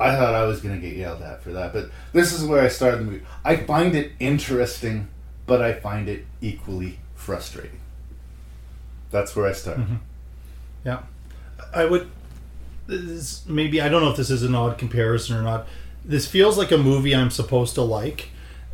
I 0.00 0.14
thought 0.14 0.34
I 0.34 0.44
was 0.44 0.60
going 0.60 0.80
to 0.80 0.86
get 0.86 0.96
yelled 0.96 1.22
at 1.22 1.42
for 1.42 1.50
that, 1.52 1.72
but 1.72 1.90
this 2.12 2.32
is 2.32 2.44
where 2.44 2.62
I 2.62 2.68
started 2.68 3.00
the 3.00 3.04
movie. 3.04 3.24
I 3.44 3.56
find 3.56 3.96
it 3.96 4.12
interesting, 4.20 5.08
but 5.46 5.60
I 5.60 5.72
find 5.72 6.08
it 6.08 6.24
equally 6.40 7.00
frustrating. 7.14 7.80
That's 9.10 9.34
where 9.34 9.46
I 9.46 9.52
started. 9.52 9.86
Mm-hmm. 9.86 9.96
Yeah, 10.84 11.02
I 11.74 11.86
would. 11.86 12.10
This, 12.86 13.44
maybe 13.46 13.80
I 13.80 13.88
don't 13.88 14.02
know 14.02 14.10
if 14.10 14.16
this 14.16 14.30
is 14.30 14.42
an 14.42 14.54
odd 14.54 14.78
comparison 14.78 15.36
or 15.36 15.42
not. 15.42 15.66
This 16.08 16.26
feels 16.26 16.56
like 16.56 16.72
a 16.72 16.78
movie 16.78 17.14
I'm 17.14 17.30
supposed 17.30 17.74
to 17.74 17.82
like, 17.82 18.30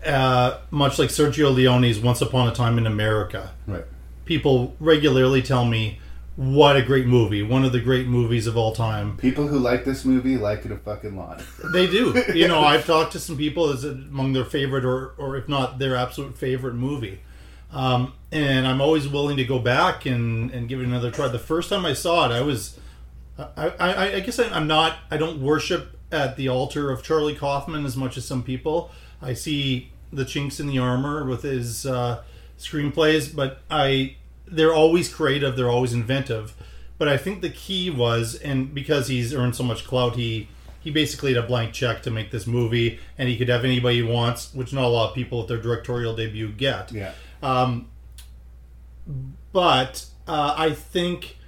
uh, 0.06 0.58
much 0.70 0.98
like 0.98 1.10
Sergio 1.10 1.52
Leone's 1.52 1.98
Once 1.98 2.20
Upon 2.20 2.48
a 2.48 2.54
Time 2.54 2.78
in 2.78 2.86
America. 2.86 3.50
Right. 3.66 3.84
People 4.24 4.76
regularly 4.78 5.42
tell 5.42 5.64
me, 5.64 5.98
"What 6.36 6.76
a 6.76 6.82
great 6.82 7.06
movie! 7.06 7.42
One 7.42 7.64
of 7.64 7.72
the 7.72 7.80
great 7.80 8.06
movies 8.06 8.46
of 8.46 8.56
all 8.56 8.72
time." 8.72 9.16
People 9.16 9.48
who 9.48 9.58
like 9.58 9.84
this 9.84 10.04
movie 10.04 10.36
like 10.36 10.64
it 10.64 10.70
a 10.70 10.76
fucking 10.76 11.16
lot. 11.16 11.42
They 11.72 11.88
do. 11.88 12.22
You 12.34 12.46
know, 12.46 12.60
I've 12.60 12.86
talked 12.86 13.12
to 13.12 13.18
some 13.18 13.36
people 13.36 13.70
as 13.70 13.82
among 13.84 14.32
their 14.32 14.44
favorite, 14.44 14.84
or 14.84 15.14
or 15.18 15.36
if 15.36 15.48
not 15.48 15.78
their 15.78 15.96
absolute 15.96 16.38
favorite 16.38 16.74
movie. 16.74 17.20
Um, 17.72 18.12
and 18.30 18.66
I'm 18.68 18.80
always 18.80 19.08
willing 19.08 19.36
to 19.38 19.44
go 19.44 19.58
back 19.58 20.06
and, 20.06 20.50
and 20.52 20.68
give 20.68 20.80
it 20.80 20.84
another 20.84 21.10
try. 21.10 21.26
The 21.26 21.40
first 21.40 21.68
time 21.68 21.84
I 21.84 21.92
saw 21.92 22.30
it, 22.30 22.32
I 22.32 22.40
was, 22.40 22.78
I, 23.36 23.72
I, 23.80 24.12
I 24.14 24.20
guess 24.20 24.38
I, 24.38 24.48
I'm 24.50 24.68
not, 24.68 24.98
I 25.10 25.16
don't 25.16 25.42
worship 25.42 25.98
at 26.12 26.36
the 26.36 26.48
altar 26.48 26.90
of 26.90 27.02
Charlie 27.02 27.34
Kaufman 27.34 27.84
as 27.84 27.96
much 27.96 28.16
as 28.16 28.24
some 28.24 28.42
people. 28.42 28.90
I 29.20 29.34
see 29.34 29.90
the 30.12 30.24
chinks 30.24 30.60
in 30.60 30.66
the 30.66 30.78
armor 30.78 31.24
with 31.24 31.42
his 31.42 31.86
uh, 31.86 32.22
screenplays, 32.58 33.34
but 33.34 33.60
I, 33.70 34.16
they're 34.46 34.74
always 34.74 35.12
creative, 35.12 35.56
they're 35.56 35.70
always 35.70 35.92
inventive. 35.92 36.54
But 36.98 37.08
I 37.08 37.16
think 37.16 37.40
the 37.40 37.50
key 37.50 37.90
was, 37.90 38.36
and 38.36 38.72
because 38.72 39.08
he's 39.08 39.34
earned 39.34 39.56
so 39.56 39.64
much 39.64 39.84
clout, 39.84 40.16
he 40.16 40.48
he 40.80 40.90
basically 40.90 41.32
had 41.32 41.42
a 41.42 41.46
blank 41.46 41.72
check 41.72 42.02
to 42.02 42.10
make 42.10 42.30
this 42.30 42.46
movie, 42.46 43.00
and 43.16 43.26
he 43.26 43.38
could 43.38 43.48
have 43.48 43.64
anybody 43.64 43.96
he 43.96 44.02
wants, 44.02 44.52
which 44.52 44.70
not 44.70 44.84
a 44.84 44.88
lot 44.88 45.08
of 45.08 45.14
people 45.14 45.40
at 45.40 45.48
their 45.48 45.56
directorial 45.56 46.14
debut 46.14 46.52
get. 46.52 46.92
Yeah. 46.92 47.12
Um, 47.42 47.88
but 49.50 50.04
uh, 50.28 50.54
I 50.56 50.72
think 50.72 51.38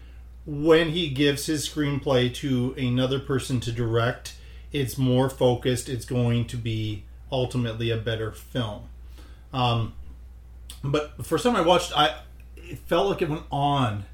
when 0.47 0.91
he 0.91 1.11
gives 1.11 1.47
his 1.47 1.69
screenplay 1.69 2.33
to 2.37 2.75
another 2.79 3.21
person 3.21 3.61
to 3.61 3.73
direct, 3.73 4.36
it's 4.77 4.99
more 4.99 5.31
focused. 5.31 5.89
It's 5.89 6.05
going 6.05 6.47
to 6.49 6.57
be 6.57 7.05
ultimately 7.33 7.91
a 7.91 7.97
better 7.97 8.31
film. 8.31 8.83
Um, 9.53 9.95
but 10.85 11.17
the 11.17 11.25
first 11.25 11.45
time 11.45 11.57
I 11.57 11.63
watched, 11.63 11.97
I 11.97 12.15
it 12.57 12.79
felt 12.81 13.09
like 13.09 13.23
it 13.23 13.29
went 13.31 13.45
on 13.51 14.05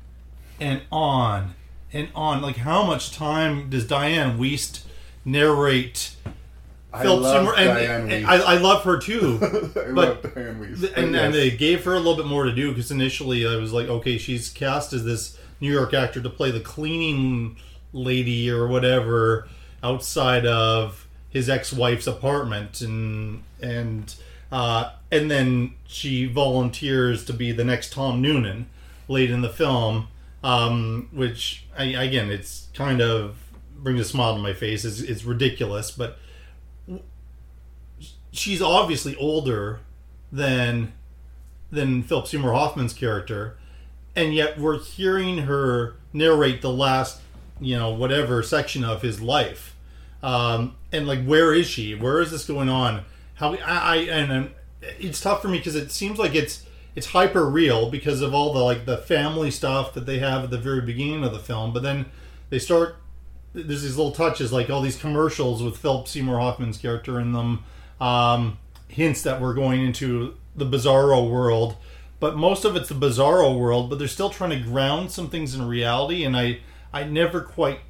and 0.61 0.82
on 0.93 1.55
and 1.93 2.09
on. 2.15 2.43
Like 2.43 2.57
how 2.59 2.85
much 2.85 3.11
time 3.11 3.70
does 3.70 3.86
Dianne 3.86 4.39
Wiest 4.39 4.85
narrate? 5.24 6.15
I 6.95 7.03
Philip 7.03 7.23
love 7.23 7.36
Seymour- 7.36 7.59
and, 7.59 7.78
Dianne 7.78 8.12
and 8.12 8.27
Wiest. 8.27 8.28
I, 8.28 8.55
I 8.55 8.59
love 8.59 8.85
her 8.85 8.99
too. 8.99 9.39
I 9.43 9.47
but 9.93 9.95
love 9.95 10.23
Dianne 10.23 10.61
Wiest, 10.61 10.97
and, 10.97 11.16
and 11.16 11.35
they 11.35 11.51
gave 11.51 11.85
her 11.85 11.95
a 11.95 11.99
little 11.99 12.16
bit 12.16 12.27
more 12.27 12.45
to 12.45 12.55
do 12.55 12.70
because 12.70 12.93
initially 12.93 13.47
I 13.47 13.57
was 13.57 13.73
like, 13.73 13.89
okay, 13.89 14.16
she's 14.16 14.49
cast 14.49 14.93
as 14.93 15.05
this 15.05 15.36
New 15.61 15.73
York 15.73 15.93
actor 15.93 16.20
to 16.20 16.31
play 16.31 16.53
the 16.53 16.61
cleaning 16.61 17.57
lady 17.93 18.49
or 18.49 18.69
whatever 18.69 19.49
outside 19.83 20.47
of 20.47 21.07
his 21.31 21.49
ex-wife's 21.49 22.07
apartment, 22.07 22.81
and 22.81 23.43
and 23.63 24.15
uh, 24.51 24.93
and 25.11 25.31
then 25.31 25.75
she 25.87 26.27
volunteers 26.27 27.25
to 27.25 27.33
be 27.33 27.53
the 27.53 27.65
next 27.65 27.93
Tom 27.93 28.21
Noonan 28.21 28.67
late 29.09 29.31
in 29.31 29.41
the 29.41 29.49
film, 29.49 30.09
um, 30.45 31.09
which 31.13 31.65
I, 31.77 31.85
again, 31.85 32.31
it's 32.31 32.69
kind 32.75 33.01
of 33.01 33.37
brings 33.77 34.01
a 34.01 34.05
smile 34.05 34.37
to 34.37 34.41
my 34.41 34.53
face. 34.53 34.85
It's, 34.85 35.01
it's 35.01 35.25
ridiculous, 35.25 35.91
but 35.91 36.19
she's 38.31 38.63
obviously 38.63 39.17
older 39.17 39.81
than 40.31 40.93
than 41.71 42.03
Philip 42.03 42.27
Seymour 42.27 42.53
Hoffman's 42.53 42.93
character, 42.93 43.57
and 44.15 44.35
yet 44.35 44.59
we're 44.59 44.79
hearing 44.79 45.39
her 45.39 45.97
narrate 46.13 46.61
the 46.61 46.71
last, 46.71 47.21
you 47.59 47.79
know, 47.79 47.91
whatever 47.91 48.43
section 48.43 48.85
of 48.85 49.01
his 49.01 49.23
life. 49.23 49.72
Um, 50.23 50.77
and 50.93 51.07
like, 51.07 51.24
where 51.24 51.53
is 51.53 51.66
she? 51.66 51.94
Where 51.94 52.20
is 52.20 52.31
this 52.31 52.47
going 52.47 52.69
on? 52.69 53.05
How 53.35 53.55
I, 53.55 53.59
I 53.66 53.97
and 53.97 54.32
um, 54.32 54.51
it's 54.81 55.20
tough 55.20 55.43
for 55.43 55.49
me 55.49 55.59
because 55.59 55.74
it 55.74 55.90
seems 55.90 56.19
like 56.19 56.35
it's 56.35 56.65
it's 56.94 57.09
hyper 57.09 57.49
real 57.49 57.90
because 57.90 58.20
of 58.20 58.35
all 58.35 58.53
the 58.53 58.62
like 58.62 58.85
the 58.85 58.99
family 58.99 59.51
stuff 59.51 59.94
that 59.94 60.07
they 60.07 60.19
have 60.19 60.44
at 60.44 60.51
the 60.51 60.59
very 60.59 60.81
beginning 60.81 61.24
of 61.24 61.32
the 61.32 61.39
film, 61.39 61.73
but 61.73 61.82
then 61.82 62.07
they 62.51 62.59
start 62.59 62.97
there's 63.55 63.82
these 63.82 63.97
little 63.97 64.12
touches 64.12 64.53
like 64.53 64.70
all 64.70 64.81
these 64.81 64.97
commercials 64.97 65.62
with 65.62 65.77
Philip 65.77 66.09
Seymour 66.09 66.39
Hoffman's 66.39 66.78
character 66.78 67.20
in 67.20 67.32
them, 67.32 67.65
um, 68.01 68.59
hints 68.89 69.23
that 69.23 69.40
we're 69.40 69.55
going 69.55 69.85
into 69.85 70.36
the 70.57 70.65
bizarro 70.65 71.31
world. 71.31 71.77
But 72.20 72.36
most 72.36 72.65
of 72.65 72.77
it's 72.77 72.89
the 72.89 72.94
bizarro 72.94 73.59
world, 73.59 73.90
but 73.90 73.99
they're 73.99 74.09
still 74.09 74.31
trying 74.31 74.51
to 74.51 74.61
ground 74.61 75.11
some 75.11 75.28
things 75.28 75.55
in 75.55 75.66
reality, 75.66 76.24
and 76.24 76.36
I 76.36 76.61
I 76.93 77.05
never 77.05 77.40
quite 77.40 77.81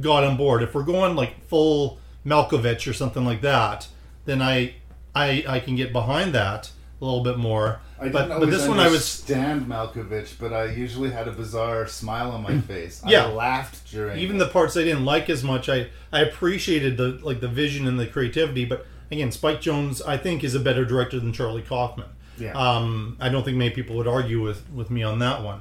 got 0.00 0.24
on 0.24 0.36
board. 0.36 0.62
If 0.62 0.74
we're 0.74 0.82
going 0.82 1.16
like 1.16 1.44
full 1.46 1.98
Malkovich 2.26 2.88
or 2.88 2.92
something 2.92 3.24
like 3.24 3.40
that, 3.42 3.88
then 4.24 4.42
I 4.42 4.74
I 5.14 5.44
I 5.48 5.60
can 5.60 5.76
get 5.76 5.92
behind 5.92 6.34
that 6.34 6.70
a 7.00 7.04
little 7.04 7.22
bit 7.22 7.38
more. 7.38 7.80
I 8.00 8.08
but 8.10 8.28
but 8.28 8.50
this 8.50 8.66
one 8.68 8.78
I 8.78 8.88
was 8.88 9.04
stand 9.04 9.66
Malkovich, 9.66 10.38
but 10.38 10.52
I 10.52 10.66
usually 10.66 11.10
had 11.10 11.26
a 11.26 11.32
bizarre 11.32 11.86
smile 11.86 12.30
on 12.30 12.42
my 12.42 12.60
face. 12.60 13.02
Yeah. 13.06 13.26
I 13.26 13.32
laughed 13.32 13.90
during 13.90 14.18
even 14.18 14.36
it. 14.36 14.40
the 14.40 14.48
parts 14.48 14.76
I 14.76 14.84
didn't 14.84 15.04
like 15.04 15.28
as 15.30 15.42
much. 15.42 15.68
I 15.68 15.88
I 16.12 16.20
appreciated 16.20 16.96
the 16.96 17.18
like 17.22 17.40
the 17.40 17.48
vision 17.48 17.86
and 17.88 17.98
the 17.98 18.06
creativity, 18.06 18.64
but 18.64 18.86
again, 19.10 19.32
Spike 19.32 19.60
Jonze 19.60 20.06
I 20.06 20.16
think 20.16 20.44
is 20.44 20.54
a 20.54 20.60
better 20.60 20.84
director 20.84 21.18
than 21.18 21.32
Charlie 21.32 21.62
Kaufman. 21.62 22.08
Yeah. 22.38 22.52
Um, 22.52 23.16
I 23.20 23.28
don't 23.30 23.44
think 23.44 23.56
many 23.56 23.70
people 23.70 23.96
would 23.96 24.06
argue 24.08 24.40
with 24.42 24.68
with 24.70 24.90
me 24.90 25.02
on 25.02 25.18
that 25.20 25.42
one. 25.42 25.60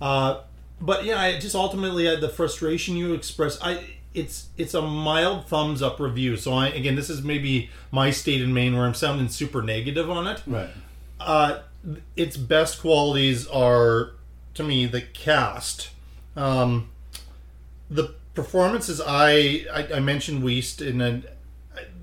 Uh, 0.00 0.40
but 0.82 1.04
yeah, 1.04 1.20
I 1.20 1.38
just 1.38 1.54
ultimately 1.54 2.06
had 2.06 2.20
the 2.20 2.28
frustration 2.28 2.96
you 2.96 3.14
express. 3.14 3.58
I 3.62 3.84
it's 4.14 4.48
it's 4.58 4.74
a 4.74 4.82
mild 4.82 5.46
thumbs 5.46 5.80
up 5.80 6.00
review. 6.00 6.36
So 6.36 6.52
I 6.52 6.68
again, 6.68 6.96
this 6.96 7.08
is 7.08 7.22
maybe 7.22 7.70
my 7.90 8.10
State 8.10 8.42
and 8.42 8.52
Main 8.52 8.76
where 8.76 8.84
I'm 8.84 8.94
sounding 8.94 9.28
super 9.28 9.62
negative 9.62 10.10
on 10.10 10.26
it. 10.26 10.42
Right. 10.46 10.70
Uh, 11.20 11.60
its 12.16 12.36
best 12.36 12.80
qualities 12.80 13.46
are, 13.46 14.12
to 14.54 14.64
me, 14.64 14.86
the 14.86 15.00
cast. 15.00 15.90
Um, 16.36 16.90
the 17.88 18.14
performances 18.34 19.00
I, 19.00 19.66
I 19.72 19.88
I 19.94 20.00
mentioned 20.00 20.42
Wiest 20.42 20.84
in 20.84 21.00
a 21.00 21.22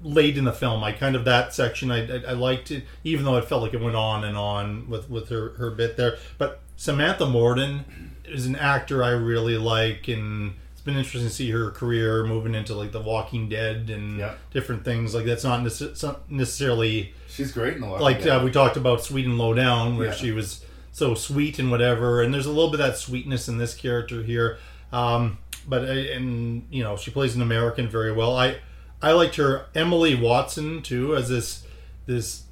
late 0.01 0.37
in 0.37 0.45
the 0.45 0.53
film. 0.53 0.83
I 0.83 0.93
kind 0.93 1.17
of 1.17 1.25
that 1.25 1.53
section 1.53 1.91
I, 1.91 2.07
I 2.07 2.23
I 2.29 2.31
liked 2.31 2.71
it, 2.71 2.85
even 3.03 3.25
though 3.25 3.35
it 3.35 3.45
felt 3.45 3.61
like 3.61 3.73
it 3.73 3.81
went 3.81 3.97
on 3.97 4.23
and 4.23 4.37
on 4.37 4.89
with 4.89 5.09
with 5.09 5.29
her 5.29 5.49
her 5.57 5.69
bit 5.69 5.97
there. 5.97 6.17
But 6.37 6.61
Samantha 6.77 7.25
Morton 7.25 8.08
is 8.31 8.45
an 8.45 8.55
actor 8.55 9.03
I 9.03 9.11
really 9.11 9.57
like, 9.57 10.07
and 10.07 10.53
it's 10.71 10.81
been 10.81 10.95
interesting 10.97 11.23
to 11.27 11.29
see 11.33 11.49
her 11.51 11.71
career 11.71 12.23
moving 12.25 12.55
into 12.55 12.73
like 12.75 12.91
The 12.91 13.01
Walking 13.01 13.49
Dead 13.49 13.89
and 13.89 14.23
different 14.51 14.85
things. 14.85 15.13
Like 15.13 15.25
that's 15.25 15.43
not 15.43 15.61
necess- 15.61 16.19
necessarily 16.29 17.13
She's 17.27 17.51
great 17.51 17.75
in 17.75 17.81
the 17.81 17.87
Walking 17.87 18.03
like 18.03 18.25
uh, 18.25 18.41
we 18.43 18.51
talked 18.51 18.77
about 18.77 19.03
Sweet 19.03 19.25
and 19.25 19.37
Lowdown, 19.37 19.97
where 19.97 20.07
Yeah. 20.07 20.13
she 20.13 20.31
was 20.31 20.65
so 20.91 21.13
sweet 21.15 21.59
and 21.59 21.69
whatever. 21.71 22.21
And 22.21 22.33
there's 22.33 22.45
a 22.45 22.51
little 22.51 22.71
bit 22.71 22.79
of 22.79 22.87
that 22.87 22.97
sweetness 22.97 23.47
in 23.47 23.57
this 23.57 23.73
character 23.75 24.23
here. 24.23 24.57
Um, 24.91 25.37
but 25.67 25.83
uh, 25.83 25.91
and 25.91 26.65
you 26.71 26.83
know 26.83 26.97
she 26.97 27.11
plays 27.11 27.35
an 27.35 27.41
American 27.41 27.87
very 27.87 28.11
well. 28.11 28.35
I 28.35 28.57
I 29.01 29.11
liked 29.11 29.35
her 29.35 29.65
Emily 29.75 30.15
Watson 30.15 30.81
too 30.81 31.15
as 31.15 31.29
this 31.29 31.63
this 32.05 32.43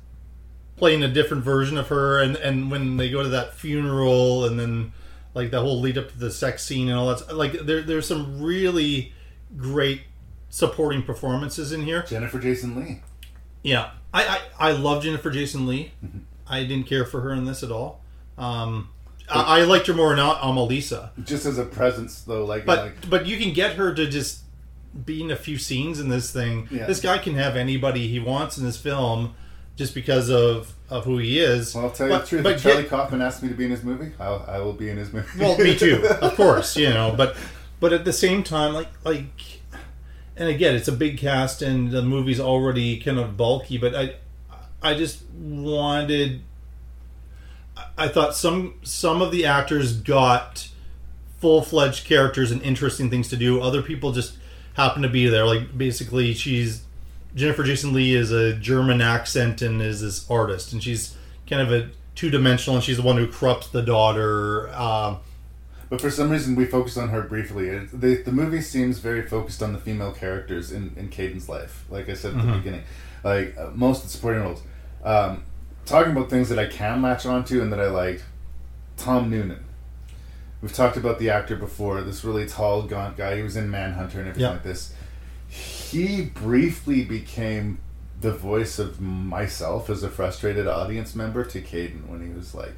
playing 0.75 1.03
a 1.03 1.07
different 1.07 1.43
version 1.43 1.77
of 1.77 1.87
her. 1.87 2.21
And 2.21 2.35
and 2.35 2.69
when 2.69 2.97
they 2.97 3.09
go 3.09 3.23
to 3.23 3.29
that 3.29 3.53
funeral 3.55 4.45
and 4.45 4.59
then 4.59 4.93
like 5.37 5.51
the 5.51 5.61
whole 5.61 5.79
lead 5.79 5.97
up 5.97 6.11
to 6.11 6.17
the 6.17 6.31
sex 6.31 6.63
scene 6.63 6.89
and 6.89 6.97
all 6.97 7.13
that, 7.13 7.35
like 7.35 7.53
there 7.53 7.81
there's 7.81 8.07
some 8.07 8.41
really 8.41 9.13
great 9.55 10.01
supporting 10.49 11.03
performances 11.03 11.71
in 11.71 11.83
here. 11.83 12.03
Jennifer 12.03 12.39
Jason 12.39 12.75
Leigh. 12.75 13.01
Yeah, 13.63 13.91
I 14.13 14.41
I, 14.59 14.69
I 14.69 14.71
love 14.71 15.03
Jennifer 15.03 15.29
Jason 15.29 15.67
Leigh. 15.67 15.91
Mm-hmm. 16.03 16.19
I 16.47 16.63
didn't 16.63 16.87
care 16.87 17.05
for 17.05 17.21
her 17.21 17.33
in 17.33 17.45
this 17.45 17.61
at 17.63 17.71
all. 17.71 18.01
Um, 18.37 18.89
I, 19.29 19.59
I 19.59 19.63
liked 19.63 19.87
her 19.87 19.93
more 19.93 20.13
in 20.13 20.19
Am- 20.19 20.35
Amalisa, 20.37 21.09
Just 21.23 21.45
as 21.45 21.57
a 21.57 21.65
presence, 21.65 22.21
though, 22.21 22.45
like, 22.45 22.65
but 22.65 22.79
like 22.79 23.09
but 23.09 23.25
you 23.25 23.37
can 23.37 23.53
get 23.53 23.75
her 23.75 23.93
to 23.93 24.07
just 24.07 24.41
be 25.05 25.21
in 25.21 25.29
a 25.31 25.35
few 25.35 25.57
scenes 25.57 25.99
in 25.99 26.09
this 26.09 26.31
thing. 26.31 26.67
Yeah. 26.71 26.85
This 26.87 26.99
guy 27.01 27.17
can 27.17 27.35
have 27.35 27.55
anybody 27.55 28.07
he 28.07 28.19
wants 28.19 28.57
in 28.57 28.65
this 28.65 28.77
film, 28.77 29.35
just 29.77 29.93
because 29.95 30.29
of 30.29 30.73
of 30.89 31.05
who 31.05 31.17
he 31.19 31.39
is. 31.39 31.73
Well, 31.73 31.85
I'll 31.85 31.91
tell 31.91 32.07
you 32.07 32.13
but, 32.13 32.21
the 32.23 32.27
truth. 32.27 32.43
But 32.43 32.55
if 32.55 32.63
Charlie 32.63 32.81
get- 32.83 32.89
Kaufman 32.89 33.21
asked 33.21 33.41
me 33.41 33.47
to 33.49 33.55
be 33.55 33.63
in 33.65 33.71
his 33.71 33.83
movie, 33.83 34.11
I'll, 34.19 34.43
I 34.47 34.59
will 34.59 34.73
be 34.73 34.89
in 34.89 34.97
his 34.97 35.13
movie. 35.13 35.39
well, 35.39 35.57
me 35.57 35.77
too, 35.77 36.05
of 36.21 36.35
course, 36.35 36.75
you 36.75 36.89
know. 36.89 37.13
But 37.15 37.37
but 37.79 37.93
at 37.93 38.03
the 38.03 38.11
same 38.13 38.43
time, 38.43 38.73
like 38.73 38.89
like, 39.05 39.61
and 40.35 40.49
again, 40.49 40.75
it's 40.75 40.87
a 40.89 40.91
big 40.93 41.17
cast, 41.17 41.61
and 41.61 41.91
the 41.91 42.01
movie's 42.01 42.39
already 42.39 42.99
kind 42.99 43.17
of 43.19 43.37
bulky. 43.37 43.77
But 43.77 43.95
I 43.95 44.15
I 44.81 44.93
just 44.95 45.23
wanted. 45.31 46.41
I- 47.77 47.83
I 47.99 48.07
thought 48.07 48.35
some 48.35 48.75
some 48.83 49.21
of 49.21 49.31
the 49.31 49.45
actors 49.45 49.95
got 49.97 50.69
full 51.39 51.61
fledged 51.61 52.05
characters 52.05 52.49
and 52.51 52.61
interesting 52.63 53.09
things 53.11 53.27
to 53.29 53.37
do. 53.37 53.61
Other 53.61 53.83
people 53.83 54.11
just 54.11 54.37
happen 54.73 55.03
to 55.03 55.09
be 55.09 55.27
there. 55.27 55.45
Like 55.45 55.77
basically, 55.77 56.33
she's 56.33 56.81
Jennifer 57.35 57.63
Jason 57.63 57.93
Leigh 57.93 58.13
is 58.13 58.31
a 58.31 58.53
German 58.53 59.01
accent 59.01 59.61
and 59.61 59.81
is 59.81 60.01
this 60.01 60.29
artist, 60.29 60.73
and 60.73 60.81
she's 60.83 61.15
kind 61.47 61.61
of 61.61 61.71
a 61.71 61.89
two 62.15 62.29
dimensional, 62.29 62.75
and 62.77 62.83
she's 62.83 62.97
the 62.97 63.03
one 63.03 63.17
who 63.17 63.27
corrupts 63.27 63.67
the 63.69 63.81
daughter. 63.81 64.69
Um, 64.73 65.17
But 65.89 66.01
for 66.01 66.09
some 66.09 66.29
reason, 66.31 66.55
we 66.55 66.65
focused 66.65 66.97
on 66.97 67.09
her 67.09 67.21
briefly. 67.21 67.69
It, 67.69 68.01
the, 68.01 68.15
the 68.23 68.31
movie 68.31 68.59
seems 68.61 68.99
very 68.99 69.21
focused 69.21 69.61
on 69.63 69.71
the 69.73 69.79
female 69.79 70.11
characters 70.11 70.71
in, 70.71 70.93
in 70.97 71.09
Caden's 71.09 71.47
life. 71.47 71.85
Like 71.89 72.09
I 72.09 72.13
said 72.13 72.33
at 72.35 72.41
the 72.41 72.47
Mhm. 72.47 72.57
beginning, 72.63 72.83
like 73.23 73.55
uh, 73.57 73.69
most 73.73 73.99
of 74.03 74.03
the 74.03 74.09
supporting 74.17 74.41
roles. 74.41 74.61
Um, 75.03 75.43
talking 75.85 76.11
about 76.11 76.29
things 76.29 76.49
that 76.49 76.59
I 76.59 76.65
can 76.65 77.01
latch 77.01 77.25
onto 77.25 77.61
and 77.61 77.71
that 77.71 77.79
I 77.79 77.87
liked. 77.89 78.23
Tom 78.97 79.29
Noonan. 79.29 79.63
We've 80.61 80.73
talked 80.73 80.97
about 80.97 81.19
the 81.19 81.29
actor 81.29 81.55
before. 81.55 82.01
This 82.01 82.25
really 82.25 82.47
tall, 82.47 82.81
gaunt 82.81 83.15
guy. 83.15 83.37
He 83.37 83.43
was 83.43 83.55
in 83.55 83.69
Manhunter 83.69 84.17
and 84.19 84.27
everything 84.29 84.41
Yeah. 84.41 84.49
like 84.53 84.63
this. 84.63 84.91
He 85.91 86.23
briefly 86.25 87.03
became 87.03 87.79
the 88.19 88.33
voice 88.33 88.79
of 88.79 88.99
myself 88.99 89.89
as 89.89 90.03
a 90.03 90.09
frustrated 90.09 90.67
audience 90.67 91.15
member 91.15 91.43
to 91.45 91.61
Caden 91.61 92.07
when 92.07 92.25
he 92.27 92.33
was 92.33 92.55
like, 92.55 92.73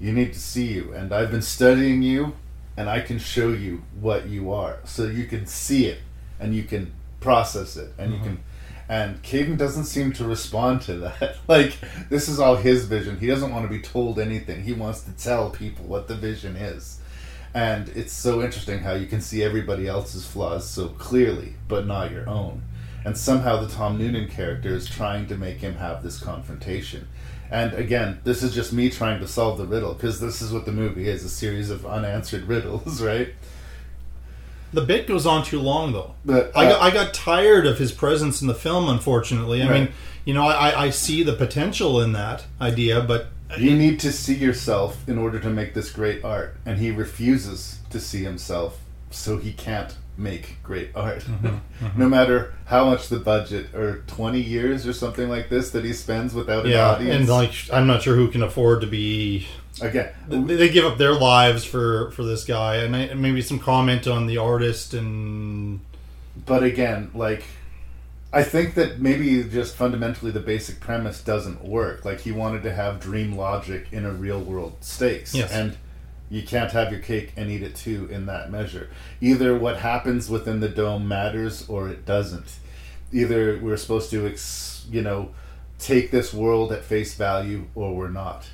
you 0.00 0.12
need 0.12 0.32
to 0.32 0.38
see 0.40 0.66
you 0.72 0.92
and 0.92 1.12
i've 1.12 1.30
been 1.30 1.42
studying 1.42 2.02
you 2.02 2.32
and 2.76 2.90
i 2.90 2.98
can 3.00 3.20
show 3.20 3.48
you 3.50 3.82
what 4.00 4.26
you 4.28 4.50
are 4.52 4.78
so 4.84 5.04
you 5.04 5.26
can 5.26 5.46
see 5.46 5.86
it 5.86 5.98
and 6.40 6.56
you 6.56 6.64
can 6.64 6.90
process 7.20 7.76
it 7.76 7.92
and 7.98 8.10
Mhm. 8.12 8.16
you 8.18 8.24
can 8.24 8.38
and 8.88 9.22
Caden 9.22 9.56
doesn't 9.56 9.84
seem 9.84 10.12
to 10.14 10.24
respond 10.24 10.82
to 10.82 10.94
that. 10.98 11.36
Like 11.48 11.74
this 12.10 12.28
is 12.28 12.40
all 12.40 12.56
his 12.56 12.84
vision. 12.86 13.18
He 13.20 13.26
doesn't 13.28 13.50
want 13.52 13.64
to 13.64 13.70
be 13.70 13.80
told 13.80 14.18
anything. 14.18 14.64
He 14.64 14.72
wants 14.72 15.02
to 15.02 15.12
tell 15.12 15.50
people 15.50 15.86
what 15.86 16.08
the 16.08 16.16
vision 16.16 16.56
is. 16.56 16.98
And 17.54 17.88
it's 17.90 18.12
so 18.12 18.42
interesting 18.42 18.80
how 18.80 18.94
you 18.94 19.06
can 19.06 19.20
see 19.20 19.42
everybody 19.42 19.86
else's 19.86 20.26
flaws 20.26 20.66
so 20.68 20.88
clearly, 20.88 21.54
but 21.68 21.86
not 21.86 22.10
your 22.10 22.28
own. 22.28 22.62
And 23.04 23.16
somehow 23.18 23.60
the 23.60 23.68
Tom 23.72 23.98
Noonan 23.98 24.28
character 24.28 24.74
is 24.74 24.88
trying 24.88 25.26
to 25.26 25.36
make 25.36 25.58
him 25.58 25.74
have 25.74 26.02
this 26.02 26.18
confrontation. 26.18 27.08
And 27.50 27.74
again, 27.74 28.20
this 28.24 28.42
is 28.42 28.54
just 28.54 28.72
me 28.72 28.88
trying 28.88 29.20
to 29.20 29.28
solve 29.28 29.58
the 29.58 29.66
riddle 29.66 29.92
because 29.92 30.20
this 30.20 30.40
is 30.40 30.52
what 30.52 30.64
the 30.64 30.72
movie 30.72 31.08
is 31.08 31.22
a 31.24 31.28
series 31.28 31.68
of 31.68 31.84
unanswered 31.84 32.44
riddles, 32.48 33.02
right? 33.02 33.28
the 34.72 34.80
bit 34.80 35.06
goes 35.06 35.26
on 35.26 35.44
too 35.44 35.60
long, 35.60 35.92
though. 35.92 36.14
But, 36.24 36.50
I, 36.56 36.64
got, 36.64 36.80
uh, 36.80 36.84
I 36.84 36.90
got 36.90 37.12
tired 37.12 37.66
of 37.66 37.76
his 37.78 37.92
presence 37.92 38.40
in 38.40 38.48
the 38.48 38.54
film. 38.54 38.88
Unfortunately, 38.88 39.62
I 39.62 39.68
Right. 39.68 39.80
mean, 39.82 39.92
you 40.24 40.34
know, 40.34 40.46
I, 40.46 40.84
I 40.84 40.90
see 40.90 41.22
the 41.22 41.32
potential 41.32 42.00
in 42.00 42.12
that 42.12 42.44
idea, 42.60 43.00
but 43.00 43.28
You 43.58 43.76
need 43.76 44.00
to 44.00 44.12
see 44.12 44.34
yourself 44.34 45.06
in 45.08 45.18
order 45.18 45.38
to 45.40 45.50
make 45.50 45.74
this 45.74 45.90
great 45.90 46.24
art, 46.24 46.56
and 46.64 46.78
he 46.78 46.90
refuses 46.90 47.80
to 47.90 48.00
see 48.00 48.22
himself, 48.22 48.78
so 49.10 49.36
he 49.38 49.52
can't 49.52 49.94
make 50.16 50.62
great 50.62 50.90
art. 50.94 51.24
Mm-hmm, 51.82 52.00
no 52.00 52.08
matter 52.08 52.54
how 52.66 52.84
much 52.88 53.08
the 53.08 53.18
budget, 53.18 53.74
or 53.74 54.04
twenty 54.06 54.40
years 54.40 54.86
or 54.86 54.92
something 54.92 55.28
like 55.28 55.48
this, 55.48 55.70
that 55.72 55.84
he 55.84 55.92
spends 55.92 56.32
without 56.32 56.64
an 56.64 56.70
yeah, 56.70 56.90
audience. 56.90 57.16
and 57.16 57.28
like 57.28 57.52
I'm 57.72 57.88
not 57.88 58.02
sure 58.02 58.14
who 58.14 58.28
can 58.28 58.42
afford 58.42 58.80
to 58.82 58.86
be. 58.86 59.48
Again, 59.80 60.12
they, 60.28 60.54
they 60.54 60.68
give 60.68 60.84
up 60.84 60.96
their 60.98 61.14
lives 61.14 61.64
for 61.64 62.12
for 62.12 62.22
this 62.22 62.44
guy, 62.44 62.76
and 62.76 62.94
I, 62.94 63.14
maybe 63.14 63.42
some 63.42 63.58
comment 63.58 64.06
on 64.06 64.26
the 64.28 64.38
artist 64.38 64.94
and. 64.94 65.80
but 66.46 66.62
again, 66.62 67.10
like 67.14 67.42
I 68.32 68.42
think 68.42 68.74
that 68.74 68.98
maybe 68.98 69.42
just 69.44 69.76
fundamentally 69.76 70.30
the 70.30 70.40
basic 70.40 70.80
premise 70.80 71.22
doesn't 71.22 71.64
work. 71.64 72.04
Like 72.04 72.20
he 72.20 72.32
wanted 72.32 72.62
to 72.62 72.72
have 72.72 72.98
dream 73.00 73.36
logic 73.36 73.88
in 73.92 74.04
a 74.06 74.10
real 74.12 74.40
world 74.40 74.76
stakes, 74.80 75.34
Yes. 75.34 75.52
and 75.52 75.76
you 76.30 76.42
can't 76.42 76.72
have 76.72 76.90
your 76.90 77.00
cake 77.00 77.34
and 77.36 77.50
eat 77.50 77.62
it 77.62 77.76
too 77.76 78.08
in 78.10 78.24
that 78.26 78.50
measure. 78.50 78.88
Either 79.20 79.54
what 79.56 79.76
happens 79.78 80.30
within 80.30 80.60
the 80.60 80.68
dome 80.68 81.06
matters 81.06 81.68
or 81.68 81.88
it 81.90 82.06
doesn't. 82.06 82.56
Either 83.12 83.58
we're 83.58 83.76
supposed 83.76 84.10
to, 84.10 84.26
ex, 84.26 84.86
you 84.90 85.02
know, 85.02 85.28
take 85.78 86.10
this 86.10 86.32
world 86.32 86.72
at 86.72 86.82
face 86.84 87.14
value 87.14 87.66
or 87.74 87.94
we're 87.94 88.08
not. 88.08 88.48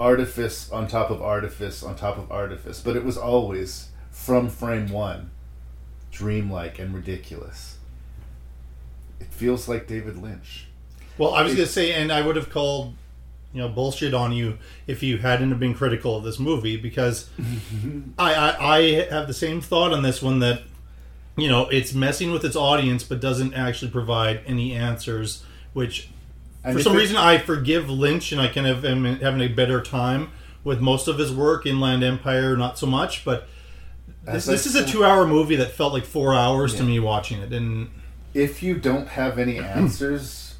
Artifice 0.00 0.68
on 0.72 0.88
top 0.88 1.10
of 1.10 1.22
artifice 1.22 1.84
on 1.84 1.94
top 1.94 2.18
of 2.18 2.32
artifice, 2.32 2.80
but 2.80 2.96
it 2.96 3.04
was 3.04 3.16
always 3.16 3.90
from 4.10 4.48
frame 4.48 4.88
one, 4.90 5.30
dreamlike 6.10 6.80
and 6.80 6.92
ridiculous. 6.92 7.71
It 9.22 9.32
feels 9.32 9.68
like 9.68 9.86
David 9.86 10.16
Lynch. 10.22 10.66
Well, 11.18 11.34
I 11.34 11.42
was 11.42 11.54
going 11.54 11.66
to 11.66 11.72
say, 11.72 11.92
and 11.92 12.10
I 12.12 12.22
would 12.26 12.36
have 12.36 12.50
called, 12.50 12.94
you 13.52 13.60
know, 13.60 13.68
bullshit 13.68 14.14
on 14.14 14.32
you 14.32 14.58
if 14.86 15.02
you 15.02 15.18
hadn't 15.18 15.50
have 15.50 15.60
been 15.60 15.74
critical 15.74 16.16
of 16.16 16.24
this 16.24 16.38
movie 16.38 16.76
because 16.76 17.28
I, 18.18 18.34
I 18.34 18.76
I 18.76 18.80
have 19.10 19.26
the 19.26 19.34
same 19.34 19.60
thought 19.60 19.92
on 19.92 20.02
this 20.02 20.22
one 20.22 20.38
that 20.40 20.62
you 21.36 21.48
know, 21.48 21.66
it's 21.68 21.94
messing 21.94 22.30
with 22.30 22.44
its 22.44 22.56
audience, 22.56 23.04
but 23.04 23.18
doesn't 23.20 23.54
actually 23.54 23.90
provide 23.90 24.40
any 24.46 24.74
answers. 24.74 25.42
Which, 25.72 26.10
And 26.62 26.76
for 26.76 26.82
some 26.82 26.94
it- 26.94 26.98
reason, 26.98 27.16
I 27.16 27.38
forgive 27.38 27.88
Lynch, 27.88 28.32
and 28.32 28.40
I 28.40 28.48
kind 28.48 28.66
of 28.66 28.84
am 28.84 29.04
having 29.04 29.40
a 29.40 29.48
better 29.48 29.80
time 29.80 30.30
with 30.62 30.80
most 30.82 31.08
of 31.08 31.16
his 31.18 31.32
work. 31.32 31.64
Inland 31.64 32.02
Empire, 32.04 32.54
not 32.56 32.78
so 32.78 32.86
much, 32.86 33.24
but 33.24 33.48
this, 34.24 34.44
this 34.44 34.66
is 34.66 34.74
a 34.74 34.84
two-hour 34.86 35.26
movie 35.26 35.56
that 35.56 35.70
felt 35.72 35.94
like 35.94 36.04
four 36.04 36.34
hours 36.34 36.74
to 36.74 36.82
me 36.82 37.00
watching 37.00 37.40
it, 37.40 37.50
and 37.52 37.90
if 38.34 38.62
you 38.62 38.74
don't 38.76 39.08
have 39.08 39.38
any 39.38 39.58
answers, 39.58 40.54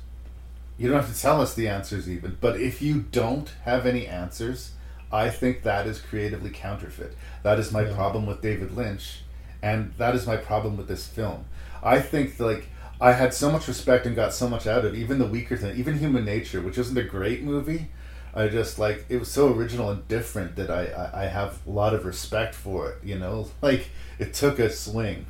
you 0.79 0.89
don't 0.89 1.01
have 1.01 1.15
to 1.15 1.21
tell 1.21 1.41
us 1.41 1.55
the 1.55 1.69
answers 1.69 2.09
even. 2.09 2.37
But 2.41 2.61
if 2.61 2.83
you 2.83 3.05
don't 3.13 3.53
have 3.65 3.87
any 3.87 4.07
answers, 4.07 4.73
I 5.13 5.29
think 5.31 5.63
that 5.63 5.87
is 5.87 6.01
creatively 6.01 6.51
counterfeit. 6.51 7.15
That 7.43 7.59
is 7.59 7.71
my 7.73 7.83
Yeah. 7.83 7.95
problem 7.95 8.27
with 8.27 8.41
David 8.41 8.75
Lynch, 8.77 9.21
and 9.63 9.93
that 9.99 10.15
is 10.15 10.27
my 10.27 10.37
problem 10.37 10.77
with 10.77 10.89
this 10.89 11.07
film. 11.07 11.45
I 11.83 12.01
think 12.01 12.39
like 12.41 12.69
I 13.01 13.13
had 13.13 13.35
so 13.35 13.51
much 13.51 13.69
respect 13.69 14.07
and 14.07 14.15
got 14.17 14.33
so 14.33 14.49
much 14.49 14.67
out 14.67 14.85
of 14.85 14.95
even 14.95 15.19
the 15.19 15.27
weaker 15.27 15.57
thing, 15.57 15.77
even 15.77 15.99
Human 15.99 16.25
Nature, 16.25 16.61
which 16.61 16.79
isn't 16.79 16.97
a 16.97 17.03
great 17.03 17.43
movie. 17.43 17.89
I 18.35 18.49
just 18.49 18.79
like 18.79 19.05
it 19.11 19.19
was 19.19 19.29
so 19.29 19.53
original 19.53 19.91
and 19.91 20.07
different 20.09 20.57
that 20.57 20.71
I, 20.71 20.87
I, 20.87 21.25
I 21.25 21.27
have 21.27 21.59
a 21.67 21.71
lot 21.71 21.95
of 21.95 22.07
respect 22.07 22.55
for 22.55 22.89
it. 22.91 22.99
You 23.05 23.19
know, 23.19 23.51
like 23.61 23.91
it 24.19 24.33
took 24.35 24.59
a 24.59 24.71
swing. 24.71 25.27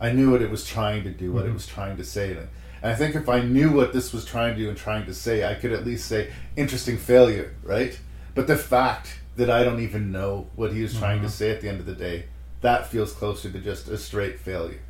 I 0.00 0.12
knew 0.12 0.30
what 0.30 0.42
it 0.42 0.50
was 0.50 0.66
trying 0.66 1.04
to 1.04 1.10
do, 1.10 1.32
what 1.32 1.44
it 1.46 1.50
Mhm. 1.50 1.54
was 1.54 1.66
trying 1.66 1.96
to 1.96 2.04
say. 2.04 2.32
And 2.32 2.48
I 2.82 2.94
think 2.94 3.14
if 3.14 3.28
I 3.28 3.40
knew 3.40 3.70
what 3.72 3.92
this 3.92 4.12
was 4.12 4.24
trying 4.24 4.54
to 4.54 4.60
do 4.60 4.68
and 4.68 4.76
trying 4.76 5.06
to 5.06 5.14
say, 5.14 5.44
I 5.50 5.54
could 5.54 5.72
at 5.72 5.86
least 5.86 6.06
say 6.06 6.28
interesting 6.56 6.98
failure, 6.98 7.54
right? 7.62 7.98
But 8.34 8.46
the 8.46 8.56
fact 8.56 9.18
that 9.36 9.48
I 9.50 9.64
don't 9.64 9.80
even 9.80 10.12
know 10.12 10.48
what 10.54 10.72
he 10.72 10.82
was 10.82 10.94
trying 10.98 11.20
to 11.22 11.28
Mhm. 11.28 11.30
say 11.30 11.50
at 11.50 11.60
the 11.62 11.68
end 11.68 11.80
of 11.80 11.86
the 11.86 11.94
day, 11.94 12.24
that 12.60 12.90
feels 12.90 13.12
closer 13.12 13.50
to 13.50 13.58
just 13.58 13.88
a 13.88 13.96
straight 13.98 14.38
failure. 14.40 14.80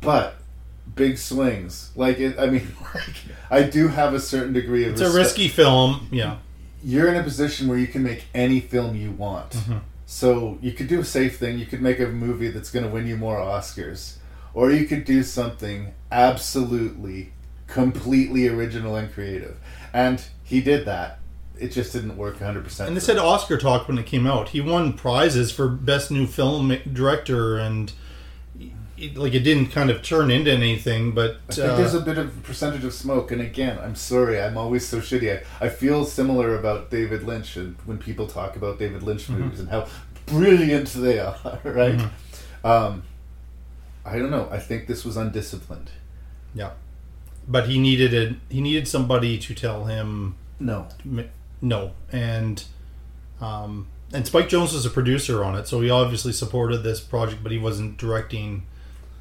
But 0.00 0.36
big 0.94 1.16
swings, 1.18 1.90
like 1.94 2.18
it. 2.18 2.38
I 2.38 2.46
mean, 2.46 2.68
like 2.94 3.14
I 3.50 3.62
do 3.62 3.88
have 3.88 4.14
a 4.14 4.20
certain 4.20 4.52
degree 4.52 4.84
of. 4.84 4.92
it's 4.92 5.00
a 5.00 5.10
risky 5.10 5.48
film. 5.48 6.08
Yeah, 6.10 6.36
you're 6.84 7.08
in 7.08 7.14
a 7.16 7.22
position 7.22 7.68
where 7.68 7.78
you 7.78 7.86
can 7.86 8.02
make 8.02 8.24
any 8.34 8.60
film 8.60 8.96
you 8.96 9.12
want. 9.12 9.50
Mhm. 9.50 9.80
So 10.06 10.58
you 10.60 10.72
could 10.72 10.88
do 10.88 11.00
a 11.00 11.04
safe 11.04 11.38
thing. 11.38 11.58
You 11.58 11.66
could 11.66 11.80
make 11.82 12.00
a 12.00 12.06
movie 12.06 12.48
that's 12.48 12.70
going 12.70 12.84
to 12.84 12.90
win 12.90 13.06
you 13.06 13.16
more 13.16 13.38
Oscars, 13.38 14.16
or 14.54 14.70
you 14.70 14.86
could 14.86 15.04
do 15.04 15.22
something 15.22 15.94
absolutely, 16.10 17.32
completely 17.66 18.48
original 18.48 18.96
and 18.96 19.12
creative. 19.12 19.58
And 19.92 20.22
he 20.42 20.60
did 20.60 20.84
that. 20.86 21.18
It 21.58 21.68
just 21.68 21.92
didn't 21.92 22.16
work 22.16 22.34
100. 22.34 22.64
percent 22.64 22.88
and 22.88 22.96
this 22.96 23.06
had 23.06 23.18
Oscar 23.18 23.56
talk 23.56 23.86
when 23.86 23.98
it 23.98 24.06
came 24.06 24.26
out. 24.26 24.48
He 24.50 24.60
won 24.60 24.94
prizes 24.94 25.52
for 25.52 25.68
best 25.68 26.10
new 26.10 26.26
film 26.26 26.76
director, 26.92 27.56
and 27.58 27.92
it, 29.02 29.16
like 29.16 29.34
it 29.34 29.40
didn't 29.40 29.66
kind 29.68 29.90
of 29.90 30.02
turn 30.02 30.30
into 30.30 30.50
anything. 30.50 31.12
But 31.12 31.38
I 31.50 31.52
think 31.54 31.68
uh, 31.72 31.76
there's 31.76 31.94
a 31.94 32.00
bit 32.00 32.18
of 32.18 32.42
percentage 32.42 32.84
of 32.84 32.92
smoke, 32.94 33.30
and 33.32 33.40
again, 33.40 33.78
I'm 33.82 33.94
sorry, 33.94 34.40
I'm 34.40 34.56
always 34.56 34.86
so 34.86 34.98
shitty. 34.98 35.42
I, 35.60 35.66
I 35.66 35.68
feel 35.68 36.04
similar 36.04 36.56
about 36.56 36.90
David 36.90 37.22
Lynch, 37.24 37.56
and 37.56 37.76
when 37.84 37.98
people 37.98 38.26
talk 38.26 38.56
about 38.56 38.78
David 38.78 39.02
Lynch 39.02 39.26
Mhm. 39.28 39.38
movies 39.38 39.60
and 39.60 39.68
how 39.68 39.86
brilliant 40.26 40.88
they 40.88 41.18
are, 41.18 41.36
right? 41.64 41.98
Mhm. 41.98 42.10
Um, 42.64 43.02
I 44.04 44.18
don't 44.18 44.30
know. 44.30 44.48
I 44.50 44.58
think 44.58 44.86
this 44.86 45.04
was 45.04 45.16
undisciplined. 45.16 45.90
Yeah, 46.54 46.70
but 47.48 47.68
he 47.68 47.78
needed 47.78 48.12
a 48.14 48.36
he 48.52 48.60
needed 48.60 48.86
somebody 48.88 49.38
to 49.38 49.54
tell 49.54 49.84
him 49.86 50.36
No. 50.60 50.86
no, 51.60 51.92
and 52.12 52.62
um, 53.40 53.88
and 54.12 54.26
Spike 54.26 54.48
Jonze 54.48 54.72
was 54.74 54.84
a 54.86 54.90
producer 54.90 55.42
on 55.42 55.56
it, 55.56 55.66
so 55.66 55.80
he 55.80 55.90
obviously 55.90 56.32
supported 56.32 56.78
this 56.82 57.00
project, 57.00 57.42
but 57.42 57.50
he 57.50 57.58
wasn't 57.58 57.96
directing 57.96 58.64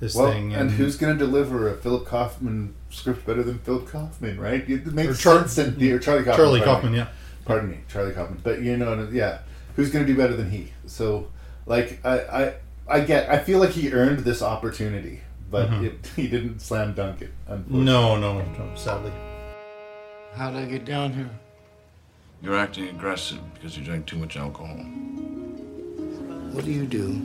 this 0.02 0.16
Well, 0.16 0.30
thing. 0.32 0.54
and, 0.54 0.72
who's 0.72 0.98
going 0.98 1.18
to 1.18 1.26
deliver 1.26 1.70
a 1.70 1.78
Philip 1.78 2.06
Kaufman 2.06 2.74
script 2.90 3.26
better 3.26 3.44
than 3.44 3.60
Philip 3.60 3.88
Kaufman, 3.88 4.38
right? 4.40 4.70
It 4.70 4.86
makes 4.88 5.12
Or 5.12 5.22
Char- 5.22 5.48
sense. 5.48 5.58
And, 5.58 5.82
or 5.82 6.00
Charlie 6.00 6.24
Kaufman. 6.24 6.36
Charlie 6.38 6.62
Kaufman, 6.62 6.92
me. 6.92 6.98
yeah. 6.98 7.08
Pardon 7.46 7.70
me, 7.72 7.78
Charlie 7.88 8.12
Kaufman. 8.12 8.42
But 8.44 8.62
you 8.62 8.76
know, 8.76 9.08
yeah, 9.14 9.40
who's 9.78 9.90
going 9.92 10.06
to 10.06 10.12
do 10.12 10.18
better 10.18 10.36
than 10.36 10.52
he? 10.52 10.74
So, 10.88 11.30
like, 11.66 12.00
I, 12.04 12.20
I, 12.20 12.54
I 12.90 13.00
get. 13.02 13.30
I 13.30 13.38
feel 13.40 13.60
like 13.60 13.70
he 13.72 13.92
earned 13.94 14.20
this 14.20 14.42
opportunity, 14.42 15.22
but 15.50 15.70
Mhm. 15.70 15.84
it, 15.86 16.10
he 16.18 16.28
didn't 16.28 16.60
slam 16.62 16.94
dunk 16.94 17.22
it. 17.22 17.32
No, 17.70 18.18
no, 18.18 18.42
no, 18.42 18.76
sadly. 18.76 19.12
How'd 20.36 20.56
I 20.56 20.66
get 20.66 20.84
down 20.86 21.14
here? 21.14 21.30
You're 22.42 22.56
acting 22.58 22.88
aggressive 22.90 23.40
because 23.54 23.78
you 23.78 23.84
drank 23.86 24.08
too 24.08 24.18
much 24.18 24.36
alcohol. 24.36 24.76
What 26.54 26.66
do 26.66 26.72
you 26.72 26.86
do? 26.86 27.22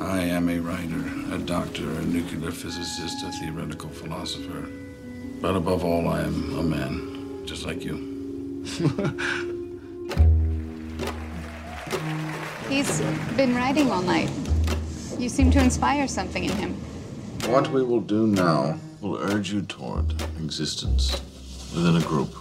I 0.00 0.20
am 0.20 0.48
a 0.48 0.58
writer, 0.58 1.04
a 1.34 1.38
doctor, 1.38 1.90
a 1.90 2.04
nuclear 2.04 2.50
physicist, 2.50 3.24
a 3.24 3.32
theoretical 3.32 3.88
philosopher. 3.88 4.68
But 5.40 5.56
above 5.56 5.84
all, 5.84 6.08
I 6.08 6.20
am 6.22 6.58
a 6.58 6.62
man, 6.62 7.42
just 7.46 7.64
like 7.64 7.82
you. 7.84 7.96
He's 12.68 13.00
been 13.36 13.54
writing 13.54 13.90
all 13.90 14.02
night. 14.02 14.30
You 15.18 15.28
seem 15.28 15.50
to 15.52 15.60
inspire 15.60 16.06
something 16.06 16.44
in 16.44 16.52
him. 16.52 16.74
What 17.46 17.70
we 17.70 17.82
will 17.82 18.00
do 18.00 18.26
now 18.26 18.78
will 19.00 19.16
urge 19.16 19.52
you 19.52 19.62
toward 19.62 20.20
existence 20.38 21.12
within 21.74 21.96
a 21.96 22.00
group, 22.00 22.34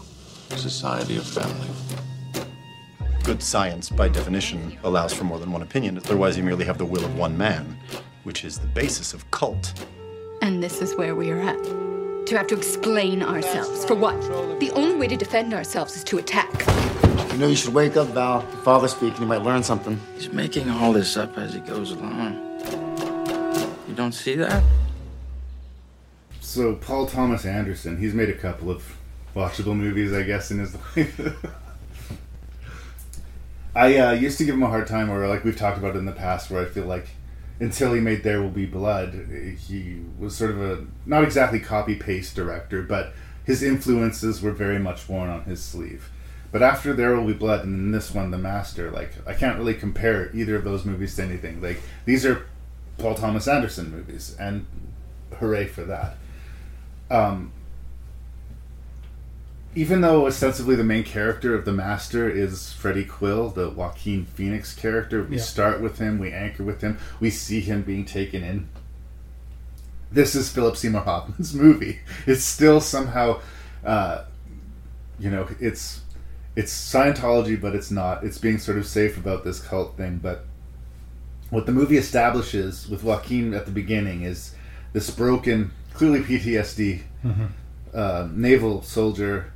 society, 0.50 1.18
or 1.18 1.22
family. 1.22 1.70
Good 3.26 3.42
science, 3.42 3.90
by 3.90 4.08
definition, 4.08 4.78
allows 4.84 5.12
for 5.12 5.24
more 5.24 5.40
than 5.40 5.52
one 5.52 5.64
opinion. 5.64 5.98
Otherwise, 5.98 6.38
you 6.38 6.44
merely 6.44 6.64
have 6.64 6.78
the 6.78 6.86
will 6.86 7.04
of 7.04 7.18
one 7.18 7.36
man, 7.36 7.76
which 8.24 8.46
is 8.46 8.60
the 8.60 8.68
basis 8.68 9.16
of 9.16 9.32
cult. 9.32 9.84
And 10.44 10.62
this 10.62 10.80
is 10.80 10.94
where 10.94 11.16
we 11.16 11.32
are 11.32 11.42
at. 11.42 11.58
To 12.28 12.38
have 12.38 12.46
to 12.46 12.56
explain 12.56 13.24
ourselves. 13.24 13.84
For 13.84 13.96
what? 13.96 14.22
The 14.60 14.70
only 14.76 14.94
way 14.94 15.08
to 15.08 15.18
defend 15.18 15.56
ourselves 15.56 15.96
is 15.96 16.04
to 16.04 16.20
attack. 16.20 16.52
You 17.32 17.40
know, 17.40 17.48
you 17.48 17.56
should 17.56 17.74
wake 17.74 17.98
up, 17.98 18.10
Val. 18.10 18.44
Your 18.44 18.62
father's 18.62 18.92
speaking. 18.92 19.22
You 19.22 19.28
might 19.28 19.42
learn 19.42 19.64
something. 19.64 20.00
He's 20.14 20.32
making 20.32 20.70
all 20.70 20.94
this 20.94 21.18
up 21.18 21.36
as 21.36 21.56
he 21.56 21.62
goes 21.62 21.94
along. 21.94 22.36
You 23.88 23.96
don't 23.96 24.14
see 24.14 24.36
that? 24.36 24.64
So 26.42 26.76
Paul 26.76 27.08
Thomas 27.08 27.44
Anderson, 27.44 27.98
he's 27.98 28.14
made 28.14 28.30
a 28.30 28.38
couple 28.38 28.70
of 28.70 28.98
watchable 29.36 29.76
movies, 29.76 30.14
I 30.14 30.22
guess, 30.22 30.52
in 30.52 30.60
his 30.60 30.76
life. 30.96 31.20
I 33.76 33.98
uh, 33.98 34.12
used 34.14 34.38
to 34.38 34.46
give 34.46 34.56
him 34.56 34.64
a 34.64 34.68
hard 34.68 34.88
time, 34.88 35.12
or 35.12 35.28
like 35.28 35.44
we've 35.44 35.58
talked 35.58 35.78
about 35.78 35.96
in 35.96 36.06
the 36.06 36.14
past, 36.14 36.50
where 36.50 36.62
I 36.62 36.66
feel 36.66 36.86
like 36.86 37.08
until 37.60 37.94
he 37.94 38.00
made 38.00 38.24
There 38.24 38.42
Will 38.42 38.50
Be 38.50 38.66
Blood, 38.66 39.28
he 39.68 40.02
was 40.18 40.36
sort 40.36 40.52
of 40.52 40.62
a 40.62 40.86
not 41.06 41.24
exactly 41.24 41.60
copy 41.60 41.96
paste 41.96 42.36
director, 42.36 42.82
but 42.82 43.14
his 43.44 43.62
influences 43.62 44.42
were 44.42 44.52
very 44.52 44.80
much 44.80 45.08
worn 45.08 45.30
on 45.30 45.44
his 45.44 45.62
sleeve. 45.62 46.10
But 46.52 46.64
after 46.64 46.94
There 46.94 47.16
Will 47.16 47.28
Be 47.28 47.34
Blood 47.34 47.66
and 47.66 47.78
then 47.78 47.92
this 47.92 48.14
one, 48.14 48.32
The 48.32 48.38
Master, 48.38 48.92
like 48.92 49.12
I 49.28 49.34
can't 49.34 49.58
really 49.58 49.74
compare 49.74 50.34
either 50.34 50.56
of 50.56 50.64
those 50.64 50.86
movies 50.86 51.16
to 51.18 51.24
anything. 51.24 51.62
Like 51.62 51.82
these 52.06 52.26
are 52.26 52.48
Paul 52.98 53.16
Thomas 53.16 53.48
Anderson 53.48 53.92
movies, 53.92 54.38
and 54.40 54.66
hooray 55.38 55.66
for 55.68 55.84
that. 55.84 56.16
Um, 57.12 57.52
even 59.76 60.02
though 60.02 60.26
ostensibly 60.26 60.76
the 60.76 60.84
main 60.84 61.04
character 61.04 61.54
of 61.54 61.66
the 61.66 61.74
Master 61.74 62.30
is 62.30 62.72
Freddie 62.72 63.04
Quell, 63.06 63.50
the 63.50 63.70
Joaquin 63.70 64.26
Phoenix 64.26 64.74
character, 64.74 65.24
we 65.24 65.36
Yeah. 65.38 65.42
start 65.44 65.82
with 65.82 66.00
him, 66.00 66.18
we 66.18 66.32
anchor 66.32 66.64
with 66.64 66.82
him, 66.82 66.98
we 67.20 67.30
see 67.30 67.60
him 67.60 67.82
being 67.82 68.06
taken 68.06 68.44
in. 68.44 68.68
This 70.12 70.34
is 70.36 70.50
Philip 70.50 70.78
Seymour 70.78 71.02
Hoffman's 71.02 71.54
movie. 71.66 72.00
It's 72.26 72.44
still 72.44 72.80
somehow, 72.80 73.42
uh, 73.86 74.24
you 75.20 75.30
know, 75.30 75.48
it's 75.60 76.02
it's 76.56 76.72
Scientology, 76.72 77.60
but 77.60 77.76
it's 77.76 77.92
not. 77.92 78.24
It's 78.24 78.38
being 78.38 78.58
sort 78.60 78.78
of 78.78 78.88
safe 78.88 79.18
about 79.18 79.44
this 79.44 79.60
cult 79.60 79.98
thing. 79.98 80.20
But 80.24 80.46
what 81.50 81.66
the 81.66 81.74
movie 81.74 81.98
establishes 81.98 82.88
with 82.88 83.04
Joaquin 83.04 83.54
at 83.54 83.66
the 83.66 83.74
beginning 83.74 84.22
is 84.22 84.56
this 84.94 85.10
broken, 85.10 85.72
clearly 85.94 86.22
PTSD 86.22 87.02
Mhm. 87.26 87.50
uh, 87.94 88.30
naval 88.32 88.82
soldier 88.84 89.52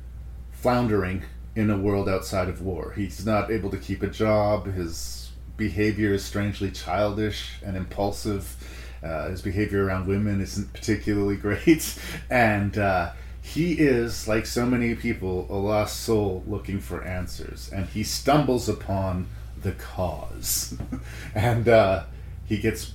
floundering 0.60 1.22
in 1.56 1.70
a 1.70 1.76
world 1.78 2.08
outside 2.08 2.48
of 2.48 2.60
war. 2.62 2.92
He's 2.96 3.24
not 3.26 3.50
able 3.50 3.70
to 3.70 3.76
keep 3.76 4.02
a 4.02 4.06
job. 4.06 4.66
His 4.72 5.30
behavior 5.56 6.12
is 6.14 6.24
strangely 6.24 6.70
childish 6.70 7.50
and 7.64 7.76
impulsive. 7.76 8.56
Uh, 9.02 9.30
his 9.30 9.42
behavior 9.42 9.84
around 9.84 10.06
women 10.06 10.40
isn't 10.40 10.72
particularly 10.72 11.36
great. 11.36 11.98
And 12.30 12.76
uh, 12.78 13.12
he 13.42 13.72
is, 13.72 14.28
like 14.28 14.46
so 14.46 14.66
many 14.66 14.94
people, 14.94 15.46
a 15.50 15.54
lost 15.56 16.00
soul 16.00 16.44
looking 16.46 16.78
for 16.80 17.02
answers. 17.02 17.70
And 17.72 17.86
he 17.86 18.04
stumbles 18.04 18.68
upon 18.68 19.26
the 19.62 19.72
cause. 19.72 20.78
and 21.34 21.68
uh, 21.68 22.04
he 22.46 22.58
gets 22.58 22.92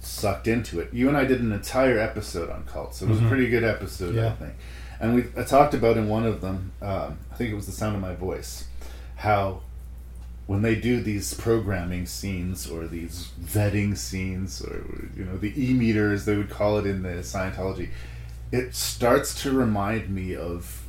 sucked 0.00 0.48
into 0.48 0.80
it. 0.80 0.92
You 0.92 1.08
and 1.08 1.16
I 1.16 1.24
did 1.24 1.40
an 1.40 1.52
entire 1.52 1.98
episode 1.98 2.50
on 2.50 2.64
cults. 2.64 3.02
It 3.02 3.08
was 3.08 3.18
Mhm. 3.20 3.26
a 3.26 3.28
pretty 3.28 3.48
good 3.48 3.64
episode, 3.64 4.16
I 4.18 4.22
Yeah. 4.22 4.32
think. 4.32 4.54
And 5.02 5.16
we 5.16 5.24
I 5.36 5.42
talked 5.42 5.74
about 5.74 5.96
in 5.96 6.08
one 6.08 6.24
of 6.24 6.40
them, 6.40 6.70
um, 6.80 7.18
I 7.32 7.34
think 7.34 7.50
it 7.50 7.56
was 7.56 7.66
The 7.66 7.72
Sound 7.72 7.96
of 7.96 8.00
My 8.00 8.14
Voice, 8.14 8.66
how 9.16 9.62
when 10.46 10.62
they 10.62 10.76
do 10.76 11.00
these 11.00 11.34
programming 11.34 12.06
scenes 12.06 12.70
or 12.70 12.86
these 12.86 13.30
vetting 13.40 13.96
scenes 13.96 14.62
or 14.62 15.10
you 15.16 15.24
know 15.24 15.36
the 15.36 15.52
e 15.60 15.74
meters 15.74 16.24
they 16.24 16.36
would 16.36 16.50
call 16.50 16.78
it 16.78 16.86
in 16.86 17.02
the 17.02 17.08
Scientology, 17.08 17.90
it 18.52 18.76
starts 18.76 19.42
to 19.42 19.50
remind 19.50 20.08
me 20.08 20.36
of 20.36 20.81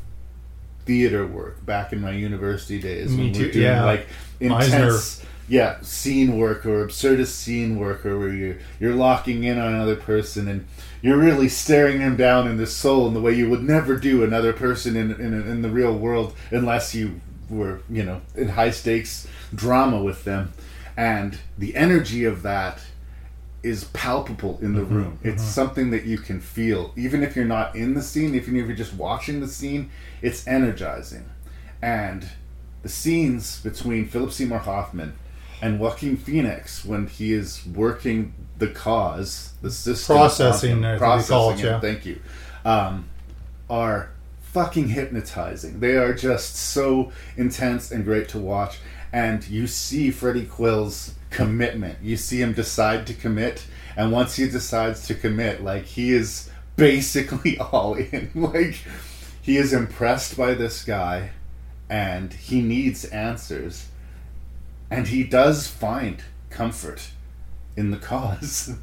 theater 0.85 1.25
work 1.25 1.65
back 1.65 1.93
in 1.93 2.01
my 2.01 2.11
university 2.11 2.79
days 2.79 3.11
Me 3.11 3.25
when 3.25 3.33
too, 3.33 3.43
we're 3.43 3.51
doing 3.51 3.65
yeah. 3.65 3.85
like 3.85 4.07
intense 4.39 5.23
yeah 5.47 5.79
scene 5.81 6.37
work 6.37 6.65
or 6.65 6.85
absurdist 6.87 7.27
scene 7.27 7.77
work 7.77 8.05
or 8.05 8.17
where 8.17 8.33
you're 8.33 8.57
you're 8.79 8.95
locking 8.95 9.43
in 9.43 9.59
on 9.59 9.73
another 9.73 9.95
person 9.95 10.47
and 10.47 10.65
you're 11.01 11.17
really 11.17 11.49
staring 11.49 11.99
them 11.99 12.15
down 12.15 12.47
in 12.47 12.57
the 12.57 12.67
soul 12.67 13.07
in 13.07 13.13
the 13.13 13.21
way 13.21 13.33
you 13.33 13.49
would 13.49 13.63
never 13.63 13.97
do 13.97 14.23
another 14.23 14.53
person 14.53 14.95
in 14.95 15.11
in, 15.11 15.33
in 15.33 15.61
the 15.61 15.69
real 15.69 15.95
world 15.95 16.33
unless 16.51 16.95
you 16.95 17.19
were 17.49 17.81
you 17.89 18.03
know 18.03 18.21
in 18.35 18.49
high 18.49 18.71
stakes 18.71 19.27
drama 19.53 20.01
with 20.01 20.23
them 20.23 20.51
and 20.95 21.37
the 21.57 21.75
energy 21.75 22.23
of 22.23 22.41
that 22.41 22.79
is 23.63 23.85
palpable 23.85 24.59
in 24.61 24.73
the 24.73 24.81
Mhm, 24.81 24.89
room 24.89 25.19
it's 25.23 25.43
mhm. 25.43 25.47
something 25.47 25.91
that 25.91 26.05
you 26.05 26.17
can 26.17 26.39
feel 26.41 26.91
even 26.97 27.23
if 27.23 27.35
you're 27.35 27.45
not 27.45 27.75
in 27.75 27.93
the 27.93 28.01
scene 28.01 28.35
even 28.35 28.57
if 28.57 28.67
you're 28.67 28.75
just 28.75 28.93
watching 28.93 29.39
the 29.39 29.47
scene 29.47 29.89
it's 30.21 30.45
energizing 30.47 31.25
and 31.81 32.27
the 32.81 32.89
scenes 32.89 33.59
between 33.61 34.05
Philip 34.07 34.31
Seymour 34.31 34.59
Hoffman 34.59 35.13
and 35.61 35.79
Joaquin 35.79 36.17
Phoenix 36.17 36.83
when 36.83 37.07
he 37.07 37.31
is 37.33 37.65
working 37.65 38.33
the 38.57 38.67
cause, 38.67 39.53
the 39.61 39.71
system, 39.71 40.17
Processing, 40.17 40.81
think 40.81 40.81
they 40.81 40.95
it, 40.95 41.59
yeah. 41.63 41.79
Thank 41.79 42.05
you. 42.05 42.19
Um, 42.65 43.05
are 43.69 44.09
fucking 44.41 44.89
hypnotizing. 44.89 45.79
They 45.79 45.95
are 45.95 46.13
just 46.13 46.55
so 46.55 47.11
intense 47.37 47.91
and 47.91 48.03
great 48.03 48.27
to 48.29 48.39
watch. 48.39 48.79
And 49.11 49.47
you 49.47 49.67
see 49.67 50.11
Freddie 50.11 50.45
Quell's 50.45 51.15
commitment. 51.33 51.99
You 52.01 52.15
see 52.15 52.41
him 52.41 52.53
decide 52.53 53.05
to 53.07 53.13
commit, 53.13 53.65
and 53.97 54.11
once 54.11 54.35
he 54.35 54.47
decides 54.47 55.05
to 55.07 55.15
commit, 55.15 55.63
like 55.63 55.83
he 55.85 56.11
is 56.11 56.49
basically 56.75 57.57
all 57.71 57.95
in. 57.95 58.31
Like 58.33 58.79
he 59.41 59.57
is 59.57 59.73
impressed 59.73 60.37
by 60.37 60.53
this 60.53 60.85
guy 60.85 61.31
and 61.89 62.33
he 62.33 62.61
needs 62.61 63.05
answers 63.05 63.89
and 64.89 65.07
he 65.09 65.23
does 65.23 65.67
find 65.67 66.23
comfort 66.49 67.09
in 67.75 67.91
the 67.91 67.97
cause 68.09 68.75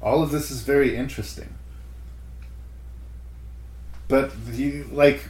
all 0.00 0.22
of 0.22 0.30
this 0.30 0.50
is 0.50 0.62
very 0.62 0.96
interesting 0.96 1.54
but 4.08 4.32
you 4.52 4.88
like 4.90 5.28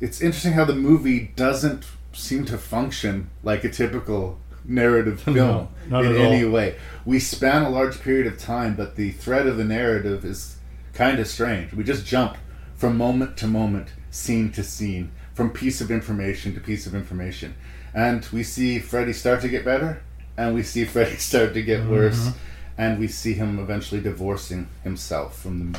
it's 0.00 0.20
interesting 0.20 0.52
how 0.52 0.64
the 0.64 0.74
movie 0.74 1.30
doesn't 1.36 1.84
seem 2.12 2.44
to 2.44 2.58
function 2.58 3.30
like 3.42 3.62
a 3.64 3.68
typical 3.68 4.38
narrative 4.68 5.26
No, 5.26 5.32
film 5.34 5.68
not 5.88 6.04
in 6.04 6.12
at 6.12 6.18
all. 6.20 6.32
any 6.32 6.44
way 6.44 6.76
we 7.04 7.18
span 7.18 7.62
a 7.62 7.70
large 7.70 8.00
period 8.00 8.26
of 8.26 8.38
time 8.38 8.74
but 8.76 8.94
the 8.96 9.10
thread 9.12 9.46
of 9.46 9.56
the 9.56 9.64
narrative 9.64 10.24
is 10.24 10.56
kind 10.92 11.18
of 11.18 11.26
strange 11.26 11.72
we 11.72 11.82
just 11.82 12.04
jump 12.06 12.36
from 12.76 12.96
moment 12.96 13.36
to 13.38 13.46
moment 13.46 13.88
scene 14.10 14.52
to 14.52 14.62
scene 14.62 15.10
from 15.34 15.50
piece 15.50 15.80
of 15.80 15.90
information 15.90 16.52
to 16.54 16.60
piece 16.60 16.86
of 16.86 16.94
information 16.94 17.54
and 17.94 18.26
we 18.26 18.42
see 18.42 18.78
freddy 18.78 19.12
start 19.12 19.40
to 19.40 19.48
get 19.48 19.64
better 19.64 20.02
and 20.36 20.54
we 20.54 20.62
see 20.62 20.84
freddy 20.94 21.16
start 21.16 21.54
to 21.54 21.62
get 21.62 21.86
worse 21.86 22.18
Mhm. 22.28 22.34
and 22.76 22.98
we 22.98 23.08
see 23.08 23.32
him 23.32 23.58
eventually 23.58 24.00
divorcing 24.02 24.68
himself 24.84 25.40
from 25.40 25.72
the, 25.72 25.78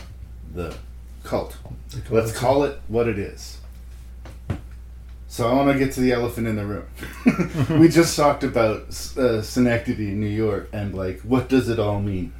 The 0.71 0.75
cult. 1.23 1.57
let's 2.09 2.31
call 2.31 2.63
it 2.63 2.79
what 2.87 3.07
it 3.07 3.19
is 3.19 3.58
so 5.31 5.47
I 5.47 5.53
want 5.53 5.71
to 5.71 5.77
get 5.77 5.93
to 5.93 6.01
the 6.01 6.11
elephant 6.11 6.47
in 6.47 6.55
the 6.55 6.65
room. 6.65 6.87
we 7.79 7.87
just 7.87 8.17
talked 8.17 8.43
about 8.43 8.87
uh, 9.15 9.43
Synecdoche, 9.43 9.99
New 9.99 10.25
York, 10.25 10.69
and 10.73 10.95
like, 10.95 11.21
what 11.21 11.47
does 11.47 11.69
it 11.69 11.77
all 11.77 12.01
mean? 12.01 12.33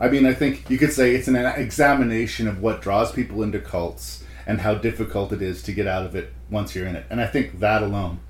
I 0.00 0.08
mean, 0.08 0.24
I 0.24 0.32
think 0.32 0.70
you 0.70 0.78
could 0.78 0.90
say 0.92 1.14
it's 1.14 1.28
an 1.28 1.36
examination 1.36 2.48
of 2.48 2.62
what 2.62 2.80
draws 2.80 3.12
people 3.12 3.42
into 3.42 3.58
cults 3.60 4.24
and 4.46 4.62
how 4.62 4.74
difficult 4.74 5.32
it 5.34 5.42
is 5.42 5.62
to 5.64 5.72
get 5.72 5.86
out 5.86 6.06
of 6.06 6.16
it 6.16 6.32
once 6.50 6.74
you're 6.74 6.86
in 6.86 6.96
it. 6.96 7.04
And 7.10 7.20
I 7.20 7.26
think 7.26 7.60
that 7.60 7.82
alone 7.82 8.20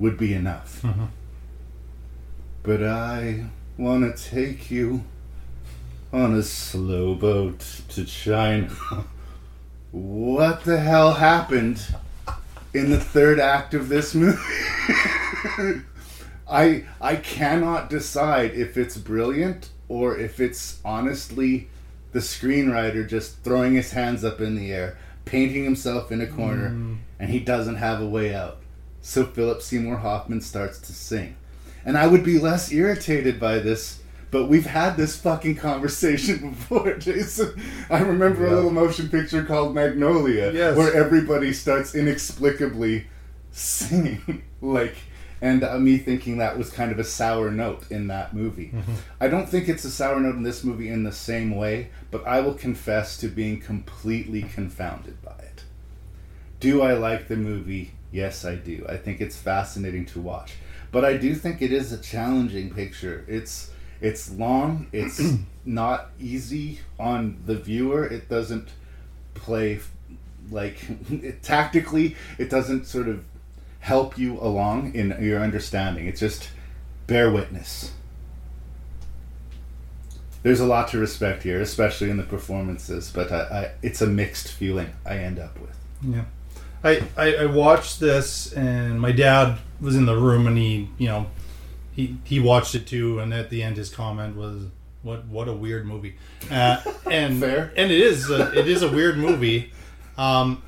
would 0.00 0.18
be 0.18 0.34
enough. 0.34 0.82
Mhm. 0.82 1.06
But 2.64 2.82
I 2.82 3.44
want 3.76 4.16
to 4.16 4.30
take 4.30 4.68
you 4.68 5.04
on 6.12 6.34
a 6.34 6.42
slow 6.42 7.14
boat 7.14 7.82
to 7.90 8.04
China. 8.04 8.68
what 9.92 10.64
the 10.64 10.80
hell 10.80 11.14
happened 11.14 11.86
in 12.78 12.90
the 12.90 13.00
third 13.00 13.38
act 13.40 13.74
of 13.74 13.88
this 13.88 14.14
movie? 14.14 14.38
I 16.50 16.84
I 17.00 17.16
cannot 17.16 17.90
decide 17.90 18.52
if 18.52 18.76
it's 18.76 18.96
brilliant 18.96 19.70
or 19.88 20.16
if 20.16 20.40
it's 20.40 20.80
honestly 20.84 21.68
the 22.12 22.20
screenwriter 22.20 23.06
just 23.06 23.42
throwing 23.44 23.74
his 23.74 23.92
hands 23.92 24.24
up 24.24 24.40
in 24.40 24.54
the 24.56 24.72
air, 24.72 24.96
painting 25.26 25.64
himself 25.64 26.10
in 26.10 26.20
a 26.22 26.26
corner, 26.26 26.70
Mm. 26.70 26.98
and 27.20 27.30
he 27.30 27.38
doesn't 27.40 27.76
have 27.76 28.00
a 28.00 28.06
way 28.08 28.34
out. 28.34 28.58
So 29.02 29.24
Philip 29.24 29.60
Seymour 29.62 29.98
Hoffman 29.98 30.40
starts 30.40 30.78
to 30.80 30.92
sing. 30.92 31.36
And 31.84 31.96
I 31.98 32.06
would 32.06 32.24
be 32.24 32.38
less 32.38 32.72
irritated 32.72 33.38
by 33.38 33.58
this, 33.58 34.00
but 34.30 34.46
we've 34.46 34.66
had 34.66 34.96
this 34.96 35.16
fucking 35.18 35.56
conversation 35.56 36.50
before, 36.50 36.94
Jason. 36.96 37.60
I 37.90 38.00
remember 38.00 38.46
a 38.46 38.54
little 38.54 38.70
motion 38.70 39.08
picture 39.08 39.44
called 39.44 39.74
Magnolia, 39.74 40.52
Yes. 40.52 40.76
where 40.76 40.92
everybody 40.94 41.52
starts 41.52 41.94
inexplicably 41.94 43.06
singing. 43.52 44.42
like, 44.60 44.96
and 45.40 45.62
uh, 45.64 45.78
me 45.78 45.98
thinking 45.98 46.38
that 46.38 46.58
was 46.58 46.70
kind 46.70 46.90
of 46.92 46.98
a 46.98 47.04
sour 47.04 47.50
note 47.50 47.90
in 47.90 48.08
that 48.08 48.34
movie. 48.34 48.72
Mhm. 48.74 48.96
I 49.20 49.28
don't 49.28 49.48
think 49.48 49.68
it's 49.68 49.84
a 49.84 49.90
sour 49.90 50.20
note 50.20 50.34
in 50.34 50.42
this 50.42 50.64
movie 50.64 50.88
in 50.88 51.04
the 51.04 51.12
same 51.12 51.54
way, 51.56 51.90
but 52.10 52.26
I 52.26 52.40
will 52.40 52.54
confess 52.54 53.16
to 53.18 53.28
being 53.28 53.60
completely 53.60 54.42
confounded 54.42 55.22
by 55.22 55.32
it. 55.38 55.62
Do 56.60 56.82
I 56.82 56.94
like 56.94 57.28
the 57.28 57.36
movie? 57.36 57.92
Yes, 58.10 58.44
I 58.44 58.56
do. 58.56 58.84
I 58.88 58.96
think 58.96 59.20
it's 59.20 59.36
fascinating 59.36 60.06
to 60.06 60.20
watch. 60.20 60.54
But 60.90 61.04
I 61.04 61.16
do 61.16 61.34
think 61.34 61.60
it 61.62 61.72
is 61.72 61.92
a 61.92 61.98
challenging 61.98 62.70
picture. 62.74 63.24
It's 63.28 63.70
it's 64.00 64.30
long, 64.30 64.88
it's 64.92 65.20
not 65.64 66.10
easy 66.20 66.80
on 66.98 67.42
the 67.46 67.54
viewer. 67.54 68.04
It 68.04 68.28
doesn't 68.28 68.68
play 69.34 69.80
like 70.50 70.78
it, 71.10 71.42
tactically, 71.42 72.16
it 72.38 72.50
doesn't 72.50 72.86
sort 72.86 73.08
of 73.08 73.24
help 73.80 74.18
you 74.18 74.40
along 74.40 74.94
in 74.94 75.16
your 75.20 75.40
understanding. 75.40 76.06
It's 76.06 76.20
just 76.20 76.50
bear 77.06 77.30
witness. 77.30 77.92
There's 80.42 80.60
a 80.60 80.66
lot 80.66 80.88
to 80.88 80.98
respect 80.98 81.42
here, 81.42 81.60
especially 81.60 82.10
in 82.10 82.16
the 82.16 82.22
performances, 82.22 83.10
but 83.12 83.32
I, 83.32 83.40
I, 83.40 83.70
it's 83.82 84.00
a 84.00 84.06
mixed 84.06 84.52
feeling 84.52 84.92
I 85.04 85.18
end 85.18 85.38
up 85.38 85.58
with. 85.60 85.76
Yeah. 86.02 86.24
I, 86.84 87.02
I, 87.16 87.34
I 87.34 87.46
watched 87.46 87.98
this 87.98 88.52
and 88.52 89.00
my 89.00 89.10
dad 89.10 89.58
was 89.80 89.96
in 89.96 90.06
the 90.06 90.16
room 90.16 90.46
and 90.46 90.56
he 90.56 90.88
you 90.98 91.08
know 91.08 91.26
he 91.98 92.16
he 92.22 92.38
watched 92.38 92.76
it 92.76 92.86
too 92.86 93.18
and 93.18 93.34
at 93.34 93.50
the 93.50 93.60
end 93.60 93.76
his 93.76 93.90
comment 93.90 94.36
was 94.36 94.66
what 95.02 95.26
what 95.26 95.48
a 95.48 95.52
weird 95.52 95.84
movie. 95.84 96.14
Uh, 96.48 96.80
and 97.10 97.40
Fair. 97.40 97.72
and 97.76 97.90
it 97.90 98.00
is 98.00 98.30
a, 98.30 98.56
it 98.56 98.68
is 98.68 98.82
a 98.82 98.88
weird 98.90 99.18
movie. 99.18 99.72
Um, 100.16 100.62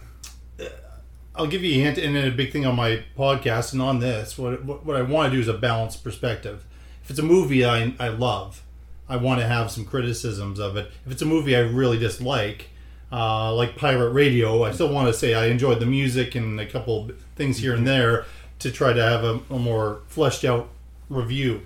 I'll 1.36 1.47
give 1.47 1.62
you 1.62 1.81
a 1.81 1.85
hint 1.85 1.98
and 1.98 2.16
then 2.16 2.27
a 2.27 2.32
big 2.32 2.51
thing 2.52 2.66
on 2.66 2.74
my 2.74 3.05
podcast 3.16 3.73
and 3.73 3.81
on 3.81 4.01
this 4.01 4.36
what 4.36 4.65
what, 4.65 4.85
what 4.85 4.97
I 4.97 5.02
want 5.02 5.31
to 5.31 5.36
do 5.36 5.40
is 5.40 5.47
a 5.47 5.55
balanced 5.55 6.02
perspective. 6.02 6.65
If 7.05 7.11
it's 7.11 7.20
a 7.20 7.24
movie 7.24 7.65
I, 7.65 7.94
I 8.01 8.09
love 8.09 8.65
I 9.09 9.16
want 9.16 9.40
to 9.40 9.47
have 9.47 9.70
some 9.70 9.85
criticisms 9.85 10.59
of 10.59 10.77
it. 10.77 10.90
If 11.07 11.12
it's 11.12 11.23
a 11.23 11.27
movie 11.27 11.55
I 11.55 11.61
really 11.61 11.98
dislike 11.98 12.70
uh, 13.12 13.55
like 13.55 13.77
Pirate 13.77 14.11
Radio, 14.11 14.65
I 14.65 14.73
still 14.73 14.93
want 14.93 15.07
to 15.07 15.15
say 15.15 15.35
I 15.35 15.47
enjoyed 15.47 15.78
the 15.78 15.86
music 15.86 16.35
and 16.35 16.61
a 16.61 16.66
couple 16.66 17.09
things 17.36 17.59
here 17.59 17.74
and 17.74 17.86
there 17.86 18.24
to 18.59 18.73
try 18.73 18.93
to 18.93 19.02
have 19.02 19.23
a, 19.23 19.40
a 19.51 19.59
more 19.61 20.02
fleshed 20.09 20.44
out 20.44 20.69
review. 21.11 21.62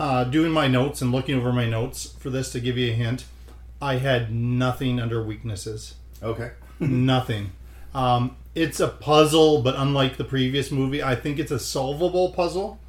Uh, 0.00 0.24
doing 0.24 0.50
my 0.50 0.66
notes 0.66 1.00
and 1.00 1.12
looking 1.12 1.36
over 1.36 1.52
my 1.52 1.66
notes 1.66 2.14
for 2.18 2.28
this 2.28 2.50
to 2.52 2.60
give 2.60 2.76
you 2.76 2.90
a 2.90 2.94
hint, 2.94 3.24
I 3.80 3.96
had 3.96 4.34
nothing 4.34 4.98
under 4.98 5.22
weaknesses. 5.22 5.94
Okay. 6.22 6.50
nothing. 6.80 7.52
Um, 7.94 8.36
it's 8.54 8.80
a 8.80 8.88
puzzle, 8.88 9.62
but 9.62 9.76
unlike 9.76 10.16
the 10.16 10.24
previous 10.24 10.72
movie, 10.72 11.02
I 11.02 11.14
think 11.14 11.38
it's 11.38 11.50
a 11.50 11.58
solvable 11.58 12.32
puzzle. 12.32 12.80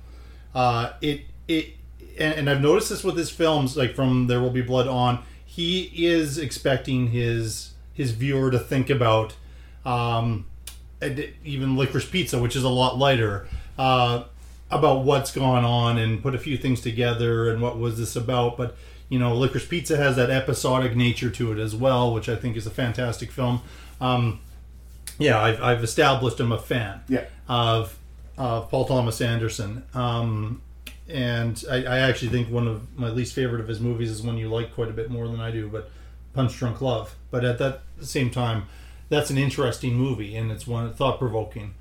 Uh, 0.56 0.94
it 1.02 1.26
it 1.48 1.76
and, 2.18 2.34
and 2.34 2.50
I've 2.50 2.62
noticed 2.62 2.90
this 2.90 3.04
with 3.04 3.18
his 3.18 3.30
films, 3.30 3.78
like 3.78 3.96
from 3.96 4.28
There 4.28 4.42
Will 4.42 4.50
Be 4.50 4.62
Blood 4.62 4.88
on. 4.88 5.24
He 5.46 6.08
is 6.08 6.38
expecting 6.38 7.08
his 7.08 7.74
his 7.94 8.12
viewer 8.12 8.52
to 8.52 8.60
think 8.60 8.90
about 8.90 9.36
um, 9.86 10.46
even 11.44 11.76
Licorice 11.76 12.10
Pizza, 12.10 12.40
which 12.40 12.56
is 12.56 12.64
a 12.64 12.70
lot 12.70 12.98
lighter, 12.98 13.48
uh, 13.78 14.24
about 14.70 15.04
what's 15.06 15.32
gone 15.32 15.64
on 15.64 15.98
and 15.98 16.22
put 16.22 16.36
a 16.36 16.38
few 16.40 16.58
things 16.58 16.82
together 16.82 17.50
and 17.50 17.62
what 17.62 17.78
was 17.78 17.98
this 17.98 18.16
about. 18.16 18.58
But 18.58 18.76
you 19.10 19.18
know, 19.20 19.34
Licorice 19.34 19.68
Pizza 19.70 19.96
has 19.98 20.16
that 20.18 20.30
episodic 20.30 20.96
nature 20.96 21.30
to 21.30 21.52
it 21.54 21.60
as 21.60 21.74
well, 21.76 22.14
which 22.14 22.28
I 22.28 22.36
think 22.36 22.58
is 22.58 22.68
a 22.68 22.72
fantastic 22.72 23.32
film. 23.32 23.62
Um, 24.02 24.42
yeah, 25.18 25.40
I've, 25.40 25.62
I've 25.64 25.84
established 25.84 26.40
I'm 26.42 26.52
a 26.52 26.60
fan 26.60 27.02
Yeah. 27.08 27.26
of 27.48 27.98
uh, 28.38 28.62
Paul 28.62 28.86
Thomas 28.86 29.22
Anderson. 29.22 29.84
Um, 29.94 30.62
and 31.08 31.64
I, 31.72 31.78
I 31.86 32.00
actually 32.00 32.28
think 32.30 32.50
one 32.52 32.68
of 32.68 32.98
my 33.00 33.08
least 33.08 33.34
favorite 33.34 33.62
of 33.62 33.68
his 33.70 33.80
movies 33.80 34.12
is 34.12 34.22
one 34.22 34.38
you 34.38 34.50
like 34.50 34.74
quite 34.76 34.90
a 34.90 34.94
bit 34.94 35.10
more 35.10 35.28
than 35.30 35.40
I 35.40 35.52
do, 35.52 35.70
but 35.70 35.90
Punch 36.34 36.58
Drunk 36.58 36.82
Love. 36.82 37.16
But 37.32 37.46
at 37.46 37.58
that 37.60 37.82
same 38.02 38.30
time, 38.30 38.66
that's 39.10 39.30
an 39.30 39.38
interesting 39.38 39.96
movie 39.96 40.36
and 40.36 40.52
it's 40.52 40.68
one 40.68 40.94
thought 40.94 41.18
provoking. 41.18 41.76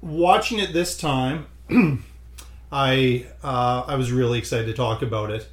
Watching 0.00 0.58
it 0.58 0.72
this 0.72 0.96
time, 0.96 1.46
I 2.72 3.26
uh, 3.42 3.84
I 3.86 3.94
was 3.96 4.12
really 4.12 4.38
excited 4.38 4.66
to 4.66 4.72
talk 4.74 5.02
about 5.02 5.30
it. 5.30 5.48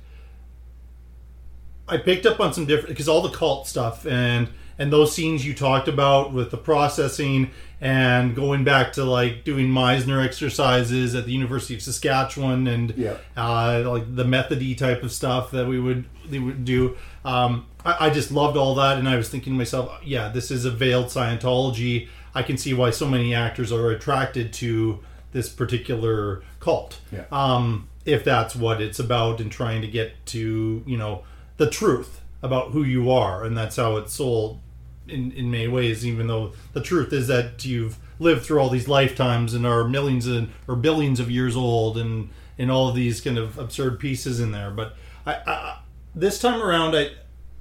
I 1.88 1.98
picked 1.98 2.26
up 2.26 2.40
on 2.40 2.54
some 2.54 2.66
different 2.66 2.90
because 2.90 3.08
all 3.10 3.22
the 3.22 3.30
cult 3.36 3.68
stuff 3.68 4.06
and 4.06 4.50
and 4.80 4.92
those 4.92 5.14
scenes 5.14 5.46
you 5.46 5.54
talked 5.54 5.88
about 5.88 6.34
with 6.34 6.50
the 6.50 6.58
processing 6.58 7.52
and 7.80 8.36
going 8.36 8.64
back 8.64 8.94
to 8.94 9.04
like 9.04 9.44
doing 9.44 9.68
Meisner 9.68 10.24
exercises 10.26 11.14
at 11.14 11.26
the 11.26 11.32
University 11.32 11.76
of 11.76 11.82
Saskatchewan 11.82 12.66
and 12.68 12.92
Yeah. 12.98 13.18
uh, 13.38 13.84
like 13.86 14.16
the 14.16 14.24
methody 14.26 14.74
type 14.74 15.04
of 15.04 15.12
stuff 15.12 15.52
that 15.52 15.68
we 15.68 15.80
would 15.80 16.06
they 16.28 16.40
would 16.40 16.66
do. 16.66 16.96
Um, 17.26 17.68
I, 17.86 18.08
I 18.08 18.10
just 18.10 18.32
loved 18.32 18.58
all 18.58 18.76
that, 18.76 18.98
and 18.98 19.08
I 19.08 19.16
was 19.18 19.30
thinking 19.30 19.54
to 19.54 19.58
myself, 19.58 19.92
yeah, 20.04 20.30
this 20.30 20.50
is 20.52 20.66
a 20.66 20.72
veiled 20.72 21.08
Scientology. 21.08 22.08
I 22.36 22.44
can 22.44 22.58
see 22.58 22.74
why 22.74 22.90
so 22.90 23.08
many 23.08 23.34
actors 23.34 23.72
are 23.72 23.92
attracted 23.92 24.54
to 24.54 25.00
this 25.32 25.50
particular 25.50 26.44
cult. 26.60 27.00
Yeah. 27.12 27.26
Um, 27.32 27.90
if 28.06 28.24
that's 28.24 28.56
what 28.56 28.82
it's 28.82 29.00
about, 29.00 29.40
and 29.40 29.52
trying 29.52 29.82
to 29.82 29.88
get 29.88 30.26
to 30.28 30.84
you 30.86 30.98
know 30.98 31.24
the 31.58 31.70
truth 31.70 32.22
about 32.42 32.72
who 32.72 32.84
you 32.84 33.12
are, 33.12 33.44
and 33.44 33.58
that's 33.58 33.76
how 33.76 33.98
it's 33.98 34.14
sold 34.14 34.60
in 35.08 35.32
in 35.32 35.52
many 35.52 35.68
ways. 35.68 36.06
Even 36.06 36.28
though 36.28 36.54
the 36.74 36.82
truth 36.82 37.14
is 37.14 37.28
that 37.28 37.66
you've 37.66 37.98
lived 38.20 38.46
through 38.46 38.60
all 38.60 38.70
these 38.70 38.88
lifetimes 38.88 39.54
and 39.54 39.66
are 39.66 39.88
millions 39.88 40.28
and 40.28 40.52
or 40.68 40.76
billions 40.76 41.20
of 41.20 41.32
years 41.32 41.56
old, 41.56 41.98
and 41.98 42.30
and 42.58 42.70
all 42.70 42.90
of 42.90 42.96
these 42.96 43.22
kind 43.22 43.38
of 43.38 43.58
absurd 43.58 44.00
pieces 44.00 44.40
in 44.40 44.52
there. 44.52 44.72
But 44.72 44.96
I, 45.26 45.34
I 45.46 45.80
this 46.16 46.40
time 46.40 46.62
around, 46.62 46.96
I 46.96 47.12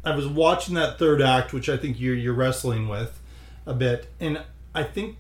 I 0.05 0.15
was 0.15 0.27
watching 0.27 0.75
that 0.75 0.99
third 0.99 1.23
act, 1.23 1.53
which 1.53 1.69
I 1.69 1.77
think 1.77 2.01
you're 2.01 2.15
you're 2.15 2.35
wrestling 2.35 2.89
with 2.89 3.21
a 3.65 3.75
bit, 3.75 4.09
and 4.19 4.43
I 4.75 4.83
think 4.85 5.17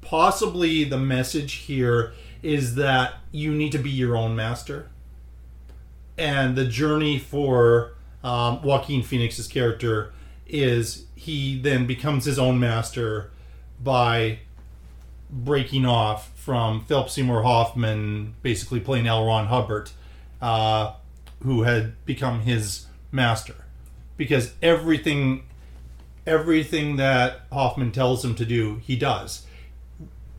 possibly 0.00 0.84
the 0.84 0.98
message 0.98 1.52
here 1.54 2.12
is 2.42 2.74
that 2.74 3.14
you 3.30 3.54
need 3.54 3.72
to 3.72 3.78
be 3.78 3.90
your 3.90 4.16
own 4.16 4.34
master 4.34 4.90
and 6.18 6.56
the 6.56 6.64
journey 6.64 7.18
for 7.18 7.94
um, 8.22 8.62
Joaquin 8.62 9.02
Phoenix's 9.02 9.48
character 9.48 10.12
is 10.46 11.06
he 11.14 11.58
then 11.58 11.86
becomes 11.86 12.24
his 12.24 12.38
own 12.38 12.60
master 12.60 13.30
by 13.82 14.40
breaking 15.30 15.86
off 15.86 16.30
from 16.38 16.84
Philip 16.84 17.08
Seymour 17.08 17.42
Hoffman, 17.42 18.34
basically 18.42 18.80
playing 18.80 19.06
L. 19.06 19.26
Ron 19.26 19.46
Hubbard, 19.46 19.90
uh, 20.40 20.94
who 21.42 21.62
had 21.62 22.04
become 22.04 22.40
his 22.40 22.86
master, 23.10 23.64
because 24.16 24.52
everything, 24.62 25.44
everything 26.26 26.96
that 26.96 27.42
Hoffman 27.52 27.92
tells 27.92 28.24
him 28.24 28.34
to 28.36 28.44
do, 28.44 28.80
he 28.82 28.96
does. 28.96 29.46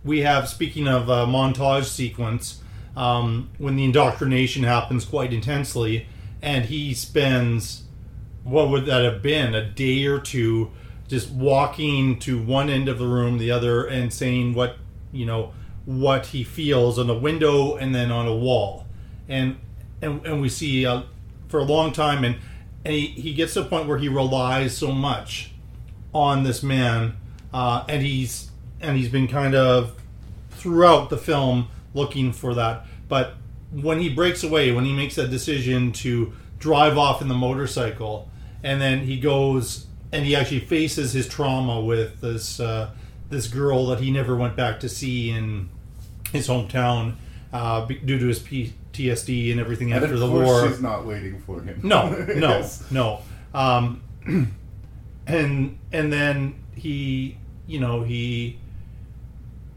We 0.03 0.21
have, 0.21 0.49
speaking 0.49 0.87
of 0.87 1.09
a 1.09 1.25
montage 1.25 1.85
sequence, 1.85 2.61
um, 2.95 3.49
when 3.57 3.75
the 3.75 3.85
indoctrination 3.85 4.63
happens 4.63 5.05
quite 5.05 5.33
intensely, 5.33 6.07
and 6.41 6.65
he 6.65 6.93
spends 6.93 7.83
what 8.43 8.69
would 8.69 8.85
that 8.85 9.03
have 9.03 9.21
been 9.21 9.55
a 9.55 9.65
day 9.65 10.05
or 10.05 10.19
two 10.19 10.71
just 11.07 11.29
walking 11.29 12.19
to 12.19 12.41
one 12.41 12.69
end 12.69 12.89
of 12.89 12.99
the 12.99 13.07
room, 13.07 13.37
the 13.37 13.51
other, 13.51 13.85
and 13.85 14.13
saying 14.13 14.53
what 14.53 14.77
you 15.11 15.25
know 15.25 15.53
what 15.85 16.27
he 16.27 16.43
feels 16.43 16.97
on 16.97 17.09
a 17.09 17.17
window 17.17 17.75
and 17.75 17.95
then 17.95 18.11
on 18.11 18.27
a 18.27 18.35
wall, 18.35 18.85
and 19.27 19.57
and 20.01 20.25
and 20.25 20.41
we 20.41 20.49
see 20.49 20.85
uh, 20.85 21.03
for 21.47 21.59
a 21.59 21.63
long 21.63 21.93
time, 21.93 22.23
and 22.23 22.35
and 22.83 22.93
he, 22.93 23.07
he 23.07 23.33
gets 23.33 23.53
to 23.53 23.61
a 23.61 23.65
point 23.65 23.87
where 23.87 23.97
he 23.97 24.09
relies 24.09 24.77
so 24.77 24.91
much 24.91 25.52
on 26.13 26.43
this 26.43 26.61
man, 26.63 27.15
uh, 27.53 27.83
and 27.89 28.01
he's 28.03 28.49
and 28.81 28.97
he's 28.97 29.09
been 29.09 29.27
kind 29.27 29.55
of 29.55 29.95
throughout 30.51 31.09
the 31.09 31.17
film 31.17 31.67
looking 31.93 32.31
for 32.33 32.53
that. 32.55 32.85
But 33.07 33.33
when 33.71 33.99
he 33.99 34.09
breaks 34.09 34.43
away, 34.43 34.71
when 34.71 34.85
he 34.85 34.93
makes 34.93 35.15
that 35.15 35.29
decision 35.29 35.91
to 35.93 36.33
drive 36.59 36.97
off 36.97 37.21
in 37.21 37.27
the 37.27 37.33
motorcycle, 37.35 38.29
and 38.63 38.79
then 38.81 38.99
he 38.99 39.19
goes 39.19 39.87
and 40.11 40.25
he 40.25 40.35
actually 40.35 40.59
faces 40.59 41.13
his 41.13 41.27
trauma 41.27 41.81
with 41.81 42.21
this 42.21 42.59
uh, 42.59 42.91
this 43.29 43.47
girl 43.47 43.87
that 43.87 43.99
he 43.99 44.11
never 44.11 44.35
went 44.35 44.55
back 44.55 44.79
to 44.81 44.89
see 44.89 45.31
in 45.31 45.69
his 46.31 46.47
hometown 46.47 47.15
uh, 47.51 47.85
due 47.85 48.19
to 48.19 48.27
his 48.27 48.39
PTSD 48.39 49.51
and 49.51 49.59
everything 49.59 49.91
And 49.93 50.03
after 50.03 50.17
the 50.17 50.29
war. 50.29 50.67
she's 50.67 50.81
not 50.81 51.05
waiting 51.05 51.39
for 51.41 51.61
him. 51.61 51.79
No, 51.83 52.09
no, 52.35 52.49
Yes. 52.49 52.83
no. 52.91 53.21
Um, 53.53 54.01
and 55.25 55.77
and 55.91 56.11
then 56.11 56.55
he, 56.75 57.37
you 57.67 57.79
know, 57.79 58.03
he 58.03 58.59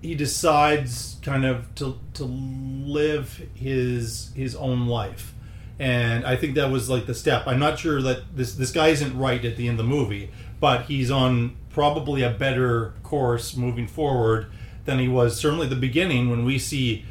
he 0.03 0.15
decides 0.15 1.17
kind 1.23 1.45
of 1.45 1.75
to 1.77 1.99
to 2.15 2.25
live 2.25 3.43
his 3.55 4.33
his 4.35 4.55
own 4.57 4.87
life, 4.87 5.35
and 5.79 6.25
I 6.25 6.37
think 6.37 6.55
that 6.55 6.71
was 6.71 6.89
like 6.89 7.07
the 7.07 7.15
step. 7.15 7.47
I'm 7.47 7.59
not 7.59 7.79
sure 7.79 8.03
that 8.03 8.37
this 8.37 8.55
this 8.55 8.73
guy 8.73 8.89
isn't 8.89 9.17
right 9.17 9.45
at 9.45 9.57
the 9.57 9.69
end 9.69 9.79
of 9.81 9.87
the 9.87 9.91
movie, 9.91 10.31
but 10.61 10.87
he's 10.87 11.11
on 11.11 11.57
probably 11.71 12.23
a 12.23 12.31
better 12.31 12.95
course 13.03 13.57
moving 13.57 13.87
forward 13.87 14.47
than 14.87 14.99
he 14.99 15.09
was 15.09 15.39
certainly 15.39 15.67
the 15.67 15.77
beginning 15.77 16.31
when 16.31 16.45
we 16.45 16.59
see 16.59 17.05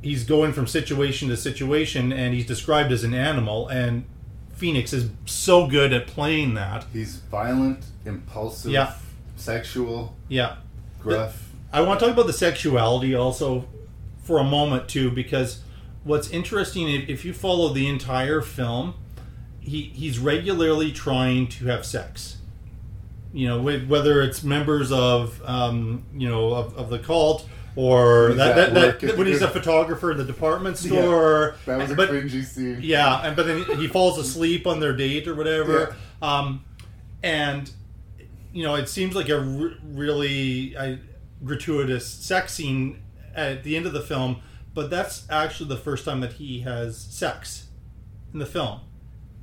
he's 0.00 0.24
going 0.24 0.52
from 0.52 0.66
situation 0.66 1.28
to 1.28 1.36
situation 1.36 2.12
and 2.12 2.32
he's 2.32 2.46
described 2.46 2.92
as 2.92 3.04
an 3.04 3.12
animal 3.12 3.68
and 3.68 4.04
Phoenix 4.58 4.92
is 4.92 5.08
so 5.24 5.68
good 5.68 5.92
at 5.92 6.08
playing 6.08 6.54
that. 6.54 6.84
He's 6.92 7.16
violent, 7.30 7.84
impulsive, 8.04 8.72
Yeah. 8.72 8.92
sexual, 9.36 10.16
Yeah. 10.28 10.56
gruff. 11.00 11.50
I 11.72 11.80
want 11.82 12.00
to 12.00 12.06
talk 12.06 12.12
about 12.14 12.26
the 12.26 12.32
sexuality 12.32 13.14
also 13.14 13.66
for 14.24 14.38
a 14.38 14.44
moment 14.44 14.88
too, 14.88 15.12
because 15.12 15.60
what's 16.02 16.28
interesting 16.30 16.88
if, 16.88 17.24
you 17.24 17.32
follow 17.32 17.72
the 17.72 17.86
entire 17.86 18.40
film, 18.40 18.94
he 19.60 19.92
he's 19.94 20.18
regularly 20.18 20.90
trying 20.90 21.46
to 21.46 21.66
have 21.66 21.86
sex. 21.86 22.38
You 23.32 23.46
know, 23.46 23.60
whether 23.62 24.22
it's 24.22 24.42
members 24.42 24.90
of 24.90 25.40
um, 25.44 26.02
you 26.16 26.28
know 26.28 26.52
of, 26.54 26.76
of 26.76 26.90
the 26.90 26.98
cult 26.98 27.46
or 27.78 28.22
When 28.22 28.28
he's 28.30 28.36
that, 28.38 28.74
that, 28.74 29.00
that 29.00 29.16
when 29.16 29.26
he's 29.28 29.40
a 29.40 29.48
photographer 29.48 30.10
in 30.10 30.18
the 30.18 30.24
department 30.24 30.82
Yeah, 30.82 30.90
store. 31.00 31.54
that 31.64 31.78
was 31.78 31.92
a 31.92 31.94
but- 31.94 32.10
cringy 32.10 32.42
scene. 32.44 32.80
Yeah, 32.82 33.20
and 33.24 33.36
but 33.36 33.46
then 33.46 33.62
he 33.78 33.86
falls 33.86 34.18
asleep 34.24 34.66
on 34.66 34.80
their 34.80 34.92
date 34.92 35.28
or 35.28 35.36
whatever. 35.36 35.94
Um, 36.20 36.64
and 37.22 37.70
you 38.52 38.64
know, 38.64 38.74
it 38.74 38.88
seems 38.88 39.14
like 39.14 39.28
a 39.28 39.36
r- 39.38 39.70
really 39.84 40.76
uh, 40.76 40.96
gratuitous 41.44 42.04
sex 42.08 42.52
scene 42.54 43.00
at 43.32 43.62
the 43.62 43.76
end 43.76 43.86
of 43.86 43.92
the 43.92 44.00
film, 44.02 44.40
but 44.74 44.90
that's 44.90 45.24
actually 45.30 45.68
the 45.68 45.76
first 45.76 46.04
time 46.04 46.20
that 46.20 46.32
he 46.32 46.60
has 46.62 46.98
sex 46.98 47.68
in 48.32 48.40
the 48.40 48.46
film. 48.46 48.80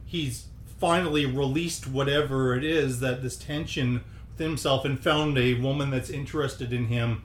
He's 0.03 0.47
finally 0.77 1.25
released 1.25 1.87
whatever 1.87 2.53
it 2.53 2.65
is 2.65 2.99
that 2.99 3.23
this 3.23 3.37
tension 3.37 4.03
within 4.31 4.49
himself 4.49 4.83
and 4.83 4.99
found 4.99 5.37
a 5.37 5.53
woman 5.53 5.89
that's 5.89 6.09
interested 6.09 6.73
in 6.73 6.87
him 6.87 7.23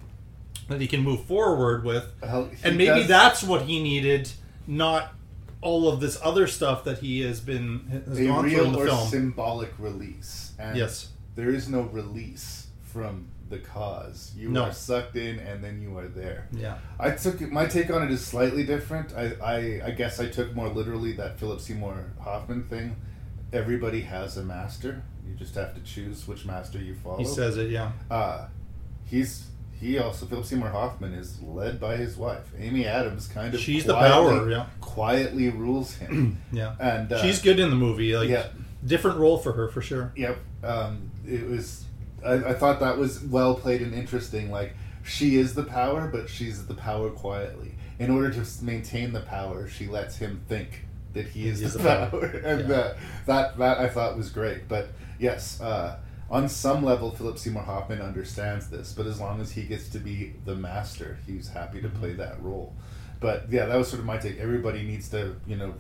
that 0.71 0.81
he 0.81 0.87
can 0.87 1.03
move 1.03 1.25
forward 1.25 1.85
with. 1.85 2.11
and 2.23 2.79
maybe 2.79 3.01
does- 3.01 3.09
that's 3.09 3.43
what 3.43 3.63
he 3.63 3.83
needed, 3.83 4.31
not 4.67 5.13
all 5.61 5.89
of 5.89 6.01
this 6.01 6.19
other 6.23 6.47
stuff 6.47 6.85
that 6.85 6.99
he 6.99 7.21
has 7.21 7.41
been 7.41 8.03
has 8.07 8.19
a 8.19 8.25
gone 8.27 8.49
through 8.49 8.51
in 8.53 8.57
real 8.65 8.71
the 8.71 8.79
or 8.79 8.87
film. 8.87 9.09
symbolic 9.09 9.73
release. 9.79 10.53
And 10.59 10.77
Yes. 10.77 11.09
there 11.35 11.51
is 11.51 11.69
no 11.69 11.83
release 11.83 12.69
from 12.83 13.27
the 13.51 13.59
cause. 13.59 14.33
You 14.37 14.49
No. 14.49 14.65
are 14.67 14.73
sucked 14.73 15.17
in, 15.17 15.39
and 15.41 15.63
then 15.63 15.83
you 15.83 15.99
are 15.99 16.07
there. 16.07 16.47
Yeah. 16.53 16.79
I 17.01 17.11
took 17.11 17.41
my 17.51 17.67
take 17.67 17.91
on 17.91 18.03
it 18.05 18.11
is 18.13 18.25
slightly 18.25 18.65
different. 18.65 19.13
I, 19.15 19.33
I, 19.43 19.87
I 19.87 19.91
guess 19.91 20.21
I 20.21 20.27
took 20.29 20.55
more 20.55 20.69
literally 20.69 21.13
that 21.15 21.39
Philip 21.39 21.61
Seymour 21.61 22.13
Hoffman 22.21 22.63
thing. 22.69 22.95
Everybody 23.53 24.03
has 24.03 24.37
a 24.37 24.45
master. 24.45 25.03
You 25.29 25.35
just 25.35 25.57
have 25.57 25.75
to 25.75 25.81
choose 25.81 26.27
which 26.29 26.47
master 26.47 26.79
you 26.79 26.95
follow. 26.95 27.19
He 27.19 27.25
says 27.25 27.57
it, 27.57 27.71
yeah. 27.71 27.91
Uh, 28.09 28.47
he's 29.05 29.49
he 29.81 29.99
also 29.99 30.27
Philip 30.27 30.45
Seymour 30.45 30.69
Hoffman 30.69 31.15
is 31.15 31.41
led 31.43 31.81
by 31.81 31.97
his 31.97 32.17
wife, 32.17 32.51
Amy 32.59 32.87
Adams. 32.87 33.27
Kind 33.29 33.55
of 33.55 33.61
She's 33.61 33.85
the 33.85 33.95
power, 33.95 34.49
yeah. 34.51 34.67
Quietly 34.81 35.49
rules 35.49 35.95
him. 35.97 36.39
Yeah, 36.53 36.75
and 36.79 37.13
uh, 37.13 37.23
she's 37.23 37.41
good 37.41 37.59
in 37.59 37.71
the 37.71 37.77
movie. 37.77 38.15
Like, 38.17 38.29
yeah. 38.29 38.47
different 38.85 39.19
role 39.19 39.39
for 39.39 39.53
her 39.53 39.69
for 39.69 39.81
sure. 39.81 40.13
Yep. 40.17 40.39
Um, 40.63 41.11
it 41.27 41.47
was. 41.49 41.85
I, 42.25 42.35
I 42.35 42.55
thought 42.55 42.81
that 42.81 42.99
was 42.99 43.23
well 43.23 43.55
played 43.55 43.81
and 43.81 43.95
interesting. 43.95 44.51
Like 44.51 44.75
she 45.03 45.37
is 45.37 45.55
the 45.55 45.63
power, 45.65 46.09
but 46.09 46.29
she's 46.29 46.67
the 46.67 46.75
power 46.75 47.09
quietly. 47.11 47.73
In 47.99 48.11
order 48.11 48.31
to 48.31 48.65
maintain 48.65 49.13
the 49.13 49.21
power, 49.21 49.69
she 49.69 49.87
lets 49.87 50.17
him 50.19 50.43
think 50.49 50.85
that 51.15 51.27
he 51.27 51.49
is 51.49 51.61
He 51.61 51.65
is 51.67 51.73
the, 51.75 51.79
the 51.79 51.85
power. 51.89 52.11
power, 52.11 52.25
and 52.45 52.69
Yeah. 52.69 52.77
uh, 52.77 52.97
that 53.27 53.57
that 53.59 53.79
I 53.79 53.89
thought 53.89 54.17
was 54.17 54.29
great. 54.31 54.69
But 54.69 54.89
yes, 55.19 55.61
uh, 55.61 55.99
on 56.31 56.49
some 56.49 56.85
level, 56.85 57.11
Philip 57.11 57.39
Seymour 57.39 57.63
Hoffman 57.63 58.01
understands 58.01 58.69
this, 58.69 58.93
but 58.93 59.07
as 59.07 59.21
long 59.21 59.41
as 59.41 59.53
he 59.53 59.63
gets 59.65 59.89
to 59.91 59.99
be 59.99 60.35
the 60.45 60.55
master, 60.55 61.19
he's 61.27 61.49
happy 61.49 61.83
to 61.83 61.89
play 61.89 62.13
that 62.15 62.41
role. 62.43 62.75
But 63.19 63.51
yeah, 63.51 63.67
that 63.67 63.77
was 63.77 63.89
sort 63.89 64.01
of 64.01 64.07
my 64.07 64.17
take. 64.17 64.39
Everybody 64.39 64.83
needs 64.83 65.09
to, 65.11 65.37
you 65.47 65.57
know, 65.57 65.75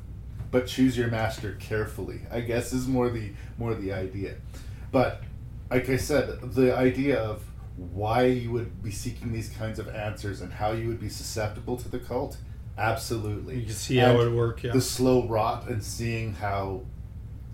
but 0.50 0.66
choose 0.66 0.96
your 0.98 1.08
master 1.08 1.56
carefully. 1.60 2.22
I 2.30 2.40
guess 2.40 2.72
is 2.72 2.88
more 2.88 3.08
the 3.08 3.32
more 3.58 3.74
the 3.74 3.92
idea. 3.92 4.36
But 4.90 5.22
like 5.70 5.88
I 5.88 5.96
said, 5.96 6.40
the 6.54 6.76
idea 6.76 7.20
of 7.20 7.44
why 7.76 8.24
you 8.24 8.50
would 8.50 8.82
be 8.82 8.90
seeking 8.90 9.32
these 9.32 9.48
kinds 9.50 9.78
of 9.78 9.88
answers 9.88 10.40
and 10.40 10.52
how 10.52 10.72
you 10.72 10.88
would 10.88 11.00
be 11.00 11.08
susceptible 11.08 11.76
to 11.78 11.88
the 11.88 11.98
cult, 11.98 12.36
absolutely. 12.76 13.60
You 13.60 13.66
can 13.66 13.74
see 13.74 13.96
how 13.96 14.12
it 14.12 14.18
would 14.18 14.34
work, 14.34 14.62
yeah. 14.62 14.72
The 14.72 14.80
slow 14.80 15.26
rot 15.26 15.68
and 15.68 15.82
seeing 15.82 16.34
how, 16.34 16.82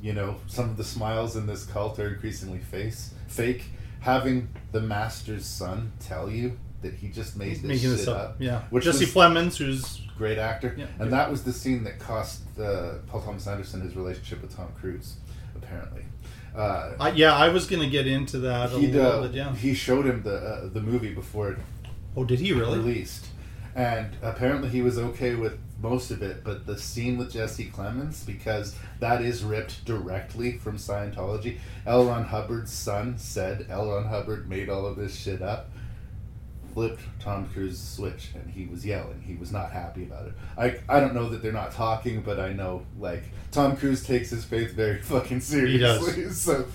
you 0.07 0.13
know, 0.13 0.37
some 0.47 0.71
of 0.71 0.77
the 0.77 0.85
smiles 0.85 1.35
in 1.35 1.47
this 1.47 1.65
cult 1.65 1.99
are 1.99 2.09
increasingly 2.15 2.61
face 2.61 3.13
fake. 3.27 3.65
Having 4.01 4.49
the 4.71 4.81
master's 4.81 5.45
son 5.45 5.91
tell 5.99 6.31
you 6.31 6.57
that 6.83 6.95
he 6.95 7.09
just 7.09 7.37
made 7.37 7.49
He's 7.49 7.63
this 7.63 7.69
making 7.69 7.89
shit 7.91 7.99
this 7.99 8.09
up, 8.09 8.17
up, 8.17 8.37
yeah. 8.39 8.63
which 8.71 8.85
Jesse 8.85 9.07
Plemons, 9.07 9.57
who's 9.57 10.03
great 10.17 10.39
actor, 10.39 10.75
Yeah, 10.79 10.85
and 11.01 11.11
yeah. 11.11 11.17
that 11.17 11.31
was 11.31 11.43
the 11.43 11.53
scene 11.53 11.83
that 11.85 11.99
cost 11.99 12.43
uh, 12.59 12.99
Paul 13.09 13.23
Thomas 13.23 13.47
Anderson 13.49 13.81
his 13.81 13.97
relationship 13.97 14.43
with 14.43 14.55
Tom 14.57 14.69
Cruise, 14.81 15.17
apparently. 15.57 16.05
Uh, 16.55 16.93
I, 17.01 17.11
yeah, 17.11 17.35
I 17.35 17.49
was 17.49 17.67
going 17.67 17.83
to 17.83 17.89
get 17.89 18.07
into 18.07 18.39
that 18.41 18.71
a 18.73 18.77
little 18.77 19.07
uh, 19.07 19.23
bit. 19.23 19.35
Yeah. 19.35 19.55
he 19.57 19.75
showed 19.75 20.07
him 20.07 20.23
the 20.23 20.37
uh, 20.37 20.69
the 20.69 20.81
movie 20.81 21.13
before 21.13 21.51
it 21.53 21.59
Oh, 22.17 22.25
did 22.25 22.39
he 22.39 22.53
really? 22.53 22.79
released, 22.79 23.27
and 23.77 24.17
apparently 24.23 24.69
he 24.71 24.83
was 24.83 24.99
okay 24.99 25.35
with 25.37 25.59
most 25.81 26.11
of 26.11 26.23
it, 26.23 26.43
but 26.43 26.67
the 26.67 26.79
scene 26.79 27.19
with 27.19 27.31
Jesse 27.31 27.71
Plemons 27.71 28.25
because 28.27 28.75
that 28.99 29.21
is 29.23 29.45
ripped 29.45 29.85
directly 29.85 30.57
from 30.57 30.79
Scientology. 30.79 31.59
L. 31.87 32.07
Ron 32.07 32.25
Hubbard's 32.25 32.73
son 32.73 33.19
said 33.19 33.67
L. 33.69 33.91
Ron 33.91 34.07
Hubbard 34.07 34.49
made 34.49 34.71
all 34.71 34.87
of 34.87 34.97
this 34.97 35.15
shit 35.15 35.43
up. 35.43 35.69
Flipped 36.73 37.01
Tom 37.21 37.49
Cruise's 37.55 37.81
switch, 37.87 38.31
and 38.35 38.51
he 38.51 38.67
was 38.67 38.85
yelling. 38.85 39.23
He 39.27 39.35
was 39.37 39.51
not 39.53 39.71
happy 39.73 40.03
about 40.05 40.27
it. 40.27 40.35
I 40.59 40.79
I 40.95 41.01
don't 41.01 41.15
know 41.15 41.29
that 41.31 41.43
they're 41.43 41.53
not 41.53 41.73
talking, 41.73 42.21
but 42.21 42.39
I 42.39 42.53
know 42.53 42.85
like 42.99 43.25
Tom 43.51 43.77
Cruise 43.77 44.05
takes 44.05 44.29
his 44.31 44.45
faith 44.45 44.73
very 44.73 45.01
fucking 45.01 45.41
He 45.41 45.79
does. 45.79 46.05
seriously. 46.07 46.25
So, 46.33 46.67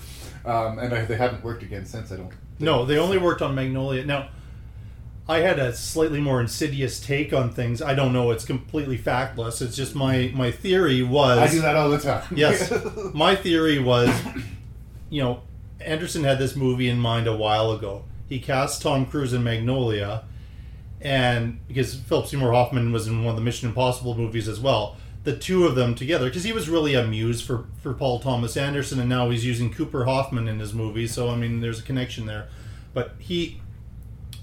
um, 0.44 0.80
and 0.80 0.92
I, 0.92 1.04
they 1.04 1.16
haven't 1.16 1.44
worked 1.44 1.62
again 1.62 1.86
since. 1.86 2.10
I 2.10 2.16
don't. 2.16 2.32
No, 2.58 2.84
they 2.84 2.98
only 2.98 3.18
worked 3.18 3.42
on 3.42 3.54
Magnolia. 3.54 4.04
Now, 4.04 4.30
I 5.28 5.38
had 5.38 5.58
a 5.58 5.74
slightly 5.74 6.20
more 6.20 6.40
insidious 6.40 6.98
take 7.00 7.32
on 7.32 7.50
things. 7.50 7.80
I 7.80 7.94
don't 7.94 8.12
know; 8.12 8.32
it's 8.32 8.44
completely 8.44 8.98
factless. 8.98 9.62
It's 9.62 9.76
just 9.76 9.94
my 9.94 10.32
my 10.34 10.50
theory 10.50 11.02
was. 11.02 11.38
I 11.38 11.48
do 11.48 11.60
that 11.60 11.76
all 11.76 11.90
the 11.90 11.98
time. 11.98 12.24
yes, 12.36 12.72
my 13.14 13.36
theory 13.36 13.78
was, 13.78 14.10
you 15.10 15.22
know, 15.22 15.42
Anderson 15.80 16.24
had 16.24 16.38
this 16.38 16.56
movie 16.56 16.88
in 16.88 16.98
mind 16.98 17.26
a 17.26 17.36
while 17.36 17.70
ago. 17.70 18.04
He 18.28 18.40
cast 18.40 18.82
Tom 18.82 19.06
Cruise 19.06 19.32
in 19.32 19.44
Magnolia, 19.44 20.24
and 21.00 21.60
because 21.68 21.94
Philip 21.94 22.26
Seymour 22.26 22.52
Hoffman 22.52 22.92
was 22.92 23.06
in 23.06 23.24
one 23.24 23.30
of 23.30 23.36
the 23.36 23.44
Mission 23.44 23.68
Impossible 23.68 24.16
movies 24.16 24.48
as 24.48 24.58
well. 24.58 24.96
The 25.24 25.36
two 25.36 25.66
of 25.66 25.76
them 25.76 25.94
together, 25.94 26.24
because 26.24 26.42
he 26.42 26.52
was 26.52 26.68
really 26.68 26.94
a 26.94 27.06
muse 27.06 27.40
for, 27.40 27.66
for 27.80 27.94
Paul 27.94 28.18
Thomas 28.18 28.56
Anderson, 28.56 28.98
and 28.98 29.08
now 29.08 29.30
he's 29.30 29.44
using 29.44 29.72
Cooper 29.72 30.04
Hoffman 30.04 30.48
in 30.48 30.58
his 30.58 30.74
movie. 30.74 31.06
So 31.06 31.30
I 31.30 31.36
mean, 31.36 31.60
there's 31.60 31.78
a 31.78 31.84
connection 31.84 32.26
there. 32.26 32.48
But 32.92 33.14
he, 33.18 33.60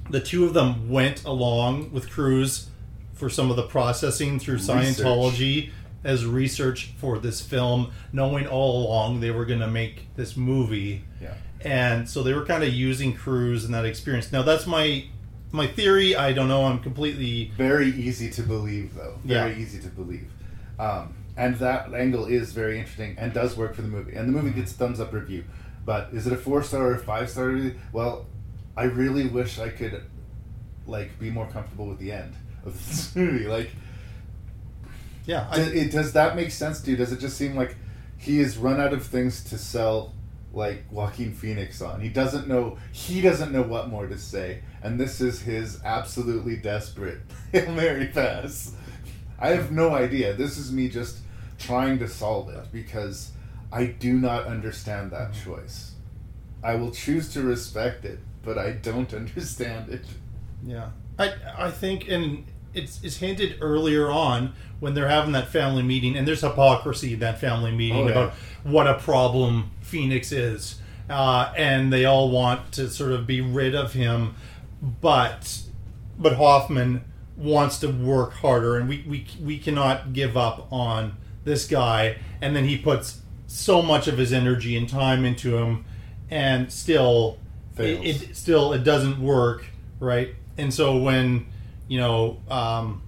the 0.10 0.20
two 0.20 0.46
of 0.46 0.54
them 0.54 0.90
went 0.90 1.24
along 1.26 1.92
with 1.92 2.10
Cruise 2.10 2.70
for 3.14 3.30
some 3.30 3.50
of 3.50 3.56
the 3.58 3.64
processing 3.64 4.40
through 4.40 4.56
Research. 4.56 4.98
Scientology 4.98 5.72
as 6.04 6.26
research 6.26 6.92
for 6.98 7.20
this 7.20 7.42
film, 7.42 7.92
knowing 8.14 8.48
all 8.48 8.86
along 8.88 9.20
they 9.20 9.32
were 9.32 9.46
going 9.46 9.60
to 9.60 9.68
make 9.68 10.08
this 10.16 10.38
movie. 10.38 11.04
Yeah. 11.22 11.34
And 11.62 12.10
so 12.10 12.24
they 12.24 12.34
were 12.34 12.46
kind 12.46 12.64
of 12.64 12.74
using 12.74 13.14
Cruise 13.14 13.66
and 13.66 13.74
that 13.74 13.84
experience. 13.86 14.32
Now 14.32 14.42
that's 14.44 14.66
my 14.66 15.06
my 15.52 15.68
theory. 15.68 16.16
I 16.16 16.32
don't 16.32 16.48
know. 16.48 16.66
I'm 16.66 16.80
completely 16.80 17.52
very 17.58 17.90
easy 17.90 18.30
to 18.32 18.44
believe, 18.44 18.96
though. 18.96 19.18
Very 19.26 19.54
Yeah. 19.54 19.58
easy 19.60 19.80
to 19.82 19.88
believe. 19.90 20.30
Um, 20.78 21.16
and 21.36 21.58
that 21.58 21.94
angle 21.94 22.26
is 22.26 22.54
very 22.54 22.80
interesting 22.80 23.16
and 23.18 23.34
does 23.34 23.58
work 23.58 23.76
for 23.76 23.82
the 23.82 23.88
movie. 23.88 24.14
And 24.16 24.30
the 24.30 24.34
movie 24.34 24.52
gets 24.52 24.72
thumbs 24.74 25.00
up 25.00 25.12
review. 25.12 25.44
But 25.86 26.10
is 26.14 26.28
it 26.28 26.34
a 26.34 26.38
four 26.38 26.64
star 26.64 26.88
or 26.92 26.94
a 26.96 27.00
five 27.00 27.30
star 27.30 27.48
review? 27.48 27.76
Well, 27.92 28.28
I 28.76 28.84
really 28.84 29.28
wish 29.28 29.60
I 29.60 29.70
could, 29.70 30.04
like, 30.88 31.20
be 31.20 31.30
more 31.30 31.48
comfortable 31.48 31.88
with 31.88 32.00
the 32.00 32.12
end 32.12 32.34
of 32.66 32.74
this 32.74 33.16
movie. 33.16 33.48
Like, 33.48 33.72
yeah. 35.26 35.50
does, 35.54 35.68
it, 35.68 35.92
does 35.92 36.14
that 36.14 36.36
make 36.36 36.52
sense 36.52 36.82
to 36.82 36.92
you? 36.92 36.98
Does 36.98 37.12
it 37.12 37.20
just 37.20 37.38
seem 37.38 37.56
like 37.56 37.76
he 38.18 38.40
has 38.40 38.58
run 38.58 38.80
out 38.80 38.94
of 38.94 39.06
things 39.06 39.44
to 39.46 39.58
sell? 39.58 40.14
Like 40.52 40.86
Joaquin 40.90 41.36
Phoenix 41.36 41.80
on, 41.80 42.02
he 42.02 42.10
doesn't 42.10 42.48
know. 42.48 42.80
He 42.92 43.22
doesn't 43.22 43.52
know 43.52 43.62
what 43.62 43.88
more 43.88 44.08
to 44.08 44.18
say, 44.18 44.64
and 44.82 45.00
this 45.00 45.22
is 45.22 45.44
his 45.44 45.80
absolutely 45.86 46.56
desperate 46.56 47.20
hail 47.52 47.72
mary 47.72 48.08
pass. 48.08 48.74
I 49.38 49.50
have 49.50 49.72
no 49.72 49.92
idea. 49.94 50.34
This 50.34 50.58
is 50.58 50.72
me 50.72 50.90
just 50.90 51.20
trying 51.60 52.00
to 52.00 52.08
solve 52.08 52.50
it 52.50 52.72
because 52.72 53.32
I 53.72 53.86
do 53.86 54.14
not 54.14 54.46
understand 54.46 55.12
that 55.12 55.32
mm-hmm. 55.32 55.52
choice. 55.52 55.92
I 56.64 56.76
will 56.76 56.92
choose 56.92 57.32
to 57.34 57.42
respect 57.42 58.04
it, 58.04 58.20
but 58.44 58.58
I 58.58 58.72
don't 58.72 59.14
understand 59.22 59.90
it. 59.90 60.06
Yeah, 60.66 60.90
I 61.18 61.34
I 61.58 61.72
think, 61.72 62.10
and 62.10 62.46
it's 62.74 63.02
it's 63.04 63.18
hinted 63.18 63.58
earlier 63.62 64.10
on 64.10 64.54
when 64.80 64.94
they're 64.94 65.08
having 65.10 65.32
that 65.34 65.48
family 65.50 65.84
meeting, 65.84 66.16
and 66.18 66.28
there's 66.28 66.42
hypocrisy 66.42 67.14
in 67.14 67.20
that 67.20 67.40
family 67.40 67.72
meeting 67.72 67.98
Oh, 68.04 68.06
yeah. 68.06 68.12
about 68.12 68.34
what 68.64 68.88
a 68.88 68.96
problem 68.96 69.72
Phoenix 69.82 70.32
is, 70.32 70.80
uh, 71.10 71.52
and 71.58 71.92
they 71.92 72.06
all 72.06 72.30
want 72.30 72.72
to 72.74 72.90
sort 72.90 73.12
of 73.12 73.26
be 73.28 73.42
rid 73.42 73.74
of 73.76 73.94
him, 73.94 74.36
but 75.02 75.62
but 76.18 76.34
Hoffman 76.36 77.04
wants 77.38 77.80
to 77.80 77.88
work 77.88 78.34
harder, 78.34 78.78
and 78.78 78.88
we 78.90 79.04
we 79.08 79.26
we 79.42 79.58
cannot 79.58 80.14
give 80.14 80.36
up 80.38 80.68
on 80.72 81.16
this 81.46 81.68
guy, 81.68 82.18
and 82.42 82.56
then 82.56 82.66
he 82.66 82.78
puts 82.78 83.22
so 83.48 83.82
much 83.82 84.08
of 84.08 84.18
his 84.18 84.32
energy 84.34 84.76
and 84.78 84.88
time 84.88 85.26
into 85.26 85.58
him, 85.58 85.86
and 86.30 86.72
still 86.72 87.38
Fails. 87.80 88.06
It, 88.06 88.30
it 88.30 88.36
still 88.38 88.74
it 88.74 88.84
doesn't 88.84 89.22
work 89.22 89.66
right 90.00 90.36
and 90.58 90.74
so 90.74 90.98
when 90.98 91.48
you 91.88 91.98
know 92.00 92.38
um, 92.50 93.02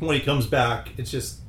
when 0.00 0.14
he 0.18 0.20
comes 0.24 0.46
back 0.46 0.90
it's 0.96 1.10
just 1.10 1.40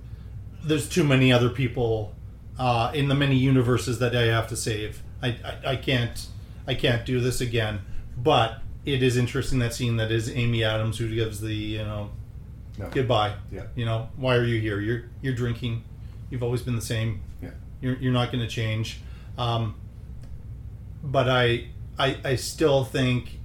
there's 0.64 0.88
too 0.88 1.04
many 1.04 1.32
other 1.34 1.50
people 1.50 2.14
uh, 2.60 2.92
in 2.94 3.08
the 3.08 3.16
many 3.16 3.36
universes 3.36 4.00
that 4.00 4.16
I 4.16 4.24
have 4.24 4.48
to 4.50 4.56
save 4.56 5.02
I, 5.22 5.30
I, 5.44 5.72
I 5.72 5.76
can't 5.78 6.28
I 6.68 6.76
can't 6.76 7.06
do 7.06 7.20
this 7.20 7.42
again 7.42 7.80
but 8.18 8.60
it 8.86 9.02
is 9.04 9.18
interesting 9.18 9.60
that 9.60 9.74
scene 9.74 9.98
that 9.98 10.12
is 10.12 10.30
Amy 10.30 10.64
Adams 10.64 10.98
who 10.98 11.14
gives 11.14 11.40
the 11.42 11.54
you 11.54 11.80
know 11.80 12.12
No. 12.78 12.90
goodbye 12.90 13.36
Yeah. 13.52 13.64
you 13.76 13.86
know 13.86 14.10
why 14.18 14.36
are 14.36 14.44
you 14.46 14.60
here 14.60 14.80
you're 14.80 15.04
you're 15.22 15.36
drinking 15.36 15.84
you've 16.30 16.44
always 16.44 16.62
been 16.62 16.76
the 16.76 16.82
same 16.82 17.22
Yeah. 17.42 17.50
you're, 17.82 17.96
you're 17.98 18.14
not 18.14 18.32
going 18.32 18.44
to 18.44 18.50
change 18.50 19.00
um, 19.38 19.76
but 21.04 21.28
I, 21.30 21.68
I 22.02 22.18
I 22.24 22.36
still 22.36 22.84
think 22.84 23.40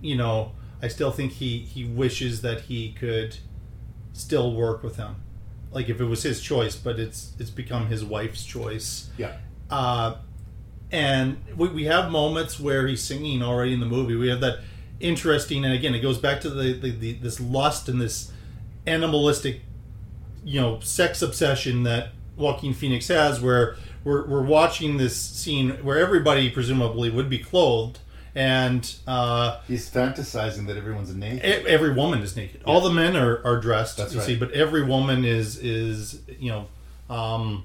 you 0.00 0.16
know 0.16 0.52
I 0.82 0.88
still 0.88 1.12
think 1.12 1.32
he 1.32 1.58
he 1.58 1.84
wishes 1.84 2.42
that 2.42 2.62
he 2.62 2.92
could 2.92 3.38
still 4.12 4.52
work 4.54 4.82
with 4.82 4.96
him. 4.96 5.16
Like 5.70 5.88
if 5.88 6.00
it 6.00 6.04
was 6.04 6.22
his 6.22 6.40
choice 6.40 6.76
but 6.76 6.98
it's 6.98 7.32
it's 7.38 7.50
become 7.50 7.86
his 7.86 8.04
wife's 8.04 8.44
choice. 8.44 9.10
Yeah. 9.16 9.36
uh, 9.70 10.16
and 10.92 11.42
we, 11.56 11.68
we 11.68 11.84
have 11.84 12.12
moments 12.12 12.60
where 12.60 12.86
he's 12.86 13.02
singing 13.02 13.42
already 13.42 13.72
in 13.74 13.80
the 13.80 13.86
movie. 13.86 14.14
We 14.14 14.28
have 14.28 14.40
that 14.40 14.60
interesting 14.98 15.64
and 15.64 15.74
again 15.74 15.94
it 15.94 16.00
goes 16.00 16.18
back 16.18 16.40
to 16.40 16.50
the, 16.50 16.72
the, 16.72 16.90
the 16.90 17.12
this 17.14 17.38
lust 17.38 17.88
and 17.88 18.00
this 18.00 18.32
animalistic 18.86 19.60
you 20.44 20.60
know 20.60 20.80
sex 20.80 21.22
obsession 21.22 21.82
that 21.82 22.08
Joaquin 22.36 22.74
Phoenix 22.74 23.08
has 23.08 23.40
where 23.40 23.76
we're, 24.06 24.24
we're 24.24 24.42
watching 24.42 24.98
this 24.98 25.20
scene 25.20 25.70
where 25.84 25.98
everybody 25.98 26.48
presumably 26.48 27.10
would 27.10 27.28
be 27.28 27.40
clothed 27.40 27.98
and 28.36 28.94
uh, 29.08 29.60
He's 29.66 29.90
fantasizing 29.90 30.68
that 30.68 30.76
everyone's 30.76 31.12
naked. 31.12 31.66
every 31.66 31.92
woman 31.92 32.20
is 32.22 32.36
naked 32.36 32.62
all 32.64 32.80
the 32.80 32.92
men 32.92 33.16
are, 33.16 33.44
are 33.44 33.60
dressed 33.60 33.96
That's 33.96 34.12
you 34.14 34.20
right. 34.20 34.26
see 34.26 34.36
but 34.36 34.52
every 34.52 34.84
woman 34.84 35.24
is 35.24 35.58
is 35.58 36.20
you 36.38 36.50
know 36.52 36.66
um, 37.10 37.64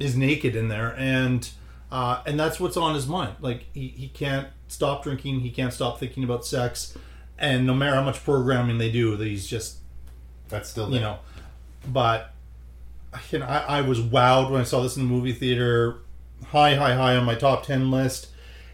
is 0.00 0.16
naked 0.16 0.56
in 0.56 0.66
there 0.68 0.94
and 0.98 1.48
uh, 1.92 2.22
and 2.26 2.38
that's 2.38 2.58
what's 2.58 2.76
on 2.76 2.94
his 2.96 3.06
mind 3.06 3.36
like 3.40 3.66
he, 3.72 3.88
he 3.88 4.08
can't 4.08 4.48
stop 4.66 5.04
drinking 5.04 5.40
he 5.40 5.50
can't 5.50 5.72
stop 5.72 6.00
thinking 6.00 6.24
about 6.24 6.44
sex 6.44 6.96
and 7.38 7.64
no 7.64 7.74
matter 7.74 7.94
how 7.94 8.02
much 8.02 8.22
programming 8.24 8.78
they 8.78 8.90
do 8.90 9.16
he's 9.18 9.46
just 9.46 9.76
That's 10.48 10.68
still 10.68 10.90
you 10.92 11.00
know 11.00 11.18
but 11.86 12.34
you 13.30 13.38
know, 13.38 13.46
I, 13.46 13.78
I 13.78 13.80
was 13.82 14.00
wowed 14.00 14.50
when 14.50 14.60
I 14.60 14.64
saw 14.64 14.82
this 14.82 14.96
in 14.96 15.04
the 15.04 15.08
movie 15.12 15.32
theater 15.32 15.98
high 16.46 16.74
high 16.74 16.94
high 16.94 17.16
on 17.16 17.24
my 17.24 17.34
top 17.34 17.64
10 17.66 17.90
list 17.90 18.28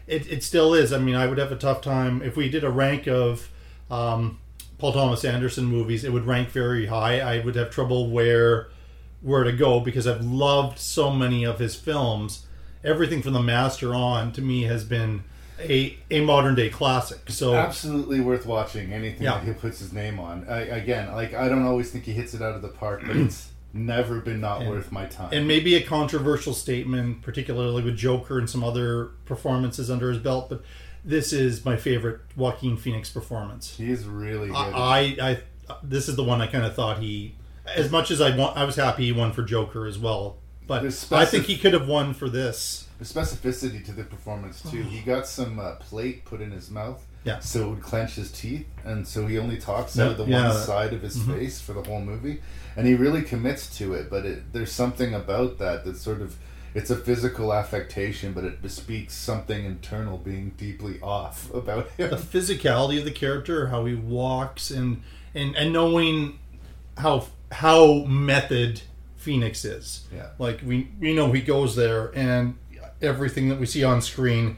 it, 0.07 0.25
it 0.31 0.41
still 0.43 0.73
is 0.73 0.93
I 0.93 0.97
mean 0.99 1.15
I 1.15 1.27
would 1.27 1.37
have 1.37 1.51
a 1.51 1.55
tough 1.57 1.81
time 1.81 2.21
if 2.21 2.37
we 2.37 2.49
did 2.49 2.63
a 2.63 2.69
rank 2.69 3.07
of 3.07 3.49
um, 3.91 4.39
Paul 4.77 4.93
Thomas 4.93 5.25
Anderson 5.25 5.65
movies 5.65 6.03
it 6.03 6.13
would 6.13 6.25
rank 6.25 6.49
very 6.49 6.85
high 6.85 7.19
I 7.19 7.43
would 7.43 7.55
have 7.55 7.69
trouble 7.69 8.09
where 8.09 8.69
where 9.21 9.43
to 9.43 9.51
go 9.51 9.79
because 9.81 10.07
I've 10.07 10.23
loved 10.23 10.79
so 10.79 11.11
many 11.11 11.43
of 11.43 11.59
his 11.59 11.75
films 11.75 12.45
everything 12.83 13.21
from 13.21 13.33
the 13.33 13.41
Master 13.41 13.93
on 13.93 14.31
to 14.33 14.41
me 14.41 14.63
has 14.63 14.83
been 14.85 15.23
a 15.59 15.97
a 16.11 16.21
modern 16.21 16.55
day 16.55 16.69
classic. 16.69 17.29
So 17.29 17.55
absolutely 17.55 18.19
worth 18.19 18.45
watching 18.45 18.93
anything 18.93 19.23
Yeah. 19.23 19.39
that 19.39 19.43
he 19.43 19.53
puts 19.53 19.79
his 19.79 19.91
name 19.91 20.19
on. 20.19 20.45
I, 20.47 20.61
again, 20.61 21.11
like 21.13 21.33
I 21.33 21.49
don't 21.49 21.65
always 21.65 21.89
think 21.91 22.05
he 22.05 22.13
hits 22.13 22.33
it 22.33 22.41
out 22.41 22.55
of 22.55 22.61
the 22.61 22.67
park, 22.67 23.01
but 23.05 23.15
it's 23.15 23.49
never 23.73 24.19
been 24.19 24.41
not 24.41 24.61
And- 24.61 24.69
worth 24.69 24.91
my 24.91 25.05
time. 25.05 25.29
and 25.31 25.47
maybe 25.47 25.75
a 25.75 25.81
controversial 25.83 26.53
statement, 26.53 27.21
particularly 27.21 27.83
with 27.83 27.97
Joker 27.97 28.39
and 28.39 28.49
some 28.49 28.63
other 28.63 29.11
performances 29.25 29.89
under 29.91 30.09
his 30.09 30.19
belt, 30.19 30.49
but 30.49 30.63
this 31.05 31.31
is 31.31 31.63
my 31.63 31.75
favorite 31.77 32.21
Joaquin 32.35 32.75
Phoenix 32.77 33.09
performance. 33.09 33.75
He's 33.77 34.05
really 34.05 34.47
good. 34.47 34.55
I, 34.55 35.15
I, 35.19 35.31
I 35.31 35.39
this 35.83 36.07
is 36.09 36.15
the 36.15 36.23
one 36.23 36.41
I 36.41 36.47
kind 36.47 36.65
of 36.65 36.73
thought 36.75 36.99
he, 36.99 37.35
as 37.75 37.91
much 37.91 38.09
as 38.11 38.21
I 38.21 38.35
want, 38.35 38.57
I 38.57 38.63
was 38.63 38.75
happy 38.77 39.05
he 39.05 39.11
won 39.11 39.31
for 39.33 39.43
Joker 39.43 39.85
as 39.85 39.99
well, 39.99 40.37
but 40.65 40.81
The 40.83 41.07
I 41.15 41.25
think 41.25 41.45
he 41.45 41.57
could 41.57 41.73
have 41.73 41.87
won 41.87 42.13
for 42.13 42.29
this. 42.29 42.87
the 42.99 43.05
specificity 43.05 43.83
to 43.85 43.91
the 43.91 44.03
performance 44.03 44.61
too. 44.61 44.81
He 44.81 45.01
got 45.01 45.27
some 45.27 45.59
uh, 45.59 45.75
plate 45.75 46.25
put 46.25 46.41
in 46.41 46.51
his 46.51 46.71
mouth, 46.71 47.05
Yeah. 47.27 47.39
so 47.39 47.67
it 47.67 47.69
would 47.69 47.81
clench 47.81 48.15
his 48.15 48.31
teeth, 48.31 48.65
and 48.85 49.07
so 49.07 49.27
he 49.27 49.37
only 49.37 49.57
talks 49.57 49.95
Yeah, 49.95 50.05
out 50.05 50.11
of 50.11 50.17
the 50.17 50.25
yeah, 50.25 50.49
one 50.49 50.57
side 50.57 50.93
of 50.93 51.01
his 51.01 51.17
mhm. 51.17 51.37
face 51.37 51.61
for 51.61 51.73
the 51.73 51.83
whole 51.83 52.01
movie, 52.01 52.41
and 52.75 52.87
he 52.87 52.95
really 52.95 53.21
commits 53.21 53.77
to 53.77 53.93
it. 53.93 54.09
But 54.09 54.25
it, 54.25 54.53
there's 54.53 54.71
something 54.71 55.13
about 55.13 55.57
that 55.59 55.85
that 55.85 55.97
sort 55.97 56.21
of 56.21 56.35
it's 56.73 56.89
a 56.89 56.95
physical 56.95 57.53
affectation, 57.53 58.33
but 58.33 58.43
it 58.43 58.61
bespeaks 58.61 59.13
something 59.13 59.65
internal 59.65 60.17
being 60.17 60.51
deeply 60.57 60.99
off 61.01 61.51
about 61.53 61.89
him. 61.91 62.09
the 62.11 62.15
physicality 62.17 62.99
of 62.99 63.05
the 63.05 63.11
character, 63.11 63.67
how 63.67 63.85
he 63.85 63.95
walks, 63.95 64.71
and 64.71 65.01
and 65.35 65.55
and 65.55 65.73
knowing 65.73 66.39
how 66.97 67.27
how 67.51 68.03
method 68.05 68.81
Phoenix 69.17 69.65
is. 69.65 70.05
Yeah. 70.13 70.29
Like 70.39 70.61
we 70.65 70.89
we 70.99 71.13
know 71.13 71.31
he 71.31 71.41
goes 71.41 71.75
there, 71.75 72.11
and 72.15 72.55
everything 73.01 73.49
that 73.49 73.59
we 73.59 73.65
see 73.65 73.83
on 73.83 74.01
screen, 74.01 74.57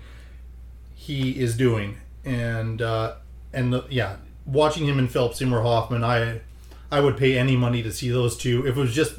he 0.96 1.32
is 1.40 1.56
doing, 1.58 1.98
and 2.30 2.82
uh, 2.82 3.16
and 3.52 3.74
the, 3.74 3.86
yeah, 3.90 4.18
watching 4.46 4.86
him 4.86 5.00
and 5.00 5.10
Philip 5.10 5.34
Seymour 5.34 5.62
Hoffman, 5.62 6.04
I 6.04 6.42
I 6.92 7.00
would 7.00 7.18
pay 7.18 7.38
any 7.38 7.58
money 7.58 7.82
to 7.84 7.92
see 7.92 8.10
those 8.10 8.38
two. 8.38 8.66
If 8.68 8.78
it 8.78 8.80
was 8.80 8.94
just 8.94 9.16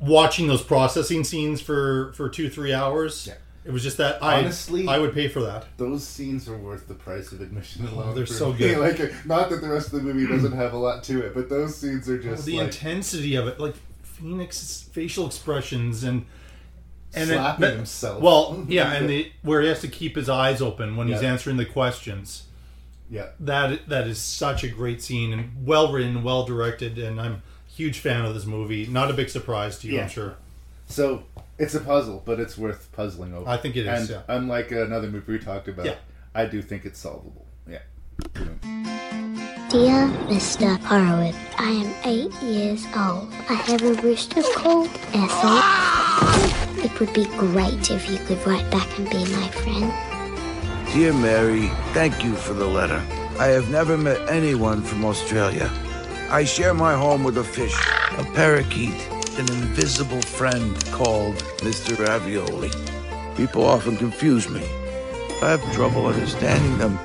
watching 0.00 0.46
those 0.48 0.62
processing 0.62 1.22
scenes 1.22 1.60
for 1.60 2.12
for 2.14 2.28
two 2.28 2.48
three 2.48 2.72
hours. 2.72 3.26
Yeah. 3.28 3.34
It 3.62 3.72
was 3.72 3.82
just 3.82 3.98
that 3.98 4.22
I 4.22 4.38
Honestly, 4.38 4.88
I 4.88 4.98
would 4.98 5.12
pay 5.12 5.28
for 5.28 5.42
that. 5.42 5.66
Those 5.76 6.02
scenes 6.02 6.48
are 6.48 6.56
worth 6.56 6.88
the 6.88 6.94
price 6.94 7.30
of 7.30 7.42
admission 7.42 7.86
alone. 7.86 8.14
they're 8.14 8.24
so 8.24 8.52
me. 8.52 8.58
good. 8.58 8.78
Like, 8.98 9.26
not 9.26 9.50
that 9.50 9.60
the 9.60 9.68
rest 9.68 9.92
of 9.92 10.02
the 10.02 10.02
movie 10.02 10.26
doesn't 10.26 10.52
have 10.52 10.72
a 10.72 10.78
lot 10.78 11.04
to 11.04 11.20
it, 11.20 11.34
but 11.34 11.50
those 11.50 11.76
scenes 11.76 12.08
are 12.08 12.18
just 12.18 12.46
the 12.46 12.56
like 12.56 12.68
intensity 12.68 13.34
of 13.34 13.48
it, 13.48 13.60
like 13.60 13.74
Phoenix's 14.02 14.88
facial 14.92 15.26
expressions 15.26 16.04
and 16.04 16.24
and 17.14 17.30
it- 17.30 17.34
Slapping 17.34 17.60
but- 17.60 17.74
himself. 17.76 18.22
Well, 18.22 18.64
yeah, 18.68 18.92
and 18.92 19.08
the 19.08 19.30
where 19.42 19.60
he 19.62 19.68
has 19.68 19.80
to 19.80 19.88
keep 19.88 20.16
his 20.16 20.28
eyes 20.28 20.60
open 20.62 20.96
when 20.96 21.08
he's 21.08 21.22
answering 21.22 21.56
the 21.56 21.64
questions. 21.66 22.44
yeah. 23.10 23.26
That 23.40 23.88
that 23.88 24.06
is 24.06 24.18
such 24.18 24.62
a 24.64 24.68
great 24.68 25.02
scene 25.02 25.32
and 25.32 25.66
well 25.66 25.92
written, 25.92 26.22
well 26.22 26.44
directed, 26.44 26.98
and 26.98 27.20
I'm 27.20 27.32
a 27.32 27.42
huge 27.72 27.98
fan 27.98 28.24
of 28.24 28.34
this 28.34 28.46
movie. 28.46 28.86
Not 28.86 29.10
a 29.10 29.14
big 29.14 29.28
surprise 29.30 29.78
to 29.80 29.86
you, 29.88 29.94
Yeah. 29.96 30.02
I'm 30.04 30.08
sure. 30.08 30.34
So 30.86 31.24
it's 31.58 31.74
a 31.74 31.80
puzzle, 31.80 32.22
but 32.24 32.38
it's 32.40 32.56
worth 32.58 32.90
puzzling 32.92 33.32
over. 33.34 33.48
I 33.48 33.56
think 33.56 33.76
it 33.76 33.86
is, 33.86 34.00
And 34.00 34.10
yeah. 34.10 34.22
unlike 34.28 34.70
another 34.72 35.08
movie 35.08 35.32
we 35.32 35.38
talked 35.38 35.68
about, 35.68 35.86
Yeah. 35.86 35.96
I 36.34 36.46
do 36.46 36.60
think 36.62 36.84
it's 36.84 36.98
solvable. 36.98 37.46
Yeah. 37.68 37.78
Dear 39.70 40.08
Mr. 40.28 40.76
Horowitz, 40.80 41.36
I 41.58 41.70
am 41.70 41.94
eight 42.04 42.32
years 42.42 42.84
old. 42.96 43.30
I 43.48 43.54
have 43.54 43.82
a 43.82 43.94
rooster 44.02 44.42
called 44.54 44.88
Ethel. 45.14 45.28
Ah! 45.62 46.56
It 46.82 46.98
would 46.98 47.12
be 47.12 47.26
great 47.36 47.90
if 47.90 48.10
you 48.10 48.16
could 48.18 48.44
write 48.46 48.70
back 48.70 48.88
and 48.98 49.08
be 49.10 49.18
my 49.18 49.48
friend. 49.50 49.92
Dear 50.94 51.12
Mary, 51.12 51.68
thank 51.92 52.24
you 52.24 52.34
for 52.34 52.54
the 52.54 52.66
letter. 52.66 53.02
I 53.38 53.48
have 53.48 53.70
never 53.70 53.98
met 53.98 54.30
anyone 54.30 54.82
from 54.82 55.04
Australia. 55.04 55.70
I 56.30 56.44
share 56.44 56.72
my 56.72 56.94
home 56.94 57.22
with 57.22 57.36
a 57.36 57.44
fish, 57.44 57.76
a 58.16 58.24
parakeet, 58.34 58.94
an 59.38 59.50
invisible 59.52 60.22
friend 60.22 60.74
called 60.86 61.36
Mr. 61.58 61.98
Ravioli. 61.98 62.70
People 63.36 63.66
often 63.66 63.98
confuse 63.98 64.48
me. 64.48 64.62
I 65.42 65.50
have 65.50 65.72
trouble 65.74 66.06
understanding 66.06 66.78
them. 66.78 66.98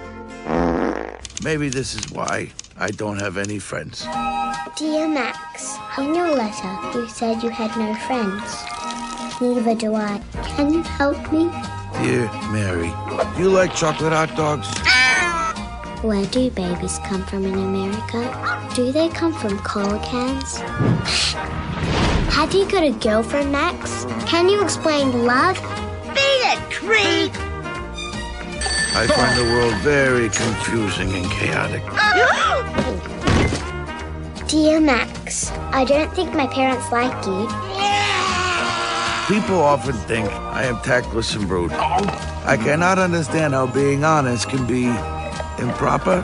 Maybe 1.43 1.68
this 1.68 1.95
is 1.95 2.10
why 2.11 2.52
I 2.77 2.91
don't 2.91 3.19
have 3.19 3.38
any 3.38 3.60
friends. 3.60 4.06
Dear 4.77 5.07
Max, 5.07 5.77
in 5.97 6.15
your 6.15 6.34
letter 6.34 6.97
you 6.97 7.10
said 7.10 7.43
you 7.43 7.49
had 7.49 7.76
no 7.77 7.93
friends. 8.07 8.74
Neither 9.41 9.76
do 9.76 9.95
I. 9.95 10.22
Can 10.44 10.74
you 10.74 10.82
help 10.82 11.18
me? 11.32 11.52
Dear 12.02 12.30
Mary, 12.52 12.91
do 13.36 13.41
you 13.41 13.49
like 13.49 13.76
chocolate 13.76 14.14
hot 14.14 14.34
dogs? 14.38 14.68
Where 16.02 16.26
do 16.28 16.49
babies 16.52 16.99
come 16.99 17.26
from 17.26 17.45
in 17.45 17.53
America? 17.53 18.72
Do 18.76 18.94
they 18.94 19.10
come 19.10 19.34
from 19.34 19.60
cola 19.60 19.99
cans? 20.06 20.57
Have 22.34 22.53
you 22.53 22.66
got 22.70 22.84
a 22.84 22.91
girlfriend, 22.91 23.52
Max? 23.52 24.06
Can 24.26 24.48
you 24.48 24.64
explain 24.64 25.26
love? 25.26 25.57
Be 26.14 26.44
a 26.45 26.56
creep! 26.72 27.34
I 28.98 29.07
find 29.07 29.38
the 29.38 29.44
world 29.52 29.76
very 29.82 30.30
confusing 30.30 31.14
and 31.14 31.30
chaotic. 31.30 31.84
Dear 34.48 34.80
Max, 34.80 35.52
I 35.74 35.84
don't 35.84 36.14
think 36.16 36.34
my 36.34 36.48
parents 36.48 36.90
like 36.90 37.26
you. 37.26 38.15
People 39.27 39.60
often 39.60 39.93
think 39.93 40.30
I 40.31 40.65
am 40.65 40.80
tactless 40.81 41.34
and 41.34 41.49
rude. 41.49 41.72
I 41.72 42.57
cannot 42.57 42.99
understand 42.99 43.56
how 43.56 43.65
being 43.65 44.03
honest 44.03 44.47
can 44.47 44.68
be 44.68 44.85
improper. 45.60 46.23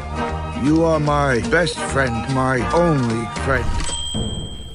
You 0.63 0.83
are 0.83 0.99
my 0.99 1.39
best 1.49 1.79
friend, 1.79 2.13
my 2.35 2.59
only 2.73 3.25
friend. 3.41 3.65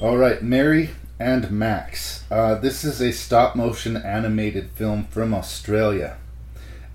All 0.01 0.17
right, 0.17 0.43
Mary 0.43 0.89
and 1.17 1.49
Max. 1.49 2.25
Uh, 2.29 2.55
this 2.55 2.83
is 2.83 3.01
a 3.01 3.13
stop 3.13 3.55
motion 3.55 3.95
animated 3.95 4.71
film 4.71 5.05
from 5.05 5.33
Australia. 5.33 6.17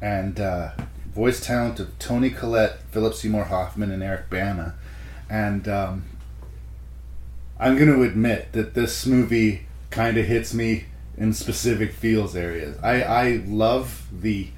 And 0.03 0.39
uh, 0.39 0.73
voice 1.15 1.41
talent 1.41 1.81
of 1.81 1.99
Toni 1.99 2.29
Collette, 2.29 2.83
Philip 2.91 3.15
Seymour 3.15 3.45
Hoffman, 3.45 3.91
and 3.91 4.03
Eric 4.03 4.29
Bana. 4.29 4.75
And 5.31 5.67
um, 5.67 6.05
I'm 7.59 7.79
going 7.79 7.91
to 7.91 8.03
admit 8.03 8.53
that 8.53 8.75
this 8.75 9.07
movie 9.07 9.67
kind 9.89 10.19
of 10.19 10.27
hits 10.27 10.53
me 10.53 10.89
in 11.23 11.33
specific 11.33 11.93
feels 11.93 12.35
areas. 12.35 12.77
I, 12.83 13.03
I 13.03 13.43
love 13.47 14.09
the 14.13 14.49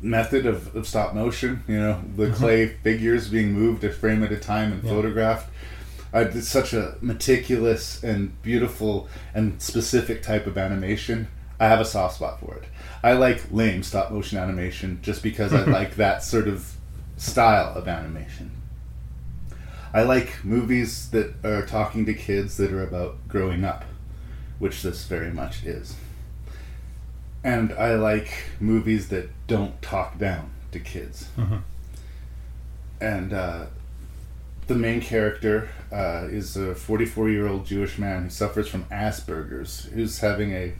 method 0.00 0.46
of, 0.46 0.74
of 0.76 0.86
stop 0.86 1.14
motion, 1.14 1.64
you 1.66 1.78
know, 1.78 2.00
the 2.16 2.26
Mhm. 2.26 2.34
clay 2.34 2.66
figures 2.68 3.28
being 3.28 3.52
moved 3.52 3.82
a 3.82 3.90
frame 3.90 4.22
at 4.22 4.30
a 4.30 4.36
time 4.36 4.72
and 4.72 4.84
Yeah. 4.84 4.90
photographed. 4.90 5.50
I 6.12 6.20
it's 6.20 6.48
such 6.48 6.72
a 6.74 6.94
meticulous 7.00 8.04
and 8.04 8.40
beautiful 8.42 9.08
and 9.34 9.60
specific 9.60 10.22
type 10.22 10.46
of 10.46 10.56
animation. 10.56 11.26
I 11.58 11.66
have 11.66 11.80
a 11.80 11.84
soft 11.84 12.16
spot 12.16 12.38
for 12.38 12.54
it. 12.54 12.64
I 13.02 13.14
like 13.14 13.42
lame 13.50 13.82
stop 13.82 14.12
motion 14.12 14.38
animation 14.38 15.00
just 15.02 15.22
because 15.24 15.52
I 15.52 15.64
like 15.78 15.96
that 15.96 16.22
sort 16.22 16.46
of 16.46 16.70
style 17.16 17.72
of 17.74 17.88
animation. 17.88 18.52
I 19.92 20.02
like 20.02 20.44
movies 20.44 21.08
that 21.10 21.34
are 21.44 21.66
talking 21.66 22.04
to 22.06 22.14
kids 22.14 22.56
that 22.58 22.72
are 22.72 22.82
about 22.82 23.26
growing 23.28 23.64
up, 23.64 23.84
which 24.64 24.80
this 24.80 25.04
very 25.04 25.30
much 25.30 25.62
is. 25.64 25.94
And 27.44 27.70
I 27.74 27.96
like 27.96 28.30
movies 28.58 29.08
that 29.08 29.28
don't 29.46 29.82
talk 29.82 30.16
down 30.16 30.52
to 30.72 30.80
kids. 30.80 31.28
Mhm. 31.36 31.60
And 32.98 33.34
uh, 33.34 33.66
the 34.66 34.74
main 34.74 35.02
character 35.02 35.68
uh, 35.92 36.28
is 36.30 36.56
a 36.56 36.74
44 36.74 37.28
year 37.28 37.46
old 37.46 37.66
Jewish 37.66 37.98
man 37.98 38.22
who 38.22 38.30
suffers 38.30 38.66
from 38.66 38.84
Asperger's, 38.84 39.84
who's 39.92 40.20
having 40.20 40.52
a 40.52 40.72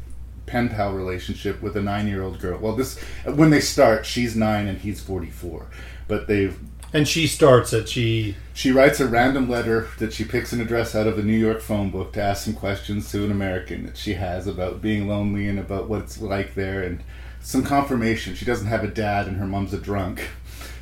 pen 0.46 0.70
pal 0.70 0.94
relationship 0.94 1.60
with 1.60 1.76
a 1.76 1.82
nine 1.82 2.08
year 2.08 2.22
old 2.22 2.40
girl. 2.40 2.58
Well, 2.58 2.76
this 2.76 2.98
when 3.26 3.50
they 3.50 3.60
start, 3.60 4.06
she's 4.06 4.34
nine 4.34 4.66
and 4.66 4.78
he's 4.78 5.02
44, 5.02 5.66
but 6.08 6.26
they've 6.26 6.58
And 6.94 7.08
she 7.08 7.26
starts 7.26 7.72
it. 7.72 7.88
She 7.88 8.36
she 8.52 8.70
writes 8.70 9.00
a 9.00 9.08
random 9.08 9.50
letter 9.50 9.88
that 9.98 10.12
she 10.12 10.24
picks 10.24 10.52
an 10.52 10.60
address 10.60 10.94
out 10.94 11.08
of 11.08 11.18
a 11.18 11.24
New 11.24 11.36
York 11.36 11.60
phone 11.60 11.90
book 11.90 12.12
to 12.12 12.22
ask 12.22 12.44
some 12.44 12.54
questions 12.54 13.10
to 13.10 13.24
an 13.24 13.32
American 13.32 13.84
that 13.84 13.96
she 13.96 14.14
has 14.14 14.46
about 14.46 14.80
being 14.80 15.08
lonely 15.08 15.48
and 15.48 15.58
about 15.58 15.88
what 15.88 16.02
it's 16.02 16.20
like 16.20 16.54
there 16.54 16.84
and 16.84 17.02
some 17.40 17.64
confirmation. 17.64 18.36
She 18.36 18.44
doesn't 18.44 18.68
have 18.68 18.84
a 18.84 18.88
dad 18.88 19.26
and 19.26 19.38
her 19.38 19.46
mom's 19.46 19.74
a 19.74 19.78
drunk. 19.78 20.28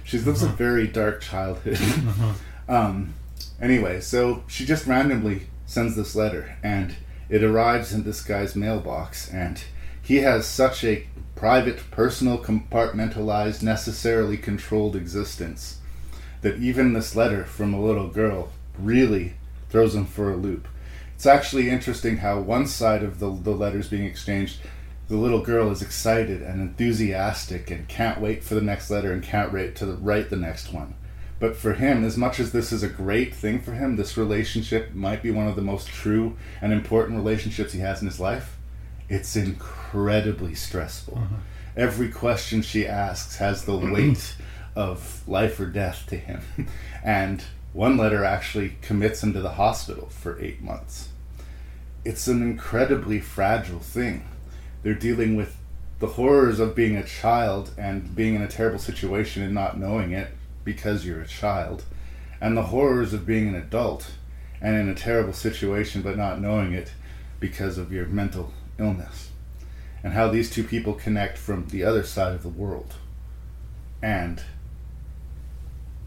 She 0.05 0.19
lives 0.19 0.43
a 0.43 0.49
very 0.49 0.87
dark 0.87 1.23
childhood. 1.23 1.81
um, 2.69 3.15
anyway, 3.59 4.03
so 4.03 4.45
she 4.49 4.67
just 4.67 4.87
randomly 4.87 5.47
sends 5.65 5.97
this 5.97 6.15
letter 6.15 6.59
and 6.63 6.95
it 7.31 7.43
arrives 7.43 7.95
in 7.95 8.03
this 8.03 8.23
guy's 8.23 8.55
mailbox 8.55 9.33
and 9.33 9.65
he 10.03 10.17
has 10.17 10.47
such 10.47 10.85
a 10.85 11.07
private, 11.37 11.91
personal, 11.91 12.37
compartmentalized, 12.37 13.63
necessarily 13.63 14.37
controlled 14.37 14.95
existence 14.95 15.79
that 16.43 16.59
even 16.59 16.93
this 16.93 17.17
letter 17.17 17.45
from 17.45 17.73
a 17.73 17.81
little 17.81 18.09
girl 18.09 18.51
really 18.79 19.35
throws 19.71 19.95
him 19.95 20.07
for 20.07 20.31
a 20.31 20.37
loop. 20.37 20.69
It's 21.15 21.27
actually 21.27 21.71
interesting 21.71 22.19
how 22.19 22.41
one 22.41 22.67
side 22.67 23.03
of 23.03 23.19
the, 23.21 23.31
the 23.31 23.53
letters 23.53 23.89
being 23.89 24.05
exchanged, 24.05 24.61
the 25.09 25.17
little 25.17 25.41
girl 25.41 25.71
is 25.71 25.83
excited 25.83 26.43
and 26.43 26.61
enthusiastic 26.61 27.71
and 27.71 27.89
can't 27.89 28.21
wait 28.21 28.43
for 28.43 28.55
the 28.55 28.61
next 28.61 28.91
letter 28.91 29.13
and 29.13 29.23
can't 29.23 29.53
wait 29.53 29.77
to 29.77 29.87
write 29.87 30.31
the 30.31 30.37
next 30.37 30.73
one. 30.73 30.95
But 31.39 31.57
for 31.57 31.75
him, 31.75 32.05
as 32.05 32.17
much 32.17 32.39
as 32.39 32.53
this 32.53 32.71
is 32.71 32.85
a 32.85 32.89
great 32.89 33.35
thing 33.35 33.61
for 33.61 33.73
him, 33.73 33.97
this 33.97 34.17
relationship 34.17 34.95
might 34.95 35.23
be 35.23 35.31
one 35.31 35.49
of 35.49 35.57
the 35.57 35.63
most 35.63 35.89
true 35.89 36.37
and 36.61 36.73
important 36.73 37.19
relationships 37.19 37.73
he 37.73 37.81
has 37.81 38.01
in 38.01 38.07
his 38.07 38.21
life. 38.21 38.59
It's 39.09 39.35
incredibly 39.35 40.55
stressful. 40.55 41.19
Mm-hmm. 41.19 41.35
Every 41.77 42.11
question 42.11 42.63
she 42.63 42.87
asks 42.87 43.37
has 43.37 43.65
the 43.65 43.77
weight 43.77 44.37
of 44.75 45.27
life 45.29 45.59
or 45.61 45.67
death 45.67 46.07
to 46.09 46.17
him. 46.17 46.43
And 47.05 47.43
one 47.73 47.97
letter 47.97 48.25
actually 48.25 48.77
commits 48.81 49.23
him 49.23 49.33
to 49.33 49.41
the 49.41 49.53
hospital 49.53 50.09
for 50.11 50.41
eight 50.41 50.63
months. 50.63 51.09
It's 52.05 52.29
an 52.29 52.43
incredibly 52.43 53.19
fragile 53.19 53.81
thing. 53.81 54.29
They're 54.83 54.95
dealing 54.95 55.37
with 55.37 55.57
the 55.99 56.09
horrors 56.09 56.59
of 56.59 56.75
being 56.75 56.97
a 56.97 57.05
child 57.05 57.73
and 57.79 58.15
being 58.15 58.35
in 58.35 58.43
a 58.43 58.49
terrible 58.49 58.79
situation 58.79 59.43
and 59.43 59.55
not 59.55 59.79
knowing 59.79 60.13
it 60.13 60.33
because 60.65 61.07
you're 61.07 61.21
a 61.21 61.27
child, 61.27 61.85
and 62.41 62.57
the 62.57 62.65
horrors 62.65 63.13
of 63.13 63.27
being 63.27 63.49
an 63.49 63.55
adult 63.55 64.13
and 64.61 64.77
in 64.77 64.89
a 64.89 64.95
terrible 64.95 65.33
situation 65.33 66.03
but 66.03 66.17
not 66.17 66.41
knowing 66.41 66.73
it 66.73 66.93
because 67.41 67.79
of 67.79 67.93
your 67.93 68.07
mental 68.07 68.53
illness, 68.79 69.31
and 70.03 70.13
how 70.13 70.29
these 70.29 70.51
two 70.51 70.65
people 70.65 70.95
connect 70.95 71.39
from 71.39 71.67
the 71.69 71.85
other 71.85 72.03
side 72.03 72.35
of 72.35 72.43
the 72.43 72.49
world. 72.49 72.95
And 74.03 74.43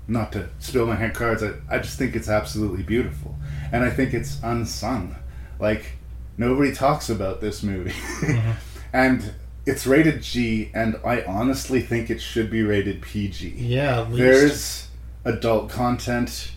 not 0.07 0.31
to 0.33 0.49
spill 0.59 0.85
my 0.85 0.95
hand 0.95 1.13
cards, 1.13 1.43
I, 1.43 1.53
I 1.69 1.79
just 1.79 1.97
think 1.97 2.15
it's 2.15 2.29
absolutely 2.29 2.83
beautiful. 2.83 3.35
And 3.71 3.83
I 3.83 3.89
think 3.89 4.13
it's 4.13 4.39
unsung. 4.43 5.15
Like, 5.59 5.93
nobody 6.37 6.73
talks 6.73 7.09
about 7.09 7.41
this 7.41 7.63
movie. 7.63 7.91
Mm-hmm. 7.91 8.51
and 8.93 9.33
it's 9.65 9.87
rated 9.87 10.21
G, 10.21 10.69
and 10.73 10.99
I 11.03 11.23
honestly 11.23 11.81
think 11.81 12.09
it 12.09 12.21
should 12.21 12.51
be 12.51 12.61
rated 12.61 13.01
PG. 13.01 13.55
Yeah, 13.57 14.01
at 14.01 14.11
least. 14.11 14.17
There's 14.19 14.87
adult 15.25 15.69
content, 15.69 16.51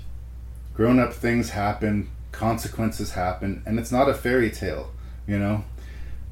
grown 0.75 0.99
up 0.99 1.15
things 1.15 1.51
happen, 1.51 2.11
consequences 2.33 3.13
happen, 3.13 3.63
and 3.65 3.79
it's 3.79 3.91
not 3.91 4.09
a 4.09 4.15
fairy 4.15 4.51
tale, 4.51 4.91
you 5.27 5.39
know? 5.39 5.65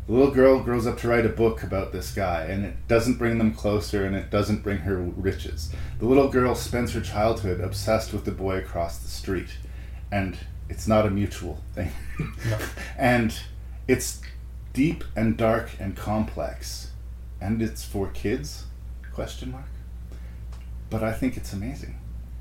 The 0.07 0.13
little 0.13 0.31
girl 0.31 0.61
grows 0.61 0.87
up 0.87 0.99
to 0.99 1.09
write 1.09 1.27
a 1.27 1.31
book 1.31 1.65
about 1.65 1.91
this 1.91 2.15
guy, 2.15 2.45
and 2.45 2.65
it 2.65 2.87
doesn't 2.87 3.19
bring 3.19 3.39
them 3.39 3.53
closer 3.53 4.05
and 4.05 4.15
it 4.15 4.31
doesn't 4.31 4.63
bring 4.63 4.79
her 4.79 4.97
riches. 4.97 5.73
The 5.99 6.07
little 6.07 6.29
girl 6.29 6.55
spends 6.55 6.93
her 6.93 7.01
childhood 7.01 7.61
obsessed 7.61 8.13
with 8.13 8.25
the 8.25 8.31
boy 8.31 8.59
across 8.59 8.99
the 8.99 9.09
street, 9.09 9.59
and 10.13 10.39
it's 10.69 10.87
not 10.87 11.07
a 11.07 11.11
mutual 11.11 11.61
thing. 11.75 11.91
and 12.97 13.37
it's 13.89 14.21
deep 14.73 15.03
and 15.17 15.37
dark 15.37 15.71
and 15.81 15.97
complex, 15.97 16.93
and 17.41 17.61
it's 17.61 17.85
for 17.85 18.07
kids? 18.09 18.67
Question 19.13 19.51
mark. 19.51 19.65
But 20.89 21.03
I 21.03 21.15
think 21.15 21.37
it's 21.37 21.53
amazing. 21.53 21.99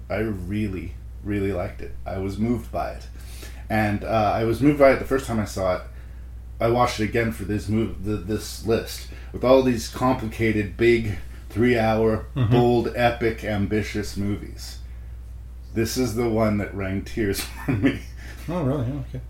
I 0.07 0.17
really, 0.17 0.93
really 1.23 1.51
liked 1.51 1.81
it. 1.81 1.95
I 2.05 2.19
was 2.19 2.37
moved 2.37 2.71
by 2.71 2.91
it, 2.91 3.07
and 3.71 4.03
uh, 4.03 4.33
I 4.35 4.43
was 4.43 4.61
moved 4.61 4.77
by 4.77 4.91
it 4.91 4.99
the 4.99 5.05
first 5.05 5.25
time 5.25 5.39
I 5.39 5.45
saw 5.45 5.77
it. 5.77 5.81
I 6.59 6.69
watched 6.69 6.99
it 6.99 7.05
again 7.05 7.31
for 7.31 7.43
this 7.43 7.67
move, 7.67 8.05
the, 8.05 8.15
this 8.17 8.65
list 8.65 9.07
with 9.33 9.43
all 9.43 9.61
these 9.63 9.89
complicated, 9.89 10.77
big, 10.77 11.17
three-hour, 11.49 12.25
Mhm. 12.35 12.51
bold, 12.51 12.93
epic, 12.95 13.43
ambitious 13.43 14.15
movies. 14.17 14.79
This 15.73 15.97
is 15.97 16.15
the 16.15 16.29
one 16.29 16.57
that 16.59 16.73
rang 16.73 17.03
tears 17.03 17.41
for 17.65 17.71
me. 17.71 17.99
Oh, 18.47 18.63
really? 18.63 18.85
Okay. 19.09 19.21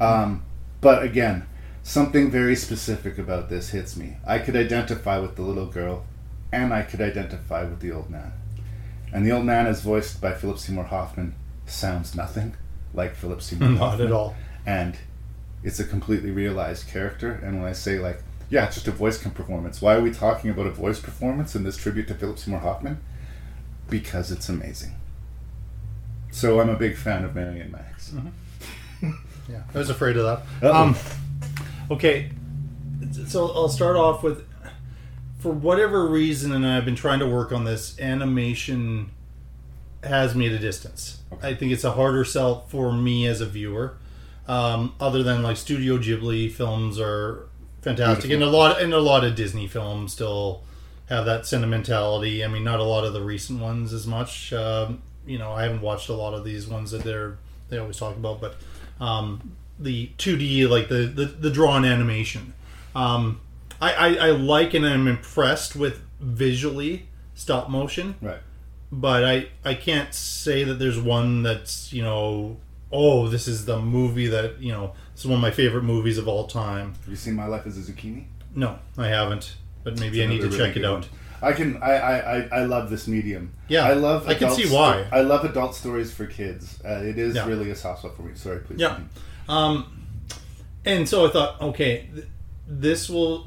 Um, 0.00 0.42
but 0.80 1.02
again, 1.02 1.46
something 1.82 2.30
very 2.30 2.54
specific 2.56 3.18
about 3.18 3.48
this 3.48 3.70
hits 3.70 3.96
me. 3.96 4.16
I 4.26 4.38
could 4.38 4.54
identify 4.56 5.18
with 5.18 5.36
the 5.36 5.42
little 5.42 5.66
girl, 5.66 6.04
and 6.52 6.72
I 6.72 6.82
could 6.82 7.00
identify 7.00 7.64
with 7.64 7.80
the 7.80 7.90
old 7.92 8.10
man. 8.10 8.32
And 9.12 9.26
the 9.26 9.32
old 9.32 9.44
man, 9.44 9.66
is 9.66 9.80
voiced 9.80 10.20
by 10.20 10.34
Philip 10.34 10.58
Seymour 10.58 10.84
Hoffman, 10.84 11.34
sounds 11.66 12.14
nothing 12.14 12.54
like 12.94 13.14
Philip 13.16 13.42
Seymour 13.42 13.70
Not 13.70 13.78
Hoffman. 13.78 14.06
at 14.06 14.12
all. 14.12 14.36
And 14.64 14.96
it's 15.62 15.80
a 15.80 15.84
completely 15.84 16.30
realized 16.30 16.88
character. 16.88 17.32
And 17.32 17.60
when 17.60 17.68
I 17.68 17.72
say, 17.72 17.98
like, 17.98 18.22
yeah, 18.48 18.66
it's 18.66 18.74
just 18.74 18.88
a 18.88 18.92
voice 18.92 19.22
performance, 19.22 19.80
why 19.80 19.94
are 19.94 20.00
we 20.00 20.10
talking 20.10 20.50
about 20.50 20.66
a 20.66 20.70
voice 20.70 21.00
performance 21.00 21.54
in 21.54 21.62
this 21.62 21.76
tribute 21.76 22.08
to 22.08 22.14
Philip 22.14 22.38
Seymour 22.38 22.60
Hoffman? 22.60 23.00
Because 23.88 24.30
it's 24.32 24.48
amazing. 24.48 24.94
So 26.30 26.60
I'm 26.60 26.68
a 26.68 26.76
big 26.76 26.96
fan 26.96 27.24
of 27.24 27.34
Mary 27.34 27.60
and 27.60 27.72
Max. 27.72 28.12
Yeah, 29.48 29.62
I 29.74 29.78
was 29.78 29.90
afraid 29.90 30.16
of 30.16 30.44
that. 30.60 30.70
Um, 30.70 30.94
okay, 31.90 32.30
so 33.26 33.48
I'll 33.48 33.68
start 33.68 33.96
off 33.96 34.22
with, 34.22 34.46
for 35.40 35.50
whatever 35.50 36.06
reason, 36.06 36.52
and 36.52 36.64
I've 36.64 36.84
been 36.84 36.94
trying 36.94 37.18
to 37.18 37.26
work 37.26 37.50
on 37.50 37.64
this. 37.64 37.98
Animation 37.98 39.10
has 40.04 40.36
me 40.36 40.46
at 40.46 40.52
a 40.52 40.58
distance. 40.58 41.20
I 41.42 41.54
think 41.54 41.72
it's 41.72 41.82
a 41.82 41.92
harder 41.92 42.24
sell 42.24 42.66
for 42.68 42.92
me 42.92 43.26
as 43.26 43.40
a 43.40 43.46
viewer. 43.46 43.96
Um, 44.48 44.94
other 45.00 45.22
than 45.22 45.42
like 45.42 45.56
Studio 45.56 45.98
Ghibli 45.98 46.50
films 46.50 46.98
are 46.98 47.48
fantastic, 47.82 48.30
and 48.30 48.42
a 48.42 48.50
lot 48.50 48.80
and 48.80 48.92
a 48.92 49.00
lot 49.00 49.24
of 49.24 49.34
Disney 49.34 49.66
films 49.68 50.12
still 50.12 50.62
have 51.08 51.24
that 51.26 51.46
sentimentality. 51.46 52.44
I 52.44 52.48
mean, 52.48 52.64
not 52.64 52.80
a 52.80 52.84
lot 52.84 53.04
of 53.04 53.12
the 53.12 53.22
recent 53.22 53.60
ones 53.60 53.92
as 53.92 54.06
much. 54.06 54.52
Um, 54.52 55.02
you 55.26 55.38
know, 55.38 55.52
I 55.52 55.62
haven't 55.62 55.82
watched 55.82 56.08
a 56.08 56.14
lot 56.14 56.34
of 56.34 56.44
these 56.44 56.66
ones 56.66 56.90
that 56.90 57.02
they're 57.02 57.38
they 57.68 57.78
always 57.78 57.96
talk 57.96 58.16
about, 58.16 58.40
but 58.40 58.56
um, 59.00 59.56
the 59.78 60.10
2D 60.18 60.68
like 60.68 60.88
the 60.88 61.06
the, 61.06 61.26
the 61.26 61.50
drawn 61.50 61.84
animation. 61.84 62.54
Um, 62.94 63.40
I, 63.80 63.92
I, 63.92 64.14
I 64.14 64.30
like 64.30 64.74
and 64.74 64.86
I'm 64.86 65.08
impressed 65.08 65.74
with 65.74 66.02
visually 66.20 67.08
stop 67.34 67.70
motion. 67.70 68.16
Right. 68.20 68.40
But 68.92 69.24
I 69.24 69.48
I 69.64 69.74
can't 69.74 70.12
say 70.12 70.64
that 70.64 70.74
there's 70.74 70.98
one 71.00 71.42
that's 71.42 71.92
you 71.92 72.02
know 72.02 72.58
oh 72.92 73.28
this 73.28 73.46
is 73.48 73.64
the 73.66 73.78
movie 73.80 74.26
that 74.28 74.60
you 74.60 74.72
know 74.72 74.92
this 75.14 75.22
is 75.24 75.26
one 75.26 75.36
of 75.36 75.42
my 75.42 75.50
favorite 75.50 75.82
movies 75.84 76.18
of 76.18 76.26
all 76.28 76.46
time. 76.46 76.94
Have 77.00 77.08
you 77.08 77.16
seen 77.16 77.34
My 77.34 77.46
Life 77.46 77.66
as 77.66 77.76
a 77.76 77.92
Zucchini? 77.92 78.24
No, 78.54 78.78
I 78.98 79.08
haven't. 79.08 79.54
But 79.84 79.98
maybe 79.98 80.20
It's 80.20 80.26
I 80.26 80.30
need 80.30 80.40
to 80.40 80.46
another 80.48 80.66
check 80.66 80.76
it 80.76 80.84
out. 80.84 81.00
one. 81.00 81.04
I 81.42 81.52
can. 81.52 81.82
I, 81.82 81.92
I, 81.92 82.48
I, 82.52 82.64
love 82.64 82.90
this 82.90 83.08
medium. 83.08 83.54
Yeah, 83.68 83.84
I 83.86 83.94
love. 83.94 84.28
I 84.28 84.34
can 84.34 84.50
see 84.50 84.66
sto- 84.66 84.74
why. 84.76 85.06
I 85.10 85.22
love 85.22 85.42
adult 85.46 85.74
stories 85.74 86.12
for 86.12 86.26
kids. 86.26 86.78
Uh, 86.84 87.00
it 87.02 87.16
is 87.18 87.34
Yeah. 87.34 87.46
really 87.46 87.70
a 87.70 87.74
soft 87.74 88.00
spot 88.00 88.14
for 88.14 88.22
me. 88.22 88.32
Sorry, 88.34 88.58
please. 88.60 88.78
Yeah. 88.78 88.98
Um, 89.48 90.06
and 90.84 91.08
so 91.08 91.26
I 91.26 91.30
thought, 91.30 91.58
okay, 91.62 92.10
th- 92.14 92.26
this 92.68 93.08
will 93.08 93.46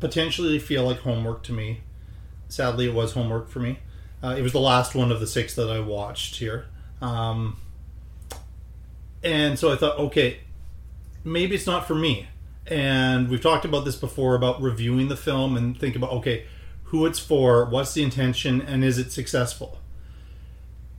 potentially 0.00 0.58
feel 0.58 0.84
like 0.84 0.98
homework 0.98 1.44
to 1.44 1.52
me. 1.52 1.82
Sadly, 2.48 2.86
it 2.88 2.94
was 2.94 3.12
homework 3.12 3.48
for 3.50 3.60
me. 3.60 3.78
Uh, 4.20 4.34
it 4.36 4.42
was 4.42 4.50
the 4.52 4.60
last 4.60 4.96
one 4.96 5.12
of 5.12 5.20
the 5.20 5.26
six 5.26 5.54
that 5.54 5.70
I 5.70 5.78
watched 5.78 6.36
here. 6.36 6.66
Um, 7.00 7.56
and 9.22 9.58
so 9.58 9.72
I 9.72 9.76
thought, 9.76 9.98
okay, 9.98 10.40
maybe 11.24 11.54
it's 11.54 11.66
not 11.66 11.86
for 11.86 11.94
me. 11.94 12.28
And 12.66 13.28
we've 13.28 13.40
talked 13.40 13.64
about 13.64 13.84
this 13.84 13.96
before 13.96 14.34
about 14.34 14.60
reviewing 14.60 15.08
the 15.08 15.16
film 15.16 15.56
and 15.56 15.78
think 15.78 15.96
about, 15.96 16.10
okay, 16.12 16.44
who 16.84 17.06
it's 17.06 17.18
for, 17.18 17.64
what's 17.64 17.94
the 17.94 18.02
intention, 18.02 18.60
and 18.60 18.84
is 18.84 18.98
it 18.98 19.12
successful? 19.12 19.78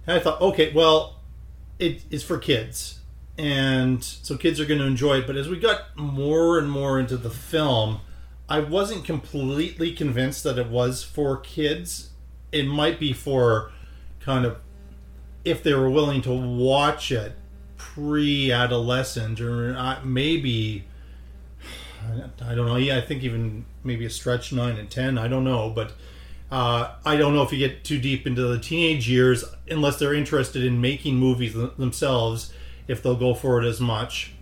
And 0.06 0.18
I 0.18 0.20
thought, 0.20 0.42
okay, 0.42 0.72
well, 0.74 1.22
it 1.78 2.04
is 2.10 2.24
for 2.24 2.38
kids. 2.38 3.00
And 3.38 4.04
so 4.04 4.36
kids 4.36 4.60
are 4.60 4.66
going 4.66 4.80
to 4.80 4.86
enjoy 4.86 5.20
it. 5.20 5.28
But 5.28 5.38
as 5.38 5.48
we 5.48 5.60
got 5.60 5.96
more 5.96 6.58
and 6.58 6.70
more 6.70 7.00
into 7.00 7.16
the 7.16 7.30
film, 7.30 8.02
I 8.50 8.60
wasn't 8.60 9.06
completely 9.06 9.94
convinced 9.94 10.44
that 10.44 10.58
it 10.58 10.68
was 10.68 11.04
for 11.04 11.38
kids. 11.38 12.10
It 12.52 12.64
might 12.64 13.00
be 13.00 13.14
for 13.14 13.72
kind 14.20 14.46
of 14.46 14.58
if 15.46 15.64
they 15.64 15.74
were 15.74 15.90
willing 15.90 16.22
to 16.24 16.34
watch 16.34 17.12
it 17.12 17.34
pre-adolescent 18.00 19.42
or 19.42 19.76
uh, 19.76 20.00
maybe 20.04 20.86
I 22.42 22.56
don't 22.56 22.66
know. 22.66 22.78
Yeah, 22.78 22.98
I 22.98 23.02
think 23.02 23.24
even 23.24 23.66
maybe 23.84 24.06
a 24.06 24.10
stretch 24.10 24.54
nine 24.54 24.78
and 24.78 24.90
ten. 24.90 25.18
I 25.18 25.28
don't 25.28 25.44
know, 25.44 25.70
but 25.70 25.94
uh, 26.52 26.96
I 27.06 27.18
don't 27.18 27.36
know 27.36 27.44
if 27.44 27.52
you 27.52 27.60
get 27.60 27.84
too 27.84 28.00
deep 28.00 28.26
into 28.26 28.42
the 28.44 28.58
teenage 28.58 29.10
years, 29.10 29.44
unless 29.70 30.00
they're 30.00 30.14
interested 30.14 30.64
in 30.64 30.82
making 30.82 31.16
movies 31.16 31.54
themselves, 31.54 32.54
if 32.88 33.04
they'll 33.04 33.16
go 33.16 33.34
for 33.34 33.62
it 33.62 33.68
as 33.68 33.80
much. 33.80 34.34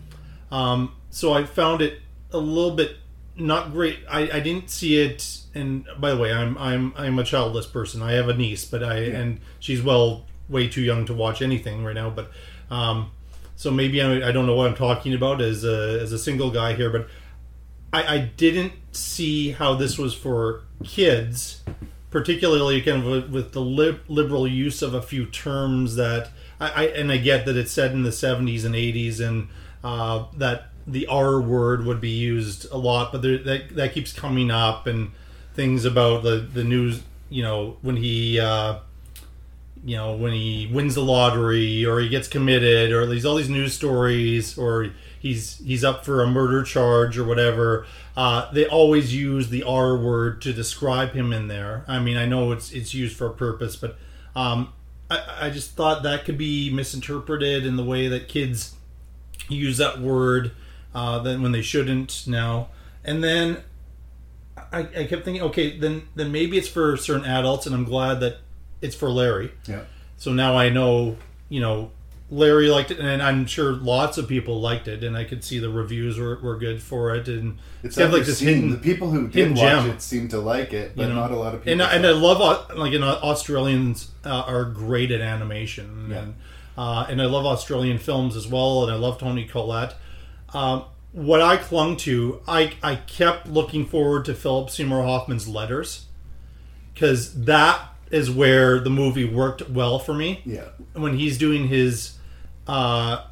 Um, 0.52 0.96
so 1.10 1.34
I 1.34 1.46
found 1.46 1.82
it 1.82 2.00
a 2.32 2.38
little 2.38 2.76
bit 2.76 2.98
not 3.36 3.72
great. 3.72 4.00
I, 4.10 4.30
I 4.32 4.40
didn't 4.40 4.70
see 4.70 5.02
it. 5.02 5.42
And 5.54 5.86
by 6.00 6.12
the 6.12 6.18
way, 6.18 6.32
I'm 6.32 6.58
I'm 6.58 6.94
I'm 6.96 7.20
a 7.20 7.24
childless 7.24 7.66
person. 7.66 8.02
I 8.02 8.14
have 8.14 8.30
a 8.30 8.34
niece, 8.34 8.66
but 8.66 8.84
I 8.84 9.00
and 9.00 9.40
she's 9.60 9.82
well 9.82 10.26
way 10.48 10.68
too 10.68 10.82
young 10.82 11.06
to 11.06 11.14
watch 11.14 11.42
anything 11.42 11.84
right 11.84 11.96
now. 11.96 12.10
But 12.10 12.32
um, 12.70 13.12
so 13.58 13.72
maybe 13.72 14.02
I, 14.02 14.30
I 14.30 14.32
don't 14.32 14.46
know 14.46 14.56
what 14.56 14.68
I'm 14.68 14.76
talking 14.76 15.14
about 15.14 15.42
as 15.42 15.66
a 15.66 16.00
as 16.00 16.14
a 16.14 16.20
single 16.20 16.52
guy 16.52 16.74
here, 16.74 16.90
but 16.92 17.10
I, 17.92 18.16
I 18.16 18.18
didn't 18.38 18.74
see 18.92 19.52
how 19.52 19.74
this 19.74 19.98
was 19.98 20.14
for 20.14 20.62
kids, 20.84 21.64
particularly 22.12 22.82
kind 22.82 23.04
of 23.04 23.32
with- 23.34 23.52
the 23.54 23.62
lib- 23.62 24.02
liberal 24.08 24.48
use 24.48 24.82
of 24.82 24.94
a 24.94 25.02
few 25.02 25.26
terms 25.26 25.96
that 25.96 26.30
I, 26.60 26.70
I 26.70 26.84
and 26.90 27.12
I 27.12 27.18
get 27.18 27.46
that 27.48 27.58
it's 27.58 27.72
said 27.72 27.92
in 27.92 28.04
the 28.04 28.12
70s 28.12 28.64
and 28.64 28.76
80s 28.76 29.20
and 29.20 29.50
uh, 29.84 30.26
that 30.38 30.70
the 30.86 31.08
R 31.08 31.42
word 31.42 31.84
would 31.86 32.00
be 32.00 32.12
used 32.12 32.72
a 32.72 32.78
lot, 32.78 33.12
but 33.12 33.22
there, 33.24 33.40
that 33.40 33.76
that 33.76 33.94
keeps 33.94 34.14
coming 34.14 34.52
up 34.52 34.86
and 34.86 35.12
things 35.56 35.84
about 35.84 36.22
the 36.24 36.38
the 36.38 36.64
news. 36.64 37.02
You 37.30 37.42
know, 37.44 37.78
when 37.82 37.98
he. 37.98 38.40
Uh, 38.40 38.80
you 39.84 39.96
know 39.96 40.16
when 40.16 40.34
he 40.34 40.70
wins 40.72 40.96
the 40.96 41.02
lottery 41.02 41.86
or 41.86 42.00
he 42.00 42.10
gets 42.10 42.28
committed 42.28 42.92
or 42.92 43.06
these 43.06 43.26
all 43.26 43.36
these 43.36 43.50
news 43.50 43.74
stories 43.74 44.58
or 44.58 44.92
he's 45.20 45.58
he's 45.60 45.84
up 45.84 46.06
for 46.06 46.24
a 46.24 46.28
murder 46.28 46.64
charge 46.64 47.18
or 47.18 47.24
whatever 47.24 47.86
uh, 48.16 48.52
they 48.52 48.66
always 48.66 49.16
use 49.16 49.50
the 49.50 49.64
r 49.64 49.98
word 49.98 50.42
to 50.42 50.52
describe 50.52 51.12
him 51.12 51.32
in 51.32 51.48
there. 51.48 51.84
I 51.88 52.00
mean 52.00 52.18
i 52.18 52.26
know 52.26 52.52
it's 52.52 52.72
it's 52.72 52.94
used 52.94 53.16
for 53.18 53.28
a 53.28 53.34
purpose 53.34 53.76
but 53.76 53.98
um, 54.36 54.74
I, 55.10 55.24
I 55.42 55.50
just 55.50 55.72
thought 55.72 56.04
that 56.04 56.26
could 56.26 56.38
be 56.38 56.70
misinterpreted 56.70 57.66
in 57.66 57.76
the 57.76 57.84
way 57.84 58.08
that 58.08 58.28
kids 58.28 58.76
use 59.50 59.78
that 59.78 60.00
word 60.00 60.52
uh, 60.94 61.20
then 61.20 61.42
when 61.42 61.52
they 61.52 61.62
shouldn't 61.62 62.26
now. 62.28 62.70
And 63.04 63.24
then 63.24 63.64
I, 64.72 64.80
I 64.80 65.04
kept 65.06 65.24
thinking 65.24 65.42
okay 65.44 65.78
then 65.78 66.08
then 66.16 66.32
maybe 66.32 66.58
it's 66.58 66.68
for 66.68 66.98
certain 66.98 67.26
adults 67.26 67.66
and 67.66 67.76
i'm 67.76 67.86
glad 67.86 68.20
that 68.20 68.40
it's 68.82 68.96
for 68.96 69.10
Larry. 69.10 69.52
Yeah. 69.68 69.82
So 70.18 70.32
now 70.34 70.58
I 70.58 70.70
know, 70.70 71.18
you 71.50 71.60
know, 71.62 71.92
Larry 72.30 72.70
liked 72.70 72.92
it, 72.92 73.00
and 73.00 73.22
I'm 73.24 73.46
sure 73.46 73.72
lots 73.72 74.18
of 74.18 74.28
people 74.28 74.60
liked 74.60 74.90
it, 74.90 75.02
and 75.04 75.16
I 75.16 75.24
could 75.24 75.44
see 75.46 75.60
the 75.60 75.70
reviews 75.70 76.18
were, 76.20 76.38
were 76.40 76.58
good 76.58 76.82
for 76.84 77.16
it, 77.16 77.30
and 77.30 77.58
It's 77.84 77.96
kind 77.96 78.08
of 78.08 78.14
like 78.14 78.26
this 78.26 78.40
hidden- 78.42 78.70
the 78.72 78.78
people 78.78 79.12
who 79.12 79.30
did 79.30 79.52
watch 79.52 79.60
gem, 79.60 79.90
it 79.92 80.02
seem 80.02 80.28
to 80.30 80.40
like 80.40 80.74
it, 80.74 80.92
but 80.96 81.04
you 81.04 81.08
know? 81.10 81.16
not 81.22 81.32
a 81.32 81.38
lot 81.38 81.54
of 81.56 81.62
people. 81.62 81.72
And, 81.74 81.82
I- 81.84 81.94
and 81.94 82.06
I 82.06 82.12
love 82.12 82.76
like 82.76 82.92
you 82.92 83.00
know 83.00 83.08
Australians 83.08 84.12
uh, 84.26 84.44
are 84.46 84.66
great 84.66 85.12
at 85.12 85.22
animation, 85.22 86.12
and 86.14 86.36
uh, 86.78 87.06
and 87.10 87.22
I 87.22 87.26
love 87.26 87.46
Australian 87.46 87.98
films 87.98 88.36
as 88.36 88.46
well, 88.46 88.84
and 88.84 88.92
I 88.92 88.96
love 88.96 89.20
Toni 89.20 89.46
Collette. 89.46 89.96
Um, 90.54 90.84
what 91.14 91.42
I 91.42 91.56
clung 91.56 91.96
to, 91.98 92.42
I 92.46 92.74
I 92.84 92.96
kept 92.96 93.48
looking 93.48 93.86
forward 93.86 94.26
to 94.26 94.34
Philip 94.34 94.70
Seymour 94.70 95.04
Hoffman's 95.04 95.48
letters 95.48 96.08
because 96.94 97.46
that 97.46 97.80
is 98.12 98.32
where 98.32 98.80
the 98.80 98.90
movie 98.90 99.26
worked 99.26 99.70
well 99.70 100.00
for 100.00 100.14
me. 100.14 100.42
Yeah. 100.46 100.70
When 100.94 101.18
he's 101.18 101.38
doing 101.38 101.68
his 101.68 102.18
uh, 102.68 103.26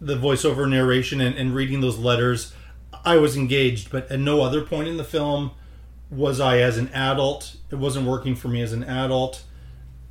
the 0.00 0.16
voiceover 0.16 0.68
narration 0.68 1.20
and, 1.20 1.34
and 1.36 1.54
reading 1.54 1.80
those 1.80 1.98
letters, 1.98 2.52
I 3.04 3.16
was 3.16 3.36
engaged. 3.36 3.90
But 3.90 4.10
at 4.10 4.20
no 4.20 4.42
other 4.42 4.62
point 4.62 4.88
in 4.88 4.96
the 4.96 5.04
film 5.04 5.52
was 6.10 6.40
I 6.40 6.58
as 6.58 6.78
an 6.78 6.88
adult. 6.88 7.56
It 7.70 7.76
wasn't 7.76 8.06
working 8.06 8.34
for 8.34 8.48
me 8.48 8.62
as 8.62 8.72
an 8.72 8.84
adult, 8.84 9.42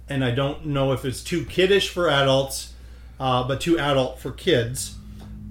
and 0.09 0.23
I 0.23 0.31
don't 0.31 0.65
know 0.65 0.91
if 0.91 1.05
it's 1.05 1.23
too 1.23 1.45
kiddish 1.45 1.89
for 1.89 2.09
adults, 2.09 2.73
uh, 3.19 3.47
but 3.47 3.61
too 3.61 3.79
adult 3.79 4.19
for 4.19 4.31
kids. 4.31 4.95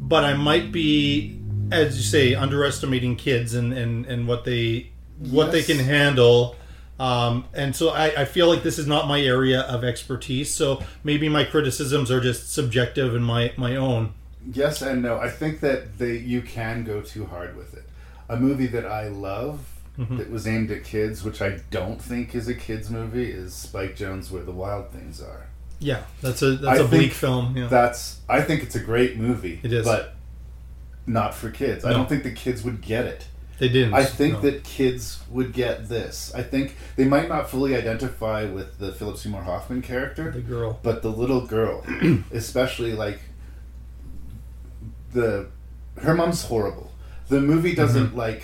But 0.00 0.24
I 0.24 0.34
might 0.34 0.72
be, 0.72 1.40
as 1.70 1.96
you 1.96 2.02
say, 2.02 2.34
underestimating 2.34 3.16
kids 3.16 3.54
and, 3.54 3.72
and, 3.72 4.04
and 4.06 4.26
what 4.26 4.44
they 4.44 4.90
what 5.18 5.52
they 5.52 5.62
can 5.62 5.78
handle. 5.78 6.56
Um, 7.00 7.46
and 7.54 7.74
so 7.74 7.88
I, 7.90 8.22
I 8.22 8.24
feel 8.24 8.48
like 8.48 8.62
this 8.62 8.78
is 8.78 8.86
not 8.86 9.08
my 9.08 9.20
area 9.20 9.62
of 9.62 9.82
expertise. 9.82 10.54
So 10.54 10.82
maybe 11.02 11.28
my 11.28 11.44
criticisms 11.44 12.10
are 12.10 12.20
just 12.20 12.52
subjective 12.52 13.14
and 13.14 13.24
my, 13.24 13.52
my 13.56 13.76
own. 13.76 14.12
Yes 14.52 14.82
and 14.82 15.02
no. 15.02 15.18
I 15.18 15.28
think 15.30 15.60
that 15.60 15.98
they 15.98 16.16
you 16.18 16.42
can 16.42 16.84
go 16.84 17.00
too 17.00 17.26
hard 17.26 17.56
with 17.56 17.74
it. 17.74 17.84
A 18.28 18.36
movie 18.36 18.66
that 18.68 18.86
I 18.86 19.08
love 19.08 19.68
Mhm. 19.98 20.16
that 20.18 20.30
was 20.30 20.46
aimed 20.46 20.70
at 20.70 20.84
kids, 20.84 21.22
which 21.22 21.42
I 21.42 21.60
don't 21.70 22.00
think 22.00 22.34
is 22.34 22.48
a 22.48 22.54
kids 22.54 22.88
movie, 22.88 23.30
is 23.30 23.52
Spike 23.54 23.94
Jonze 23.94 24.30
Where 24.30 24.42
the 24.42 24.50
Wild 24.52 24.90
Things 24.90 25.20
Are. 25.20 25.48
Yeah, 25.80 26.04
that's 26.22 26.40
a 26.40 26.52
that's 26.56 26.80
I 26.80 26.82
a 26.82 26.88
bleak 26.88 27.12
film. 27.12 27.54
Yeah. 27.56 27.66
That's 27.66 28.20
I 28.28 28.40
think 28.40 28.62
it's 28.62 28.74
a 28.74 28.80
great 28.80 29.16
movie. 29.18 29.60
It 29.62 29.70
is. 29.72 29.84
but 29.84 30.14
not 31.06 31.34
for 31.34 31.50
kids. 31.50 31.84
I 31.84 31.92
don't 31.92 32.08
think 32.08 32.22
the 32.22 32.30
kids 32.32 32.62
would 32.62 32.80
get 32.80 33.04
it. 33.04 33.26
They 33.62 33.68
didn't, 33.68 33.94
I 33.94 34.04
think 34.04 34.34
no. 34.34 34.40
that 34.40 34.64
kids 34.64 35.20
would 35.30 35.52
get 35.52 35.88
this. 35.88 36.32
I 36.34 36.42
think 36.42 36.74
they 36.96 37.04
might 37.04 37.28
not 37.28 37.48
fully 37.48 37.76
identify 37.76 38.44
with 38.44 38.78
the 38.80 38.90
Philip 38.90 39.16
Seymour 39.18 39.42
Hoffman 39.44 39.82
character, 39.82 40.32
The 40.32 40.40
girl. 40.40 40.80
but 40.82 41.02
the 41.02 41.10
little 41.10 41.46
girl, 41.46 41.84
especially 42.32 42.92
like 42.92 43.20
the 45.12 45.46
her 46.00 46.14
mom's 46.14 46.42
horrible. 46.46 46.90
The 47.28 47.40
movie 47.40 47.74
doesn't 47.76 48.08
Mhm. 48.14 48.16
like 48.16 48.42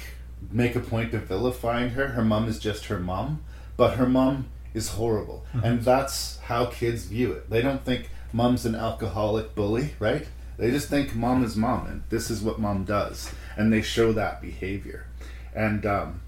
make 0.52 0.76
a 0.76 0.80
point 0.80 1.12
of 1.14 1.22
vilifying 1.24 1.90
her. 1.90 2.08
Her 2.08 2.24
mom 2.24 2.46
is 2.46 2.60
just 2.60 2.86
her 2.86 3.00
mom, 3.00 3.40
but 3.76 3.96
her 3.96 4.08
mom 4.08 4.46
is 4.72 4.90
horrible, 4.90 5.44
Mhm. 5.52 5.64
and 5.64 5.82
that's 5.82 6.38
how 6.44 6.66
kids 6.66 7.06
view 7.06 7.32
it. 7.32 7.50
They 7.50 7.60
don't 7.60 7.84
think 7.84 8.10
mom's 8.32 8.64
an 8.64 8.76
alcoholic 8.76 9.56
bully, 9.56 9.94
right? 9.98 10.28
They 10.58 10.70
just 10.70 10.88
think 10.88 11.16
mom 11.16 11.42
is 11.42 11.56
mom, 11.56 11.86
and 11.88 12.02
this 12.08 12.30
is 12.30 12.40
what 12.40 12.60
mom 12.60 12.84
does, 12.84 13.32
and 13.56 13.72
they 13.72 13.82
show 13.82 14.12
that 14.12 14.40
behavior. 14.40 15.06
And 15.58 15.84
um, 15.84 16.20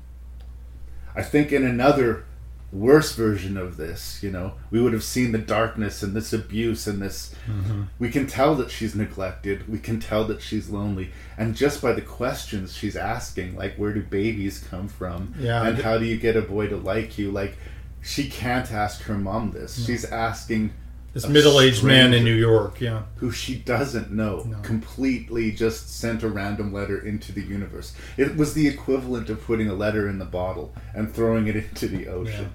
I 1.15 1.23
think 1.23 1.53
in 1.53 1.65
another 1.65 2.25
worse 2.73 3.15
version 3.15 3.57
of 3.57 3.77
this, 3.77 4.23
you 4.23 4.31
know, 4.31 4.55
we 4.71 4.81
would 4.81 4.93
have 4.93 5.03
seen 5.05 5.33
the 5.33 5.39
darkness 5.39 6.03
and 6.03 6.15
this 6.15 6.33
abuse 6.33 6.87
and 6.89 7.01
this. 7.01 7.35
Mhm. 7.49 7.87
We 7.99 8.11
can 8.11 8.27
tell 8.27 8.55
that 8.57 8.71
she's 8.71 8.95
neglected. 8.95 9.69
We 9.69 9.79
can 9.79 9.99
tell 10.01 10.25
that 10.27 10.41
she's 10.43 10.69
lonely, 10.69 11.11
and 11.39 11.55
just 11.57 11.81
by 11.83 11.93
the 11.93 12.01
questions 12.01 12.73
she's 12.77 12.97
asking, 12.97 13.57
like 13.57 13.75
where 13.77 13.93
do 13.93 14.03
babies 14.03 14.65
come 14.71 14.89
from, 14.89 15.35
Yeah. 15.39 15.65
and 15.67 15.79
how 15.79 15.99
do 15.99 16.05
you 16.05 16.17
get 16.17 16.37
a 16.37 16.43
boy 16.43 16.67
to 16.69 16.77
like 16.77 17.19
you, 17.19 17.31
like 17.33 17.57
she 18.03 18.29
can't 18.31 18.71
ask 18.73 19.03
her 19.03 19.19
mom 19.19 19.51
this. 19.53 19.79
No. 19.79 19.85
She's 19.87 20.05
asking 20.05 20.73
This 21.13 21.27
middle-aged 21.27 21.83
man 21.83 22.15
in 22.15 22.23
New 22.23 22.35
York, 22.35 22.81
yeah. 22.81 23.03
who 23.17 23.33
she 23.33 23.57
doesn't 23.57 24.13
know, 24.13 24.47
completely 24.63 25.51
just 25.51 25.99
sent 25.99 26.23
a 26.23 26.29
random 26.29 26.73
letter 26.73 27.05
into 27.05 27.33
the 27.33 27.43
universe. 27.43 27.95
It 28.17 28.37
was 28.37 28.55
the 28.55 28.69
equivalent 28.69 29.29
of 29.29 29.43
putting 29.45 29.69
a 29.69 29.75
letter 29.75 30.09
in 30.09 30.19
the 30.21 30.25
bottle 30.25 30.73
and 30.95 31.13
throwing 31.13 31.49
it 31.49 31.57
into 31.57 31.89
the 31.89 32.07
ocean. 32.07 32.53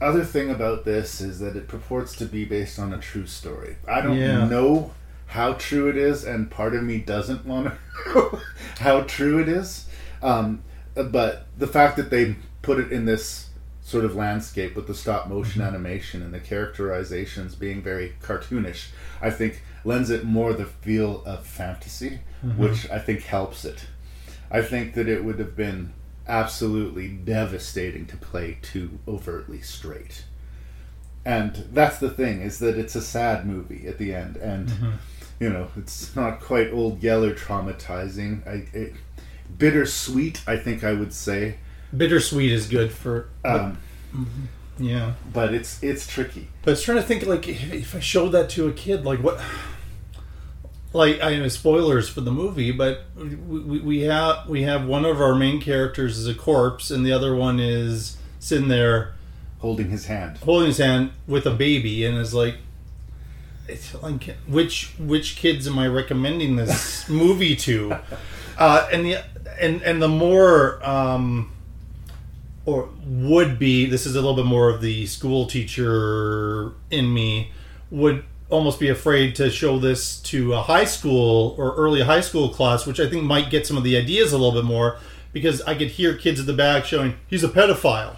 Other 0.00 0.24
thing 0.24 0.50
about 0.50 0.84
this 0.84 1.20
is 1.20 1.38
that 1.40 1.54
it 1.56 1.68
purports 1.68 2.16
to 2.16 2.24
be 2.24 2.44
based 2.44 2.78
on 2.78 2.92
a 2.92 2.98
true 2.98 3.26
story. 3.26 3.76
I 3.88 4.00
don't 4.00 4.16
Yeah. 4.18 4.48
know 4.48 4.92
how 5.26 5.54
true 5.54 5.88
it 5.88 5.96
is, 5.96 6.24
and 6.24 6.50
part 6.50 6.74
of 6.74 6.82
me 6.82 6.98
doesn't 6.98 7.46
want 7.46 7.68
to 8.04 8.12
know 8.14 8.40
how 8.80 9.02
true 9.02 9.38
it 9.40 9.48
is. 9.48 9.86
Um, 10.22 10.62
but 10.94 11.46
the 11.56 11.66
fact 11.68 11.96
that 11.96 12.10
they 12.10 12.36
put 12.62 12.78
it 12.80 12.92
in 12.92 13.04
this 13.06 13.48
sort 13.82 14.04
of 14.04 14.14
landscape 14.14 14.76
with 14.76 14.86
the 14.86 14.94
stop 14.94 15.28
motion 15.28 15.60
Mhm. 15.60 15.66
animation 15.66 16.22
and 16.22 16.32
the 16.32 16.38
characterizations 16.40 17.54
being 17.56 17.82
very 17.82 18.14
cartoonish, 18.22 18.86
I 19.20 19.30
think 19.30 19.62
lends 19.84 20.08
it 20.10 20.24
more 20.24 20.52
the 20.52 20.66
feel 20.66 21.22
of 21.26 21.44
fantasy, 21.44 22.20
Mhm. 22.44 22.56
which 22.58 22.88
I 22.90 22.98
think 23.00 23.22
helps 23.24 23.64
it. 23.64 23.86
I 24.50 24.62
think 24.62 24.94
that 24.94 25.08
it 25.08 25.24
would 25.24 25.38
have 25.40 25.56
been 25.56 25.92
absolutely 26.28 27.08
devastating 27.08 28.06
to 28.06 28.16
play 28.16 28.58
too 28.62 29.00
overtly 29.08 29.60
straight. 29.60 30.24
And 31.24 31.64
that's 31.72 31.98
the 31.98 32.10
thing 32.10 32.40
is 32.42 32.58
that 32.60 32.76
it's 32.78 32.94
a 32.94 33.00
sad 33.02 33.46
movie 33.46 33.86
at 33.88 33.98
the 33.98 34.14
end, 34.14 34.36
and 34.36 34.68
Mhm. 34.68 34.92
you 35.40 35.50
know 35.50 35.68
it's 35.76 36.14
not 36.14 36.40
quite 36.40 36.72
old 36.72 37.02
Yeller 37.02 37.34
traumatizing. 37.34 38.46
I, 38.46 38.66
it, 38.76 38.94
bittersweet, 39.58 40.42
I 40.46 40.56
think 40.56 40.84
I 40.84 40.92
would 40.92 41.12
say. 41.12 41.56
Bittersweet 41.96 42.50
is 42.52 42.66
good 42.68 42.92
for. 42.92 43.28
Um, 43.44 43.78
Mhm. 44.14 44.26
Yeah. 44.78 45.12
but 45.32 45.52
it's 45.54 45.82
it's 45.82 46.06
tricky. 46.06 46.48
But 46.62 46.70
I 46.70 46.72
was 46.72 46.82
trying 46.82 46.98
to 46.98 47.02
think, 47.02 47.26
like, 47.26 47.48
if 47.48 47.72
if 47.72 47.94
I 47.94 48.00
showed 48.00 48.30
that 48.32 48.48
to 48.50 48.68
a 48.68 48.72
kid, 48.72 49.04
like, 49.04 49.20
what. 49.22 49.40
Like 50.94 51.22
I 51.22 51.36
know 51.38 51.48
spoilers 51.48 52.10
for 52.10 52.20
the 52.20 52.30
movie, 52.30 52.70
but 52.70 53.04
we, 53.16 53.34
we, 53.34 53.78
we 53.80 54.00
have 54.02 54.46
we 54.46 54.64
have 54.64 54.84
one 54.84 55.06
of 55.06 55.22
our 55.22 55.34
main 55.34 55.58
characters 55.58 56.18
is 56.18 56.28
a 56.28 56.34
corpse, 56.34 56.90
and 56.90 57.04
the 57.06 57.12
other 57.12 57.34
one 57.34 57.58
is 57.60 58.18
sitting 58.40 58.68
there 58.68 59.14
holding 59.60 59.88
his 59.88 60.04
hand, 60.04 60.36
holding 60.44 60.66
his 60.66 60.76
hand 60.76 61.12
with 61.26 61.46
a 61.46 61.50
baby, 61.50 62.04
and 62.04 62.18
is 62.18 62.34
like, 62.34 62.56
it's 63.66 63.94
like 64.02 64.36
which 64.46 64.92
which 64.98 65.36
kids 65.36 65.66
am 65.66 65.78
I 65.78 65.86
recommending 65.86 66.56
this 66.56 67.08
movie 67.08 67.56
to? 67.56 67.96
Uh, 68.58 68.86
and 68.92 69.06
the 69.06 69.16
and 69.58 69.80
and 69.82 70.02
the 70.02 70.08
more 70.08 70.86
um, 70.86 71.51
or 72.64 72.88
would 73.04 73.58
be 73.58 73.86
this 73.86 74.06
is 74.06 74.14
a 74.14 74.20
little 74.20 74.36
bit 74.36 74.44
more 74.46 74.68
of 74.70 74.80
the 74.80 75.06
school 75.06 75.46
teacher 75.46 76.72
in 76.90 77.12
me 77.12 77.50
would 77.90 78.24
almost 78.50 78.78
be 78.78 78.88
afraid 78.88 79.34
to 79.34 79.50
show 79.50 79.78
this 79.78 80.20
to 80.20 80.52
a 80.54 80.62
high 80.62 80.84
school 80.84 81.54
or 81.58 81.74
early 81.76 82.02
high 82.02 82.20
school 82.20 82.48
class 82.50 82.86
which 82.86 83.00
i 83.00 83.08
think 83.08 83.24
might 83.24 83.50
get 83.50 83.66
some 83.66 83.76
of 83.76 83.82
the 83.84 83.96
ideas 83.96 84.32
a 84.32 84.36
little 84.38 84.52
bit 84.52 84.64
more 84.64 84.98
because 85.32 85.60
i 85.62 85.74
could 85.74 85.88
hear 85.88 86.14
kids 86.16 86.38
at 86.38 86.46
the 86.46 86.52
back 86.52 86.84
showing 86.84 87.14
he's 87.26 87.42
a 87.44 87.48
pedophile 87.48 88.16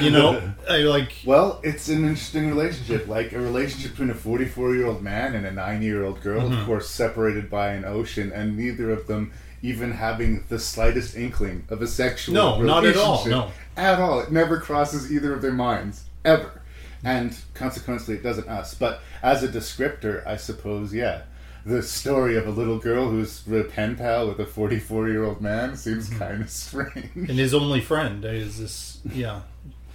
you 0.00 0.10
know 0.10 0.40
I 0.70 0.76
like 0.84 1.12
Well, 1.26 1.58
it's 1.64 1.88
an 1.88 2.04
interesting 2.04 2.48
relationship, 2.48 3.08
like 3.08 3.32
a 3.32 3.40
relationship 3.40 3.90
between 3.90 4.10
a 4.10 4.14
44 4.14 4.76
year 4.76 4.86
old 4.86 5.02
man 5.02 5.34
and 5.34 5.44
a 5.44 5.50
nine 5.50 5.82
year 5.82 6.04
old 6.04 6.20
girl, 6.22 6.48
Mhm. 6.48 6.60
of 6.60 6.66
course, 6.66 6.88
separated 6.88 7.50
by 7.50 7.72
an 7.72 7.84
ocean, 7.84 8.30
and 8.32 8.56
neither 8.56 8.92
of 8.92 9.08
them 9.08 9.32
even 9.62 9.92
having 9.92 10.44
the 10.48 10.58
slightest 10.58 11.16
inkling 11.16 11.64
of 11.68 11.80
a 11.80 11.86
sexual 11.86 12.34
No, 12.34 12.60
not 12.60 12.84
at 12.84 12.96
all, 12.96 13.26
no. 13.26 13.50
At 13.76 14.00
all. 14.00 14.20
It 14.20 14.32
never 14.32 14.58
crosses 14.60 15.12
either 15.12 15.32
of 15.32 15.40
their 15.40 15.52
minds, 15.52 16.04
ever. 16.24 16.62
And 17.04 17.36
consequently, 17.54 18.16
it 18.16 18.22
doesn't 18.22 18.48
us. 18.48 18.74
But 18.74 19.00
as 19.22 19.42
a 19.42 19.48
descriptor, 19.48 20.26
I 20.26 20.36
suppose, 20.36 20.92
yeah. 20.92 21.22
the 21.64 21.82
story 21.82 22.36
of 22.36 22.46
a 22.46 22.50
little 22.50 22.78
girl 22.78 23.08
who's 23.08 23.46
a 23.46 23.64
pen 23.64 23.96
pal 23.96 24.28
with 24.28 24.40
a 24.40 24.46
44 24.46 25.08
year 25.08 25.24
old 25.24 25.40
man 25.40 25.76
seems 25.76 26.08
kind 26.10 26.42
of 26.42 26.50
strange. 26.50 27.14
And 27.14 27.38
his 27.38 27.54
only 27.54 27.80
friend 27.80 28.24
is 28.24 28.58
this, 28.58 29.00
yeah, 29.12 29.42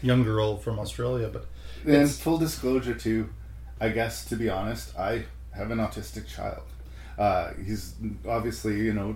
young 0.02 0.24
girl 0.24 0.58
from 0.58 0.80
Australia. 0.80 1.30
But 1.30 1.46
And 1.86 2.10
full 2.10 2.38
disclosure, 2.38 2.94
too, 2.96 3.30
I 3.82 3.90
guess 3.90 4.26
to 4.26 4.36
be 4.36 4.50
honest, 4.50 4.98
I 4.98 5.26
have 5.52 5.72
an 5.72 5.80
autistic 5.80 6.28
child. 6.28 6.64
Uh, 7.18 7.54
he's 7.66 7.96
obviously, 8.28 8.80
you 8.80 8.94
know, 8.94 9.16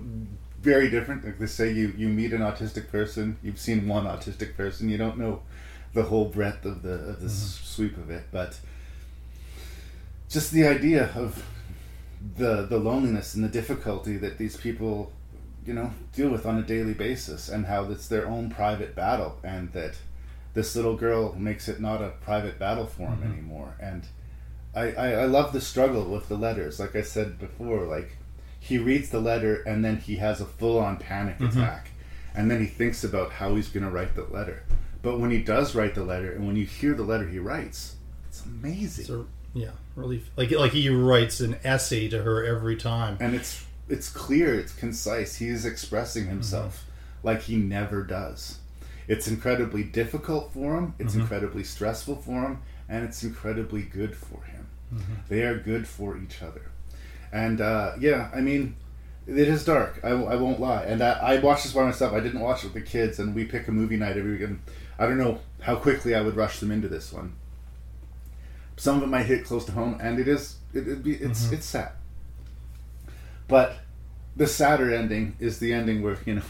very 0.61 0.89
different. 0.89 1.25
Like 1.25 1.39
they 1.39 1.47
say, 1.47 1.71
you 1.73 1.93
you 1.97 2.07
meet 2.09 2.33
an 2.33 2.41
autistic 2.41 2.89
person, 2.89 3.37
you've 3.43 3.59
seen 3.59 3.87
one 3.87 4.05
autistic 4.05 4.55
person, 4.55 4.89
you 4.89 4.97
don't 4.97 5.17
know 5.17 5.41
the 5.93 6.03
whole 6.03 6.25
breadth 6.29 6.65
of 6.65 6.83
the 6.83 6.93
of 7.11 7.21
the 7.21 7.29
sweep 7.29 7.97
of 7.97 8.09
it, 8.09 8.23
but 8.31 8.59
just 10.29 10.51
the 10.51 10.65
idea 10.65 11.09
of 11.15 11.43
the 12.37 12.65
the 12.65 12.77
loneliness 12.77 13.33
and 13.35 13.43
the 13.43 13.49
difficulty 13.49 14.17
that 14.17 14.37
these 14.37 14.55
people 14.57 15.11
you 15.65 15.73
know 15.73 15.91
deal 16.13 16.29
with 16.29 16.45
on 16.45 16.57
a 16.57 16.61
daily 16.61 16.93
basis 16.93 17.49
and 17.49 17.65
how 17.65 17.83
it's 17.91 18.07
their 18.07 18.27
own 18.27 18.49
private 18.49 18.95
battle 18.95 19.37
and 19.43 19.71
that 19.73 19.95
this 20.53 20.75
little 20.75 20.95
girl 20.95 21.33
makes 21.35 21.67
it 21.67 21.79
not 21.79 22.01
a 22.01 22.09
private 22.21 22.57
battle 22.59 22.85
for 22.85 23.07
him 23.07 23.21
Mhm. 23.21 23.33
anymore 23.33 23.75
and 23.79 24.03
I, 24.75 24.91
I 24.93 25.07
i 25.23 25.25
love 25.25 25.51
the 25.51 25.61
struggle 25.61 26.05
with 26.05 26.29
the 26.29 26.35
letters 26.37 26.79
like 26.79 26.95
i 26.95 27.01
said 27.01 27.37
before 27.39 27.85
like 27.85 28.17
he 28.63 28.77
reads 28.77 29.09
the 29.09 29.19
letter 29.19 29.61
and 29.63 29.83
then 29.83 29.97
he 29.97 30.15
has 30.17 30.39
a 30.39 30.45
full-on 30.45 30.95
panic 30.97 31.37
Mhm. 31.39 31.49
attack 31.49 31.89
and 32.35 32.49
then 32.49 32.61
he 32.61 32.67
thinks 32.67 33.03
about 33.03 33.31
how 33.33 33.55
he's 33.55 33.67
going 33.67 33.83
to 33.83 33.89
write 33.91 34.15
the 34.15 34.23
letter 34.23 34.63
but 35.01 35.19
when 35.19 35.31
he 35.31 35.41
does 35.41 35.73
write 35.75 35.95
the 35.95 36.03
letter 36.03 36.31
and 36.31 36.45
when 36.47 36.55
you 36.55 36.65
hear 36.65 36.93
the 36.93 37.03
letter 37.03 37.27
he 37.27 37.39
writes 37.39 37.95
it's 38.29 38.45
amazing 38.45 39.05
So 39.05 39.25
yeah, 39.53 39.71
really 39.97 40.23
like 40.37 40.51
like 40.51 40.71
he 40.71 40.87
writes 40.89 41.41
an 41.41 41.57
essay 41.65 42.07
to 42.09 42.23
her 42.23 42.45
every 42.45 42.77
time, 42.77 43.17
and 43.19 43.35
it's 43.35 43.65
it's 43.89 44.07
clear, 44.09 44.57
it's 44.57 44.71
concise. 44.71 45.35
He 45.35 45.49
is 45.49 45.65
expressing 45.65 46.27
himself 46.27 46.85
like 47.23 47.41
he 47.41 47.57
never 47.57 48.03
does. 48.03 48.59
It's 49.09 49.27
incredibly 49.27 49.83
difficult 49.83 50.53
for 50.53 50.77
him. 50.77 50.93
It's 50.99 51.15
Mhm. 51.15 51.21
incredibly 51.21 51.65
stressful 51.65 52.15
for 52.21 52.43
him, 52.43 52.59
and 52.87 53.03
it's 53.03 53.21
incredibly 53.23 53.81
good 53.81 54.15
for 54.15 54.41
him. 54.45 54.67
Mhm. 54.93 55.27
They 55.27 55.41
are 55.43 55.57
good 55.59 55.85
for 55.85 56.17
each 56.17 56.41
other, 56.41 56.71
and 57.31 57.61
uh, 57.61 57.93
yeah, 57.99 58.29
I 58.33 58.41
mean, 58.41 58.75
it 59.27 59.47
is 59.47 59.63
dark. 59.65 59.99
I, 60.03 60.09
I 60.09 60.35
won't 60.35 60.59
lie. 60.59 60.83
And 60.83 61.01
I, 61.01 61.11
I 61.11 61.39
watched 61.39 61.63
this 61.63 61.73
by 61.73 61.83
myself. 61.83 62.13
I 62.13 62.19
didn't 62.19 62.39
watch 62.41 62.63
it 62.63 62.73
with 62.73 62.73
the 62.73 62.81
kids, 62.89 63.19
and 63.19 63.33
we 63.35 63.45
pick 63.45 63.67
a 63.67 63.71
movie 63.71 63.97
night 63.97 64.17
every 64.17 64.33
week. 64.33 64.41
And 64.41 64.59
I 64.99 65.05
don't 65.05 65.17
know 65.17 65.39
how 65.61 65.75
quickly 65.75 66.15
I 66.15 66.21
would 66.21 66.35
rush 66.35 66.59
them 66.59 66.71
into 66.71 66.87
this 66.87 67.11
one. 67.13 67.33
Some 68.77 68.97
of 68.97 69.03
it 69.03 69.07
might 69.07 69.25
hit 69.27 69.45
close 69.45 69.65
to 69.65 69.71
home, 69.73 69.97
and 70.01 70.19
it 70.19 70.27
is. 70.27 70.55
It, 70.73 70.79
it'd 70.87 71.03
be. 71.03 71.13
It's 71.13 71.47
Mhm. 71.47 71.53
it's 71.53 71.65
sad. 71.65 71.91
But 73.47 73.75
the 74.35 74.47
sadder 74.47 74.93
ending 74.93 75.35
is 75.39 75.59
the 75.59 75.73
ending 75.73 76.01
where 76.01 76.17
you 76.25 76.35
know 76.35 76.41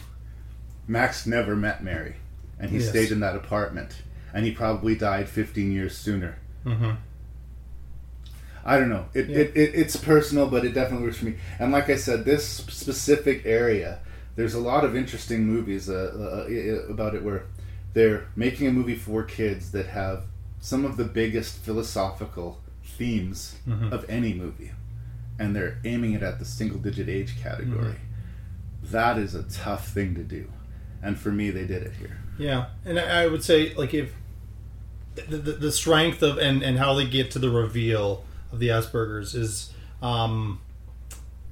Max 0.88 1.26
never 1.26 1.56
met 1.56 1.84
Mary, 1.84 2.16
and 2.60 2.70
he 2.70 2.78
Yes. 2.78 2.90
stayed 2.90 3.12
in 3.12 3.20
that 3.22 3.36
apartment, 3.36 4.02
and 4.34 4.46
he 4.46 4.52
probably 4.52 4.96
died 4.96 5.28
15 5.30 5.72
years 5.72 5.98
sooner. 5.98 6.38
Mhm. 6.66 6.98
I 8.64 8.78
don't 8.78 8.90
know. 8.90 9.06
It, 9.14 9.28
Yeah. 9.30 9.38
it, 9.40 9.52
it 9.56 9.72
it's 9.76 9.96
personal, 9.96 10.48
but 10.48 10.64
it 10.66 10.74
definitely 10.74 11.06
works 11.08 11.18
for 11.18 11.26
me. 11.26 11.36
And 11.60 11.72
like 11.72 11.90
I 11.90 11.96
said, 11.96 12.26
this 12.26 12.48
specific 12.48 13.44
area, 13.46 14.00
there's 14.36 14.54
a 14.54 14.60
lot 14.60 14.84
of 14.84 14.96
interesting 14.96 15.46
movies 15.46 15.90
uh, 15.90 16.46
uh, 16.48 16.92
about 16.94 17.16
it 17.16 17.24
where 17.24 17.44
they're 17.94 18.28
making 18.36 18.68
a 18.68 18.72
movie 18.72 18.96
for 18.96 19.24
kids 19.24 19.72
that 19.72 19.88
have 19.88 20.26
some 20.60 20.86
of 20.86 20.96
the 20.98 21.04
biggest 21.06 21.58
philosophical 21.58 22.60
themes 22.84 23.56
Mhm. 23.68 23.92
of 23.92 24.06
any 24.10 24.34
movie, 24.34 24.72
and 25.40 25.56
they're 25.56 25.80
aiming 25.84 26.14
it 26.14 26.22
at 26.24 26.38
the 26.40 26.46
single-digit 26.46 27.10
age 27.10 27.42
category. 27.42 27.96
Mm-hmm. 27.96 28.92
That 28.92 29.18
is 29.18 29.34
a 29.36 29.44
tough 29.44 29.88
thing 29.90 30.14
to 30.16 30.24
do, 30.24 30.48
and 31.02 31.18
for 31.18 31.32
me, 31.32 31.50
they 31.52 31.66
did 31.66 31.84
it 31.84 31.94
here. 32.00 32.18
Yeah, 32.38 32.66
and 32.86 33.00
I 33.00 33.24
I 33.24 33.28
would 33.28 33.44
say 33.44 33.74
like 33.76 33.94
if 33.94 34.14
the, 35.16 35.38
the, 35.38 35.52
the 35.54 35.72
strength 35.72 36.22
of 36.24 36.38
and 36.38 36.62
and 36.64 36.78
how 36.78 36.94
they 36.94 37.06
get 37.06 37.32
to 37.32 37.40
the 37.40 37.50
reveal 37.50 38.24
of 38.52 38.60
the 38.60 38.70
Aspergers 38.70 39.36
is 39.36 39.72
um 40.02 40.60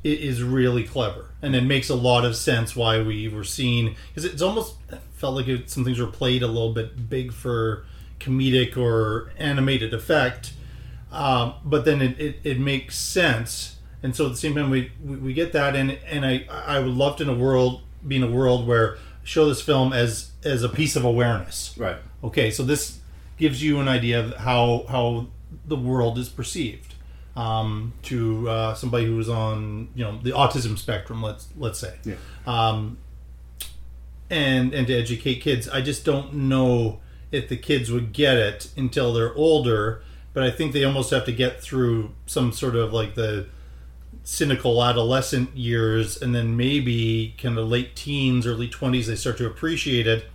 is 0.03 0.41
really 0.41 0.83
clever, 0.83 1.25
and 1.41 1.55
it 1.55 1.63
makes 1.63 1.89
a 1.89 1.95
lot 1.95 2.23
of 2.23 2.35
sense 2.35 2.75
why 2.75 3.01
we 3.01 3.27
were 3.27 3.43
seeing 3.43 3.95
because 4.07 4.25
it's 4.25 4.41
almost 4.41 4.75
felt 5.15 5.35
like 5.35 5.47
it, 5.47 5.69
some 5.69 5.83
things 5.83 5.99
were 5.99 6.07
played 6.07 6.41
a 6.41 6.47
little 6.47 6.73
bit 6.73 7.09
big 7.09 7.33
for 7.33 7.85
comedic 8.19 8.77
or 8.77 9.31
animated 9.37 9.93
effect, 9.93 10.53
um, 11.11 11.53
but 11.65 11.85
then 11.85 12.01
it, 12.01 12.19
it, 12.19 12.39
it 12.43 12.59
makes 12.59 12.97
sense. 12.97 13.75
And 14.01 14.15
so 14.15 14.27
at 14.27 14.31
the 14.31 14.37
same 14.37 14.55
time, 14.55 14.69
we, 14.69 14.91
we, 15.03 15.17
we 15.17 15.33
get 15.33 15.51
that, 15.53 15.75
and 15.75 15.91
and 16.07 16.25
I 16.25 16.45
I 16.49 16.79
would 16.79 16.93
love 16.93 17.17
to 17.17 17.23
in 17.23 17.29
a 17.29 17.33
world 17.33 17.81
be 18.07 18.15
in 18.15 18.23
a 18.23 18.31
world 18.31 18.65
where 18.65 18.97
show 19.23 19.47
this 19.49 19.61
film 19.61 19.91
as 19.91 20.31
as 20.45 20.63
a 20.63 20.69
piece 20.69 20.95
of 20.95 21.03
awareness. 21.03 21.75
Right. 21.77 21.97
Okay, 22.23 22.51
so 22.51 22.63
this 22.63 22.99
gives 23.37 23.61
you 23.61 23.79
an 23.79 23.89
idea 23.89 24.19
of 24.19 24.37
how 24.37 24.85
how 24.89 25.27
the 25.65 25.75
world 25.75 26.17
is 26.17 26.29
perceived 26.29 26.88
um, 27.39 27.93
to 28.03 28.49
uh, 28.49 28.73
somebody 28.73 29.05
who's 29.05 29.29
on 29.29 29.87
you 29.95 30.03
know 30.03 30.19
the 30.21 30.31
autism 30.31 30.77
spectrum. 30.77 31.23
Let's 31.23 31.47
let's 31.57 31.79
say. 31.79 31.95
Yeah. 32.03 32.15
Um, 32.45 32.97
and 34.29 34.73
and 34.73 34.85
to 34.87 34.93
educate 34.93 35.35
kids, 35.35 35.69
I 35.69 35.81
just 35.81 36.03
don't 36.03 36.33
know 36.33 36.99
if 37.31 37.47
the 37.47 37.55
kids 37.55 37.91
would 37.91 38.11
get 38.11 38.35
it 38.35 38.71
until 38.75 39.13
they're 39.13 39.33
older. 39.33 40.03
But 40.33 40.43
I 40.43 40.51
think 40.51 40.73
they 40.73 40.83
almost 40.83 41.11
have 41.11 41.25
to 41.25 41.31
get 41.31 41.61
through 41.61 42.11
some 42.25 42.51
sort 42.51 42.75
of 42.75 42.93
like 42.93 43.15
the 43.15 43.47
cynical 44.23 44.83
adolescent 44.83 45.55
years 45.55 46.21
and 46.21 46.35
then 46.35 46.55
maybe 46.55 47.35
kind 47.41 47.57
of 47.57 47.67
late 47.67 47.95
teens 47.95 48.45
early 48.45 48.67
20s 48.69 49.07
they 49.07 49.15
start 49.15 49.37
to 49.37 49.47
appreciate 49.47 50.05
it 50.05 50.25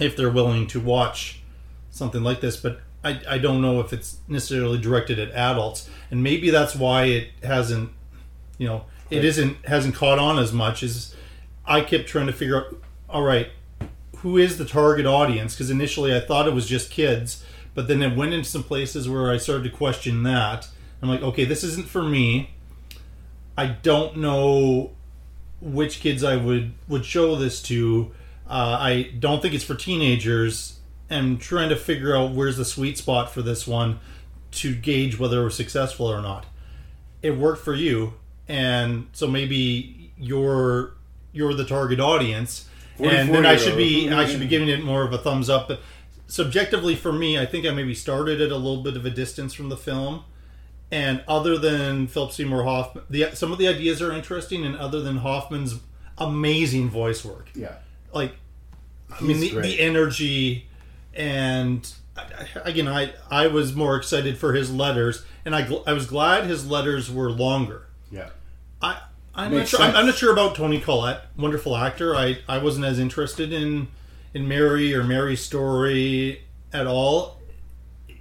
if 0.00 0.16
they're 0.16 0.30
willing 0.30 0.66
to 0.66 0.80
watch 0.80 1.42
something 1.90 2.22
like 2.22 2.40
this 2.40 2.56
but 2.56 2.80
I, 3.04 3.20
I 3.28 3.38
don't 3.38 3.60
know 3.60 3.80
if 3.80 3.92
it's 3.92 4.18
necessarily 4.28 4.78
directed 4.78 5.18
at 5.18 5.30
adults 5.32 5.88
and 6.10 6.22
maybe 6.22 6.50
that's 6.50 6.74
why 6.76 7.04
it 7.04 7.28
hasn't 7.42 7.90
you 8.58 8.66
know 8.68 8.84
it 9.10 9.16
Right. 9.16 9.24
isn't 9.24 9.66
hasn't 9.66 9.94
caught 9.94 10.18
on 10.18 10.38
as 10.38 10.52
much 10.52 10.82
as 10.82 11.14
i 11.66 11.80
kept 11.80 12.06
trying 12.08 12.26
to 12.28 12.32
figure 12.32 12.56
out 12.56 12.76
all 13.08 13.22
right 13.22 13.48
who 14.18 14.38
is 14.38 14.56
the 14.56 14.64
target 14.64 15.04
audience? 15.04 15.54
Because 15.54 15.68
initially 15.70 16.14
i 16.16 16.20
thought 16.20 16.46
it 16.46 16.54
was 16.54 16.66
just 16.68 16.90
kids 16.90 17.44
but 17.74 17.88
then 17.88 18.02
it 18.02 18.16
went 18.16 18.32
into 18.34 18.48
some 18.48 18.62
places 18.62 19.08
where 19.08 19.30
i 19.32 19.36
started 19.36 19.64
to 19.64 19.70
question 19.76 20.22
that. 20.22 20.68
I'm 21.02 21.08
like 21.08 21.22
okay 21.22 21.44
this 21.44 21.64
isn't 21.64 21.88
for 21.88 22.02
me. 22.04 22.50
I 23.58 23.66
don't 23.66 24.16
know 24.18 24.92
which 25.60 25.98
kids 26.00 26.22
i 26.24 26.36
would 26.36 26.72
would 26.88 27.04
show 27.04 27.34
this 27.36 27.60
to. 27.62 28.12
Uh, 28.48 28.76
i 28.80 29.02
don't 29.18 29.40
think 29.42 29.54
it's 29.54 29.64
for 29.64 29.74
teenagers 29.74 30.78
i'm 31.14 31.38
trying 31.38 31.68
to 31.68 31.76
figure 31.76 32.16
out 32.16 32.32
where's 32.32 32.56
the 32.56 32.64
sweet 32.64 32.96
spot 32.98 33.30
for 33.32 33.42
this 33.42 33.66
one 33.66 33.98
to 34.52 34.74
gauge 34.74 35.18
whether 35.18 35.40
it 35.40 35.44
was 35.44 35.54
successful 35.56 36.06
or 36.06 36.20
not. 36.20 36.44
It 37.22 37.36
worked 37.38 37.64
for 37.64 37.74
you 37.74 38.14
and 38.48 39.06
so 39.12 39.26
maybe 39.26 40.12
you're 40.18 40.92
you're 41.32 41.54
the 41.54 41.64
target 41.64 42.00
audience 42.00 42.68
and 42.98 43.32
then 43.34 43.46
i 43.46 43.56
should 43.56 43.76
be 43.76 44.10
i 44.10 44.26
should 44.26 44.40
be 44.40 44.46
giving 44.46 44.68
it 44.68 44.82
more 44.84 45.02
of 45.04 45.12
a 45.12 45.18
thumbs 45.18 45.48
up. 45.48 45.68
But 45.68 45.80
subjectively 46.26 46.94
for 46.94 47.12
me 47.12 47.38
i 47.38 47.46
think 47.46 47.66
i 47.66 47.70
maybe 47.70 47.94
started 47.94 48.40
at 48.40 48.50
a 48.50 48.56
little 48.56 48.82
bit 48.82 48.96
of 48.96 49.04
a 49.06 49.10
distance 49.10 49.54
from 49.54 49.68
the 49.68 49.76
film. 49.76 50.24
And 50.90 51.24
other 51.26 51.56
than 51.56 52.06
philip 52.08 52.32
seymour 52.32 52.64
hoffman 52.64 53.04
the 53.08 53.30
some 53.34 53.52
of 53.52 53.58
the 53.58 53.68
ideas 53.68 54.02
are 54.02 54.12
interesting 54.12 54.64
and 54.66 54.76
other 54.76 55.00
than 55.00 55.18
hoffman's 55.18 55.80
amazing 56.18 56.90
voice 56.90 57.24
work 57.24 57.48
Yeah. 57.54 57.76
like 58.12 58.34
I 59.10 59.22
mean 59.22 59.40
the, 59.40 59.50
the 59.60 59.80
energy 59.80 60.66
and 61.14 61.92
again 62.64 62.88
I 62.88 63.12
I 63.30 63.46
was 63.46 63.74
more 63.74 63.96
excited 63.96 64.38
for 64.38 64.52
his 64.52 64.72
letters 64.72 65.24
and 65.44 65.54
I 65.54 65.62
gl- 65.62 65.82
I 65.86 65.92
was 65.92 66.06
glad 66.06 66.44
his 66.44 66.66
letters 66.66 67.10
were 67.10 67.30
longer. 67.30 67.86
Yeah. 68.10 68.30
I 68.80 69.00
I'm 69.34 69.54
not 69.56 69.68
sure 69.68 69.80
I'm, 69.80 69.96
I'm 69.96 70.06
not 70.06 70.16
sure 70.16 70.32
about 70.32 70.54
Toni 70.54 70.80
Collette, 70.80 71.26
wonderful 71.36 71.76
actor. 71.76 72.14
I 72.14 72.38
I 72.48 72.58
wasn't 72.58 72.84
as 72.84 72.98
interested 72.98 73.52
in 73.52 73.88
in 74.34 74.48
Mary 74.48 74.94
or 74.94 75.04
Mary's 75.04 75.40
story 75.40 76.42
at 76.72 76.86
all. 76.86 77.38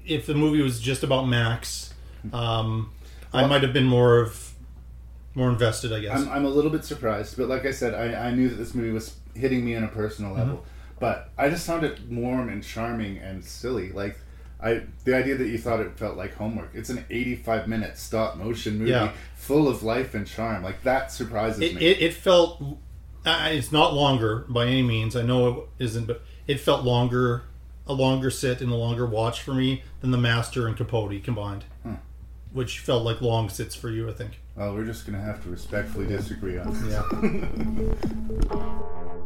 If 0.05 0.25
the 0.25 0.33
movie 0.33 0.61
was 0.61 0.79
just 0.79 1.03
about 1.03 1.27
Max, 1.27 1.93
um, 2.33 2.91
I 3.33 3.45
might 3.45 3.61
have 3.63 3.73
been 3.73 3.85
more 3.85 4.19
of 4.19 4.53
more 5.35 5.49
invested, 5.49 5.93
I 5.93 5.99
guess. 5.99 6.19
I'm, 6.19 6.29
I'm 6.29 6.45
a 6.45 6.49
little 6.49 6.71
bit 6.71 6.83
surprised, 6.83 7.37
but 7.37 7.47
like 7.47 7.65
I 7.65 7.71
said, 7.71 7.93
I, 7.93 8.27
I 8.27 8.31
knew 8.31 8.49
that 8.49 8.55
this 8.55 8.73
movie 8.73 8.91
was 8.91 9.15
hitting 9.33 9.63
me 9.63 9.75
on 9.75 9.83
a 9.83 9.87
personal 9.87 10.33
level. 10.33 10.57
Mm-hmm. 10.57 10.67
But 11.01 11.31
I 11.37 11.49
just 11.49 11.67
found 11.67 11.83
it 11.83 11.99
warm 12.09 12.47
and 12.47 12.63
charming 12.63 13.17
and 13.17 13.43
silly. 13.43 13.91
Like 13.91 14.17
I, 14.63 14.83
the 15.03 15.15
idea 15.15 15.35
that 15.35 15.47
you 15.47 15.57
thought 15.57 15.81
it 15.81 15.97
felt 15.97 16.15
like 16.15 16.35
homework. 16.35 16.69
It's 16.73 16.89
an 16.89 17.03
85 17.09 17.67
minute 17.67 17.97
stop 17.97 18.37
motion 18.37 18.77
movie 18.77 18.91
Yeah. 18.91 19.11
full 19.35 19.67
of 19.67 19.83
life 19.83 20.13
and 20.13 20.25
charm. 20.25 20.63
Like 20.63 20.83
that 20.83 21.11
surprises 21.11 21.59
it, 21.61 21.75
me. 21.75 21.85
it, 21.85 22.01
it 22.01 22.13
felt 22.13 22.61
uh, 23.25 23.49
it's 23.51 23.71
not 23.73 23.93
longer 23.93 24.45
by 24.49 24.65
any 24.65 24.81
means 24.81 25.15
i 25.15 25.21
know 25.21 25.47
it 25.77 25.83
isn't 25.83 26.05
but 26.07 26.23
it 26.47 26.59
felt 26.59 26.83
longer 26.83 27.43
a 27.85 27.93
longer 27.93 28.31
sit 28.31 28.61
and 28.61 28.71
a 28.71 28.75
longer 28.75 29.05
watch 29.05 29.43
for 29.43 29.53
me 29.53 29.83
than 29.99 30.09
the 30.09 30.17
master 30.17 30.67
and 30.67 30.75
capote 30.75 31.23
combined 31.23 31.63
which 32.53 32.79
felt 32.79 33.03
like 33.03 33.21
long 33.21 33.47
sits 33.49 33.75
for 33.75 33.89
you. 33.89 34.09
I 34.09 34.13
think. 34.13 34.39
Well, 34.55 34.73
we're 34.73 34.83
just 34.85 35.05
gonna 35.05 35.21
have 35.21 35.41
to 35.43 35.49
respectfully 35.49 36.07
disagree 36.07 36.57
on 36.57 36.73
this. 36.73 36.91
Yeah. 36.91 37.03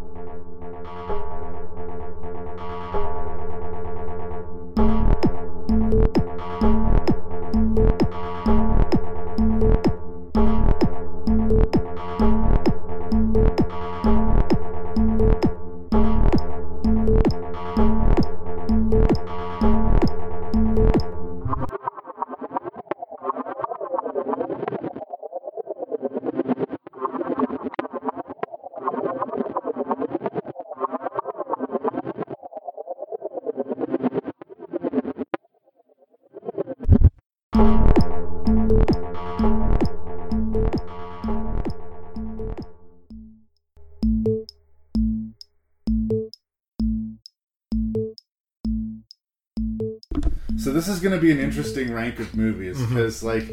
this 50.85 50.95
is 50.95 51.01
going 51.01 51.15
to 51.15 51.21
be 51.21 51.31
an 51.31 51.39
interesting 51.39 51.91
rank 51.93 52.19
of 52.19 52.35
movies 52.35 52.79
because, 52.81 53.23
like, 53.23 53.49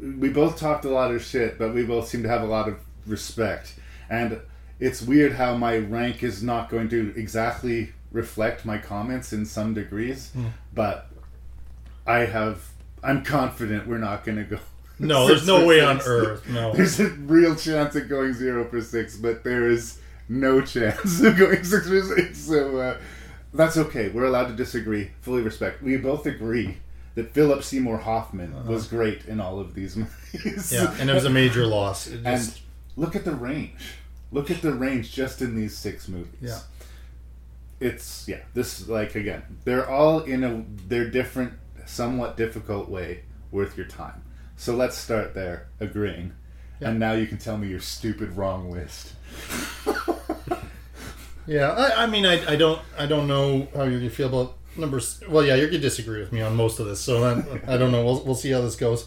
we 0.00 0.28
both 0.28 0.58
talked 0.58 0.84
a 0.84 0.90
lot 0.90 1.10
of 1.10 1.22
shit, 1.22 1.58
but 1.58 1.74
we 1.74 1.84
both 1.84 2.08
seem 2.08 2.22
to 2.22 2.28
have 2.28 2.42
a 2.42 2.46
lot 2.46 2.68
of 2.68 2.78
respect. 3.06 3.74
And 4.08 4.40
it's 4.78 5.02
weird 5.02 5.32
how 5.32 5.56
my 5.56 5.78
rank 5.78 6.22
is 6.22 6.42
not 6.42 6.68
going 6.68 6.88
to 6.90 7.12
exactly 7.16 7.92
reflect 8.12 8.64
my 8.64 8.78
comments 8.78 9.32
in 9.32 9.44
some 9.44 9.74
degrees, 9.74 10.30
Mm. 10.36 10.50
but 10.74 11.08
I 12.06 12.20
have. 12.20 12.62
I'm 13.02 13.22
confident 13.24 13.86
we're 13.86 13.98
not 13.98 14.24
going 14.24 14.38
to 14.38 14.44
go. 14.44 14.58
No, 14.98 15.26
there's 15.28 15.46
no 15.46 15.66
way 15.66 15.80
on 15.80 16.00
earth, 16.06 16.48
no. 16.48 16.72
There's 16.76 16.98
a 17.00 17.08
real 17.10 17.54
chance 17.54 17.94
of 17.96 18.08
going 18.08 18.32
zero 18.32 18.64
for 18.64 18.80
six, 18.80 19.16
but 19.16 19.44
there 19.44 19.68
is 19.68 19.98
no 20.28 20.60
chance 20.60 21.20
of 21.22 21.36
going 21.36 21.62
six 21.64 21.86
for 21.88 22.00
six. 22.02 22.38
So 22.38 22.78
uh, 22.78 22.98
that's 23.52 23.76
okay. 23.76 24.08
We're 24.08 24.24
allowed 24.24 24.48
to 24.48 24.54
disagree. 24.54 25.10
Fully 25.20 25.42
respect. 25.42 25.82
We 25.82 25.96
both 25.96 26.26
agree 26.26 26.78
that 27.14 27.32
Philip 27.32 27.62
Seymour 27.62 27.98
Hoffman 27.98 28.66
was 28.66 28.86
great 28.86 29.24
in 29.24 29.40
all 29.40 29.58
of 29.58 29.74
these 29.74 29.96
movies. 29.96 30.72
Uh-huh. 30.72 30.92
Yeah, 30.92 31.00
and 31.00 31.10
it 31.10 31.14
was 31.14 31.24
a 31.24 31.30
major 31.30 31.66
loss. 31.66 32.06
It 32.06 32.20
and 32.24 32.58
look 32.96 33.16
at 33.16 33.24
the 33.24 33.34
range. 33.34 33.94
Look 34.32 34.50
at 34.50 34.60
the 34.60 34.72
range 34.72 35.12
just 35.12 35.40
in 35.40 35.56
these 35.56 35.76
six 35.76 36.08
movies. 36.08 36.34
Yeah. 36.40 36.58
It's 37.80 38.26
yeah. 38.28 38.40
This 38.54 38.88
like 38.88 39.14
again, 39.14 39.42
they're 39.64 39.88
all 39.88 40.20
in 40.20 40.44
a 40.44 40.64
they're 40.88 41.08
different, 41.10 41.54
somewhat 41.86 42.36
difficult 42.36 42.88
way 42.88 43.22
worth 43.50 43.76
your 43.76 43.86
time. 43.86 44.22
So 44.56 44.74
let's 44.74 44.96
start 44.96 45.34
there, 45.34 45.68
agreeing. 45.80 46.32
And 46.80 46.98
now 46.98 47.12
you 47.12 47.26
can 47.26 47.38
tell 47.38 47.56
me 47.56 47.68
your 47.68 47.80
stupid 47.80 48.36
wrong 48.36 48.70
list. 48.70 49.14
Yeah, 51.46 51.70
I, 51.70 52.04
I 52.04 52.06
mean, 52.06 52.26
I, 52.26 52.52
I 52.52 52.56
don't 52.56 52.80
I 52.98 53.06
don't 53.06 53.28
know 53.28 53.68
how 53.74 53.84
you're 53.84 54.10
feel 54.10 54.28
about 54.28 54.56
numbers. 54.76 55.20
Well, 55.28 55.44
yeah, 55.44 55.54
you're 55.54 55.68
gonna 55.68 55.78
disagree 55.78 56.20
with 56.20 56.32
me 56.32 56.42
on 56.42 56.56
most 56.56 56.80
of 56.80 56.86
this, 56.86 57.00
so 57.00 57.24
I, 57.24 57.74
I 57.74 57.76
don't 57.76 57.92
know. 57.92 58.04
We'll, 58.04 58.24
we'll 58.24 58.34
see 58.34 58.50
how 58.50 58.60
this 58.60 58.76
goes. 58.76 59.06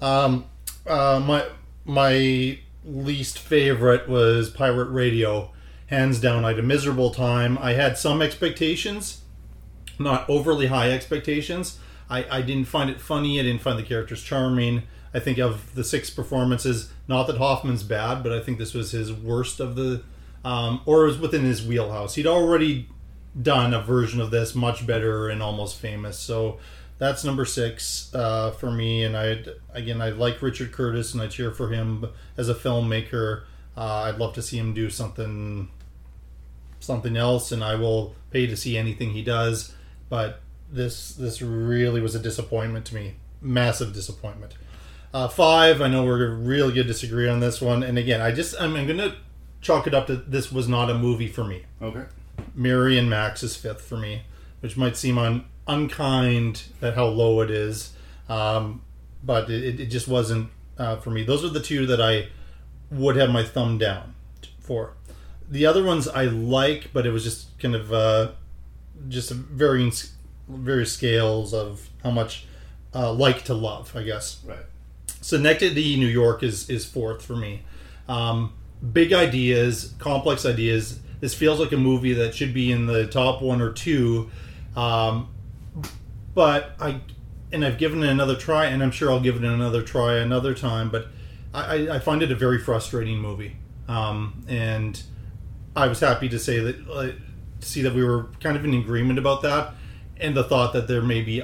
Um, 0.00 0.46
uh, 0.86 1.22
my 1.24 1.46
my 1.84 2.58
least 2.84 3.38
favorite 3.38 4.08
was 4.08 4.50
Pirate 4.50 4.90
Radio, 4.90 5.50
hands 5.86 6.20
down. 6.20 6.44
I 6.44 6.48
had 6.48 6.58
a 6.58 6.62
miserable 6.62 7.10
time. 7.10 7.58
I 7.58 7.72
had 7.72 7.98
some 7.98 8.22
expectations, 8.22 9.22
not 9.98 10.28
overly 10.28 10.66
high 10.66 10.90
expectations. 10.90 11.78
I, 12.10 12.24
I 12.30 12.42
didn't 12.42 12.66
find 12.66 12.88
it 12.88 13.00
funny. 13.00 13.38
I 13.38 13.42
didn't 13.42 13.60
find 13.60 13.78
the 13.78 13.82
characters 13.82 14.22
charming. 14.22 14.84
I 15.12 15.20
think 15.20 15.38
of 15.38 15.74
the 15.74 15.84
six 15.84 16.10
performances, 16.10 16.90
not 17.06 17.26
that 17.26 17.38
Hoffman's 17.38 17.82
bad, 17.82 18.22
but 18.22 18.32
I 18.32 18.40
think 18.40 18.58
this 18.58 18.74
was 18.74 18.92
his 18.92 19.12
worst 19.12 19.60
of 19.60 19.74
the, 19.74 20.02
um, 20.44 20.80
or 20.86 21.04
it 21.04 21.08
was 21.08 21.18
within 21.18 21.44
his 21.44 21.66
wheelhouse. 21.66 22.14
He'd 22.14 22.26
already 22.26 22.88
done 23.40 23.74
a 23.74 23.80
version 23.80 24.20
of 24.20 24.30
this 24.30 24.54
much 24.54 24.86
better 24.86 25.28
and 25.28 25.42
almost 25.42 25.78
famous. 25.78 26.18
So 26.18 26.58
that's 26.98 27.24
number 27.24 27.44
six 27.44 28.12
uh, 28.14 28.50
for 28.52 28.70
me. 28.70 29.04
And 29.04 29.16
I 29.16 29.44
again, 29.72 30.00
I 30.00 30.10
like 30.10 30.42
Richard 30.42 30.72
Curtis 30.72 31.14
and 31.14 31.22
I 31.22 31.28
cheer 31.28 31.52
for 31.52 31.70
him 31.70 32.06
as 32.36 32.48
a 32.48 32.54
filmmaker. 32.54 33.44
Uh, 33.76 34.04
I'd 34.06 34.18
love 34.18 34.34
to 34.34 34.42
see 34.42 34.58
him 34.58 34.74
do 34.74 34.90
something 34.90 35.68
something 36.80 37.16
else, 37.16 37.52
and 37.52 37.62
I 37.62 37.74
will 37.74 38.14
pay 38.30 38.46
to 38.46 38.56
see 38.56 38.76
anything 38.76 39.10
he 39.10 39.22
does. 39.22 39.74
But 40.08 40.40
this 40.70 41.14
this 41.14 41.40
really 41.40 42.00
was 42.00 42.14
a 42.14 42.18
disappointment 42.18 42.86
to 42.86 42.94
me, 42.94 43.14
massive 43.40 43.92
disappointment. 43.92 44.54
Uh, 45.14 45.28
five, 45.28 45.80
I 45.80 45.88
know 45.88 46.04
we're 46.04 46.34
really 46.34 46.74
to 46.74 46.84
disagree 46.84 47.28
on 47.28 47.40
this 47.40 47.60
one, 47.60 47.82
and 47.82 47.96
again, 47.96 48.20
I 48.20 48.32
just 48.32 48.60
I'm, 48.60 48.76
I'm 48.76 48.86
to 48.98 49.16
chalk 49.60 49.86
it 49.86 49.94
up 49.94 50.06
to 50.06 50.16
this 50.16 50.52
was 50.52 50.68
not 50.68 50.90
a 50.90 50.94
movie 50.94 51.28
for 51.28 51.44
me. 51.44 51.64
Okay. 51.80 52.04
Mary 52.54 52.98
and 52.98 53.08
Max 53.10 53.42
is 53.42 53.56
fifth 53.56 53.82
for 53.82 53.96
me, 53.96 54.22
which 54.60 54.76
might 54.76 54.96
seem 54.96 55.18
un, 55.18 55.44
unkind 55.66 56.64
at 56.80 56.94
how 56.94 57.06
low 57.06 57.40
it 57.40 57.50
is, 57.50 57.92
um, 58.28 58.82
but 59.22 59.50
it, 59.50 59.80
it 59.80 59.86
just 59.86 60.08
wasn't 60.08 60.50
uh, 60.78 60.96
for 60.96 61.10
me. 61.10 61.24
Those 61.24 61.44
are 61.44 61.48
the 61.48 61.60
two 61.60 61.86
that 61.86 62.00
I 62.00 62.28
would 62.90 63.16
have 63.16 63.30
my 63.30 63.42
thumb 63.44 63.78
down 63.78 64.14
for. 64.60 64.94
The 65.48 65.66
other 65.66 65.82
ones 65.84 66.06
I 66.08 66.24
like, 66.24 66.92
but 66.92 67.06
it 67.06 67.10
was 67.10 67.24
just 67.24 67.58
kind 67.58 67.74
of 67.74 67.92
uh, 67.92 68.32
just 69.08 69.30
varying 69.30 69.92
various 70.48 70.92
scales 70.92 71.52
of 71.52 71.88
how 72.02 72.10
much 72.10 72.46
uh, 72.94 73.12
like 73.12 73.44
to 73.44 73.54
love, 73.54 73.94
I 73.96 74.02
guess. 74.02 74.40
Right. 74.46 74.58
Synecdoche, 75.20 75.96
New 75.98 76.06
York 76.06 76.42
is 76.42 76.70
is 76.70 76.84
fourth 76.84 77.24
for 77.24 77.36
me. 77.36 77.62
Um, 78.08 78.52
big 78.92 79.12
ideas, 79.12 79.94
complex 79.98 80.46
ideas. 80.46 81.00
This 81.20 81.34
feels 81.34 81.58
like 81.58 81.72
a 81.72 81.76
movie 81.76 82.14
that 82.14 82.34
should 82.34 82.54
be 82.54 82.70
in 82.70 82.86
the 82.86 83.06
top 83.06 83.42
one 83.42 83.60
or 83.60 83.72
two. 83.72 84.30
Um, 84.76 85.28
but 86.34 86.72
I 86.80 87.00
and 87.50 87.64
I've 87.64 87.78
given 87.78 88.02
it 88.02 88.08
another 88.08 88.36
try, 88.36 88.66
and 88.66 88.82
I'm 88.82 88.90
sure 88.90 89.10
I'll 89.10 89.20
give 89.20 89.36
it 89.36 89.44
another 89.44 89.82
try 89.82 90.18
another 90.18 90.54
time. 90.54 90.90
But 90.90 91.08
I, 91.52 91.88
I 91.88 91.98
find 91.98 92.22
it 92.22 92.30
a 92.30 92.34
very 92.36 92.58
frustrating 92.58 93.18
movie, 93.18 93.56
um, 93.88 94.44
and 94.48 95.02
I 95.74 95.88
was 95.88 96.00
happy 96.00 96.28
to 96.28 96.38
say 96.38 96.60
that 96.60 96.88
uh, 96.88 97.08
see 97.60 97.82
that 97.82 97.94
we 97.94 98.04
were 98.04 98.28
kind 98.40 98.56
of 98.56 98.64
in 98.64 98.74
agreement 98.74 99.18
about 99.18 99.42
that, 99.42 99.74
and 100.18 100.36
the 100.36 100.44
thought 100.44 100.72
that 100.74 100.86
there 100.88 101.02
maybe 101.02 101.42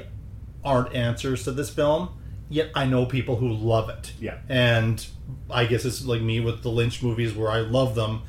aren't 0.64 0.94
answers 0.94 1.44
to 1.44 1.52
this 1.52 1.70
film. 1.70 2.10
Yet 2.48 2.70
I 2.74 2.84
know 2.86 3.06
people 3.06 3.36
who 3.36 3.52
love 3.52 3.88
it. 3.88 4.12
Yeah. 4.20 4.38
And 4.48 5.04
I 5.50 5.64
guess 5.64 5.84
it's 5.84 6.04
like 6.04 6.20
me 6.20 6.40
with 6.40 6.62
the 6.62 6.68
Lynch 6.68 7.02
movies 7.02 7.34
where 7.34 7.50
I 7.50 7.60
love 7.60 7.94
them 7.94 8.22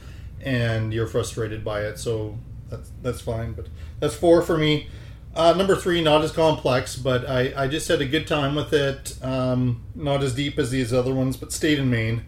and 0.46 0.94
you're 0.94 1.08
frustrated 1.08 1.66
by 1.66 1.82
it, 1.82 1.98
so 1.98 2.38
that's 2.70 2.92
that's 3.02 3.20
fine. 3.20 3.54
But 3.54 3.68
that's 4.00 4.16
four 4.16 4.42
for 4.42 4.58
me. 4.58 4.88
Uh, 5.36 5.54
number 5.54 5.76
three, 5.76 6.02
not 6.02 6.24
as 6.24 6.32
complex, 6.32 6.96
but 6.96 7.28
I, 7.28 7.64
I 7.64 7.68
just 7.68 7.90
had 7.90 8.00
a 8.00 8.06
good 8.06 8.26
time 8.26 8.56
with 8.56 8.72
it. 8.72 9.18
Um, 9.22 9.84
not 9.94 10.24
as 10.24 10.34
deep 10.34 10.58
as 10.58 10.72
these 10.72 10.94
other 10.94 11.14
ones, 11.14 11.36
but 11.36 11.52
State 11.52 11.78
and 11.78 11.92
Main. 11.92 12.24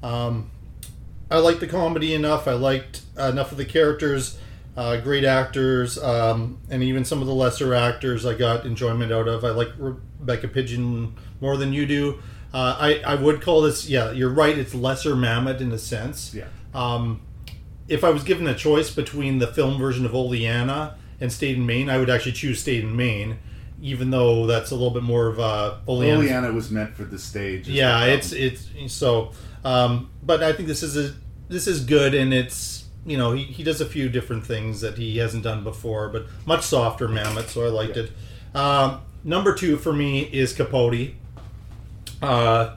Um, 0.00 0.50
I 1.28 1.38
liked 1.38 1.58
the 1.58 1.66
comedy 1.66 2.14
enough. 2.14 2.46
I 2.46 2.52
liked 2.52 3.02
enough 3.18 3.50
of 3.50 3.58
the 3.58 3.64
characters, 3.64 4.38
uh, 4.76 4.98
great 4.98 5.24
actors, 5.24 5.98
um, 5.98 6.58
and 6.70 6.84
even 6.84 7.04
some 7.04 7.20
of 7.20 7.26
the 7.26 7.34
lesser 7.34 7.74
actors 7.74 8.24
I 8.24 8.34
got 8.34 8.64
enjoyment 8.64 9.10
out 9.10 9.26
of. 9.26 9.44
I 9.44 9.50
like 9.50 9.70
Rebecca 9.76 10.46
Pidgeon 10.46 11.16
more 11.42 11.58
than 11.58 11.72
you 11.74 11.84
do. 11.84 12.22
Uh, 12.54 12.76
I, 12.78 13.00
I 13.04 13.14
would 13.16 13.42
call 13.42 13.62
this, 13.62 13.88
yeah, 13.88 14.12
you're 14.12 14.30
right, 14.30 14.56
it's 14.56 14.74
lesser 14.74 15.14
Mamet 15.14 15.60
in 15.60 15.72
a 15.72 15.78
sense. 15.78 16.34
Yeah. 16.34 16.44
Um, 16.72 17.22
if 17.88 18.04
I 18.04 18.10
was 18.10 18.22
given 18.22 18.46
a 18.46 18.54
choice 18.54 18.94
between 18.94 19.38
the 19.38 19.46
film 19.46 19.78
version 19.78 20.06
of 20.06 20.14
Oleanna 20.14 20.96
and 21.20 21.32
State 21.32 21.56
and 21.56 21.66
Main, 21.66 21.90
I 21.90 21.98
would 21.98 22.08
actually 22.08 22.32
choose 22.32 22.60
State 22.60 22.84
and 22.84 22.96
Main, 22.96 23.38
even 23.80 24.10
though 24.10 24.46
that's 24.46 24.70
a 24.70 24.74
little 24.74 24.90
bit 24.90 25.02
more 25.02 25.26
of 25.26 25.38
a 25.38 25.80
Oleanna. 25.88 26.18
Oleanna 26.20 26.52
was 26.52 26.70
meant 26.70 26.94
for 26.94 27.04
the 27.04 27.18
stage. 27.18 27.68
Yeah, 27.68 28.04
it's 28.04 28.32
it's 28.32 28.68
so. 28.86 29.32
Um, 29.64 30.10
but 30.22 30.42
I 30.42 30.52
think 30.52 30.68
this 30.68 30.82
is 30.82 30.96
a 30.96 31.14
this 31.48 31.66
is 31.66 31.84
good, 31.84 32.14
and 32.14 32.32
it's 32.32 32.84
you 33.04 33.16
know 33.18 33.32
he, 33.32 33.44
he 33.44 33.64
does 33.64 33.80
a 33.80 33.86
few 33.86 34.08
different 34.08 34.46
things 34.46 34.80
that 34.80 34.96
he 34.96 35.18
hasn't 35.18 35.42
done 35.42 35.64
before, 35.64 36.08
but 36.08 36.26
much 36.46 36.62
softer 36.62 37.08
Mamet, 37.08 37.48
so 37.48 37.66
I 37.66 37.68
liked 37.68 37.96
it. 37.96 38.12
Um, 38.54 39.00
number 39.24 39.54
two 39.54 39.76
for 39.76 39.92
me 39.92 40.20
is 40.20 40.52
Capote. 40.52 41.14
Uh, 42.22 42.76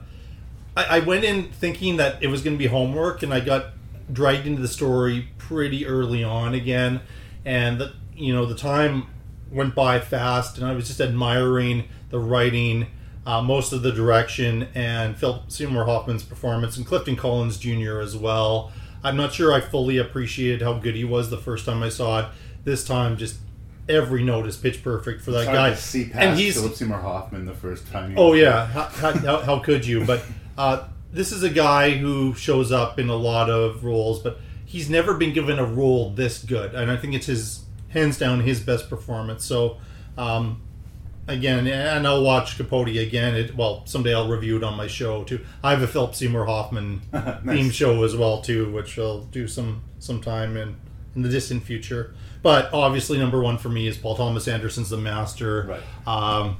I, 0.76 0.84
I 0.84 0.98
went 1.00 1.24
in 1.24 1.50
thinking 1.52 1.96
that 1.98 2.22
it 2.22 2.26
was 2.28 2.42
going 2.42 2.54
to 2.56 2.58
be 2.58 2.66
homework, 2.66 3.22
and 3.22 3.32
I 3.32 3.40
got 3.40 3.66
dragged 4.12 4.46
into 4.46 4.62
the 4.62 4.68
story 4.68 5.28
pretty 5.38 5.86
early 5.86 6.22
on 6.24 6.54
again, 6.54 7.00
and 7.44 7.80
the 7.80 7.94
you 8.14 8.32
know 8.32 8.46
the 8.46 8.54
time 8.56 9.06
went 9.50 9.74
by 9.74 10.00
fast, 10.00 10.58
and 10.58 10.66
I 10.66 10.74
was 10.74 10.88
just 10.88 11.00
admiring 11.00 11.84
the 12.10 12.18
writing. 12.18 12.88
uh, 13.26 13.42
most 13.42 13.72
of 13.72 13.82
the 13.82 13.90
direction, 13.92 14.68
and 14.74 15.16
Philip 15.16 15.50
Seymour 15.50 15.84
Hoffman's 15.86 16.22
performance, 16.22 16.76
and 16.76 16.86
Clifton 16.86 17.16
Collins 17.16 17.58
Jr. 17.58 17.98
as 18.00 18.16
well. 18.16 18.70
I'm 19.02 19.16
not 19.16 19.32
sure 19.34 19.52
I 19.52 19.60
fully 19.60 19.98
appreciated 19.98 20.62
how 20.62 20.74
good 20.74 20.94
he 20.94 21.04
was 21.04 21.28
the 21.30 21.36
first 21.36 21.66
time 21.66 21.82
I 21.82 21.88
saw 21.88 22.20
it. 22.20 22.26
This 22.64 22.84
time, 22.84 23.16
just 23.16 23.38
every 23.88 24.22
note 24.22 24.46
is 24.46 24.56
pitch 24.56 24.82
perfect 24.82 25.22
for 25.22 25.30
that 25.32 25.40
It's 25.42 25.46
guy. 25.46 25.74
see 25.74 26.04
past 26.06 26.16
and 26.16 26.38
he's 26.38 26.54
Philip 26.54 26.74
Seymour 26.74 26.98
Hoffman 26.98 27.46
the 27.46 27.54
first 27.54 27.90
time. 27.90 28.14
Oh 28.16 28.32
yeah, 28.34 28.66
how, 28.66 28.84
how, 29.12 29.40
how 29.40 29.58
could 29.60 29.86
you? 29.86 30.04
But 30.04 30.22
uh, 30.58 30.88
this 31.12 31.32
is 31.32 31.42
a 31.42 31.50
guy 31.50 31.90
who 31.90 32.34
shows 32.34 32.72
up 32.72 32.98
in 32.98 33.08
a 33.08 33.16
lot 33.16 33.48
of 33.50 33.84
roles, 33.84 34.22
but 34.22 34.38
he's 34.64 34.90
never 34.90 35.14
been 35.14 35.32
given 35.32 35.58
a 35.58 35.64
role 35.64 36.10
this 36.10 36.42
good, 36.42 36.74
and 36.74 36.90
I 36.90 36.96
think 36.96 37.14
it's 37.14 37.26
his 37.26 37.64
hands 37.90 38.18
down 38.18 38.40
his 38.40 38.60
best 38.60 38.90
performance. 38.90 39.44
So 39.44 39.78
um, 40.18 40.62
again, 41.28 41.66
and 41.66 42.06
I'll 42.06 42.22
watch 42.22 42.56
Capote 42.56 42.88
again. 42.88 43.34
It, 43.34 43.56
well, 43.56 43.86
someday 43.86 44.14
I'll 44.14 44.28
review 44.28 44.56
it 44.56 44.64
on 44.64 44.76
my 44.76 44.86
show 44.86 45.24
too. 45.24 45.44
I 45.62 45.70
have 45.70 45.82
a 45.82 45.86
Philip 45.86 46.14
Seymour 46.14 46.46
Hoffman 46.46 47.00
theme 47.46 47.70
show 47.70 48.04
as 48.04 48.16
well 48.16 48.42
too, 48.42 48.70
which 48.72 48.98
I'll 48.98 49.22
do 49.22 49.46
some 49.48 49.82
sometime 49.98 50.56
in 50.56 50.76
in 51.16 51.22
the 51.22 51.28
distant 51.28 51.64
future. 51.64 52.14
But 52.42 52.72
obviously, 52.72 53.18
number 53.18 53.40
one 53.40 53.58
for 53.58 53.68
me 53.68 53.88
is 53.88 53.96
Paul 53.96 54.14
Thomas 54.14 54.46
Anderson's 54.46 54.90
The 54.90 54.98
Master. 54.98 55.80
Right. 56.06 56.06
Um, 56.06 56.58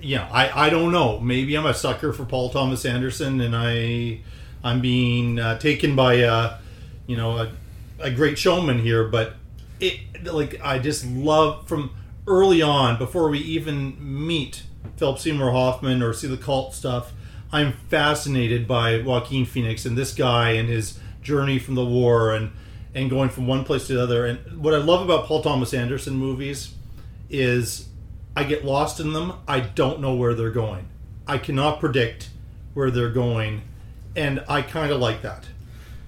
you 0.00 0.16
know, 0.16 0.28
I, 0.30 0.66
I 0.66 0.70
don't 0.70 0.92
know. 0.92 1.18
Maybe 1.18 1.56
I'm 1.56 1.66
a 1.66 1.74
sucker 1.74 2.12
for 2.12 2.24
Paul 2.24 2.50
Thomas 2.50 2.84
Anderson, 2.84 3.40
and 3.40 3.56
I 3.56 4.20
I'm 4.62 4.80
being 4.80 5.40
uh, 5.40 5.58
taken 5.58 5.96
by 5.96 6.14
a 6.14 6.58
you 7.06 7.16
know 7.16 7.38
a, 7.38 7.52
a 7.98 8.10
great 8.10 8.38
showman 8.38 8.78
here. 8.78 9.08
But 9.08 9.34
it 9.80 9.98
like 10.24 10.60
I 10.62 10.78
just 10.78 11.06
love 11.06 11.66
from 11.66 11.90
early 12.26 12.62
on 12.62 12.98
before 12.98 13.28
we 13.28 13.38
even 13.38 13.96
meet 13.98 14.64
Philip 14.96 15.18
Seymour 15.18 15.50
Hoffman 15.50 16.02
or 16.02 16.12
see 16.12 16.28
the 16.28 16.36
cult 16.36 16.74
stuff. 16.74 17.12
I'm 17.52 17.72
fascinated 17.88 18.68
by 18.68 19.00
Joaquin 19.00 19.44
Phoenix 19.44 19.86
and 19.86 19.96
this 19.96 20.12
guy 20.12 20.50
and 20.50 20.68
his 20.68 20.98
journey 21.22 21.58
from 21.58 21.74
the 21.74 21.84
war 21.84 22.34
and 22.34 22.50
and 22.96 23.10
going 23.10 23.28
from 23.28 23.46
one 23.46 23.62
place 23.62 23.86
to 23.86 23.94
the 23.94 24.02
other. 24.02 24.24
And 24.24 24.60
what 24.60 24.72
I 24.74 24.78
love 24.78 25.02
about 25.02 25.26
Paul 25.26 25.42
Thomas 25.42 25.74
Anderson 25.74 26.14
movies 26.14 26.74
is 27.28 27.88
I 28.34 28.42
get 28.44 28.64
lost 28.64 29.00
in 29.00 29.12
them. 29.12 29.34
I 29.46 29.60
don't 29.60 30.00
know 30.00 30.14
where 30.14 30.34
they're 30.34 30.50
going. 30.50 30.88
I 31.26 31.36
cannot 31.36 31.78
predict 31.78 32.30
where 32.72 32.90
they're 32.90 33.10
going, 33.10 33.62
and 34.16 34.42
I 34.48 34.62
kind 34.62 34.90
of 34.90 35.00
like 35.00 35.22
that. 35.22 35.44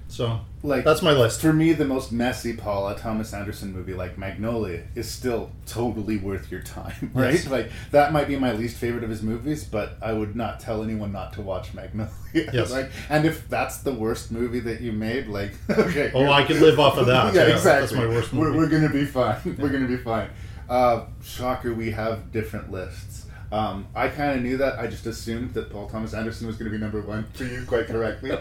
So, 0.08 0.40
like 0.62 0.84
that's 0.84 1.02
my 1.02 1.12
list. 1.12 1.40
For 1.40 1.52
me, 1.52 1.72
the 1.72 1.84
most 1.84 2.10
messy 2.12 2.54
Paul 2.54 2.92
Thomas 2.94 3.32
Anderson 3.32 3.72
movie, 3.72 3.94
like 3.94 4.18
Magnolia, 4.18 4.82
is 4.94 5.08
still 5.10 5.50
totally 5.66 6.16
worth 6.16 6.50
your 6.50 6.62
time, 6.62 7.10
right? 7.14 7.34
Yes. 7.34 7.46
Like 7.48 7.70
that 7.92 8.12
might 8.12 8.26
be 8.28 8.36
my 8.36 8.52
least 8.52 8.76
favorite 8.76 9.04
of 9.04 9.10
his 9.10 9.22
movies, 9.22 9.64
but 9.64 9.96
I 10.02 10.12
would 10.12 10.34
not 10.36 10.60
tell 10.60 10.82
anyone 10.82 11.12
not 11.12 11.32
to 11.34 11.42
watch 11.42 11.74
Magnolia. 11.74 12.10
Yes. 12.34 12.70
like, 12.70 12.90
and 13.08 13.24
if 13.24 13.48
that's 13.48 13.78
the 13.78 13.92
worst 13.92 14.30
movie 14.30 14.60
that 14.60 14.80
you 14.82 14.92
made, 14.92 15.28
like, 15.28 15.52
okay, 15.70 16.10
Oh, 16.14 16.30
I 16.30 16.44
can 16.44 16.60
live 16.60 16.78
off 16.78 16.98
of 16.98 17.06
that. 17.06 17.32
yeah, 17.34 17.46
Yeah, 17.46 17.54
exactly. 17.54 17.80
that's 17.80 17.92
my 17.94 18.06
worst 18.06 18.32
We're, 18.34 18.48
movie. 18.52 18.58
we're 18.58 18.68
gonna 18.68 18.92
be 18.92 19.06
fine. 19.06 19.56
We're 19.58 19.70
gonna 19.70 19.88
be 19.88 19.96
fine. 19.96 20.28
Uh, 20.68 21.06
shocker, 21.22 21.72
we 21.72 21.90
have 21.92 22.30
different 22.30 22.70
lists. 22.70 23.24
Um, 23.50 23.86
I 23.94 24.08
kind 24.08 24.36
of 24.36 24.42
knew 24.42 24.58
that. 24.58 24.78
I 24.78 24.86
just 24.88 25.06
assumed 25.06 25.54
that 25.54 25.70
Paul 25.70 25.88
Thomas 25.88 26.12
Anderson 26.12 26.46
was 26.46 26.56
going 26.56 26.70
to 26.70 26.76
be 26.76 26.78
number 26.78 27.00
one 27.00 27.24
for 27.32 27.44
you, 27.44 27.64
quite 27.66 27.86
correctly. 27.86 28.32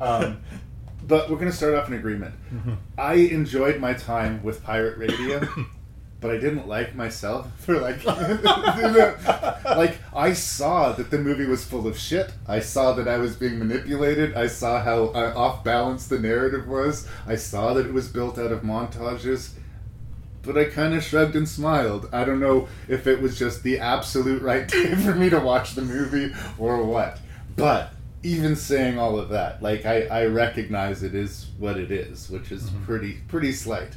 Um, 0.00 0.40
but 1.06 1.30
we're 1.30 1.36
going 1.36 1.50
to 1.50 1.56
start 1.56 1.74
off 1.74 1.88
in 1.88 1.94
agreement. 1.94 2.34
Mhm. 2.52 2.76
I 2.98 3.14
enjoyed 3.14 3.78
my 3.80 3.94
time 3.94 4.42
with 4.42 4.62
pirate 4.62 4.98
radio, 4.98 5.46
but 6.20 6.30
I 6.30 6.38
didn't 6.38 6.66
like 6.66 6.94
myself 6.94 7.48
for 7.58 7.78
like, 7.78 8.04
like 8.04 9.98
I 10.14 10.32
saw 10.32 10.92
that 10.92 11.10
the 11.10 11.18
movie 11.18 11.46
was 11.46 11.64
full 11.64 11.86
of 11.86 11.98
shit. 11.98 12.32
I 12.48 12.60
saw 12.60 12.92
that 12.94 13.06
I 13.08 13.18
was 13.18 13.36
being 13.36 13.58
manipulated. 13.58 14.34
I 14.34 14.46
saw 14.46 14.82
how 14.82 15.06
uh, 15.08 15.32
off 15.36 15.62
balance 15.64 16.06
the 16.08 16.18
narrative 16.18 16.66
was. 16.66 17.06
I 17.26 17.36
saw 17.36 17.74
that 17.74 17.86
it 17.86 17.92
was 17.92 18.08
built 18.08 18.38
out 18.38 18.52
of 18.52 18.62
montages. 18.62 19.50
But 20.42 20.56
I 20.56 20.66
kind 20.66 20.94
of 20.94 21.02
shrugged 21.02 21.34
and 21.34 21.48
smiled. 21.48 22.08
I 22.12 22.24
don't 22.24 22.38
know 22.38 22.68
if 22.86 23.08
it 23.08 23.20
was 23.20 23.36
just 23.36 23.64
the 23.64 23.80
absolute 23.80 24.42
right 24.42 24.68
day 24.68 24.94
for 24.94 25.12
me 25.12 25.28
to 25.30 25.40
watch 25.40 25.74
the 25.74 25.82
movie 25.82 26.32
or 26.56 26.84
what. 26.84 27.18
But 27.56 27.92
even 28.26 28.56
saying 28.56 28.98
all 28.98 29.18
of 29.18 29.28
that, 29.28 29.62
like 29.62 29.86
I, 29.86 30.02
I 30.06 30.26
recognize 30.26 31.04
it 31.04 31.14
is 31.14 31.46
what 31.58 31.76
it 31.76 31.92
is, 31.92 32.28
which 32.28 32.50
is 32.50 32.70
pretty 32.84 33.18
pretty 33.28 33.52
slight. 33.52 33.92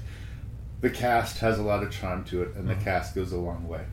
The 0.82 0.90
cast 0.92 1.40
has 1.40 1.58
a 1.58 1.64
lot 1.64 1.82
of 1.84 1.92
charm 1.92 2.24
to 2.26 2.44
it, 2.44 2.56
and 2.56 2.70
the 2.70 2.76
cast 2.76 3.16
goes 3.16 3.32
a 3.32 3.38
long 3.38 3.68
way. 3.68 3.86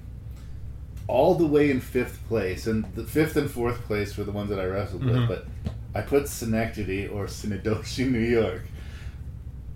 All 1.09 1.35
the 1.37 1.47
way 1.47 1.71
in 1.71 1.81
fifth 1.81 2.21
place, 2.29 2.67
and 2.67 2.85
the 2.95 3.05
fifth 3.05 3.37
and 3.37 3.51
fourth 3.51 3.83
place 3.85 4.17
were 4.17 4.25
the 4.25 4.33
ones 4.33 4.51
that 4.51 4.61
I 4.61 4.67
wrestled 4.67 5.03
Mhm. 5.03 5.21
with, 5.21 5.29
but 5.29 5.47
I 5.95 6.03
put 6.03 6.29
Schenectady 6.29 7.07
or 7.09 7.27
Synecdoche, 7.29 7.99
New 8.01 8.19
York, 8.21 8.65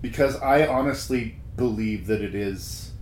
because 0.03 0.37
I 0.37 0.67
honestly 0.67 1.37
believe 1.57 2.07
that 2.09 2.21
it 2.21 2.35
is 2.35 2.93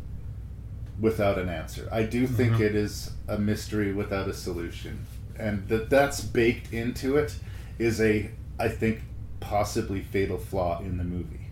without 1.01 1.39
an 1.39 1.49
answer. 1.49 1.89
I 1.91 2.05
do 2.05 2.27
think 2.27 2.55
Mhm. 2.55 2.61
it 2.61 2.75
is 2.77 3.11
a 3.27 3.37
mystery 3.39 3.93
without 3.93 4.29
a 4.29 4.33
solution, 4.35 5.07
and 5.39 5.67
that 5.69 5.91
that's 5.91 6.21
baked 6.21 6.73
into 6.73 7.17
it 7.17 7.35
is 7.79 8.01
a 8.01 8.31
I 8.59 8.69
think 8.69 9.01
possibly 9.41 10.01
fatal 10.03 10.39
flaw 10.39 10.81
in 10.81 10.97
the 10.99 11.05
movie. 11.05 11.47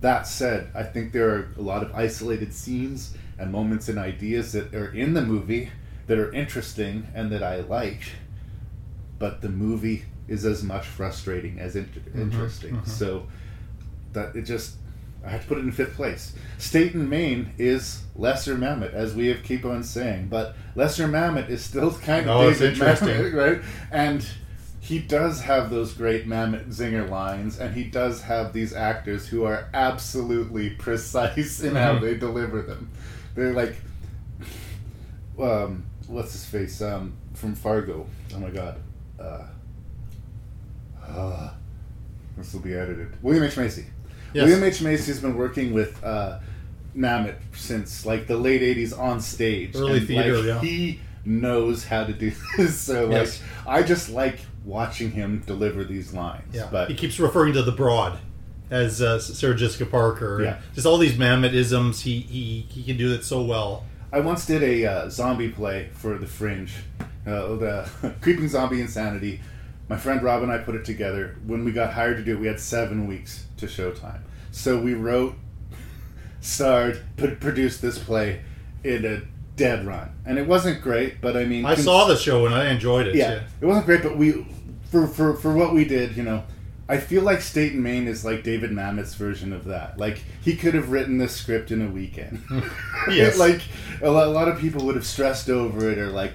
That 0.00 0.26
said, 0.28 0.70
I 0.74 0.84
think 0.84 1.12
there 1.12 1.28
are 1.30 1.48
a 1.58 1.60
lot 1.62 1.82
of 1.82 1.92
isolated 1.94 2.52
scenes 2.54 3.14
and 3.38 3.50
moments 3.50 3.88
and 3.88 3.98
ideas 3.98 4.52
that 4.52 4.72
are 4.74 4.92
in 4.92 5.14
the 5.14 5.22
movie 5.22 5.70
that 6.06 6.18
are 6.18 6.32
interesting 6.32 7.08
and 7.14 7.30
that 7.32 7.42
I 7.42 7.60
like, 7.60 8.02
but 9.18 9.40
the 9.40 9.48
movie 9.48 10.04
is 10.28 10.44
as 10.44 10.62
much 10.62 10.86
frustrating 10.86 11.58
as 11.58 11.74
inter- 11.74 12.00
Mhm, 12.14 12.20
interesting. 12.20 12.76
mhm. 12.76 12.86
So 12.88 13.26
that 14.12 14.36
it 14.36 14.42
just 14.42 14.76
I 15.24 15.30
have 15.30 15.42
to 15.42 15.48
put 15.48 15.58
it 15.58 15.62
in 15.62 15.72
fifth 15.72 15.94
place. 15.96 16.32
State 16.58 16.94
and 16.94 17.10
Main 17.10 17.50
is 17.58 18.02
Lesser 18.14 18.54
Mamet, 18.56 18.92
as 18.94 19.14
we 19.16 19.26
have 19.26 19.42
keep 19.42 19.64
on 19.64 19.82
saying, 19.82 20.28
but 20.30 20.54
Lesser 20.76 21.08
Mamet 21.08 21.50
is 21.50 21.62
still 21.64 21.90
kind 22.04 22.30
of 22.30 22.48
it's 22.48 22.60
David 22.60 22.74
interesting. 22.74 23.08
Mamet, 23.08 23.34
right? 23.34 23.62
And 23.90 24.24
he 24.88 24.98
does 24.98 25.42
have 25.42 25.68
those 25.68 25.92
great 25.92 26.26
Mamet 26.26 26.68
zinger 26.68 27.08
lines, 27.10 27.58
and 27.58 27.74
he 27.74 27.84
does 27.84 28.22
have 28.22 28.54
these 28.54 28.72
actors 28.72 29.28
who 29.28 29.44
are 29.44 29.68
absolutely 29.74 30.70
precise 30.86 31.60
in 31.62 31.74
how 31.74 31.96
Mhm. 31.96 32.00
they 32.00 32.14
deliver 32.16 32.62
them. 32.62 32.88
They're 33.34 33.52
like, 33.52 33.76
um, 35.38 35.84
what's 36.06 36.32
his 36.32 36.44
face 36.46 36.80
um, 36.80 37.12
from 37.34 37.54
Fargo? 37.54 38.06
Oh 38.34 38.38
my 38.38 38.50
god. 38.50 38.76
Uh, 39.20 39.42
uh, 41.06 41.50
this 42.36 42.52
will 42.52 42.60
be 42.60 42.74
edited. 42.74 43.22
William 43.22 43.44
H 43.44 43.56
Macy. 43.56 43.86
Yes. 44.32 44.44
William 44.46 44.64
H 44.64 44.80
Macy 44.82 45.06
has 45.12 45.20
been 45.20 45.36
working 45.36 45.72
with 45.72 46.02
uh, 46.04 46.38
Mamet 46.96 47.36
since 47.52 48.04
like 48.06 48.26
the 48.26 48.36
late 48.36 48.62
'80s 48.62 48.98
on 48.98 49.20
stage. 49.20 49.74
Early 49.76 49.98
and, 49.98 50.06
theater, 50.06 50.36
like, 50.38 50.46
yeah. 50.46 50.60
He 50.60 51.00
knows 51.24 51.84
how 51.84 52.04
to 52.04 52.12
do 52.12 52.32
this. 52.56 52.78
So 52.80 53.04
like, 53.04 53.12
Yes. 53.26 53.42
I 53.66 53.82
just 53.82 54.10
like 54.10 54.38
watching 54.68 55.10
him 55.12 55.42
deliver 55.46 55.82
these 55.82 56.12
lines. 56.12 56.44
Yeah, 56.54 56.68
But 56.70 56.90
he 56.90 56.94
keeps 56.94 57.18
referring 57.18 57.54
to 57.54 57.62
the 57.62 57.72
broad 57.72 58.18
as 58.70 59.00
uh, 59.00 59.18
Sarah 59.18 59.56
Jessica 59.56 59.86
Parker. 59.86 60.42
Yeah. 60.42 60.58
just 60.74 60.86
all 60.86 60.98
these 60.98 61.14
Mamet 61.14 61.54
isms. 61.54 62.02
He 62.02 62.20
he 62.20 62.66
he 62.70 62.82
can 62.84 62.96
do 62.98 63.12
it 63.14 63.24
so 63.24 63.42
well. 63.42 63.84
I 64.12 64.20
once 64.20 64.46
did 64.46 64.62
a 64.62 64.84
uh, 64.86 65.08
zombie 65.10 65.48
play 65.50 65.88
for 65.94 66.16
the 66.18 66.26
Fringe, 66.26 66.72
uh, 67.26 67.54
the 67.56 67.90
Creeping 68.20 68.48
Zombie 68.48 68.80
Insanity. 68.80 69.40
My 69.88 69.96
friend 69.96 70.22
Rob 70.22 70.42
and 70.42 70.52
I 70.52 70.58
put 70.58 70.74
it 70.74 70.84
together. 70.84 71.36
When 71.46 71.64
we 71.64 71.72
got 71.72 71.94
hired 71.94 72.18
to 72.18 72.22
do 72.24 72.34
it, 72.34 72.40
we 72.40 72.46
had 72.46 72.60
seven 72.60 73.06
weeks 73.06 73.46
to 73.56 73.66
showtime. 73.66 74.20
So 74.50 74.78
we 74.78 74.92
wrote, 74.94 75.34
starred, 76.40 77.00
put, 77.16 77.40
produced 77.40 77.80
this 77.82 77.98
play 77.98 78.42
in 78.84 79.04
a 79.04 79.22
dead 79.56 79.86
run, 79.86 80.10
and 80.26 80.38
it 80.38 80.46
wasn't 80.46 80.80
great. 80.82 81.20
But 81.20 81.36
I 81.36 81.44
mean, 81.44 81.64
I 81.64 81.74
cons- 81.74 81.84
saw 81.84 82.06
the 82.06 82.16
show 82.16 82.46
and 82.46 82.54
I 82.54 82.70
enjoyed 82.70 83.06
it. 83.08 83.14
yeah, 83.14 83.32
Yeah. 83.32 83.40
it 83.60 83.66
wasn't 83.66 83.86
great, 83.86 84.02
but 84.02 84.16
we 84.16 84.46
for 84.90 85.06
for 85.06 85.34
for 85.34 85.54
what 85.54 85.74
we 85.74 85.84
did, 85.84 86.16
you 86.16 86.22
know. 86.22 86.44
I 86.90 86.96
feel 86.96 87.22
like 87.22 87.42
State 87.42 87.74
and 87.74 87.82
Main 87.82 88.08
is 88.08 88.24
like 88.24 88.42
David 88.42 88.70
Mamet's 88.70 89.14
version 89.14 89.52
of 89.52 89.66
that. 89.66 89.98
Like 89.98 90.22
he 90.40 90.56
could 90.56 90.72
have 90.72 90.90
written 90.90 91.18
this 91.18 91.36
script 91.36 91.70
in 91.70 91.82
a 91.86 91.90
weekend. 91.90 92.42
Yes. 93.10 93.38
like 93.38 93.60
a 94.02 94.10
lot, 94.10 94.26
a 94.26 94.30
lot 94.30 94.48
of 94.48 94.58
people 94.58 94.84
would 94.86 94.94
have 94.94 95.06
stressed 95.06 95.48
over 95.50 95.90
it 95.90 95.98
or 95.98 96.08
like 96.10 96.32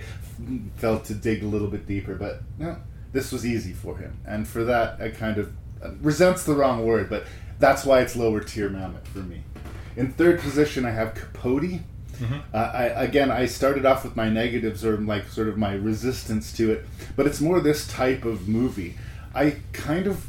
felt 0.77 1.05
to 1.05 1.13
dig 1.15 1.43
a 1.43 1.47
little 1.47 1.67
bit 1.67 1.85
deeper, 1.87 2.15
but 2.15 2.41
no, 2.59 2.77
this 3.11 3.31
was 3.31 3.45
easy 3.45 3.73
for 3.73 3.97
him, 3.97 4.17
and 4.25 4.47
for 4.47 4.63
that, 4.65 4.99
I 5.01 5.09
kind 5.09 5.37
of 5.37 5.51
uh, 5.83 5.91
resents 6.01 6.43
the 6.43 6.53
wrong 6.55 6.85
word, 6.85 7.09
but 7.09 7.25
that's 7.59 7.85
why 7.85 8.01
it's 8.01 8.15
lower 8.15 8.39
tier 8.41 8.69
Mamet 8.69 9.05
for 9.07 9.19
me. 9.19 9.43
In 9.95 10.11
third 10.11 10.39
position, 10.39 10.85
I 10.85 10.91
have 10.91 11.13
Capote. 11.13 11.81
Mhm. 12.19 12.41
Uh, 12.53 12.57
I, 12.57 12.83
again, 13.03 13.31
I 13.31 13.45
started 13.45 13.85
off 13.85 14.03
with 14.03 14.15
my 14.15 14.29
negatives 14.29 14.85
or 14.85 14.97
like 14.97 15.27
sort 15.29 15.47
of 15.47 15.57
my 15.57 15.73
resistance 15.73 16.53
to 16.57 16.71
it, 16.71 16.85
but 17.15 17.25
it's 17.25 17.41
more 17.41 17.59
this 17.59 17.87
type 17.87 18.23
of 18.25 18.47
movie. 18.47 18.95
I 19.33 19.57
kind 19.71 20.05
of, 20.07 20.25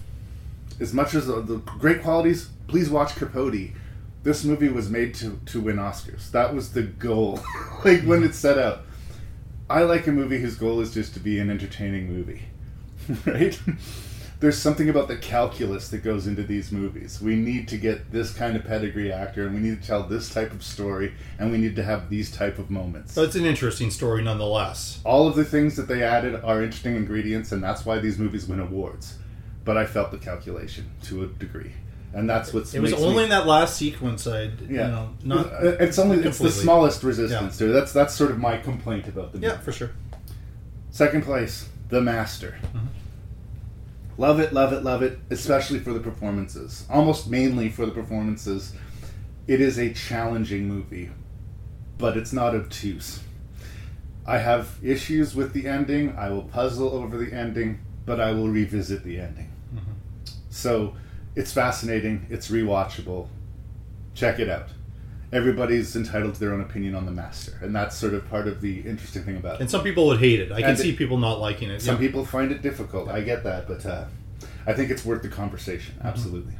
as 0.81 0.95
much 0.95 1.15
as 1.15 1.27
the, 1.27 1.41
the 1.43 1.57
great 1.59 2.03
qualities, 2.03 2.49
please 2.69 2.89
watch 2.91 3.15
Capote. 3.17 3.73
This 4.23 4.45
movie 4.45 4.69
was 4.69 4.89
made 4.89 5.15
to, 5.17 5.39
to 5.47 5.61
win 5.61 5.77
Oscars. 5.77 6.31
That 6.31 6.55
was 6.55 6.73
the 6.73 6.83
goal, 6.83 7.41
like 7.85 8.03
when 8.03 8.23
it 8.25 8.35
set 8.35 8.59
out. 8.59 8.81
I 9.69 9.83
like 9.83 10.07
a 10.07 10.13
movie 10.13 10.39
whose 10.39 10.57
goal 10.57 10.81
is 10.81 10.93
just 10.95 11.15
to 11.15 11.21
be 11.21 11.39
an 11.39 11.51
entertaining 11.51 12.11
movie, 12.11 12.43
right? 13.27 13.59
There's 14.45 14.59
something 14.59 14.91
about 14.91 15.09
the 15.09 15.17
calculus 15.17 15.89
that 15.89 16.05
goes 16.05 16.27
into 16.27 16.43
these 16.43 16.71
movies. 16.71 17.19
We 17.19 17.35
need 17.35 17.67
to 17.69 17.79
get 17.79 18.13
this 18.13 18.31
kind 18.31 18.57
of 18.57 18.65
pedigree 18.67 19.11
actor, 19.11 19.47
and 19.47 19.55
we 19.55 19.61
need 19.63 19.81
to 19.81 19.87
tell 19.89 20.03
this 20.03 20.29
type 20.29 20.53
of 20.53 20.63
story, 20.63 21.15
and 21.39 21.51
we 21.51 21.57
need 21.57 21.75
to 21.77 21.83
have 21.83 22.11
these 22.11 22.31
type 22.31 22.59
of 22.59 22.71
moments. 22.71 23.15
So 23.15 23.23
it's 23.23 23.37
an 23.37 23.47
interesting 23.47 23.91
story 23.91 24.21
nonetheless. 24.23 25.01
All 25.03 25.27
of 25.27 25.35
the 25.35 25.47
things 25.47 25.77
that 25.77 25.89
they 25.89 26.03
added 26.03 26.45
are 26.45 26.63
interesting 26.63 26.95
ingredients, 26.95 27.53
and 27.53 27.65
that's 27.65 27.87
why 27.87 28.01
these 28.01 28.19
movies 28.19 28.47
win 28.47 28.61
awards. 28.61 29.17
But 29.65 29.79
I 29.79 29.87
felt 29.87 30.11
the 30.11 30.19
calculation 30.19 30.91
to 31.05 31.25
a 31.25 31.27
degree, 31.27 31.73
and 32.13 32.29
that's 32.29 32.53
what's. 32.53 32.75
It 32.75 32.81
was 32.83 32.93
only 32.93 33.17
me- 33.17 33.23
in 33.25 33.29
that 33.31 33.47
last 33.47 33.79
sequence 33.79 34.27
I, 34.27 34.43
you 34.69 34.77
know, 34.77 35.09
not. 35.25 35.47
Uh, 35.55 35.69
it's 35.81 35.99
only 35.99 36.19
it's 36.23 36.39
the 36.39 36.51
smallest 36.51 37.03
resistance 37.03 37.59
Yeah. 37.59 37.67
to 37.69 37.71
it. 37.71 37.73
That's 37.73 37.95
that's 37.95 38.13
sort 38.15 38.31
of 38.31 38.39
my 38.39 38.59
complaint 38.59 39.09
about 39.09 39.33
the 39.33 39.39
movie. 39.39 39.47
Yeah, 39.55 39.59
for 39.61 39.73
sure. 39.73 39.93
Second 40.91 41.23
place, 41.25 41.67
The 41.89 42.03
Master. 42.03 42.57
Mm-hmm. 42.63 42.87
Love 44.17 44.39
it, 44.39 44.53
love 44.53 44.73
it, 44.73 44.85
love 44.85 45.03
it, 45.03 45.19
especially 45.31 45.81
for 45.81 45.93
the 45.93 46.01
performances. 46.01 46.87
Almost 46.89 47.29
mainly 47.29 47.69
for 47.69 47.85
the 47.85 47.93
performances. 47.93 48.75
It 49.47 49.61
is 49.61 49.79
a 49.79 49.93
challenging 49.93 50.69
movie, 50.69 51.11
but 51.99 52.17
it's 52.17 52.33
not 52.33 52.55
obtuse. 52.55 53.21
I 54.27 54.39
have 54.39 54.79
issues 54.83 55.35
with 55.35 55.53
the 55.53 55.67
ending. 55.69 56.15
I 56.17 56.31
will 56.31 56.45
puzzle 56.45 56.91
over 56.91 57.19
the 57.19 57.33
ending, 57.33 57.81
but 58.07 58.21
I 58.21 58.33
will 58.33 58.49
revisit 58.49 59.05
the 59.05 59.21
ending. 59.21 59.51
Mm-hmm. 59.75 59.93
So 60.49 60.97
it's 61.35 61.53
fascinating. 61.53 62.27
It's 62.31 62.51
rewatchable. 62.51 63.29
Check 64.15 64.39
it 64.39 64.49
out. 64.49 64.69
Everybody's 65.35 65.97
entitled 65.97 66.35
to 66.35 66.41
their 66.41 66.53
own 66.55 66.61
opinion 66.61 66.95
on 66.95 67.05
the 67.07 67.13
master, 67.13 67.53
and 67.61 67.75
that's 67.75 67.97
sort 67.97 68.15
of 68.15 68.27
part 68.31 68.47
of 68.47 68.61
the 68.61 68.81
interesting 68.83 69.25
thing 69.25 69.37
about 69.37 69.57
it. 69.57 69.61
And 69.63 69.71
some 69.71 69.83
people 69.83 70.07
would 70.07 70.21
hate 70.21 70.39
it. 70.41 70.53
I 70.53 70.61
can 70.61 70.71
And 70.71 70.79
see 70.79 70.91
it- 70.91 70.97
people 70.97 71.19
not 71.19 71.41
liking 71.41 71.71
it. 71.71 71.83
Some 71.83 71.97
yeah. 71.97 72.01
people 72.07 72.25
find 72.25 72.53
it 72.53 72.63
difficult. 72.63 73.09
I 73.09 73.21
get 73.21 73.43
that, 73.45 73.67
but 73.67 73.85
uh, 73.85 74.05
I 74.67 74.73
think 74.75 74.91
it's 74.91 75.05
worth 75.05 75.23
the 75.23 75.29
conversation. 75.29 75.97
Mm-hmm. 75.99 76.07
Absolutely. 76.07 76.55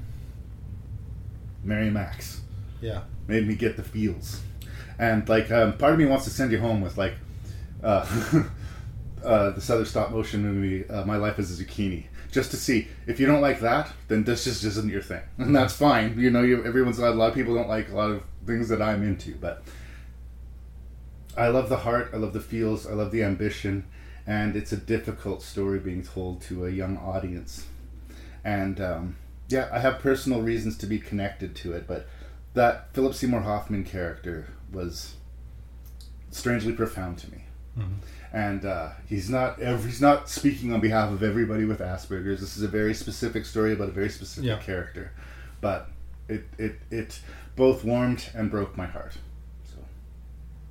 Mary 1.63 1.89
Max 1.91 2.41
Yeah. 2.81 3.03
made 3.29 3.47
me 3.47 3.55
get 3.55 3.77
the 3.77 3.83
feels, 3.85 4.41
and 4.99 5.27
like 5.29 5.51
um, 5.51 5.75
part 5.79 5.93
of 5.93 5.99
me 5.99 6.05
wants 6.07 6.25
to 6.25 6.31
send 6.31 6.53
you 6.53 6.59
home 6.59 6.81
with 6.83 6.99
like 6.99 7.15
uh, 7.83 8.05
uh, 9.25 9.51
this 9.51 9.71
other 9.71 9.85
stop 9.85 10.11
motion 10.11 10.43
movie, 10.43 10.89
uh, 10.91 11.05
My 11.05 11.17
Life 11.17 11.39
as 11.39 11.59
a 11.59 11.65
Zucchini, 11.65 12.05
just 12.33 12.51
to 12.51 12.57
see 12.57 12.89
if 13.07 13.19
you 13.21 13.27
don't 13.27 13.41
like 13.41 13.61
that, 13.61 13.93
then 14.09 14.25
this 14.25 14.45
just 14.45 14.65
isn't 14.65 14.91
your 14.91 15.01
thing, 15.03 15.23
and 15.39 15.55
that's 15.55 15.75
fine. 15.75 16.19
You 16.19 16.31
know, 16.31 16.43
you, 16.43 16.65
everyone's 16.65 16.99
a 16.99 17.11
lot 17.11 17.29
of 17.29 17.35
people 17.35 17.55
don't 17.55 17.69
like 17.69 17.91
a 17.91 17.95
lot 17.97 18.11
of 18.11 18.23
things 18.47 18.69
that 18.69 18.81
I'm 18.83 19.03
into, 19.03 19.35
but 19.37 19.63
I 21.37 21.49
love 21.49 21.69
the 21.69 21.79
heart, 21.79 22.11
I 22.13 22.17
love 22.19 22.33
the 22.33 22.41
feels, 22.41 22.87
I 22.87 22.93
love 22.93 23.11
the 23.11 23.23
ambition, 23.23 23.87
and 24.27 24.57
it's 24.57 24.73
a 24.73 24.77
difficult 24.77 25.43
story 25.43 25.79
being 25.79 26.03
told 26.03 26.41
to 26.43 26.67
a 26.67 26.71
young 26.71 26.97
audience. 26.97 27.67
And 28.45 28.81
um, 28.81 29.17
yeah, 29.49 29.69
I 29.73 29.79
have 29.81 29.99
personal 29.99 30.43
reasons 30.43 30.77
to 30.79 30.87
be 30.87 30.99
connected 30.99 31.55
to 31.57 31.73
it, 31.73 31.87
but 31.87 32.07
that 32.55 32.89
Philip 32.95 33.15
Seymour 33.15 33.41
Hoffman 33.41 33.85
character 33.85 34.47
was 34.73 35.15
strangely 36.31 36.73
profound 36.73 37.19
to 37.19 37.31
me. 37.31 37.39
And 38.33 38.65
uh, 38.65 38.91
he's 39.09 39.29
not 39.31 39.59
he's 39.61 40.01
not 40.01 40.29
speaking 40.29 40.73
on 40.73 40.81
behalf 40.81 41.13
of 41.13 41.23
everybody 41.25 41.65
with 41.65 41.81
Asperger's. 41.81 42.41
This 42.41 42.57
is 42.57 42.63
a 42.63 42.69
very 42.69 42.95
specific 42.95 43.45
story 43.47 43.73
about 43.73 43.89
a 43.89 43.93
very 43.93 44.09
specific 44.09 44.49
Yeah. 44.49 44.59
character, 44.59 45.13
but 45.61 45.89
it, 46.29 46.45
it 46.59 46.77
it 46.91 47.21
both 47.57 47.85
warmed 47.85 48.31
and 48.35 48.51
broke 48.51 48.77
my 48.77 48.87
heart. 48.87 49.17
So 49.65 49.77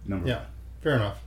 number 0.06 0.28
Yeah. 0.28 0.38
one. 0.38 0.46
Fair 0.82 0.96
enough. 0.96 1.24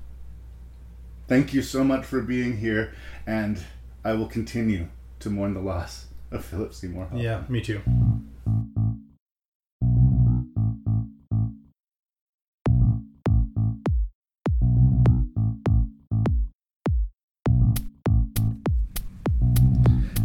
Thank 1.28 1.52
you 1.54 1.62
so 1.62 1.82
much 1.82 2.04
for 2.04 2.20
being 2.22 2.58
here, 2.58 2.92
and 3.26 3.62
I 4.04 4.12
will 4.12 4.28
continue 4.28 4.88
to 5.20 5.30
mourn 5.30 5.54
the 5.54 5.60
loss 5.60 6.06
of 6.30 6.44
Philip 6.44 6.72
Seymour. 6.74 7.04
Hoffman. 7.04 7.22
Yeah, 7.22 7.42
me 7.48 7.60
too. 7.60 7.80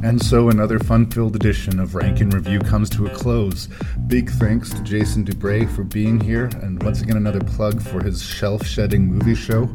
And 0.04 0.22
so 0.22 0.50
another 0.50 0.80
fun-filled 0.80 1.36
edition 1.36 1.80
of 1.80 1.94
Rank 1.94 2.22
N 2.22 2.32
Review 2.32 2.60
comes 2.60 2.90
to 2.92 3.06
a 3.06 3.10
close. 3.12 3.70
Big 4.08 4.32
thanks 4.32 4.72
to 4.72 4.82
Jason 4.82 5.24
Dubray 5.24 5.70
for 5.70 5.84
being 5.84 6.20
here, 6.20 6.46
and 6.62 6.82
once 6.82 7.02
again 7.02 7.18
another 7.18 7.40
plug 7.40 7.82
for 7.82 8.04
his 8.04 8.22
shelf-shedding 8.22 9.06
movie 9.06 9.36
show. 9.36 9.66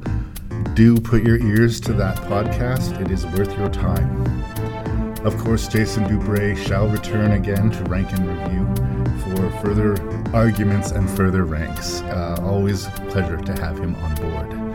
Do 0.74 0.96
put 0.96 1.22
your 1.22 1.38
ears 1.38 1.80
to 1.82 1.92
that 1.94 2.16
podcast; 2.18 3.00
it 3.00 3.10
is 3.10 3.24
worth 3.26 3.56
your 3.56 3.70
time. 3.70 4.44
Of 5.24 5.38
course, 5.38 5.68
Jason 5.68 6.04
Dubray 6.04 6.56
shall 6.56 6.88
return 6.88 7.32
again 7.32 7.70
to 7.70 7.84
Rank 7.84 8.12
N 8.12 8.26
Review 8.26 8.66
for 9.22 9.50
further 9.62 9.96
arguments 10.34 10.90
and 10.90 11.08
further 11.10 11.44
ranks. 11.44 12.00
Uh, 12.02 12.36
always 12.42 12.86
a 12.86 12.90
pleasure 13.10 13.36
to 13.36 13.52
have 13.62 13.78
him 13.78 13.94
on 13.96 14.14
board. 14.16 14.65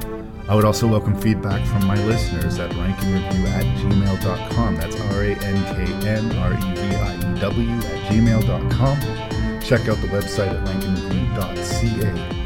I 0.49 0.55
would 0.55 0.65
also 0.65 0.87
welcome 0.87 1.19
feedback 1.19 1.65
from 1.67 1.85
my 1.85 1.95
listeners 2.05 2.59
at 2.59 2.71
ranknreview 2.71 3.47
at 3.47 3.63
gmail.com. 3.77 4.75
That's 4.75 4.99
R 4.99 5.23
A 5.23 5.35
N 5.35 5.63
K 5.75 6.07
N 6.07 6.31
R 6.37 6.53
E 6.53 6.73
V 6.75 6.95
I 6.95 7.15
E 7.15 7.39
W 7.39 7.69
at 7.69 8.11
gmail.com. 8.11 9.61
Check 9.61 9.87
out 9.87 9.97
the 9.97 10.07
website 10.07 10.49
at 10.49 10.67
ranknreview.ca. 10.67 12.41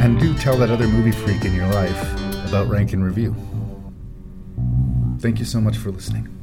And 0.00 0.18
do 0.18 0.34
tell 0.34 0.56
that 0.56 0.70
other 0.70 0.88
movie 0.88 1.12
freak 1.12 1.44
in 1.44 1.54
your 1.54 1.68
life 1.68 2.48
about 2.48 2.68
Rank 2.68 2.92
N 2.92 3.04
Review. 3.04 3.36
Thank 5.20 5.38
you 5.38 5.44
so 5.44 5.60
much 5.60 5.76
for 5.76 5.92
listening. 5.92 6.41